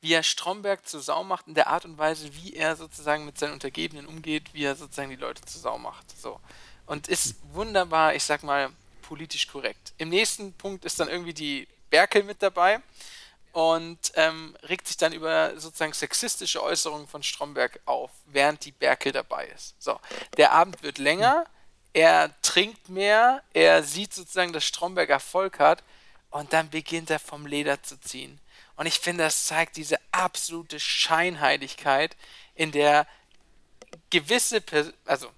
wie 0.04 0.14
er 0.14 0.22
Stromberg 0.22 0.86
zur 0.86 1.00
Sau 1.00 1.24
macht, 1.24 1.48
in 1.48 1.54
der 1.54 1.68
Art 1.68 1.86
und 1.86 1.98
Weise, 1.98 2.36
wie 2.36 2.54
er 2.54 2.76
sozusagen 2.76 3.24
mit 3.24 3.40
seinen 3.40 3.54
Untergebenen 3.54 4.06
umgeht, 4.06 4.54
wie 4.54 4.66
er 4.66 4.76
sozusagen 4.76 5.10
die 5.10 5.16
Leute 5.16 5.42
zur 5.46 5.62
Sau 5.62 5.78
macht. 5.78 6.06
So. 6.20 6.42
Und 6.86 7.08
ist 7.08 7.38
wunderbar, 7.54 8.14
ich 8.14 8.26
sag 8.26 8.44
mal, 8.44 8.70
politisch 9.02 9.48
korrekt. 9.48 9.94
Im 9.98 10.10
nächsten 10.10 10.52
Punkt 10.54 10.84
ist 10.84 11.00
dann 11.00 11.08
irgendwie 11.08 11.34
die 11.34 11.70
Berkel 11.90 12.24
mit 12.24 12.44
dabei 12.44 12.82
und 13.54 14.12
ähm, 14.16 14.58
regt 14.64 14.88
sich 14.88 14.98
dann 14.98 15.14
über 15.14 15.58
sozusagen 15.58 15.94
sexistische 15.94 16.62
Äußerungen 16.62 17.08
von 17.08 17.24
Stromberg 17.24 17.80
auf, 17.86 18.12
während 18.26 18.66
die 18.66 18.74
Berkel 18.74 19.14
dabei 19.14 19.48
ist. 19.56 19.74
So, 19.82 19.98
der 20.36 20.52
Abend 20.52 20.84
wird 20.84 20.98
länger, 20.98 21.46
er 21.94 22.30
trinkt 22.42 22.90
mehr, 22.90 23.42
er 23.54 23.84
sieht 23.84 24.14
sozusagen, 24.14 24.52
dass 24.52 24.66
Stromberg 24.66 25.10
Erfolg 25.10 25.60
hat 25.60 25.82
und 26.30 26.52
dann 26.52 26.70
beginnt 26.70 27.10
er 27.10 27.20
vom 27.20 27.46
Leder 27.46 27.82
zu 27.82 27.98
ziehen. 28.02 28.42
Und 28.76 28.86
ich 28.86 29.00
finde, 29.00 29.24
das 29.24 29.46
zeigt 29.46 29.78
diese 29.78 29.98
absolute 30.12 30.80
Scheinheiligkeit, 30.80 32.16
in 32.56 32.72
der 32.72 33.08
gewisse, 34.10 34.62
Pers 34.62 34.94
also 35.06 35.30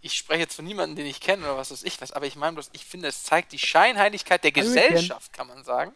ich 0.00 0.14
spreche 0.14 0.40
jetzt 0.40 0.54
von 0.54 0.64
niemandem, 0.64 0.96
den 0.96 1.06
ich 1.06 1.20
kenne 1.20 1.44
oder 1.44 1.56
was 1.56 1.72
weiß 1.72 1.82
ich 1.82 2.00
was, 2.00 2.12
aber 2.12 2.26
ich 2.26 2.36
meine 2.36 2.54
bloß, 2.54 2.70
ich 2.72 2.84
finde, 2.84 3.08
es 3.08 3.24
zeigt 3.24 3.52
die 3.52 3.58
Scheinheiligkeit 3.58 4.44
der 4.44 4.52
Gesellschaft, 4.52 5.32
kann 5.32 5.48
man 5.48 5.64
sagen, 5.64 5.94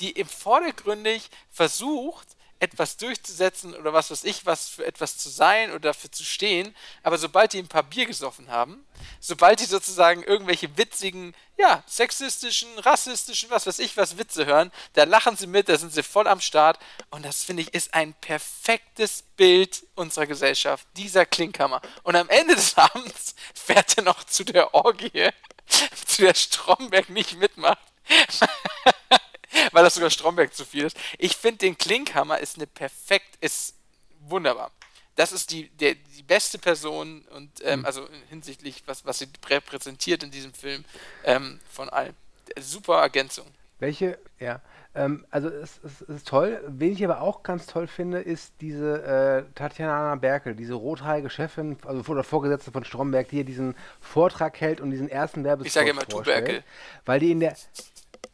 die 0.00 0.10
im 0.10 0.28
vordergründig 0.28 1.30
versucht, 1.50 2.28
etwas 2.60 2.96
durchzusetzen 2.96 3.74
oder 3.74 3.92
was 3.92 4.10
weiß 4.10 4.24
ich, 4.24 4.44
was 4.44 4.68
für 4.68 4.84
etwas 4.84 5.16
zu 5.16 5.28
sein 5.28 5.70
oder 5.70 5.80
dafür 5.80 6.10
zu 6.10 6.24
stehen. 6.24 6.74
Aber 7.02 7.18
sobald 7.18 7.52
die 7.52 7.58
ein 7.58 7.68
paar 7.68 7.84
Bier 7.84 8.06
gesoffen 8.06 8.48
haben, 8.48 8.84
sobald 9.20 9.60
die 9.60 9.64
sozusagen 9.64 10.22
irgendwelche 10.22 10.76
witzigen, 10.76 11.34
ja, 11.56 11.82
sexistischen, 11.86 12.68
rassistischen, 12.78 13.50
was 13.50 13.66
weiß 13.66 13.78
ich, 13.78 13.96
was 13.96 14.18
Witze 14.18 14.46
hören, 14.46 14.72
da 14.94 15.04
lachen 15.04 15.36
sie 15.36 15.46
mit, 15.46 15.68
da 15.68 15.76
sind 15.78 15.92
sie 15.92 16.02
voll 16.02 16.26
am 16.26 16.40
Start. 16.40 16.78
Und 17.10 17.24
das 17.24 17.44
finde 17.44 17.62
ich 17.62 17.74
ist 17.74 17.94
ein 17.94 18.14
perfektes 18.14 19.22
Bild 19.36 19.84
unserer 19.94 20.26
Gesellschaft, 20.26 20.86
dieser 20.96 21.26
Klinkhammer. 21.26 21.80
Und 22.02 22.16
am 22.16 22.28
Ende 22.28 22.56
des 22.56 22.76
Abends 22.78 23.34
fährt 23.54 23.96
er 23.98 24.04
noch 24.04 24.24
zu 24.24 24.44
der 24.44 24.74
Orgie, 24.74 25.30
zu 26.06 26.22
der 26.22 26.34
Stromberg 26.34 27.08
nicht 27.08 27.36
mitmacht. 27.36 27.78
weil 29.72 29.84
das 29.84 29.94
sogar 29.94 30.10
Stromberg 30.10 30.54
zu 30.54 30.64
viel 30.64 30.84
ist. 30.84 30.96
Ich 31.18 31.36
finde, 31.36 31.58
den 31.58 31.78
Klinkhammer 31.78 32.38
ist 32.38 32.56
eine 32.56 32.66
perfekt, 32.66 33.36
ist 33.40 33.74
wunderbar. 34.20 34.70
Das 35.16 35.32
ist 35.32 35.50
die, 35.50 35.68
der, 35.70 35.94
die 35.94 36.22
beste 36.22 36.58
Person 36.58 37.22
und 37.34 37.50
ähm, 37.64 37.80
mhm. 37.80 37.86
also 37.86 38.08
hinsichtlich, 38.28 38.84
was, 38.86 39.04
was 39.04 39.18
sie 39.18 39.26
repräsentiert 39.48 40.22
in 40.22 40.30
diesem 40.30 40.54
Film, 40.54 40.84
ähm, 41.24 41.60
von 41.70 41.88
allen. 41.88 42.14
Super 42.60 43.00
Ergänzung. 43.00 43.46
Welche, 43.80 44.18
ja, 44.38 44.60
ähm, 44.94 45.24
also 45.30 45.48
es, 45.48 45.80
es, 45.84 46.00
es, 46.02 46.08
ist 46.08 46.28
toll. 46.28 46.60
Wen 46.66 46.92
ich 46.92 47.04
aber 47.04 47.20
auch 47.20 47.42
ganz 47.42 47.66
toll 47.66 47.86
finde, 47.86 48.20
ist 48.20 48.52
diese 48.60 49.02
äh, 49.48 49.54
Tatjana 49.54 50.16
Berkel, 50.16 50.54
diese 50.54 50.74
rothaarige 50.74 51.30
Chefin, 51.30 51.76
also 51.86 52.02
oder 52.10 52.24
Vorgesetzte 52.24 52.72
von 52.72 52.84
Stromberg, 52.84 53.28
die 53.28 53.36
hier 53.36 53.44
diesen 53.44 53.76
Vortrag 54.00 54.60
hält 54.60 54.80
und 54.80 54.90
diesen 54.90 55.08
ersten 55.08 55.44
Werbespot 55.44 55.66
Ich 55.66 55.72
sage 55.72 55.90
immer 55.90 56.04
du 56.04 56.22
Berkel. 56.22 56.64
Weil 57.04 57.20
die 57.20 57.30
in 57.30 57.40
der, 57.40 57.54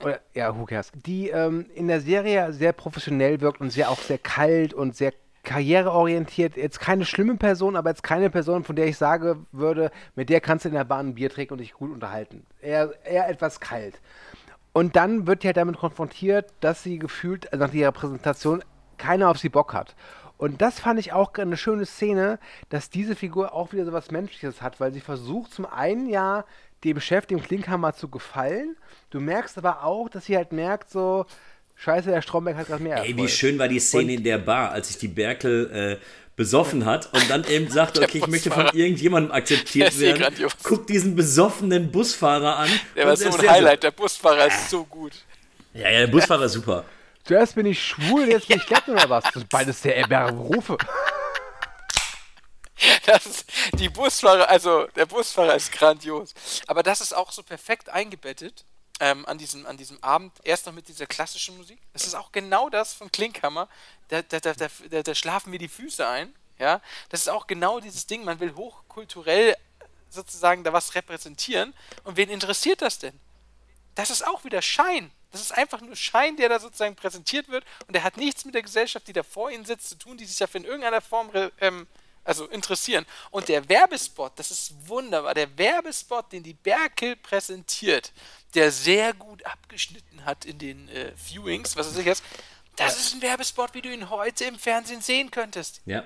oder, 0.04 0.20
ja, 0.34 0.56
who 0.56 0.64
cares? 0.64 0.92
Die 0.94 1.28
ähm, 1.28 1.66
in 1.74 1.88
der 1.88 2.00
Serie 2.00 2.52
sehr 2.52 2.72
professionell 2.72 3.40
wirkt 3.40 3.60
und 3.60 3.70
sehr 3.70 3.90
auch 3.90 3.98
sehr 3.98 4.18
kalt 4.18 4.74
und 4.74 4.96
sehr 4.96 5.12
karriereorientiert. 5.44 6.56
Jetzt 6.56 6.80
keine 6.80 7.04
schlimme 7.04 7.36
Person, 7.36 7.76
aber 7.76 7.90
jetzt 7.90 8.02
keine 8.02 8.30
Person, 8.30 8.64
von 8.64 8.76
der 8.76 8.86
ich 8.86 8.96
sage 8.96 9.36
würde, 9.52 9.90
mit 10.16 10.30
der 10.30 10.40
kannst 10.40 10.64
du 10.64 10.70
in 10.70 10.74
der 10.74 10.84
Bahn 10.84 11.08
ein 11.08 11.14
Bier 11.14 11.30
trinken 11.30 11.54
und 11.54 11.58
dich 11.58 11.74
gut 11.74 11.92
unterhalten. 11.92 12.44
Eher, 12.60 12.94
eher 13.04 13.28
etwas 13.28 13.60
kalt. 13.60 14.00
Und 14.72 14.96
dann 14.96 15.26
wird 15.26 15.42
die 15.42 15.48
halt 15.48 15.56
damit 15.56 15.78
konfrontiert, 15.78 16.52
dass 16.60 16.82
sie 16.82 16.98
gefühlt, 16.98 17.52
also 17.52 17.64
nach 17.64 17.72
ihrer 17.72 17.92
Präsentation, 17.92 18.64
keiner 18.96 19.30
auf 19.30 19.38
sie 19.38 19.48
Bock 19.48 19.72
hat. 19.72 19.94
Und 20.36 20.60
das 20.60 20.80
fand 20.80 20.98
ich 20.98 21.12
auch 21.12 21.32
eine 21.34 21.56
schöne 21.56 21.86
Szene, 21.86 22.40
dass 22.68 22.90
diese 22.90 23.14
Figur 23.14 23.52
auch 23.52 23.72
wieder 23.72 23.84
so 23.84 23.92
was 23.92 24.10
Menschliches 24.10 24.62
hat, 24.62 24.80
weil 24.80 24.92
sie 24.92 25.00
versucht 25.00 25.52
zum 25.52 25.64
einen 25.64 26.08
ja 26.08 26.44
dem 26.84 27.00
Chef, 27.00 27.26
dem 27.26 27.42
Klinkhammer 27.42 27.94
zu 27.94 28.08
gefallen. 28.08 28.76
Du 29.10 29.20
merkst 29.20 29.58
aber 29.58 29.84
auch, 29.84 30.08
dass 30.08 30.26
sie 30.26 30.36
halt 30.36 30.52
merkt, 30.52 30.90
so, 30.90 31.26
scheiße, 31.76 32.10
der 32.10 32.22
Stromberg 32.22 32.56
hat 32.56 32.66
gerade 32.66 32.82
mehr 32.82 33.02
Ey, 33.02 33.16
wie 33.16 33.28
schön 33.28 33.58
war 33.58 33.68
die 33.68 33.80
Szene 33.80 34.04
und 34.04 34.08
in 34.10 34.24
der 34.24 34.38
Bar, 34.38 34.70
als 34.72 34.88
sich 34.88 34.98
die 34.98 35.08
Berkel 35.08 35.98
äh, 36.00 36.04
besoffen 36.36 36.84
hat 36.84 37.12
und 37.12 37.30
dann 37.30 37.44
eben 37.44 37.70
sagt, 37.70 37.98
okay, 38.02 38.18
ich 38.18 38.26
möchte 38.26 38.50
von 38.50 38.66
irgendjemandem 38.72 39.32
akzeptiert 39.32 39.98
werden. 40.00 40.34
Guck 40.62 40.86
diesen 40.86 41.14
besoffenen 41.14 41.90
Busfahrer 41.90 42.58
an. 42.58 42.68
Der 42.96 43.06
war 43.06 43.16
so 43.16 43.28
ein 43.28 43.50
Highlight, 43.50 43.82
so, 43.82 43.88
der 43.88 43.90
Busfahrer 43.92 44.46
ist 44.46 44.70
so 44.70 44.84
gut. 44.84 45.12
Ja, 45.72 45.90
ja, 45.90 46.00
der 46.00 46.06
Busfahrer 46.08 46.44
ist 46.44 46.52
super. 46.52 46.84
Zuerst 47.24 47.54
bin 47.54 47.66
ich 47.66 47.82
schwul, 47.82 48.28
jetzt 48.28 48.48
bin 48.48 48.58
ich 48.58 48.66
glatt 48.66 48.86
oder 48.86 49.08
was? 49.08 49.24
Das 49.24 49.32
sind 49.32 49.48
beides 49.48 49.80
sehr 49.80 49.96
erbare 49.96 50.32
Berufe. 50.32 50.76
Das 53.06 53.44
die 53.74 53.88
Busfahrer, 53.88 54.48
also 54.48 54.86
der 54.88 55.06
Busfahrer 55.06 55.54
ist 55.54 55.72
grandios. 55.72 56.34
Aber 56.66 56.82
das 56.82 57.00
ist 57.00 57.14
auch 57.14 57.32
so 57.32 57.42
perfekt 57.42 57.88
eingebettet 57.88 58.64
ähm, 59.00 59.26
an, 59.26 59.38
diesem, 59.38 59.66
an 59.66 59.76
diesem 59.76 60.02
Abend. 60.02 60.32
Erst 60.42 60.66
noch 60.66 60.72
mit 60.72 60.88
dieser 60.88 61.06
klassischen 61.06 61.56
Musik. 61.56 61.80
Das 61.92 62.06
ist 62.06 62.14
auch 62.14 62.32
genau 62.32 62.68
das 62.70 62.92
von 62.94 63.10
Klinkhammer. 63.10 63.68
Da, 64.08 64.22
da, 64.22 64.40
da, 64.40 64.54
da, 64.54 65.02
da 65.02 65.14
schlafen 65.14 65.50
mir 65.50 65.58
die 65.58 65.68
Füße 65.68 66.06
ein. 66.06 66.34
Ja, 66.58 66.80
das 67.08 67.22
ist 67.22 67.28
auch 67.28 67.46
genau 67.46 67.80
dieses 67.80 68.06
Ding. 68.06 68.24
Man 68.24 68.38
will 68.38 68.54
hochkulturell 68.54 69.56
sozusagen 70.08 70.62
da 70.62 70.72
was 70.72 70.94
repräsentieren. 70.94 71.74
Und 72.04 72.16
wen 72.16 72.30
interessiert 72.30 72.80
das 72.82 72.98
denn? 72.98 73.18
Das 73.96 74.10
ist 74.10 74.26
auch 74.26 74.44
wieder 74.44 74.62
Schein. 74.62 75.10
Das 75.32 75.40
ist 75.40 75.52
einfach 75.52 75.80
nur 75.80 75.96
Schein, 75.96 76.36
der 76.36 76.48
da 76.48 76.60
sozusagen 76.60 76.94
präsentiert 76.94 77.48
wird. 77.48 77.64
Und 77.88 77.94
der 77.94 78.04
hat 78.04 78.16
nichts 78.16 78.44
mit 78.44 78.54
der 78.54 78.62
Gesellschaft, 78.62 79.08
die 79.08 79.12
da 79.12 79.24
vor 79.24 79.50
ihnen 79.50 79.64
sitzt, 79.64 79.88
zu 79.88 79.98
tun, 79.98 80.16
die 80.16 80.24
sich 80.24 80.38
dafür 80.38 80.60
in 80.60 80.66
irgendeiner 80.66 81.00
Form 81.00 81.30
ähm, 81.60 81.88
also 82.24 82.46
interessieren. 82.46 83.06
Und 83.30 83.48
der 83.48 83.68
Werbespot, 83.68 84.32
das 84.36 84.50
ist 84.50 84.74
wunderbar, 84.88 85.34
der 85.34 85.56
Werbespot, 85.56 86.32
den 86.32 86.42
die 86.42 86.54
Berkel 86.54 87.16
präsentiert, 87.16 88.12
der 88.54 88.70
sehr 88.70 89.12
gut 89.12 89.44
abgeschnitten 89.46 90.24
hat 90.24 90.44
in 90.44 90.58
den 90.58 90.88
äh, 90.88 91.12
Viewings, 91.16 91.76
was 91.76 91.88
weiß 91.88 91.98
ich 91.98 92.06
jetzt, 92.06 92.24
das 92.76 92.98
ist 92.98 93.14
ein 93.14 93.22
Werbespot, 93.22 93.74
wie 93.74 93.82
du 93.82 93.92
ihn 93.92 94.10
heute 94.10 94.44
im 94.44 94.56
Fernsehen 94.56 95.00
sehen 95.00 95.30
könntest. 95.30 95.80
Ja. 95.86 96.04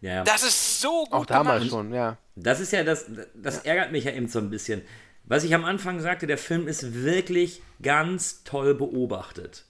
Ja. 0.00 0.24
Das 0.24 0.42
ist 0.42 0.80
so 0.80 1.04
gut. 1.04 1.12
Auch 1.12 1.26
damals 1.26 1.64
gemacht. 1.64 1.70
schon, 1.70 1.94
ja. 1.94 2.18
Das 2.34 2.60
ist 2.60 2.72
ja 2.72 2.84
das, 2.84 3.06
das 3.34 3.56
ja. 3.56 3.72
ärgert 3.72 3.92
mich 3.92 4.04
ja 4.04 4.12
eben 4.12 4.28
so 4.28 4.38
ein 4.38 4.50
bisschen. 4.50 4.82
Was 5.24 5.42
ich 5.42 5.54
am 5.54 5.64
Anfang 5.64 6.00
sagte, 6.00 6.26
der 6.26 6.38
Film 6.38 6.68
ist 6.68 7.02
wirklich 7.02 7.62
ganz 7.82 8.44
toll 8.44 8.74
beobachtet. 8.74 9.64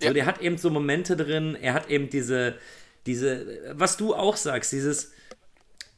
So, 0.00 0.06
ja. 0.06 0.12
der 0.12 0.26
hat 0.26 0.40
eben 0.40 0.56
so 0.56 0.70
Momente 0.70 1.16
drin, 1.16 1.56
er 1.60 1.74
hat 1.74 1.90
eben 1.90 2.08
diese, 2.08 2.58
diese, 3.06 3.74
was 3.74 3.96
du 3.96 4.14
auch 4.14 4.36
sagst, 4.36 4.72
dieses, 4.72 5.11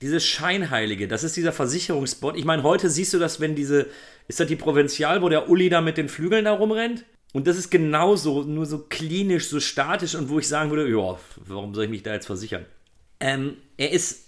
dieses 0.05 0.27
Scheinheilige, 0.27 1.09
das 1.09 1.25
ist 1.25 1.35
dieser 1.35 1.53
Versicherungsbot. 1.53 2.37
Ich 2.37 2.45
meine, 2.45 2.63
heute 2.63 2.91
siehst 2.91 3.15
du 3.15 3.19
das, 3.19 3.41
wenn 3.41 3.55
diese, 3.55 3.87
ist 4.29 4.39
das 4.39 4.47
die 4.47 4.55
Provinzial, 4.55 5.23
wo 5.23 5.31
der 5.31 5.49
Uli 5.49 5.71
da 5.71 5.81
mit 5.81 5.97
den 5.97 6.11
Flügeln 6.11 6.45
da 6.45 6.53
rumrennt? 6.53 7.07
Und 7.33 7.47
das 7.47 7.57
ist 7.57 7.71
genauso, 7.71 8.43
nur 8.43 8.67
so 8.67 8.81
klinisch, 8.81 9.49
so 9.49 9.61
statisch 9.61 10.15
und 10.15 10.29
wo 10.29 10.39
ich 10.39 10.47
sagen 10.47 10.71
würde, 10.71 10.87
ja, 10.91 11.19
warum 11.47 11.75
soll 11.75 11.85
ich 11.85 11.91
mich 11.91 12.03
da 12.03 12.13
jetzt 12.13 12.27
versichern? 12.27 12.67
Ähm, 13.19 13.57
er 13.79 13.93
ist, 13.93 14.27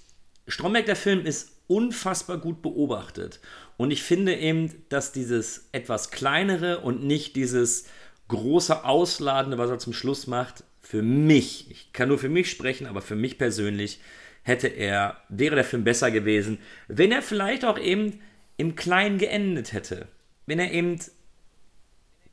Stromberg, 0.49 0.87
der 0.87 0.97
Film, 0.97 1.27
ist 1.27 1.53
unfassbar 1.67 2.39
gut 2.39 2.63
beobachtet. 2.63 3.41
Und 3.77 3.91
ich 3.91 4.03
finde 4.03 4.35
eben, 4.35 4.73
dass 4.89 5.13
dieses 5.13 5.69
etwas 5.73 6.11
kleinere 6.11 6.81
und 6.81 7.05
nicht 7.05 7.37
dieses 7.37 7.85
große 8.29 8.83
Ausladende, 8.83 9.59
was 9.59 9.69
er 9.69 9.79
zum 9.79 9.93
Schluss 9.93 10.27
macht, 10.27 10.65
für 10.81 11.03
mich, 11.03 11.71
ich 11.71 11.93
kann 11.93 12.09
nur 12.09 12.19
für 12.19 12.31
mich 12.31 12.51
sprechen, 12.51 12.87
aber 12.87 13.03
für 13.03 13.17
mich 13.17 13.37
persönlich 13.37 14.01
hätte 14.47 14.69
er, 14.69 15.17
wäre 15.29 15.57
der 15.57 15.65
Film 15.65 15.83
besser 15.83 16.13
gewesen, 16.13 16.59
wenn 16.87 17.11
er 17.11 17.21
vielleicht 17.21 17.65
auch 17.65 17.81
eben 17.81 18.21
im 18.57 18.77
Kleinen 18.77 19.19
geendet 19.19 19.73
hätte. 19.73 20.07
Wenn 20.47 20.61
er 20.61 20.71
eben 20.71 21.01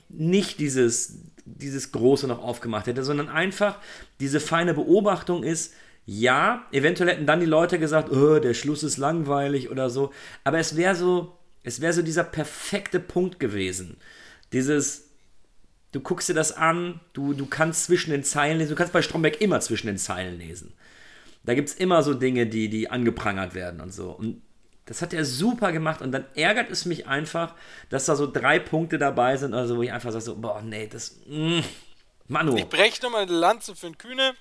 nicht 0.10 0.60
dieses, 0.60 1.18
dieses 1.44 1.92
Große 1.92 2.28
noch 2.28 2.38
aufgemacht 2.38 2.86
hätte, 2.86 3.04
sondern 3.04 3.30
einfach 3.30 3.80
diese 4.20 4.40
feine 4.40 4.76
Beobachtung 4.76 5.44
ist, 5.44 5.74
ja, 6.06 6.68
eventuell 6.72 7.10
hätten 7.10 7.26
dann 7.26 7.40
die 7.40 7.48
Leute 7.48 7.80
gesagt, 7.80 8.12
oh, 8.12 8.38
der 8.38 8.54
Schluss 8.54 8.84
ist 8.84 8.98
langweilig 8.98 9.72
oder 9.72 9.90
so, 9.90 10.14
aber 10.44 10.60
es 10.60 10.76
wäre 10.76 10.94
so, 10.94 11.36
es 11.64 11.82
wäre 11.82 11.94
so 11.94 12.04
dieser 12.04 12.26
perfekte 12.26 13.00
Punkt 13.00 13.40
gewesen. 13.40 13.98
Dieses, 14.52 15.10
du 15.94 16.00
guckst 16.00 16.30
dir 16.30 16.36
das 16.36 16.52
an, 16.52 17.00
du, 17.14 17.34
du 17.34 17.48
kannst 17.48 17.86
zwischen 17.86 18.12
den 18.12 18.24
Zeilen 18.24 18.60
lesen, 18.60 18.70
du 18.70 18.76
kannst 18.76 18.94
bei 18.94 19.02
Stromberg 19.02 19.42
immer 19.42 19.62
zwischen 19.62 19.88
den 19.88 19.98
Zeilen 19.98 20.38
lesen. 20.38 20.74
Da 21.44 21.54
gibt 21.56 21.70
es 21.70 21.76
immer 21.76 22.04
so 22.04 22.14
Dinge, 22.14 22.48
die, 22.48 22.70
die 22.70 22.90
angeprangert 22.90 23.54
werden 23.54 23.82
und 23.82 23.94
so. 23.94 24.12
Und 24.12 24.42
das 24.86 25.02
hat 25.02 25.14
er 25.14 25.26
super 25.26 25.72
gemacht 25.72 26.02
und 26.02 26.12
dann 26.12 26.26
ärgert 26.36 26.70
es 26.70 26.86
mich 26.86 27.08
einfach, 27.08 27.56
dass 27.90 28.06
da 28.06 28.16
so 28.16 28.30
drei 28.30 28.60
Punkte 28.60 28.98
dabei 28.98 29.38
sind, 29.38 29.54
also 29.54 29.78
wo 29.78 29.82
ich 29.82 29.92
einfach 29.92 30.12
sage 30.12 30.24
so, 30.24 30.36
boah, 30.36 30.62
nee, 30.62 30.88
das, 30.88 31.18
mm, 31.26 31.60
Manu. 32.28 32.58
Ich 32.58 32.68
breche 32.68 33.02
nochmal 33.04 33.24
eine 33.24 33.32
Lanze 33.32 33.76
für 33.76 33.88
den 33.88 33.98
Kühne. 33.98 34.36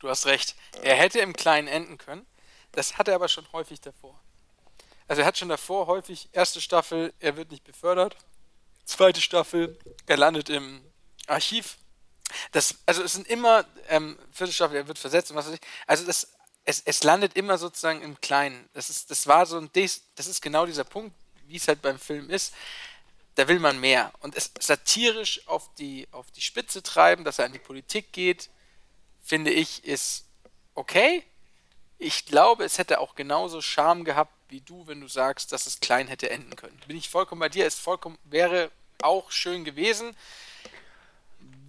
Du 0.00 0.08
hast 0.08 0.26
recht. 0.26 0.56
Er 0.82 0.96
hätte 0.96 1.20
im 1.20 1.32
Kleinen 1.32 1.68
enden 1.68 1.98
können. 1.98 2.26
Das 2.72 2.98
hat 2.98 3.08
er 3.08 3.14
aber 3.14 3.28
schon 3.28 3.46
häufig 3.52 3.80
davor. 3.80 4.18
Also 5.06 5.22
er 5.22 5.28
hat 5.28 5.36
schon 5.36 5.48
davor 5.48 5.86
häufig, 5.86 6.28
erste 6.32 6.60
Staffel, 6.60 7.12
er 7.20 7.36
wird 7.36 7.50
nicht 7.50 7.64
befördert. 7.64 8.16
Zweite 8.84 9.20
Staffel, 9.20 9.78
er 10.06 10.16
landet 10.16 10.48
im 10.48 10.80
Archiv. 11.26 11.76
Das, 12.52 12.76
also 12.86 13.02
es 13.02 13.12
sind 13.12 13.28
immer, 13.28 13.64
ähm, 13.88 14.18
vierte 14.32 14.64
er 14.74 14.88
wird 14.88 14.98
versetzt 14.98 15.30
und 15.30 15.36
was 15.36 15.46
weiß 15.46 15.54
ich. 15.54 15.60
Also 15.86 16.04
das, 16.04 16.28
es, 16.64 16.82
es 16.84 17.02
landet 17.02 17.34
immer 17.34 17.58
sozusagen 17.58 18.02
im 18.02 18.20
Kleinen. 18.20 18.68
Das 18.72 18.90
ist, 18.90 19.10
das 19.10 19.26
war 19.26 19.46
so 19.46 19.58
ein, 19.58 19.70
das 19.72 20.26
ist 20.26 20.42
genau 20.42 20.66
dieser 20.66 20.84
Punkt, 20.84 21.14
wie 21.46 21.56
es 21.56 21.68
halt 21.68 21.82
beim 21.82 21.98
Film 21.98 22.30
ist. 22.30 22.54
Da 23.34 23.48
will 23.48 23.58
man 23.58 23.80
mehr. 23.80 24.12
Und 24.20 24.36
es 24.36 24.50
satirisch 24.60 25.46
auf 25.48 25.74
die, 25.76 26.06
auf 26.12 26.30
die 26.32 26.42
Spitze 26.42 26.82
treiben, 26.82 27.24
dass 27.24 27.38
er 27.38 27.46
an 27.46 27.52
die 27.52 27.58
Politik 27.58 28.12
geht, 28.12 28.50
finde 29.22 29.50
ich, 29.50 29.84
ist 29.84 30.26
okay. 30.74 31.24
Ich 31.98 32.26
glaube, 32.26 32.64
es 32.64 32.78
hätte 32.78 33.00
auch 33.00 33.14
genauso 33.14 33.60
Charme 33.60 34.04
gehabt 34.04 34.32
wie 34.48 34.60
du, 34.60 34.86
wenn 34.86 35.00
du 35.00 35.08
sagst, 35.08 35.52
dass 35.52 35.66
es 35.66 35.80
klein 35.80 36.08
hätte 36.08 36.28
enden 36.30 36.54
können. 36.56 36.78
Bin 36.86 36.96
ich 36.96 37.08
vollkommen 37.08 37.40
bei 37.40 37.48
dir, 37.48 37.66
es 37.66 37.78
vollkommen 37.78 38.18
wäre 38.24 38.70
auch 39.00 39.30
schön 39.30 39.64
gewesen. 39.64 40.14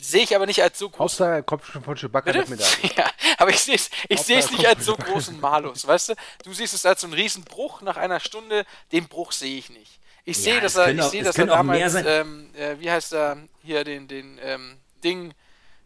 Sehe 0.04 0.24
ich 0.24 0.36
aber 0.36 0.46
nicht 0.46 0.62
als 0.62 0.78
so 0.78 0.90
groß. 0.90 1.00
Hauptsache, 1.00 1.30
er 1.30 1.44
kommt 1.44 1.66
schon 1.66 1.82
von 1.82 1.96
Chewbacca 1.96 2.32
Bitte? 2.32 2.50
mit 2.50 2.60
Medaille. 2.60 2.92
Ja, 2.98 3.10
aber 3.38 3.52
ich 3.52 3.60
sehe 3.62 3.76
es 3.76 3.90
ich 4.10 4.30
er 4.30 4.52
nicht 4.52 4.68
als 4.68 4.86
so 4.86 4.96
großen 4.98 5.40
Malus, 5.40 5.88
weißt 5.88 6.10
du? 6.10 6.16
Du 6.44 6.54
siehst 6.54 6.74
es 6.74 6.86
als 6.86 7.02
so 7.02 7.08
einen 7.08 7.14
riesen 7.14 7.44
Bruch 7.46 7.82
nach 7.82 7.96
einer 7.96 8.20
Stunde, 8.20 8.66
den 8.92 9.08
Bruch 9.08 9.32
sehe 9.32 9.58
ich 9.58 9.70
nicht. 9.70 10.00
Ich 10.26 10.38
sehe, 10.38 10.60
dass 10.60 10.74
es 10.74 10.78
er, 10.78 10.90
ich 10.90 11.02
auch- 11.02 11.24
dass 11.24 11.38
er 11.38 11.46
damals, 11.46 11.96
ähm, 11.96 12.54
äh, 12.56 12.80
wie 12.80 12.92
heißt 12.92 13.14
er, 13.14 13.38
hier 13.64 13.84
den, 13.84 14.08
den 14.08 14.40
ähm, 14.44 14.78
Ding 15.04 15.34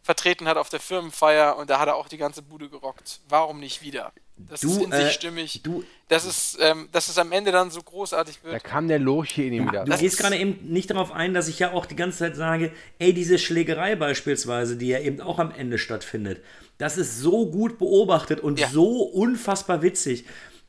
vertreten 0.01 0.47
hat 0.47 0.57
auf 0.57 0.69
der 0.69 0.79
Firmenfeier 0.79 1.55
und 1.57 1.69
da 1.69 1.79
hat 1.79 1.87
er 1.87 1.95
auch 1.95 2.07
die 2.07 2.17
ganze 2.17 2.41
Bude 2.41 2.69
gerockt. 2.69 3.19
Warum 3.29 3.59
nicht 3.59 3.81
wieder? 3.81 4.13
Das 4.49 4.61
Du, 4.61 4.69
ist 4.69 4.81
in 4.83 4.91
äh, 4.91 5.03
sich 5.05 5.13
stimmig. 5.13 5.61
du- 5.63 5.83
dass, 6.09 6.25
es, 6.25 6.57
ähm, 6.61 6.87
dass 6.91 7.09
es 7.09 7.17
am 7.17 7.31
Ende 7.31 7.51
dann 7.51 7.69
so 7.71 7.81
großartig 7.81 8.39
Da 8.43 8.51
wird. 8.51 8.63
kam 8.63 8.87
der 8.87 8.99
Lurch 8.99 9.31
hier 9.31 9.45
in 9.47 9.53
ihm 9.53 9.67
wieder. 9.67 9.83
Du 9.83 9.91
Das 9.91 9.99
gehst 9.99 10.15
ist- 10.15 10.19
gerade 10.21 10.37
eben 10.37 10.59
nicht 10.71 10.89
darauf 10.91 11.11
ein, 11.11 11.33
dass 11.33 11.47
ich 11.47 11.59
ja 11.59 11.71
auch 11.71 11.85
die 11.85 11.95
ganze 11.95 12.19
Zeit 12.19 12.35
sage, 12.35 12.71
ey, 12.99 13.13
diese 13.13 13.39
Schlägerei 13.39 13.95
beispielsweise, 13.95 14.77
die 14.77 14.87
ja 14.89 14.99
eben 14.99 15.21
auch 15.21 15.39
am 15.39 15.51
Ende 15.51 15.77
stattfindet, 15.77 16.41
das 16.77 16.97
ist 16.97 17.19
so 17.19 17.49
gut 17.49 17.79
beobachtet 17.79 18.39
und 18.39 18.59
Ja. 18.59 18.69
so 18.69 19.01
unfassbar 19.01 19.81
witzig. 19.81 20.25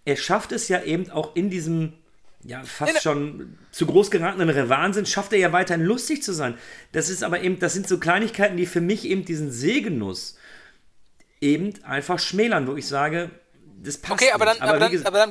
Er 0.07 0.17
schafft 0.17 0.53
es 0.53 0.69
ja 0.69 0.83
eben 0.83 1.11
auch 1.11 1.37
in 1.37 1.51
diesem, 1.51 1.93
ja, 2.45 2.63
fast 2.65 3.03
schon 3.03 3.59
zu 3.71 3.85
groß 3.85 4.11
geratenen 4.11 4.69
Wahnsinn, 4.71 5.05
schafft 5.05 5.33
er 5.35 5.39
ja 5.39 5.53
weiterhin 5.53 5.85
lustig 5.85 6.23
zu 6.23 6.33
sein. 6.33 6.57
Das 6.93 7.11
ist 7.11 7.23
aber 7.23 7.43
eben, 7.43 7.59
das 7.59 7.75
sind 7.75 7.87
so 7.87 7.99
Kleinigkeiten, 7.99 8.57
die 8.57 8.65
für 8.67 8.81
mich 8.81 9.05
eben 9.05 9.27
diesen 9.27 9.53
Sehgenuss 9.53 10.39
eben 11.41 11.73
einfach 11.85 12.19
schmälern, 12.19 12.67
wo 12.67 12.75
ich 12.77 12.87
sage, 12.89 13.31
das 13.83 13.99
passt 13.99 14.13
Okay, 14.23 14.33
aber 14.33 14.45
dann, 14.45 14.55
nicht. 14.57 14.63
aber, 14.63 14.77
wie 14.77 14.81
dann, 14.81 14.91
gesagt- 14.93 15.07
aber 15.09 15.19
dann 15.19 15.31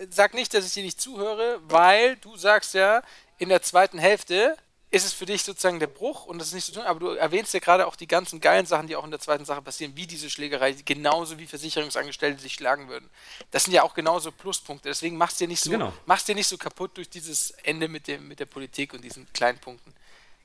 äh, 0.00 0.06
sag 0.10 0.34
nicht, 0.34 0.52
dass 0.54 0.66
ich 0.66 0.72
dir 0.72 0.82
nicht 0.82 1.00
zuhöre, 1.00 1.60
weil 1.64 2.16
du 2.16 2.36
sagst 2.36 2.74
ja, 2.74 3.02
in 3.38 3.48
der 3.48 3.62
zweiten 3.62 3.98
Hälfte 3.98 4.56
ist 4.90 5.06
es 5.06 5.14
für 5.14 5.24
dich 5.24 5.42
sozusagen 5.42 5.80
der 5.80 5.86
Bruch 5.86 6.26
und 6.26 6.38
das 6.38 6.48
ist 6.48 6.54
nicht 6.54 6.66
so 6.66 6.72
tun, 6.74 6.82
aber 6.82 7.00
du 7.00 7.06
erwähnst 7.12 7.54
ja 7.54 7.60
gerade 7.60 7.86
auch 7.86 7.96
die 7.96 8.06
ganzen 8.06 8.40
geilen 8.40 8.66
Sachen, 8.66 8.88
die 8.88 8.94
auch 8.94 9.04
in 9.04 9.10
der 9.10 9.20
zweiten 9.20 9.46
Sache 9.46 9.62
passieren, 9.62 9.92
wie 9.96 10.06
diese 10.06 10.28
Schlägerei, 10.28 10.72
genauso 10.84 11.38
wie 11.38 11.46
Versicherungsangestellte 11.46 12.42
sich 12.42 12.52
schlagen 12.52 12.88
würden. 12.90 13.08
Das 13.52 13.64
sind 13.64 13.72
ja 13.72 13.84
auch 13.84 13.94
genauso 13.94 14.30
Pluspunkte. 14.30 14.90
Deswegen 14.90 15.16
machst 15.16 15.40
dir 15.40 15.48
nicht 15.48 15.62
so, 15.64 15.70
Genau. 15.70 15.94
machst 16.04 16.28
dir 16.28 16.34
nicht 16.34 16.46
so 16.46 16.58
kaputt 16.58 16.94
durch 16.98 17.08
dieses 17.08 17.52
Ende 17.62 17.88
mit, 17.88 18.06
dem, 18.06 18.28
mit 18.28 18.38
der 18.38 18.44
Politik 18.44 18.92
und 18.92 19.02
diesen 19.02 19.26
kleinen 19.32 19.58
Punkten. 19.58 19.94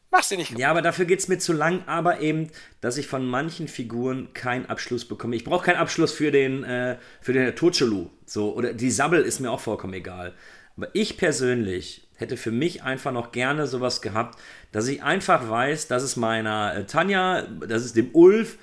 Machst 0.09 0.31
dir 0.31 0.37
nicht 0.37 0.49
kaputt. 0.49 0.61
Ja, 0.61 0.71
aber 0.71 0.81
dafür 0.81 1.05
geht 1.05 1.19
es 1.19 1.27
mir 1.27 1.37
zu 1.37 1.53
lang, 1.53 1.83
aber 1.85 2.21
eben, 2.21 2.49
dass 2.81 2.97
ich 2.97 3.07
von 3.07 3.25
manchen 3.25 3.67
Figuren 3.67 4.33
keinen 4.33 4.65
Abschluss 4.67 5.05
bekomme. 5.05 5.35
Ich 5.35 5.43
brauche 5.43 5.65
keinen 5.65 5.77
Abschluss 5.77 6.13
für 6.13 6.31
den, 6.31 6.63
äh, 6.63 6.97
für 7.21 7.33
den 7.33 7.55
Turchelu. 7.55 8.09
So, 8.25 8.53
oder 8.55 8.73
die 8.73 8.91
Sabbel 8.91 9.21
ist 9.23 9.39
mir 9.39 9.51
auch 9.51 9.59
vollkommen 9.59 9.93
egal. 9.93 10.33
Aber 10.77 10.89
ich 10.93 11.17
persönlich 11.17 12.07
hätte 12.15 12.37
für 12.37 12.51
mich 12.51 12.83
einfach 12.83 13.11
noch 13.11 13.31
gerne 13.31 13.67
sowas 13.67 14.01
gehabt, 14.01 14.39
dass 14.71 14.87
ich 14.87 15.03
einfach 15.03 15.49
weiß, 15.49 15.87
dass 15.87 16.03
es 16.03 16.15
meiner 16.15 16.75
äh, 16.75 16.85
Tanja, 16.85 17.41
dass 17.41 17.83
es 17.83 17.93
dem 17.93 18.09
Ulf 18.13 18.57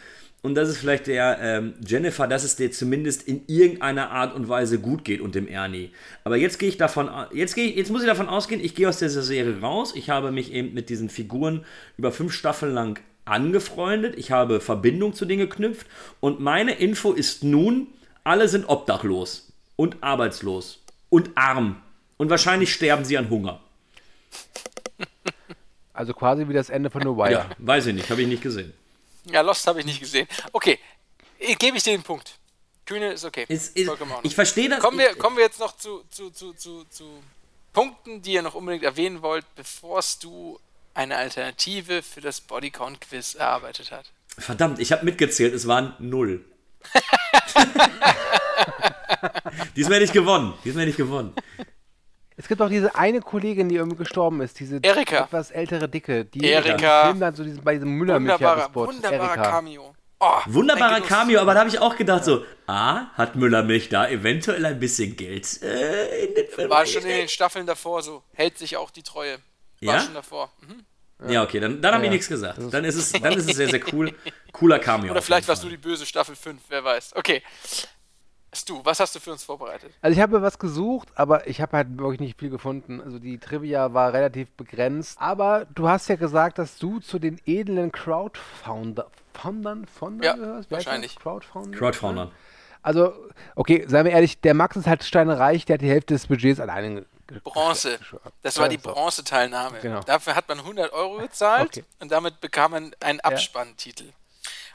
und 0.44 0.56
dass 0.56 0.68
es 0.68 0.76
vielleicht 0.76 1.06
der 1.06 1.38
ähm, 1.40 1.72
Jennifer, 1.86 2.28
dass 2.28 2.44
es 2.44 2.54
dir 2.54 2.70
zumindest 2.70 3.26
in 3.26 3.46
irgendeiner 3.46 4.10
Art 4.10 4.34
und 4.34 4.46
Weise 4.46 4.78
gut 4.78 5.02
geht 5.02 5.22
und 5.22 5.34
dem 5.34 5.48
Ernie. 5.48 5.90
Aber 6.22 6.36
jetzt 6.36 6.58
gehe 6.58 6.68
ich 6.68 6.76
davon, 6.76 7.08
jetzt 7.32 7.54
gehe 7.54 7.64
ich, 7.64 7.76
jetzt 7.76 7.90
muss 7.90 8.02
ich 8.02 8.06
davon 8.06 8.28
ausgehen, 8.28 8.62
ich 8.62 8.74
gehe 8.74 8.86
aus 8.86 8.98
dieser 8.98 9.22
Serie 9.22 9.62
raus. 9.62 9.94
Ich 9.96 10.10
habe 10.10 10.32
mich 10.32 10.52
eben 10.52 10.74
mit 10.74 10.90
diesen 10.90 11.08
Figuren 11.08 11.64
über 11.96 12.12
fünf 12.12 12.34
Staffeln 12.34 12.74
lang 12.74 13.00
angefreundet. 13.24 14.18
Ich 14.18 14.32
habe 14.32 14.60
Verbindung 14.60 15.14
zu 15.14 15.24
denen 15.24 15.40
geknüpft 15.40 15.86
und 16.20 16.40
meine 16.40 16.74
Info 16.74 17.12
ist 17.12 17.42
nun, 17.42 17.86
alle 18.22 18.46
sind 18.46 18.68
obdachlos 18.68 19.50
und 19.76 19.96
arbeitslos 20.02 20.84
und 21.08 21.30
arm 21.36 21.80
und 22.18 22.28
wahrscheinlich 22.28 22.70
sterben 22.70 23.06
sie 23.06 23.16
an 23.16 23.30
Hunger. 23.30 23.60
Also 25.94 26.12
quasi 26.12 26.46
wie 26.46 26.52
das 26.52 26.68
Ende 26.68 26.90
von 26.90 27.00
The 27.00 27.08
Wire. 27.08 27.32
Ja, 27.32 27.46
weiß 27.56 27.86
ich 27.86 27.94
nicht, 27.94 28.10
habe 28.10 28.20
ich 28.20 28.28
nicht 28.28 28.42
gesehen. 28.42 28.74
Ja, 29.30 29.40
Lost 29.40 29.66
habe 29.66 29.80
ich 29.80 29.86
nicht 29.86 30.00
gesehen. 30.00 30.28
Okay, 30.52 30.78
gebe 31.58 31.76
ich 31.76 31.82
dir 31.82 31.92
den 31.92 32.02
Punkt. 32.02 32.38
Kühne 32.86 33.12
ist 33.12 33.24
okay. 33.24 33.46
Ist, 33.48 33.76
Ordnung. 33.88 34.10
ich 34.22 34.34
verstehe 34.34 34.68
das. 34.68 34.80
Kommen 34.80 34.98
wir, 34.98 35.14
kommen 35.14 35.36
wir 35.36 35.44
jetzt 35.44 35.58
noch 35.58 35.76
zu, 35.76 36.04
zu, 36.10 36.30
zu, 36.30 36.52
zu, 36.52 36.84
zu 36.84 37.22
Punkten, 37.72 38.20
die 38.22 38.34
ihr 38.34 38.42
noch 38.42 38.54
unbedingt 38.54 38.84
erwähnen 38.84 39.22
wollt, 39.22 39.46
bevor 39.56 40.02
du 40.22 40.60
eine 40.92 41.16
Alternative 41.16 42.02
für 42.02 42.20
das 42.20 42.40
Bodycount-Quiz 42.42 43.34
erarbeitet 43.34 43.90
hat. 43.90 44.12
Verdammt, 44.38 44.78
ich 44.80 44.92
habe 44.92 45.04
mitgezählt, 45.04 45.54
es 45.54 45.66
waren 45.66 45.94
null. 45.98 46.44
Diesmal 49.76 49.94
hätte 49.94 50.04
ich 50.04 50.12
gewonnen. 50.12 50.54
Diesmal 50.64 50.82
hätte 50.82 50.90
ich 50.90 50.96
gewonnen. 50.96 51.34
Es 52.36 52.48
gibt 52.48 52.60
auch 52.60 52.68
diese 52.68 52.94
eine 52.96 53.20
Kollegin, 53.20 53.68
die 53.68 53.76
irgendwie 53.76 53.96
gestorben 53.98 54.40
ist, 54.40 54.58
diese 54.58 54.80
Erika. 54.82 55.24
etwas 55.24 55.50
ältere 55.52 55.88
Dicke, 55.88 56.24
die 56.24 56.44
Erika. 56.44 57.04
Film 57.06 57.20
dann 57.20 57.34
so 57.34 57.44
diesen, 57.44 57.62
bei 57.62 57.74
diesem 57.74 57.90
müller 57.90 58.14
Wunderbarer, 58.16 58.64
spot 58.64 58.86
wunderbarer 58.88 59.28
Erika. 59.36 59.50
Cameo. 59.50 59.94
Oh, 60.20 60.38
Wunderbarer. 60.46 61.00
Cameo, 61.02 61.40
aber 61.40 61.54
da 61.54 61.60
habe 61.60 61.68
ich 61.68 61.78
auch 61.78 61.96
gedacht 61.96 62.24
so, 62.24 62.44
ah, 62.66 63.06
hat 63.14 63.36
Müller-Milch 63.36 63.88
da 63.88 64.08
eventuell 64.08 64.64
ein 64.64 64.80
bisschen 64.80 65.16
Geld 65.16 65.62
äh, 65.62 66.24
in 66.26 66.34
den 66.34 66.48
Film 66.48 66.70
War 66.70 66.86
schon 66.86 67.02
in 67.02 67.08
den? 67.08 67.28
Staffeln 67.28 67.66
davor 67.66 68.02
so. 68.02 68.22
Hält 68.32 68.58
sich 68.58 68.76
auch 68.76 68.90
die 68.90 69.02
Treue. 69.02 69.38
War 69.82 69.94
Ja? 69.94 70.00
schon 70.00 70.14
davor. 70.14 70.50
Mhm. 70.60 71.30
Ja, 71.30 71.42
okay, 71.44 71.60
dann, 71.60 71.80
dann 71.80 71.94
habe 71.94 72.04
ich 72.04 72.08
Ja, 72.08 72.12
nichts 72.14 72.28
gesagt. 72.28 72.58
Dann 72.70 72.84
ist, 72.84 72.96
es, 72.96 73.12
dann 73.12 73.32
ist 73.32 73.48
es 73.48 73.56
sehr, 73.56 73.68
sehr 73.68 73.80
cool. 73.92 74.12
Cooler 74.52 74.78
Cameo. 74.78 75.10
Oder 75.12 75.22
vielleicht 75.22 75.46
warst 75.46 75.62
du 75.62 75.68
die 75.68 75.76
böse 75.76 76.04
Staffel 76.04 76.34
5, 76.34 76.60
wer 76.68 76.82
weiß. 76.84 77.14
Okay. 77.16 77.42
Stu, 78.54 78.80
was 78.84 79.00
hast 79.00 79.14
du 79.14 79.20
für 79.20 79.32
uns 79.32 79.44
vorbereitet? 79.44 79.92
Also 80.00 80.16
ich 80.16 80.22
habe 80.22 80.40
was 80.42 80.58
gesucht, 80.58 81.08
aber 81.14 81.46
ich 81.46 81.60
habe 81.60 81.76
halt 81.76 81.98
wirklich 81.98 82.20
nicht 82.20 82.38
viel 82.38 82.50
gefunden. 82.50 83.00
Also 83.00 83.18
die 83.18 83.38
Trivia 83.38 83.92
war 83.94 84.12
relativ 84.12 84.50
begrenzt. 84.52 85.18
Aber 85.20 85.66
du 85.74 85.88
hast 85.88 86.08
ja 86.08 86.16
gesagt, 86.16 86.58
dass 86.58 86.78
du 86.78 87.00
zu 87.00 87.18
den 87.18 87.40
edlen 87.46 87.92
Crowdfounder 87.92 89.06
Foundern, 89.34 89.86
Foundern 89.86 90.22
Ja, 90.22 90.34
gehörst? 90.34 90.70
Wie 90.70 90.74
wahrscheinlich. 90.74 91.16
Crowdfounder? 91.16 91.76
Crowdfounder. 91.76 92.30
Also, 92.82 93.12
okay, 93.56 93.84
seien 93.88 94.04
wir 94.04 94.12
ehrlich, 94.12 94.40
der 94.40 94.54
Max 94.54 94.76
ist 94.76 94.86
halt 94.86 95.02
steinreich, 95.02 95.64
der 95.64 95.74
hat 95.74 95.80
die 95.80 95.88
Hälfte 95.88 96.14
des 96.14 96.26
Budgets 96.26 96.60
alleine 96.60 97.06
Bronze. 97.42 97.98
Das 98.42 98.58
war 98.58 98.68
die. 98.68 98.76
Bronzeteilnahme. 98.76 99.78
Genau. 99.80 100.00
Dafür 100.00 100.36
hat 100.36 100.46
man 100.48 100.58
100 100.58 100.92
Euro 100.92 101.16
gezahlt 101.18 101.68
Okay. 101.78 101.84
und 102.00 102.12
damit 102.12 102.40
bekam 102.40 102.72
man 102.72 102.94
einen 103.00 103.20
Abspanntitel. 103.20 104.04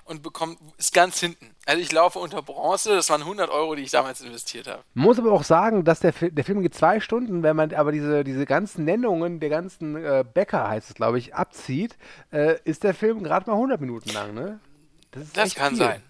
Und 0.10 0.24
bekommt, 0.24 0.57
ist 0.80 0.91
ganz 0.91 1.20
hinten. 1.20 1.51
Also 1.68 1.80
ich 1.82 1.91
laufe 1.91 2.18
unter 2.18 2.41
Bronze, 2.41 2.95
das 2.95 3.12
waren 3.12 3.22
100 3.22 3.51
Euro, 3.51 3.76
die 3.76 3.84
ich 3.84 3.91
damals 3.91 4.22
investiert 4.22 4.68
habe. 4.68 4.82
Muss 4.95 5.20
aber 5.20 5.32
auch 5.32 5.43
sagen, 5.43 5.84
dass 5.84 5.99
der, 5.99 6.14
der 6.20 6.43
Film 6.43 6.62
geht 6.64 6.74
zwei 6.74 6.99
Stunden, 6.99 7.43
wenn 7.43 7.55
man 7.55 7.72
aber 7.76 7.91
diese, 7.91 8.24
diese 8.24 8.47
ganzen 8.47 8.86
Nennungen 8.86 9.39
der 9.39 9.49
ganzen 9.49 9.95
äh, 9.95 10.26
Bäcker, 10.34 10.68
heißt 10.68 10.89
es 10.89 10.95
glaube 10.95 11.20
ich, 11.20 11.36
abzieht, 11.36 11.95
äh, 12.32 12.55
ist 12.64 12.84
der 12.84 12.95
Film 12.95 13.22
gerade 13.22 13.47
mal 13.47 13.53
100 13.55 13.80
Minuten 13.82 14.10
lang, 14.10 14.34
ne? 14.34 14.60
ist 15.16 15.38
Das 15.38 15.45
echt 15.49 15.55
kann 15.57 15.76
viel. 15.76 15.78
sein. 15.86 16.01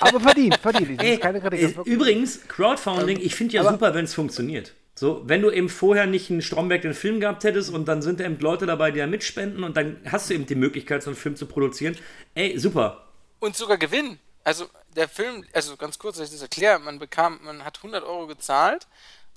Aber 0.00 0.18
verdient, 0.18 0.56
verdient. 0.56 0.98
Das 0.98 1.06
Ey, 1.06 1.18
das 1.18 1.86
übrigens, 1.86 2.48
Crowdfunding, 2.48 3.18
ich 3.20 3.34
finde 3.34 3.54
ja 3.56 3.60
aber- 3.60 3.72
super, 3.72 3.92
wenn 3.94 4.06
es 4.06 4.14
funktioniert. 4.14 4.72
So, 4.98 5.20
wenn 5.26 5.42
du 5.42 5.50
eben 5.50 5.68
vorher 5.68 6.06
nicht 6.06 6.30
einen 6.30 6.40
Stromberg 6.40 6.80
den 6.80 6.94
Film 6.94 7.20
gehabt 7.20 7.44
hättest 7.44 7.70
und 7.70 7.86
dann 7.86 8.00
sind 8.00 8.18
da 8.18 8.24
eben 8.24 8.40
Leute 8.40 8.64
dabei, 8.64 8.90
die 8.90 8.98
da 8.98 9.06
mitspenden 9.06 9.62
und 9.62 9.76
dann 9.76 10.00
hast 10.10 10.30
du 10.30 10.34
eben 10.34 10.46
die 10.46 10.54
Möglichkeit, 10.54 11.02
so 11.02 11.10
einen 11.10 11.18
Film 11.18 11.36
zu 11.36 11.44
produzieren. 11.44 11.98
Ey, 12.34 12.58
super. 12.58 13.06
Und 13.38 13.54
sogar 13.56 13.76
Gewinn. 13.76 14.18
Also 14.42 14.70
der 14.94 15.06
Film, 15.06 15.44
also 15.52 15.76
ganz 15.76 15.98
kurz, 15.98 16.16
dass 16.16 16.28
ich 16.28 16.32
das 16.32 16.40
erkläre, 16.40 16.78
man 16.78 16.98
bekam, 16.98 17.40
man 17.44 17.62
hat 17.62 17.76
100 17.76 18.04
Euro 18.04 18.26
gezahlt 18.26 18.86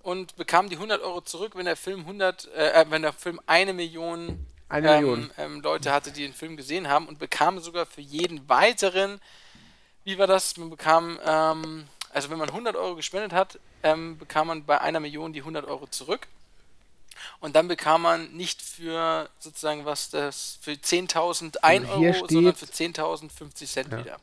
und 0.02 0.38
bekam 0.38 0.70
die 0.70 0.78
100 0.78 1.02
Euro 1.02 1.20
zurück, 1.20 1.54
wenn 1.56 1.66
der 1.66 1.76
Film 1.76 2.02
100, 2.02 2.48
äh, 2.54 2.86
wenn 2.90 3.02
der 3.02 3.12
Film 3.12 3.42
eine 3.46 3.74
Million, 3.74 4.46
Eine 4.70 4.96
ähm, 4.96 5.02
Million. 5.02 5.32
Ähm, 5.38 5.62
Leute 5.62 5.92
hatte, 5.92 6.12
die 6.12 6.22
den 6.22 6.34
Film 6.34 6.56
gesehen 6.56 6.88
haben 6.88 7.06
und 7.06 7.20
bekam 7.20 7.60
sogar 7.60 7.86
für 7.86 8.02
jeden 8.02 8.48
weiteren, 8.48 9.20
wie 10.06 10.18
war 10.18 10.28
das, 10.28 10.56
man 10.56 10.70
bekam, 10.70 11.20
ähm, 11.26 11.88
also 12.14 12.30
wenn 12.30 12.38
man 12.38 12.48
100 12.48 12.78
Euro 12.78 12.96
gespendet 12.96 13.34
hat, 13.34 13.60
ähm, 13.84 14.18
bekam 14.18 14.48
man 14.48 14.66
bei 14.66 14.80
einer 14.82 15.00
Million 15.00 15.34
die 15.34 15.40
100 15.42 15.66
Euro 15.66 15.88
zurück. 15.88 16.28
Und 17.42 17.56
dann 17.56 17.68
bekam 17.68 18.02
man 18.04 18.32
nicht 18.32 18.62
für 18.62 19.30
sozusagen 19.40 19.84
was 19.86 20.10
das 20.10 20.58
für 20.62 20.72
10.000 20.72 21.58
1 21.62 21.90
Und 21.90 21.98
hier 21.98 22.14
Euro, 22.16 22.28
sondern 22.30 22.56
für 22.56 22.66
steht- 22.68 22.98
10.000 22.98 23.30
50 23.32 23.70
Cent 23.70 23.92
wieder. 23.92 24.18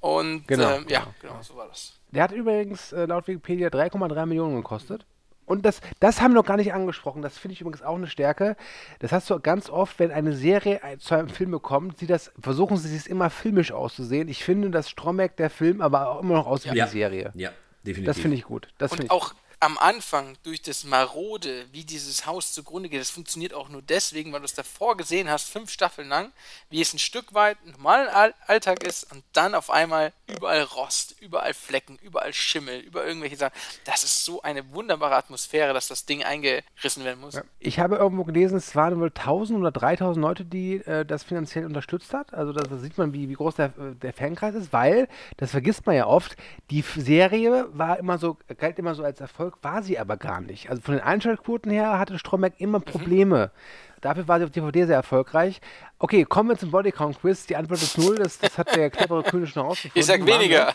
Und 0.00 0.46
Genau, 0.48 0.70
ähm, 0.76 0.86
ja, 0.88 1.00
genau, 1.00 1.12
genau, 1.34 1.42
so 1.42 1.56
war 1.56 1.68
das. 1.68 1.94
Der 2.10 2.24
hat 2.24 2.32
übrigens 2.32 2.92
äh, 2.92 3.06
laut 3.06 3.26
Wikipedia 3.28 3.68
3,3 3.68 4.26
Millionen 4.26 4.56
gekostet. 4.56 5.04
Und 5.44 5.66
das, 5.66 5.80
das 6.00 6.20
haben 6.20 6.32
wir 6.32 6.36
noch 6.40 6.46
gar 6.46 6.56
nicht 6.56 6.72
angesprochen. 6.72 7.20
Das 7.20 7.36
finde 7.36 7.54
ich 7.54 7.60
übrigens 7.60 7.82
auch 7.82 7.96
eine 7.96 8.06
Stärke. 8.06 8.56
Das 9.00 9.10
hast 9.12 9.28
du 9.28 9.38
ganz 9.40 9.68
oft, 9.70 9.98
wenn 9.98 10.10
eine 10.12 10.32
Serie 10.34 10.80
zu 10.98 11.14
einem 11.14 11.28
Film 11.28 11.50
bekommt, 11.50 11.98
sie 11.98 12.06
das, 12.06 12.30
versuchen 12.40 12.76
sie 12.76 12.94
es 12.96 13.06
immer 13.06 13.28
filmisch 13.28 13.72
auszusehen. 13.72 14.28
Ich 14.28 14.44
finde, 14.44 14.70
dass 14.70 14.88
Stromberg 14.88 15.36
der 15.36 15.50
Film 15.50 15.80
aber 15.82 16.08
auch 16.10 16.20
immer 16.22 16.34
noch 16.34 16.46
aussieht 16.46 16.72
wie 16.72 16.78
Ja. 16.78 16.84
die 16.86 16.92
Serie. 16.92 17.32
Ja, 17.34 17.50
definitiv. 17.84 18.06
Das 18.06 18.18
finde 18.18 18.36
ich 18.36 18.44
gut. 18.44 18.68
Das 18.78 18.92
Und 18.92 19.04
ich 19.04 19.10
auch 19.10 19.34
am 19.62 19.78
Anfang 19.78 20.36
durch 20.42 20.60
das 20.60 20.82
Marode, 20.82 21.66
wie 21.70 21.84
dieses 21.84 22.26
Haus 22.26 22.52
zugrunde 22.52 22.88
geht, 22.88 23.00
das 23.00 23.10
funktioniert 23.10 23.54
auch 23.54 23.68
nur 23.68 23.80
deswegen, 23.80 24.32
weil 24.32 24.40
du 24.40 24.44
es 24.44 24.54
davor 24.54 24.96
gesehen 24.96 25.30
hast, 25.30 25.48
fünf 25.48 25.70
Staffeln 25.70 26.08
lang, 26.08 26.32
wie 26.68 26.80
es 26.80 26.92
ein 26.92 26.98
Stück 26.98 27.32
weit 27.32 27.64
normalen 27.64 28.08
All 28.08 28.34
Alltag 28.48 28.82
ist 28.82 29.12
und 29.12 29.22
dann 29.32 29.54
auf 29.54 29.70
einmal 29.70 30.12
überall 30.26 30.62
Rost, 30.62 31.14
überall 31.20 31.54
Flecken, 31.54 31.96
überall 32.02 32.32
Schimmel, 32.32 32.80
über 32.80 33.06
irgendwelche 33.06 33.36
Sachen. 33.36 33.52
Das 33.84 34.02
ist 34.02 34.24
so 34.24 34.42
eine 34.42 34.74
wunderbare 34.74 35.14
Atmosphäre, 35.14 35.72
dass 35.72 35.86
das 35.86 36.06
Ding 36.06 36.24
eingerissen 36.24 37.04
werden 37.04 37.20
muss. 37.20 37.38
Ich 37.60 37.78
habe 37.78 37.96
irgendwo 37.96 38.24
gelesen, 38.24 38.56
es 38.56 38.74
waren 38.74 38.98
wohl 38.98 39.12
1000 39.14 39.60
oder 39.60 39.70
3000 39.70 40.20
Leute, 40.20 40.44
die 40.44 40.78
äh, 40.78 41.06
das 41.06 41.22
finanziell 41.22 41.66
unterstützt 41.66 42.12
hat. 42.12 42.34
Also 42.34 42.52
da 42.52 42.76
sieht 42.78 42.98
man, 42.98 43.12
wie, 43.12 43.28
wie 43.28 43.34
groß 43.34 43.54
der, 43.54 43.66
äh, 43.66 43.94
der 43.94 44.12
Fankreis 44.12 44.56
ist, 44.56 44.72
weil, 44.72 45.06
das 45.36 45.52
vergisst 45.52 45.86
man 45.86 45.94
ja 45.94 46.06
oft, 46.06 46.36
die 46.70 46.82
Serie 46.82 47.68
war 47.72 48.00
immer 48.00 48.18
so, 48.18 48.36
galt 48.58 48.80
immer 48.80 48.96
so 48.96 49.04
als 49.04 49.20
Erfolg 49.20 49.51
Erfolg 49.52 49.62
war 49.62 49.82
sie 49.82 49.98
aber 49.98 50.16
gar 50.16 50.40
nicht. 50.40 50.70
Also 50.70 50.82
von 50.82 50.94
den 50.94 51.02
Einschaltquoten 51.02 51.70
her 51.70 51.98
hatte 51.98 52.18
Stromberg 52.18 52.54
immer 52.58 52.78
mhm. 52.78 52.84
Probleme. 52.84 53.50
Mhm. 53.52 54.00
Dafür 54.00 54.28
war 54.28 54.38
sie 54.38 54.44
auf 54.44 54.50
DVD 54.50 54.86
sehr 54.86 54.96
erfolgreich. 54.96 55.60
Okay, 55.98 56.24
kommen 56.24 56.50
wir 56.50 56.58
zum 56.58 56.70
Bodycount 56.70 57.20
Quiz. 57.20 57.46
Die 57.46 57.56
Antwort 57.56 57.82
ist 57.82 57.98
null. 57.98 58.16
Das, 58.16 58.38
das 58.38 58.58
hat 58.58 58.74
der 58.74 58.90
clevere 58.90 59.22
König 59.22 59.50
schon 59.50 59.62
rausgefunden. 59.62 60.00
Ich 60.00 60.06
sag 60.06 60.26
weniger. 60.26 60.74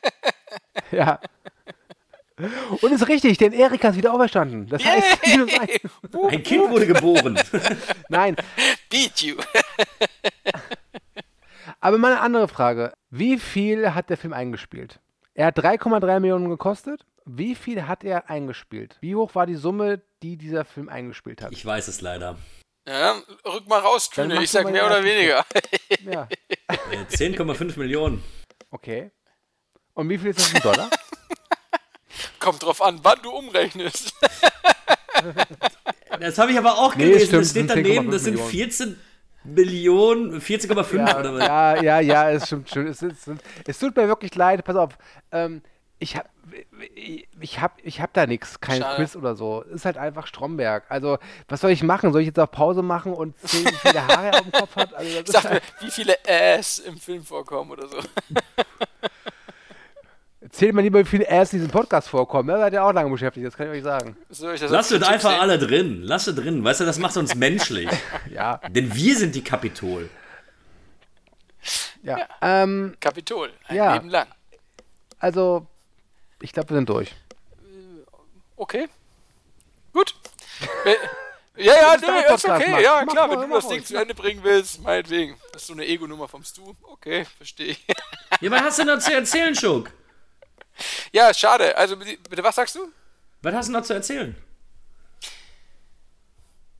ja. 0.90 1.18
Und 2.82 2.92
ist 2.92 3.08
richtig, 3.08 3.38
denn 3.38 3.54
Erika 3.54 3.88
ist 3.88 3.96
wieder 3.96 4.12
auferstanden. 4.12 4.66
Das 4.66 4.84
heißt, 4.84 5.20
ein 5.24 6.42
Kind 6.42 6.70
wurde 6.70 6.86
geboren. 6.86 7.40
Nein. 8.10 8.36
Beat 8.90 9.22
you. 9.22 9.36
Aber 11.80 11.96
mal 11.96 12.12
eine 12.12 12.20
andere 12.20 12.48
Frage. 12.48 12.92
Wie 13.08 13.38
viel 13.38 13.94
hat 13.94 14.10
der 14.10 14.18
Film 14.18 14.34
eingespielt? 14.34 15.00
Er 15.32 15.46
hat 15.46 15.58
3,3 15.58 16.20
Millionen 16.20 16.50
gekostet. 16.50 17.06
Wie 17.28 17.56
viel 17.56 17.88
hat 17.88 18.04
er 18.04 18.30
eingespielt? 18.30 18.98
Wie 19.00 19.16
hoch 19.16 19.34
war 19.34 19.46
die 19.46 19.56
Summe, 19.56 20.00
die 20.22 20.36
dieser 20.36 20.64
Film 20.64 20.88
eingespielt 20.88 21.42
hat? 21.42 21.52
Ich 21.52 21.66
weiß 21.66 21.88
es 21.88 22.00
leider. 22.00 22.38
Ja, 22.86 23.20
rück 23.44 23.66
mal 23.66 23.80
raus, 23.80 24.08
Kühne. 24.12 24.40
Ich 24.40 24.52
sag 24.52 24.70
mehr 24.70 24.86
oder 24.86 25.02
weniger. 25.02 25.44
Ja. 26.04 26.28
10,5 27.10 27.78
Millionen. 27.80 28.22
Okay. 28.70 29.10
Und 29.94 30.08
wie 30.08 30.18
viel 30.18 30.30
ist 30.30 30.38
das 30.38 30.52
in 30.52 30.60
Dollar? 30.60 30.88
Kommt 32.38 32.62
drauf 32.62 32.80
an, 32.80 33.00
wann 33.02 33.18
du 33.22 33.30
umrechnest. 33.30 34.14
das 36.20 36.38
habe 36.38 36.52
ich 36.52 36.58
aber 36.58 36.78
auch 36.78 36.94
gelesen. 36.94 37.18
Nee, 37.18 37.26
stimmt, 37.26 37.42
das 37.42 37.50
steht 37.50 37.70
daneben, 37.70 38.10
das 38.12 38.22
sind 38.22 38.38
14 38.38 38.96
Millionen, 39.42 40.40
14,5 40.40 40.96
ja, 40.96 41.18
oder 41.18 41.34
was? 41.34 41.44
Ja, 41.44 41.82
ja, 41.82 42.00
ja, 42.00 42.30
es 42.30 42.46
stimmt 42.46 42.70
schon. 42.70 42.86
Es, 42.86 43.02
es, 43.02 43.16
es, 43.66 43.78
tut 43.78 43.96
mir 43.96 44.06
wirklich 44.06 44.34
leid. 44.36 44.64
Pass 44.64 44.76
auf. 44.76 44.96
Ähm, 45.32 45.62
ich 45.98 46.16
habe 46.16 46.28
ich 47.40 47.60
habe 47.60 47.74
ich 47.82 48.00
hab 48.00 48.12
da 48.12 48.26
nichts, 48.26 48.60
kein 48.60 48.82
Schade. 48.82 48.96
Quiz 48.96 49.16
oder 49.16 49.34
so. 49.34 49.62
Ist 49.62 49.84
halt 49.84 49.96
einfach 49.96 50.26
Stromberg. 50.26 50.84
Also, 50.88 51.18
was 51.48 51.60
soll 51.60 51.70
ich 51.70 51.82
machen? 51.82 52.12
Soll 52.12 52.20
ich 52.22 52.28
jetzt 52.28 52.38
auf 52.38 52.50
Pause 52.50 52.82
machen 52.82 53.12
und 53.12 53.38
zählen, 53.40 53.66
wie 53.66 53.88
viele 53.88 54.06
Haare 54.06 54.26
er 54.28 54.34
auf 54.34 54.42
dem 54.42 54.52
Kopf 54.52 54.76
hat? 54.76 54.94
Also, 54.94 55.10
Sag 55.26 55.44
mir, 55.44 55.50
halt 55.50 55.62
wie 55.80 55.90
viele 55.90 56.16
Ass 56.28 56.78
im 56.78 56.98
Film 56.98 57.22
vorkommen 57.22 57.70
oder 57.70 57.88
so. 57.88 57.98
Zählt 60.50 60.74
mal 60.74 60.82
lieber, 60.82 61.00
wie 61.00 61.04
viele 61.04 61.28
Ass 61.28 61.52
in 61.52 61.58
diesem 61.58 61.72
Podcast 61.72 62.08
vorkommen. 62.08 62.48
Da 62.48 62.58
seid 62.58 62.72
ihr 62.72 62.84
auch 62.84 62.92
lange 62.92 63.10
beschäftigt, 63.10 63.46
das 63.46 63.56
kann 63.56 63.66
ich 63.66 63.78
euch 63.78 63.82
sagen. 63.82 64.16
So, 64.28 64.50
ich 64.52 64.60
Lasst 64.60 64.92
es 64.92 65.02
einfach 65.02 65.30
sehen? 65.30 65.40
alle 65.40 65.58
drin. 65.58 66.02
Lasst 66.02 66.28
es 66.28 66.36
drin. 66.36 66.62
Weißt 66.62 66.80
du, 66.80 66.84
das 66.84 66.98
macht 66.98 67.16
uns 67.16 67.34
menschlich. 67.36 67.90
ja. 68.30 68.60
Denn 68.68 68.94
wir 68.94 69.16
sind 69.16 69.34
die 69.34 69.42
Kapitol. 69.42 70.08
Ja. 72.02 72.18
ja. 72.18 72.28
Ähm, 72.42 72.94
Kapitol, 73.00 73.50
ein 73.66 73.76
ja. 73.76 73.94
Leben 73.94 74.08
lang. 74.08 74.28
Also, 75.18 75.66
ich 76.40 76.52
glaube, 76.52 76.70
wir 76.70 76.76
sind 76.76 76.88
durch. 76.88 77.14
Okay. 78.56 78.88
Gut. 79.92 80.14
ja, 81.56 81.74
ja, 81.74 81.96
nee, 81.96 82.34
ist 82.34 82.44
okay. 82.44 82.70
Macht. 82.70 82.82
Ja, 82.82 83.04
klar, 83.04 83.30
wenn 83.30 83.40
du 83.40 83.54
das 83.54 83.68
Ding 83.68 83.84
zu 83.84 83.96
Ende 83.96 84.14
bringen 84.14 84.42
willst, 84.42 84.80
meinetwegen. 84.82 85.38
Das 85.52 85.62
ist 85.62 85.68
so 85.68 85.72
eine 85.72 85.86
Ego-Nummer 85.86 86.28
vom 86.28 86.44
Stu. 86.44 86.74
Okay, 86.82 87.24
verstehe 87.36 87.68
ich. 87.68 87.86
ja, 88.40 88.50
was 88.50 88.60
hast 88.62 88.78
du 88.78 88.84
noch 88.84 88.98
zu 88.98 89.12
erzählen, 89.12 89.54
Schuk? 89.54 89.90
Ja, 91.12 91.32
schade. 91.32 91.76
Also, 91.76 91.96
bitte, 91.96 92.42
was 92.42 92.54
sagst 92.54 92.74
du? 92.74 92.92
Was 93.42 93.54
hast 93.54 93.68
du 93.68 93.72
noch 93.72 93.82
zu 93.82 93.94
erzählen? 93.94 94.36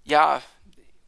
Ja, 0.05 0.43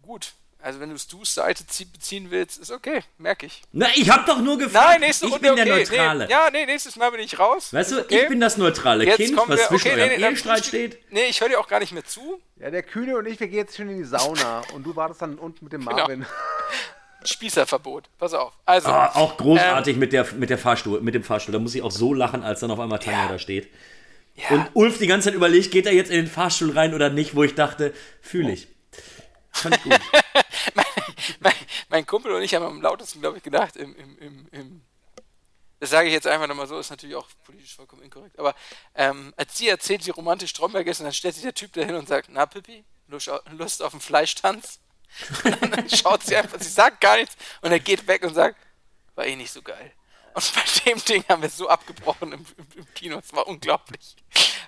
gut. 0.02 0.32
Also 0.60 0.80
wenn 0.80 0.90
du 0.90 0.98
Stu's 0.98 1.34
Seite 1.34 1.62
beziehen 1.64 2.30
willst, 2.30 2.58
ist 2.58 2.72
okay, 2.72 3.02
merke 3.16 3.46
ich. 3.46 3.62
Na, 3.70 3.86
ich 3.94 4.10
habe 4.10 4.24
doch 4.26 4.40
nur 4.40 4.58
gefragt. 4.58 4.88
Nein, 4.88 5.00
nächste 5.02 5.26
Runde, 5.26 5.36
ich 5.36 5.42
bin 5.42 5.52
okay. 5.52 5.64
der 5.64 5.76
Neutrale. 5.76 6.26
Nee, 6.26 6.32
ja, 6.32 6.50
nee, 6.50 6.66
nächstes 6.66 6.96
Mal 6.96 7.10
bin 7.10 7.20
ich 7.20 7.38
raus. 7.38 7.72
Weißt 7.72 7.92
du, 7.92 8.00
okay. 8.00 8.22
ich 8.22 8.28
bin 8.28 8.40
das 8.40 8.56
neutrale 8.56 9.04
jetzt 9.04 9.18
Kind, 9.18 9.36
was 9.36 9.48
wir, 9.48 9.68
zwischen 9.68 9.92
okay, 9.92 10.00
eurem 10.00 10.20
nee, 10.20 10.26
Ehestreit 10.28 10.64
steht. 10.64 10.98
Nee, 11.10 11.26
ich 11.28 11.40
höre 11.40 11.50
dir 11.50 11.60
auch 11.60 11.68
gar 11.68 11.78
nicht 11.78 11.92
mehr 11.92 12.04
zu. 12.04 12.40
Ja, 12.56 12.72
der 12.72 12.82
Kühne 12.82 13.16
und 13.16 13.26
ich, 13.26 13.38
wir 13.38 13.46
gehen 13.46 13.58
jetzt 13.58 13.76
schon 13.76 13.88
in 13.88 13.98
die 13.98 14.04
Sauna 14.04 14.62
und 14.74 14.84
du 14.84 14.96
wartest 14.96 15.22
dann 15.22 15.38
unten 15.38 15.64
mit 15.64 15.72
dem 15.72 15.82
genau. 15.82 15.96
Marvin. 15.96 16.20
Genau. 16.20 16.30
Spießerverbot. 17.24 18.08
Pass 18.18 18.34
auf. 18.34 18.52
Also, 18.64 18.88
ah, 18.88 19.12
auch 19.14 19.36
großartig 19.36 19.94
ähm, 19.94 20.00
mit, 20.00 20.12
der, 20.12 20.26
mit, 20.34 20.50
der 20.50 20.58
Fahrstuhl, 20.58 21.00
mit 21.00 21.14
dem 21.14 21.22
Fahrstuhl. 21.22 21.52
Da 21.52 21.60
muss 21.60 21.74
ich 21.74 21.82
auch 21.82 21.90
so 21.90 22.14
lachen, 22.14 22.42
als 22.42 22.60
dann 22.60 22.70
auf 22.70 22.80
einmal 22.80 22.98
Tanja 22.98 23.24
ja. 23.24 23.28
da 23.28 23.38
steht. 23.38 23.68
Ja. 24.34 24.56
Und 24.56 24.70
Ulf 24.74 24.98
die 24.98 25.06
ganze 25.06 25.26
Zeit 25.28 25.34
überlegt, 25.34 25.70
geht 25.70 25.86
er 25.86 25.92
jetzt 25.92 26.10
in 26.10 26.16
den 26.16 26.26
Fahrstuhl 26.26 26.72
rein 26.72 26.94
oder 26.94 27.10
nicht, 27.10 27.34
wo 27.34 27.44
ich 27.44 27.54
dachte, 27.54 27.92
fühle 28.20 28.52
ich. 28.52 28.68
Fand 29.50 29.76
ich 29.76 29.82
gut. 29.82 30.00
mein, 31.40 31.54
mein, 31.88 32.06
Kumpel 32.06 32.32
und 32.32 32.42
ich 32.42 32.54
haben 32.54 32.64
am 32.64 32.80
lautesten, 32.80 33.20
glaube 33.20 33.38
ich, 33.38 33.42
gedacht, 33.42 33.76
im, 33.76 33.94
im, 33.96 34.18
im, 34.18 34.48
im 34.52 34.84
das 35.80 35.90
sage 35.90 36.08
ich 36.08 36.12
jetzt 36.14 36.26
einfach 36.26 36.48
nochmal 36.48 36.66
so, 36.66 36.78
ist 36.78 36.90
natürlich 36.90 37.14
auch 37.14 37.28
politisch 37.44 37.76
vollkommen 37.76 38.02
inkorrekt, 38.02 38.38
aber 38.38 38.54
ähm, 38.94 39.32
als 39.36 39.56
sie 39.56 39.68
erzählt, 39.68 40.04
wie 40.06 40.10
romantisch 40.10 40.50
Stromberg 40.50 40.86
ist, 40.86 40.98
und 41.00 41.04
dann 41.04 41.12
stellt 41.12 41.34
sich 41.34 41.44
der 41.44 41.54
Typ 41.54 41.72
dahin 41.72 41.94
und 41.94 42.08
sagt, 42.08 42.28
na 42.30 42.46
Pippi, 42.46 42.84
Lust, 43.06 43.82
auf 43.82 43.92
einen 43.92 44.00
Fleischtanz? 44.00 44.80
Und 45.42 45.62
dann, 45.62 45.70
dann 45.70 45.88
schaut 45.88 46.22
sie 46.22 46.36
einfach, 46.36 46.60
sie 46.60 46.68
sagt 46.68 47.00
gar 47.00 47.16
nichts 47.16 47.34
und 47.62 47.72
er 47.72 47.80
geht 47.80 48.06
weg 48.06 48.22
und 48.24 48.34
sagt, 48.34 48.58
war 49.14 49.24
eh 49.24 49.36
nicht 49.36 49.50
so 49.50 49.62
geil. 49.62 49.90
Und 50.34 50.52
bei 50.54 50.62
dem 50.84 51.02
Ding 51.02 51.24
haben 51.30 51.40
wir 51.40 51.48
so 51.48 51.66
abgebrochen 51.66 52.32
im, 52.32 52.46
im, 52.58 52.66
im 52.76 52.94
Kino, 52.94 53.18
es 53.18 53.32
war 53.32 53.46
unglaublich. 53.46 54.16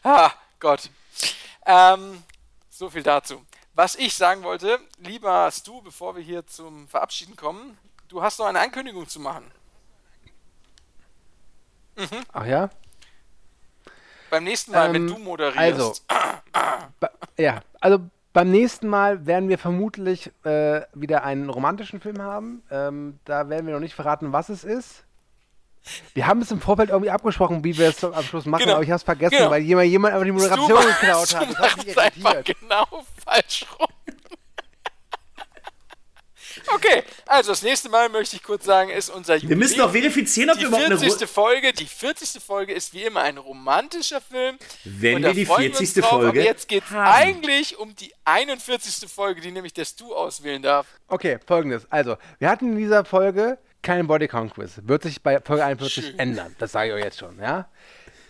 Ah, 0.03 0.33
Gott. 0.59 0.89
Ähm, 1.67 2.23
so 2.71 2.89
viel 2.89 3.03
dazu. 3.03 3.45
Was 3.75 3.95
ich 3.97 4.15
sagen 4.15 4.43
wollte, 4.43 4.79
lieber 4.99 5.51
Stu, 5.51 5.81
bevor 5.83 6.17
wir 6.17 6.23
hier 6.23 6.47
zum 6.47 6.89
Verabschieden 6.89 7.37
kommen, 7.37 7.79
du 8.09 8.23
hast 8.23 8.39
noch 8.39 8.47
eine 8.47 8.61
Ankündigung 8.61 9.09
zu 9.09 9.21
machen. 9.21 9.51
Mhm. 11.97 12.25
Ach 12.33 12.47
ja? 12.47 12.71
Beim 14.31 14.45
nächsten 14.45 14.73
Mal, 14.73 14.89
ähm, 14.89 14.95
wenn 14.95 15.07
du 15.07 15.19
moderierst. 15.19 16.05
Also, 16.09 17.11
ja, 17.37 17.63
also 17.81 17.99
beim 18.33 18.51
nächsten 18.51 18.89
Mal 18.89 19.27
werden 19.27 19.49
wir 19.49 19.59
vermutlich 19.59 20.31
äh, 20.45 20.83
wieder 20.95 21.25
einen 21.25 21.51
romantischen 21.51 22.01
Film 22.01 22.23
haben. 22.23 22.63
Ähm, 22.71 23.19
da 23.25 23.49
werden 23.49 23.67
wir 23.67 23.75
noch 23.75 23.81
nicht 23.81 23.95
verraten, 23.95 24.33
was 24.33 24.49
es 24.49 24.63
ist. 24.63 25.05
Wir 26.15 26.27
haben 26.27 26.43
es 26.43 26.51
im 26.51 26.61
Vorfeld 26.61 26.91
irgendwie 26.91 27.11
abgesprochen, 27.11 27.65
wie 27.65 27.77
wir 27.77 27.89
es 27.89 28.05
am 28.05 28.23
Schluss 28.23 28.47
machen, 28.47 28.65
genau. 28.65 28.75
aber 28.75 28.85
ich 28.85 28.91
habe 28.91 28.97
es 28.97 29.03
vergessen, 29.03 29.37
genau. 29.39 29.51
weil 29.51 29.63
jemand, 29.63 29.89
jemand 29.89 30.15
einfach 30.15 30.27
die 30.27 30.33
Moderation 30.33 30.69
geklaut 30.69 31.35
hat. 31.35 31.51
Das 31.51 31.59
hat 31.59 31.77
mich 31.85 31.97
irritiert. 31.97 32.59
genau 32.61 32.87
falsch 33.25 33.67
rum. 33.79 33.89
Okay, 36.67 37.03
also 37.27 37.53
das 37.53 37.63
nächste 37.63 37.89
Mal 37.89 38.09
möchte 38.09 38.37
ich 38.37 38.43
kurz 38.43 38.65
sagen, 38.65 38.91
ist 38.91 39.09
unser 39.11 39.35
Jubiläum. 39.35 39.51
Wir 39.51 39.57
müssen 39.57 39.79
noch 39.79 39.93
verifizieren, 39.93 40.51
ob 40.51 40.57
die 40.57 40.63
wir 40.63 40.69
überhaupt 40.69 40.89
40. 40.89 41.19
eine 41.19 41.27
Folge. 41.27 41.73
Die 41.73 41.87
40. 41.87 42.43
Folge 42.43 42.73
ist 42.73 42.93
wie 42.93 43.03
immer 43.03 43.23
ein 43.23 43.39
romantischer 43.39 44.21
Film. 44.21 44.59
Wenn 44.85 45.23
wir 45.23 45.33
die 45.33 45.47
40. 45.47 45.97
Wir 45.97 46.03
drauf, 46.03 46.11
Folge. 46.11 46.29
Aber 46.29 46.41
jetzt 46.41 46.69
geht 46.69 46.85
es 46.85 46.95
eigentlich 46.95 47.79
um 47.79 47.95
die 47.97 48.13
41. 48.25 49.09
Folge, 49.11 49.41
die 49.41 49.51
nämlich 49.51 49.73
der 49.73 49.85
Stu 49.85 50.15
auswählen 50.15 50.63
darf. 50.63 50.87
Okay, 51.09 51.39
folgendes. 51.47 51.91
Also, 51.91 52.17
wir 52.39 52.49
hatten 52.49 52.73
in 52.73 52.77
dieser 52.77 53.05
Folge 53.05 53.59
keinen 53.83 54.07
Bodycount-Quiz. 54.07 54.83
Wird 54.85 55.03
sich 55.03 55.23
bei 55.23 55.41
Folge 55.41 55.65
41 55.65 56.07
Schön. 56.07 56.19
ändern. 56.19 56.55
Das 56.59 56.73
sage 56.73 56.89
ich 56.91 56.95
euch 56.95 57.05
jetzt 57.05 57.19
schon, 57.19 57.39
ja. 57.39 57.69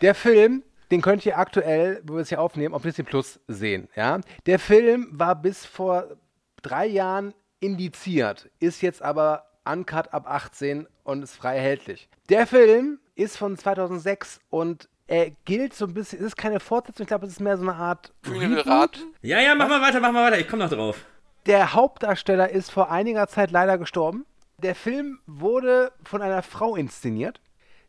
Der 0.00 0.14
Film, 0.14 0.62
den 0.90 1.02
könnt 1.02 1.24
ihr 1.26 1.38
aktuell, 1.38 2.00
wo 2.04 2.14
wir 2.14 2.20
es 2.20 2.28
hier 2.28 2.40
aufnehmen, 2.40 2.74
auf 2.74 2.82
Disney 2.82 3.04
Plus 3.04 3.40
sehen, 3.48 3.88
ja. 3.96 4.20
Der 4.46 4.58
Film 4.58 5.08
war 5.12 5.34
bis 5.34 5.66
vor 5.66 6.16
drei 6.62 6.86
Jahren 6.86 7.34
indiziert, 7.60 8.48
ist 8.58 8.80
jetzt 8.82 9.02
aber 9.02 9.46
uncut 9.64 10.12
ab 10.12 10.24
18 10.26 10.86
und 11.04 11.22
ist 11.22 11.36
frei 11.36 11.56
erhältlich. 11.56 12.08
Der 12.28 12.46
Film 12.46 12.98
ist 13.14 13.36
von 13.36 13.56
2006 13.56 14.40
und 14.50 14.88
er 15.06 15.30
gilt 15.44 15.74
so 15.74 15.86
ein 15.86 15.94
bisschen, 15.94 16.20
es 16.20 16.26
ist 16.26 16.36
keine 16.36 16.60
Fortsetzung, 16.60 17.04
ich 17.04 17.08
glaube, 17.08 17.26
es 17.26 17.32
ist 17.32 17.40
mehr 17.40 17.56
so 17.56 17.62
eine 17.64 17.74
Art 17.74 18.12
Reboot. 18.26 19.04
Ja, 19.22 19.40
ja, 19.40 19.54
mach 19.54 19.68
mal 19.68 19.82
weiter, 19.82 20.00
mach 20.00 20.12
mal 20.12 20.24
weiter, 20.24 20.38
ich 20.38 20.48
komme 20.48 20.64
noch 20.64 20.70
drauf. 20.70 21.04
Der 21.46 21.72
Hauptdarsteller 21.74 22.50
ist 22.50 22.70
vor 22.70 22.90
einiger 22.90 23.26
Zeit 23.26 23.50
leider 23.50 23.76
gestorben. 23.76 24.24
Der 24.62 24.74
Film 24.74 25.20
wurde 25.26 25.92
von 26.04 26.20
einer 26.20 26.42
Frau 26.42 26.76
inszeniert. 26.76 27.40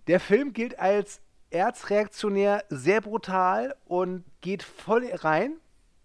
Der 0.08 0.22
Film 0.22 0.54
gilt 0.54 0.80
als 0.80 1.22
erzreaktionär, 1.50 2.64
sehr 2.70 3.02
brutal 3.02 3.76
und 3.86 4.24
geht 4.40 4.64
voll 4.64 5.06
rein. 5.14 5.58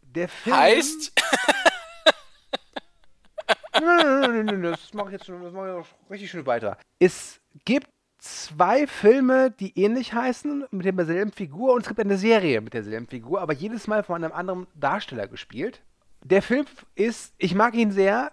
Der 0.03 0.29
Film 0.29 0.57
heißt. 0.57 1.13
nein, 3.81 4.21
nein, 4.21 4.47
nein, 4.47 4.63
das 4.63 4.93
mache 4.93 5.09
ich 5.09 5.13
jetzt 5.13 5.27
schon, 5.27 5.41
das 5.41 5.53
mache 5.53 5.69
ich 5.69 5.75
auch 5.75 6.11
richtig 6.11 6.31
schön 6.31 6.47
weiter. 6.47 6.79
Es 6.99 7.41
gibt 7.65 7.89
zwei 8.19 8.89
Filme, 8.89 9.53
die 9.53 9.79
ähnlich 9.79 10.15
heißen, 10.15 10.67
mit 10.73 10.85
derselben 10.85 11.31
Figur 11.31 11.75
und 11.75 11.83
es 11.83 11.89
gibt 11.89 12.01
eine 12.01 12.19
Serie 12.19 12.61
mit 12.61 12.75
derselben 12.75 13.07
Figur, 13.07 13.41
aber 13.41 13.53
jedes 13.53 13.87
Mal 13.87 14.03
von 14.03 14.25
einem 14.25 14.33
anderen 14.33 14.67
Darsteller 14.75 15.29
gespielt. 15.29 15.81
Der 16.25 16.43
Film 16.43 16.67
ist, 16.97 17.35
ich 17.39 17.55
mag 17.55 17.75
ihn 17.75 17.93
sehr, 17.93 18.33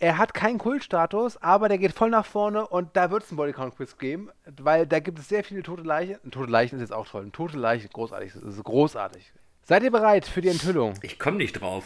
er 0.00 0.18
hat 0.18 0.34
keinen 0.34 0.58
Kultstatus, 0.58 1.36
aber 1.36 1.68
der 1.68 1.78
geht 1.78 1.92
voll 1.92 2.10
nach 2.10 2.26
vorne 2.26 2.66
und 2.66 2.96
da 2.96 3.10
wird 3.10 3.22
es 3.22 3.30
einen 3.30 3.36
Bodycount-Quiz 3.36 3.98
geben, 3.98 4.30
weil 4.58 4.86
da 4.86 4.98
gibt 4.98 5.18
es 5.18 5.28
sehr 5.28 5.44
viele 5.44 5.62
tote 5.62 5.82
Leichen. 5.82 6.18
Tote 6.30 6.50
Leichen 6.50 6.76
ist 6.76 6.80
jetzt 6.82 6.92
auch 6.92 7.06
toll. 7.06 7.30
Tote 7.30 7.56
Leichen, 7.58 7.88
großartig. 7.92 8.32
Das 8.32 8.42
ist 8.42 8.64
großartig. 8.64 9.32
Seid 9.62 9.82
ihr 9.84 9.90
bereit 9.90 10.24
für 10.26 10.40
die 10.40 10.48
Enthüllung? 10.48 10.94
Ich 11.02 11.18
komme 11.18 11.36
nicht 11.36 11.52
drauf. 11.60 11.84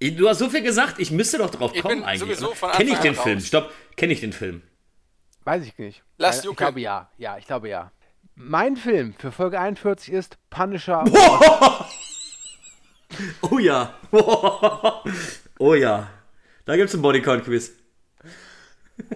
Du 0.00 0.28
hast 0.28 0.38
so 0.40 0.50
viel 0.50 0.62
gesagt, 0.62 0.98
ich 0.98 1.12
müsste 1.12 1.38
doch 1.38 1.50
drauf 1.50 1.70
Ich 1.74 1.80
kommen 1.82 1.98
bin 2.00 2.04
eigentlich. 2.04 2.20
sowieso 2.20 2.52
von 2.54 2.72
Kenne 2.72 2.90
ich 2.90 2.98
den 2.98 3.14
Film? 3.14 3.38
raus. 3.38 3.46
Stopp, 3.46 3.70
kenne 3.96 4.12
ich 4.12 4.20
den 4.20 4.32
Film? 4.32 4.62
Weiß 5.44 5.64
ich 5.64 5.78
nicht. 5.78 6.02
Lass 6.18 6.40
ich 6.40 6.44
Jucke. 6.44 6.56
glaube 6.56 6.80
ja. 6.80 7.08
Ja, 7.18 7.38
ich 7.38 7.46
glaube 7.46 7.68
ja. 7.68 7.92
Mein 8.34 8.76
Film 8.76 9.14
für 9.16 9.30
Folge 9.30 9.60
41 9.60 10.12
ist 10.12 10.38
Punisher. 10.50 11.04
Oh 13.42 13.58
ja. 13.58 13.94
Oh 15.58 15.74
ja. 15.74 16.08
Da 16.64 16.76
gibt's 16.76 16.94
einen 16.94 17.02
Bodycount-Quiz. 17.02 17.72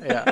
ja. 0.09 0.25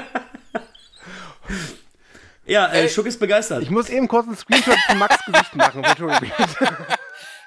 Ja, 2.46 2.72
äh, 2.72 2.88
Schuck 2.88 3.06
ist 3.06 3.18
begeistert. 3.18 3.62
Ich 3.62 3.70
muss 3.70 3.88
eben 3.88 4.06
kurz 4.08 4.26
einen 4.26 4.36
Screenshot 4.36 4.78
von 4.86 4.98
Max 4.98 5.16
Gesicht 5.24 5.54
machen. 5.56 5.82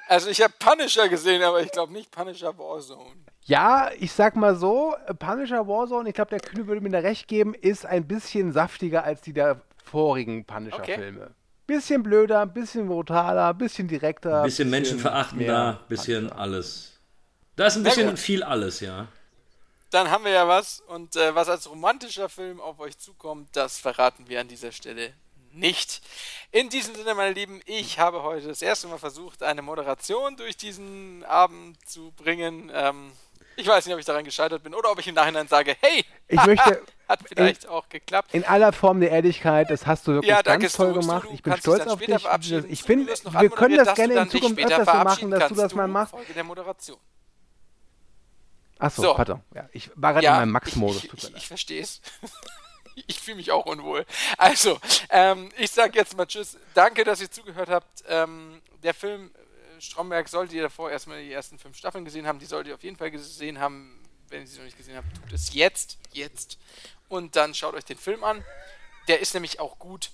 Also 0.10 0.30
ich 0.30 0.41
habe 0.41 0.53
Punisher 0.57 1.10
gesehen, 1.10 1.44
aber 1.44 1.61
ich 1.61 1.69
glaube 1.69 1.91
nicht 1.91 2.11
Punisher 2.11 2.57
Warzone. 2.57 3.11
Ja, 3.44 3.91
ich 3.99 4.14
sag 4.14 4.38
mal 4.38 4.56
so, 4.56 4.95
Punisher 5.19 5.68
Warzone, 5.68 6.07
ich 6.07 6.15
glaube, 6.15 6.30
der 6.30 6.39
Kühne 6.39 6.65
würde 6.65 6.80
mir 6.80 6.91
da 6.91 6.99
recht 6.99 7.27
geben, 7.27 7.53
ist 7.53 7.85
ein 7.85 8.07
bisschen 8.07 8.53
saftiger 8.53 9.03
als 9.03 9.19
die 9.19 9.34
der 9.34 9.61
vorigen 9.84 10.45
Punisher-Filme. 10.45 11.31
Bisschen 11.65 12.03
blöder, 12.03 12.45
bisschen 12.45 12.88
brutaler, 12.88 13.53
bisschen 13.53 13.89
direkter. 13.89 14.44
bisschen 14.44 14.69
menschenverachtender, 14.69 15.45
mehr 15.45 15.80
bisschen 15.89 16.31
alles. 16.31 17.02
Da 17.57 17.68
ist 17.68 17.76
ein 17.76 17.84
bisschen 17.84 18.15
viel 18.15 18.44
alles, 18.44 18.80
ja. 18.80 19.07
Dann 19.89 20.11
haben 20.11 20.26
wir 20.26 20.31
ja 20.31 20.47
was 20.47 20.81
und 20.81 21.15
äh, 21.15 21.34
was 21.34 21.47
als 21.47 21.69
romantischer 21.69 22.27
Film 22.30 22.59
auf 22.59 22.80
euch 22.80 22.97
zukommt, 22.97 23.55
das 23.55 23.80
verraten 23.80 24.27
wir 24.27 24.41
an 24.41 24.47
dieser 24.47 24.72
Stelle 24.73 25.14
nicht. 25.53 26.01
In 26.51 26.69
diesem 26.69 26.93
Sinne, 26.95 27.15
meine 27.15 27.34
Lieben, 27.34 27.61
ich 27.65 27.97
habe 27.99 28.22
heute 28.23 28.47
das 28.47 28.61
erste 28.61 28.88
Mal 28.88 28.97
versucht, 28.99 29.43
eine 29.43 29.61
Moderation 29.61 30.35
durch 30.35 30.57
diesen 30.57 31.23
Abend 31.26 31.77
zu 31.88 32.11
bringen. 32.11 32.69
Ähm, 32.73 33.11
ich 33.55 33.65
weiß 33.65 33.85
nicht, 33.85 33.93
ob 33.93 33.99
ich 33.99 34.05
daran 34.05 34.23
gescheitert 34.23 34.61
bin 34.61 34.76
oder 34.76 34.91
ob 34.91 34.99
ich 34.99 35.07
im 35.07 35.15
Nachhinein 35.15 35.47
sage, 35.47 35.76
hey, 35.81 36.05
Ich 36.27 36.45
möchte 36.45 36.84
hat 37.07 37.19
vielleicht 37.27 37.68
auch 37.68 37.89
geklappt. 37.89 38.34
in 38.34 38.43
aller 38.43 38.72
Form 38.73 38.99
der 38.99 39.09
Ehrlichkeit, 39.11 39.72
das 39.72 39.88
hast 39.88 40.05
du 40.07 40.14
wirklich 40.14 40.30
Ja, 40.30 40.41
ganz 40.41 40.73
toll 40.73 40.91
Stu. 40.91 40.99
gemacht. 40.99 41.27
Du 41.27 41.34
Ich 41.34 41.41
bin 41.41 41.57
stolz 41.57 41.88
auf 41.88 41.99
dich. 41.99 42.09
Ich 42.69 42.84
du 42.84 42.95
noch 43.23 43.41
wir 43.41 43.49
können 43.49 43.77
das 43.77 43.95
gerne 43.95 44.14
du 44.14 44.19
in 44.22 44.30
Zukunft 44.30 44.59
öfters 44.59 44.85
so 44.85 45.03
machen, 45.03 45.31
dass 45.31 45.47
du 45.47 45.55
das 45.55 45.73
mal 45.73 45.88
machst. 45.88 46.11
Folge 46.11 46.34
der 46.34 46.43
Moderation. 46.43 46.99
Achso, 48.79 49.01
So. 49.01 49.13
pardon. 49.13 49.41
Ja, 49.53 49.69
ich 49.73 49.89
war 49.95 50.13
gerade 50.13 50.25
Ja, 50.25 50.33
in 50.35 50.39
meinem 50.41 50.51
Max-Modus. 50.51 51.03
Ich, 51.03 51.13
ich, 51.13 51.35
ich, 51.35 51.47
verstehe 51.47 51.81
es. 51.81 52.01
Ich 53.05 53.19
fühle 53.19 53.37
mich 53.37 53.51
auch 53.51 53.67
unwohl. 53.67 54.07
Also, 54.39 54.79
ähm, 55.11 55.51
ich 55.55 55.69
sage 55.69 55.99
jetzt 55.99 56.17
mal 56.17 56.25
Tschüss. 56.25 56.57
Danke, 56.73 57.03
dass 57.03 57.21
ihr 57.21 57.29
zugehört 57.29 57.69
habt. 57.69 58.03
Ähm, 58.07 58.59
der 58.81 58.95
Film 58.95 59.29
äh, 59.77 59.79
Stromberg 59.79 60.27
solltet 60.27 60.55
ihr 60.55 60.63
davor 60.63 60.89
erstmal 60.89 61.21
die 61.21 61.31
ersten 61.31 61.59
fünf 61.59 61.77
Staffeln 61.77 62.05
gesehen 62.05 62.25
haben. 62.25 62.39
Die 62.39 62.47
solltet 62.47 62.69
ihr 62.69 62.73
auf 62.73 62.81
jeden 62.83 62.97
Fall 62.97 63.11
gesehen 63.11 63.59
haben. 63.59 64.03
Wenn 64.29 64.41
ihr 64.41 64.47
sie 64.47 64.57
noch 64.57 64.65
nicht 64.65 64.77
gesehen 64.77 64.95
habt, 64.97 65.05
tut 65.15 65.31
es 65.31 65.53
jetzt. 65.53 65.99
Jetzt. 66.11 66.57
Und 67.07 67.35
dann 67.35 67.53
schaut 67.53 67.75
euch 67.75 67.85
den 67.85 67.99
Film 67.99 68.23
an. 68.23 68.43
Der 69.07 69.19
ist 69.19 69.35
nämlich 69.35 69.59
auch 69.59 69.77
gut. 69.77 70.09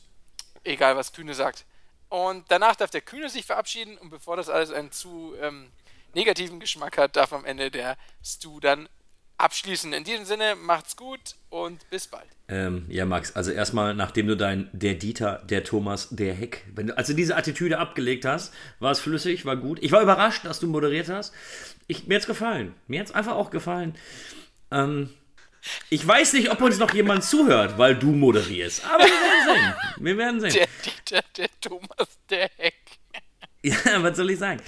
Egal, 0.65 0.97
was 0.97 1.13
Kühne 1.13 1.35
sagt. 1.35 1.63
Und 2.09 2.43
danach 2.51 2.75
darf 2.75 2.91
der 2.91 2.99
Kühne 3.01 3.29
sich 3.29 3.45
verabschieden. 3.45 3.97
Und 3.97 4.09
bevor 4.09 4.35
das 4.35 4.49
alles 4.49 4.71
einen 4.71 4.91
zu 4.91 5.35
ähm, 5.39 5.71
negativen 6.15 6.59
Geschmack 6.59 6.97
hat, 6.97 7.15
darf 7.15 7.33
am 7.33 7.45
Ende 7.45 7.71
der 7.71 7.97
Stu 8.23 8.59
dann 8.59 8.87
abschließen. 9.37 9.93
In 9.93 10.03
diesem 10.03 10.25
Sinne, 10.25 10.55
macht's 10.55 10.95
gut 10.95 11.35
und 11.49 11.89
bis 11.89 12.07
bald. 12.07 12.27
Ähm, 12.47 12.85
ja, 12.89 13.05
Max, 13.05 13.35
also 13.35 13.51
erstmal, 13.51 13.93
nachdem 13.93 14.27
du 14.27 14.37
dein 14.37 14.69
der 14.73 14.95
Dieter, 14.95 15.41
der 15.45 15.63
Thomas, 15.63 16.09
der 16.11 16.33
Heck, 16.33 16.65
wenn 16.75 16.87
du 16.87 16.97
also 16.97 17.13
diese 17.13 17.35
Attitüde 17.35 17.79
abgelegt 17.79 18.25
hast, 18.25 18.53
war 18.79 18.91
es 18.91 18.99
flüssig, 18.99 19.45
war 19.45 19.57
gut. 19.57 19.79
Ich 19.81 19.91
war 19.91 20.01
überrascht, 20.01 20.45
dass 20.45 20.59
du 20.59 20.67
moderiert 20.67 21.09
hast. 21.09 21.33
Ich, 21.87 22.07
mir 22.07 22.15
hat's 22.15 22.27
gefallen. 22.27 22.73
Mir 22.87 22.99
hat's 22.99 23.11
einfach 23.11 23.35
auch 23.35 23.49
gefallen. 23.49 23.95
Ähm, 24.71 25.09
ich 25.89 26.05
weiß 26.05 26.33
nicht, 26.33 26.51
ob 26.51 26.61
uns 26.61 26.77
noch 26.77 26.93
jemand 26.93 27.23
zuhört, 27.23 27.77
weil 27.77 27.95
du 27.95 28.11
moderierst. 28.11 28.85
Aber 28.85 29.05
wir 29.05 29.09
werden 29.09 29.55
sehen. 29.55 29.73
Wir 29.97 30.17
werden 30.17 30.41
sehen. 30.41 30.53
Der 30.53 30.67
Dieter, 30.83 31.23
der 31.37 31.49
Thomas, 31.61 32.07
der 32.29 32.49
Heck. 32.57 32.75
Ja, 33.65 34.03
was 34.03 34.17
soll 34.17 34.29
ich 34.29 34.39
sagen? 34.39 34.61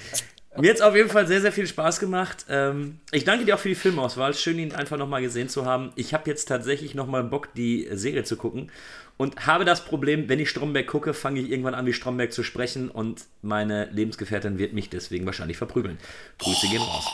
Mir 0.58 0.70
hat 0.70 0.76
es 0.76 0.82
auf 0.82 0.94
jeden 0.94 1.10
Fall 1.10 1.26
sehr, 1.26 1.40
sehr 1.40 1.52
viel 1.52 1.66
Spaß 1.66 2.00
gemacht. 2.00 2.46
Ähm, 2.48 2.98
ich 3.12 3.24
danke 3.24 3.44
dir 3.44 3.54
auch 3.54 3.58
für 3.58 3.68
die 3.68 3.74
Filmauswahl. 3.74 4.34
Schön, 4.34 4.58
ihn 4.58 4.72
einfach 4.72 4.96
nochmal 4.96 5.22
gesehen 5.22 5.48
zu 5.48 5.66
haben. 5.66 5.92
Ich 5.96 6.14
habe 6.14 6.28
jetzt 6.28 6.46
tatsächlich 6.46 6.94
nochmal 6.94 7.24
Bock, 7.24 7.52
die 7.54 7.88
Serie 7.92 8.24
zu 8.24 8.36
gucken. 8.36 8.70
Und 9.18 9.46
habe 9.46 9.64
das 9.64 9.84
Problem, 9.84 10.28
wenn 10.28 10.38
ich 10.40 10.50
Stromberg 10.50 10.86
gucke, 10.86 11.14
fange 11.14 11.40
ich 11.40 11.50
irgendwann 11.50 11.74
an, 11.74 11.86
wie 11.86 11.92
Stromberg 11.92 12.32
zu 12.32 12.42
sprechen. 12.42 12.90
Und 12.90 13.24
meine 13.42 13.86
Lebensgefährtin 13.86 14.58
wird 14.58 14.72
mich 14.72 14.90
deswegen 14.90 15.24
wahrscheinlich 15.26 15.56
verprügeln. 15.56 15.98
Grüße 16.38 16.68
gehen 16.68 16.82
raus. 16.82 17.06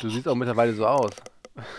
Du 0.00 0.08
siehst 0.08 0.26
auch 0.26 0.34
mittlerweile 0.34 0.72
so 0.74 0.86
aus. 0.86 1.12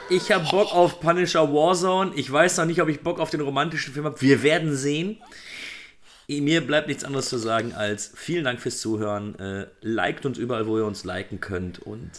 Ich 0.10 0.32
habe 0.32 0.46
Bock 0.52 0.74
auf 0.74 1.00
Punisher 1.00 1.52
Warzone. 1.52 2.12
Ich 2.16 2.32
weiß 2.32 2.58
noch 2.58 2.66
nicht, 2.66 2.82
ob 2.82 2.90
ich 2.90 3.02
Bock 3.02 3.20
auf 3.20 3.32
den 3.32 3.42
romantischen 3.42 3.94
Film 3.94 4.06
habe. 4.06 4.22
Wir 4.22 4.44
werden 4.44 4.76
sehen. 4.76 5.18
Mir 6.40 6.66
bleibt 6.66 6.88
nichts 6.88 7.04
anderes 7.04 7.28
zu 7.28 7.38
sagen 7.38 7.74
als 7.74 8.14
vielen 8.16 8.46
Dank 8.46 8.62
fürs 8.62 8.80
Zuhören. 8.80 9.38
Äh, 9.40 9.68
liked 9.82 10.26
uns 10.26 10.38
überall, 10.38 10.68
wo 10.68 10.78
ihr 10.78 10.86
uns 10.86 11.04
liken 11.04 11.42
könnt 11.42 11.80
und 11.80 12.12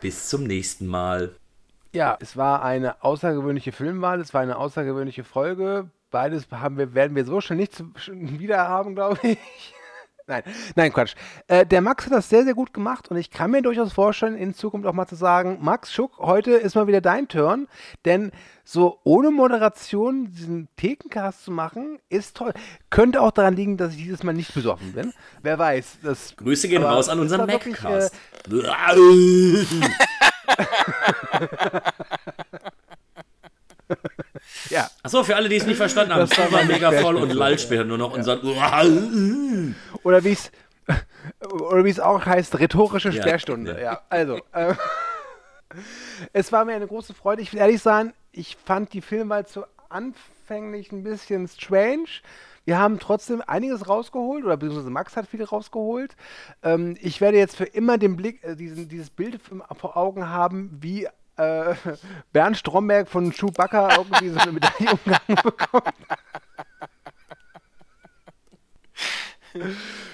bis 0.00 0.28
zum 0.28 0.44
nächsten 0.44 0.86
Mal. 0.86 1.34
Ja, 1.92 2.18
es 2.20 2.36
war 2.36 2.62
eine 2.62 3.02
außergewöhnliche 3.02 3.72
Filmwahl, 3.72 4.20
es 4.20 4.34
war 4.34 4.42
eine 4.42 4.58
außergewöhnliche 4.58 5.24
Folge. 5.24 5.88
Beides 6.10 6.46
haben 6.50 6.76
wir, 6.76 6.92
werden 6.94 7.16
wir 7.16 7.24
so 7.24 7.40
schnell 7.40 7.58
nicht 7.58 8.38
wieder 8.38 8.68
haben, 8.68 8.94
glaube 8.94 9.18
ich. 9.22 9.38
Nein, 10.28 10.42
nein, 10.74 10.92
Quatsch. 10.92 11.14
Äh, 11.46 11.64
der 11.64 11.80
Max 11.80 12.06
hat 12.06 12.12
das 12.12 12.28
sehr, 12.28 12.42
sehr 12.42 12.54
gut 12.54 12.74
gemacht 12.74 13.08
und 13.08 13.16
ich 13.16 13.30
kann 13.30 13.52
mir 13.52 13.62
durchaus 13.62 13.92
vorstellen, 13.92 14.36
in 14.36 14.54
Zukunft 14.54 14.84
auch 14.88 14.92
mal 14.92 15.06
zu 15.06 15.14
sagen, 15.14 15.58
Max 15.60 15.92
Schuck, 15.92 16.18
heute 16.18 16.50
ist 16.52 16.74
mal 16.74 16.88
wieder 16.88 17.00
dein 17.00 17.28
Turn, 17.28 17.68
denn 18.04 18.32
so 18.64 18.98
ohne 19.04 19.30
Moderation 19.30 20.32
diesen 20.32 20.68
Thekencast 20.74 21.44
zu 21.44 21.52
machen, 21.52 22.00
ist 22.08 22.36
toll. 22.36 22.52
Könnte 22.90 23.22
auch 23.22 23.30
daran 23.30 23.54
liegen, 23.54 23.76
dass 23.76 23.92
ich 23.92 23.98
dieses 23.98 24.24
Mal 24.24 24.32
nicht 24.32 24.52
besoffen 24.52 24.94
bin. 24.94 25.12
Wer 25.42 25.60
weiß. 25.60 25.98
Das, 26.02 26.34
Grüße 26.34 26.66
gehen 26.66 26.82
raus 26.82 27.08
an 27.08 27.20
unseren 27.20 27.46
Maccast. 27.46 28.12
Ja, 34.70 34.90
Achso, 35.02 35.22
für 35.22 35.36
alle, 35.36 35.48
die 35.48 35.56
es 35.56 35.66
nicht 35.66 35.76
verstanden 35.76 36.12
haben, 36.14 36.20
Das 36.28 36.36
war 36.38 36.50
war 36.50 36.64
mega 36.64 36.90
voll 36.92 37.16
und 37.16 37.32
lallt 37.32 37.60
später 37.60 37.84
nur 37.84 37.98
noch 37.98 38.12
und 38.14 38.22
sagt. 38.24 38.42
Oder 40.02 40.24
wie 40.24 40.32
es 40.32 40.50
oder 41.50 41.84
wie 41.84 41.90
es 41.90 42.00
auch 42.00 42.24
heißt, 42.24 42.58
rhetorische 42.58 43.10
Ja, 43.10 43.22
Sperrstunde. 43.22 43.72
ja. 43.72 43.80
Ja, 43.80 44.00
also. 44.08 44.38
Äh, 44.52 44.74
es 46.32 46.52
war 46.52 46.64
mir 46.64 46.74
eine 46.74 46.86
große 46.86 47.14
Freude. 47.14 47.42
Ich 47.42 47.52
will 47.52 47.60
ehrlich 47.60 47.82
sein, 47.82 48.12
ich 48.32 48.56
fand 48.64 48.92
die 48.92 49.00
Filmwahl 49.00 49.46
zu 49.46 49.64
anfänglich 49.88 50.92
ein 50.92 51.02
bisschen 51.02 51.48
strange. 51.48 52.06
Wir 52.64 52.78
haben 52.78 52.98
trotzdem 52.98 53.42
einiges 53.46 53.88
rausgeholt, 53.88 54.44
oder 54.44 54.56
beziehungsweise 54.56 54.90
Max 54.90 55.16
hat 55.16 55.28
viel 55.28 55.44
rausgeholt. 55.44 56.16
Ähm, 56.62 56.96
ich 57.00 57.20
werde 57.20 57.38
jetzt 57.38 57.56
für 57.56 57.64
immer 57.64 57.96
den 57.96 58.16
Blick, 58.16 58.42
äh, 58.42 58.56
diesen, 58.56 58.88
dieses 58.88 59.10
Bild 59.10 59.40
vor 59.78 59.96
Augen 59.96 60.28
haben, 60.28 60.76
wie 60.80 61.06
äh, 61.36 61.74
Bernd 62.32 62.56
Stromberg 62.56 63.08
von 63.08 63.30
Chewbacca 63.32 63.96
irgendwie 63.96 64.30
so 64.30 64.38
eine 64.38 64.52
Medaille 64.52 64.90
umgangen 64.92 65.42
bekommt. 65.42 65.94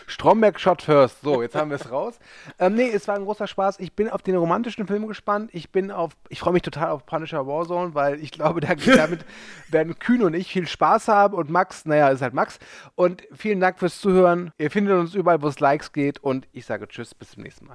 Stromberg 0.06 0.60
Shot 0.60 0.82
First. 0.82 1.20
So, 1.22 1.42
jetzt 1.42 1.54
haben 1.54 1.70
wir 1.70 1.76
es 1.76 1.90
raus. 1.90 2.18
Ähm, 2.58 2.74
nee, 2.74 2.90
es 2.90 3.08
war 3.08 3.16
ein 3.16 3.24
großer 3.24 3.46
Spaß. 3.46 3.80
Ich 3.80 3.92
bin 3.92 4.08
auf 4.08 4.22
den 4.22 4.36
romantischen 4.36 4.86
Film 4.86 5.06
gespannt. 5.08 5.50
Ich 5.52 5.70
bin 5.70 5.90
auf, 5.90 6.12
ich 6.28 6.40
freue 6.40 6.52
mich 6.52 6.62
total 6.62 6.90
auf 6.90 7.06
Punisher 7.06 7.46
Warzone, 7.46 7.94
weil 7.94 8.20
ich 8.20 8.30
glaube, 8.30 8.60
da, 8.60 8.74
damit 8.96 9.24
werden 9.68 9.98
Kühn 9.98 10.22
und 10.22 10.34
ich 10.34 10.52
viel 10.52 10.68
Spaß 10.68 11.08
haben 11.08 11.34
und 11.34 11.50
Max, 11.50 11.86
naja, 11.86 12.08
ist 12.08 12.22
halt 12.22 12.34
Max. 12.34 12.58
Und 12.94 13.22
vielen 13.32 13.60
Dank 13.60 13.78
fürs 13.78 14.00
Zuhören. 14.00 14.52
Ihr 14.58 14.70
findet 14.70 14.96
uns 14.96 15.14
überall, 15.14 15.42
wo 15.42 15.48
es 15.48 15.60
Likes 15.60 15.92
geht 15.92 16.18
und 16.20 16.46
ich 16.52 16.66
sage 16.66 16.86
Tschüss, 16.86 17.14
bis 17.14 17.30
zum 17.30 17.42
nächsten 17.42 17.66
Mal. 17.66 17.70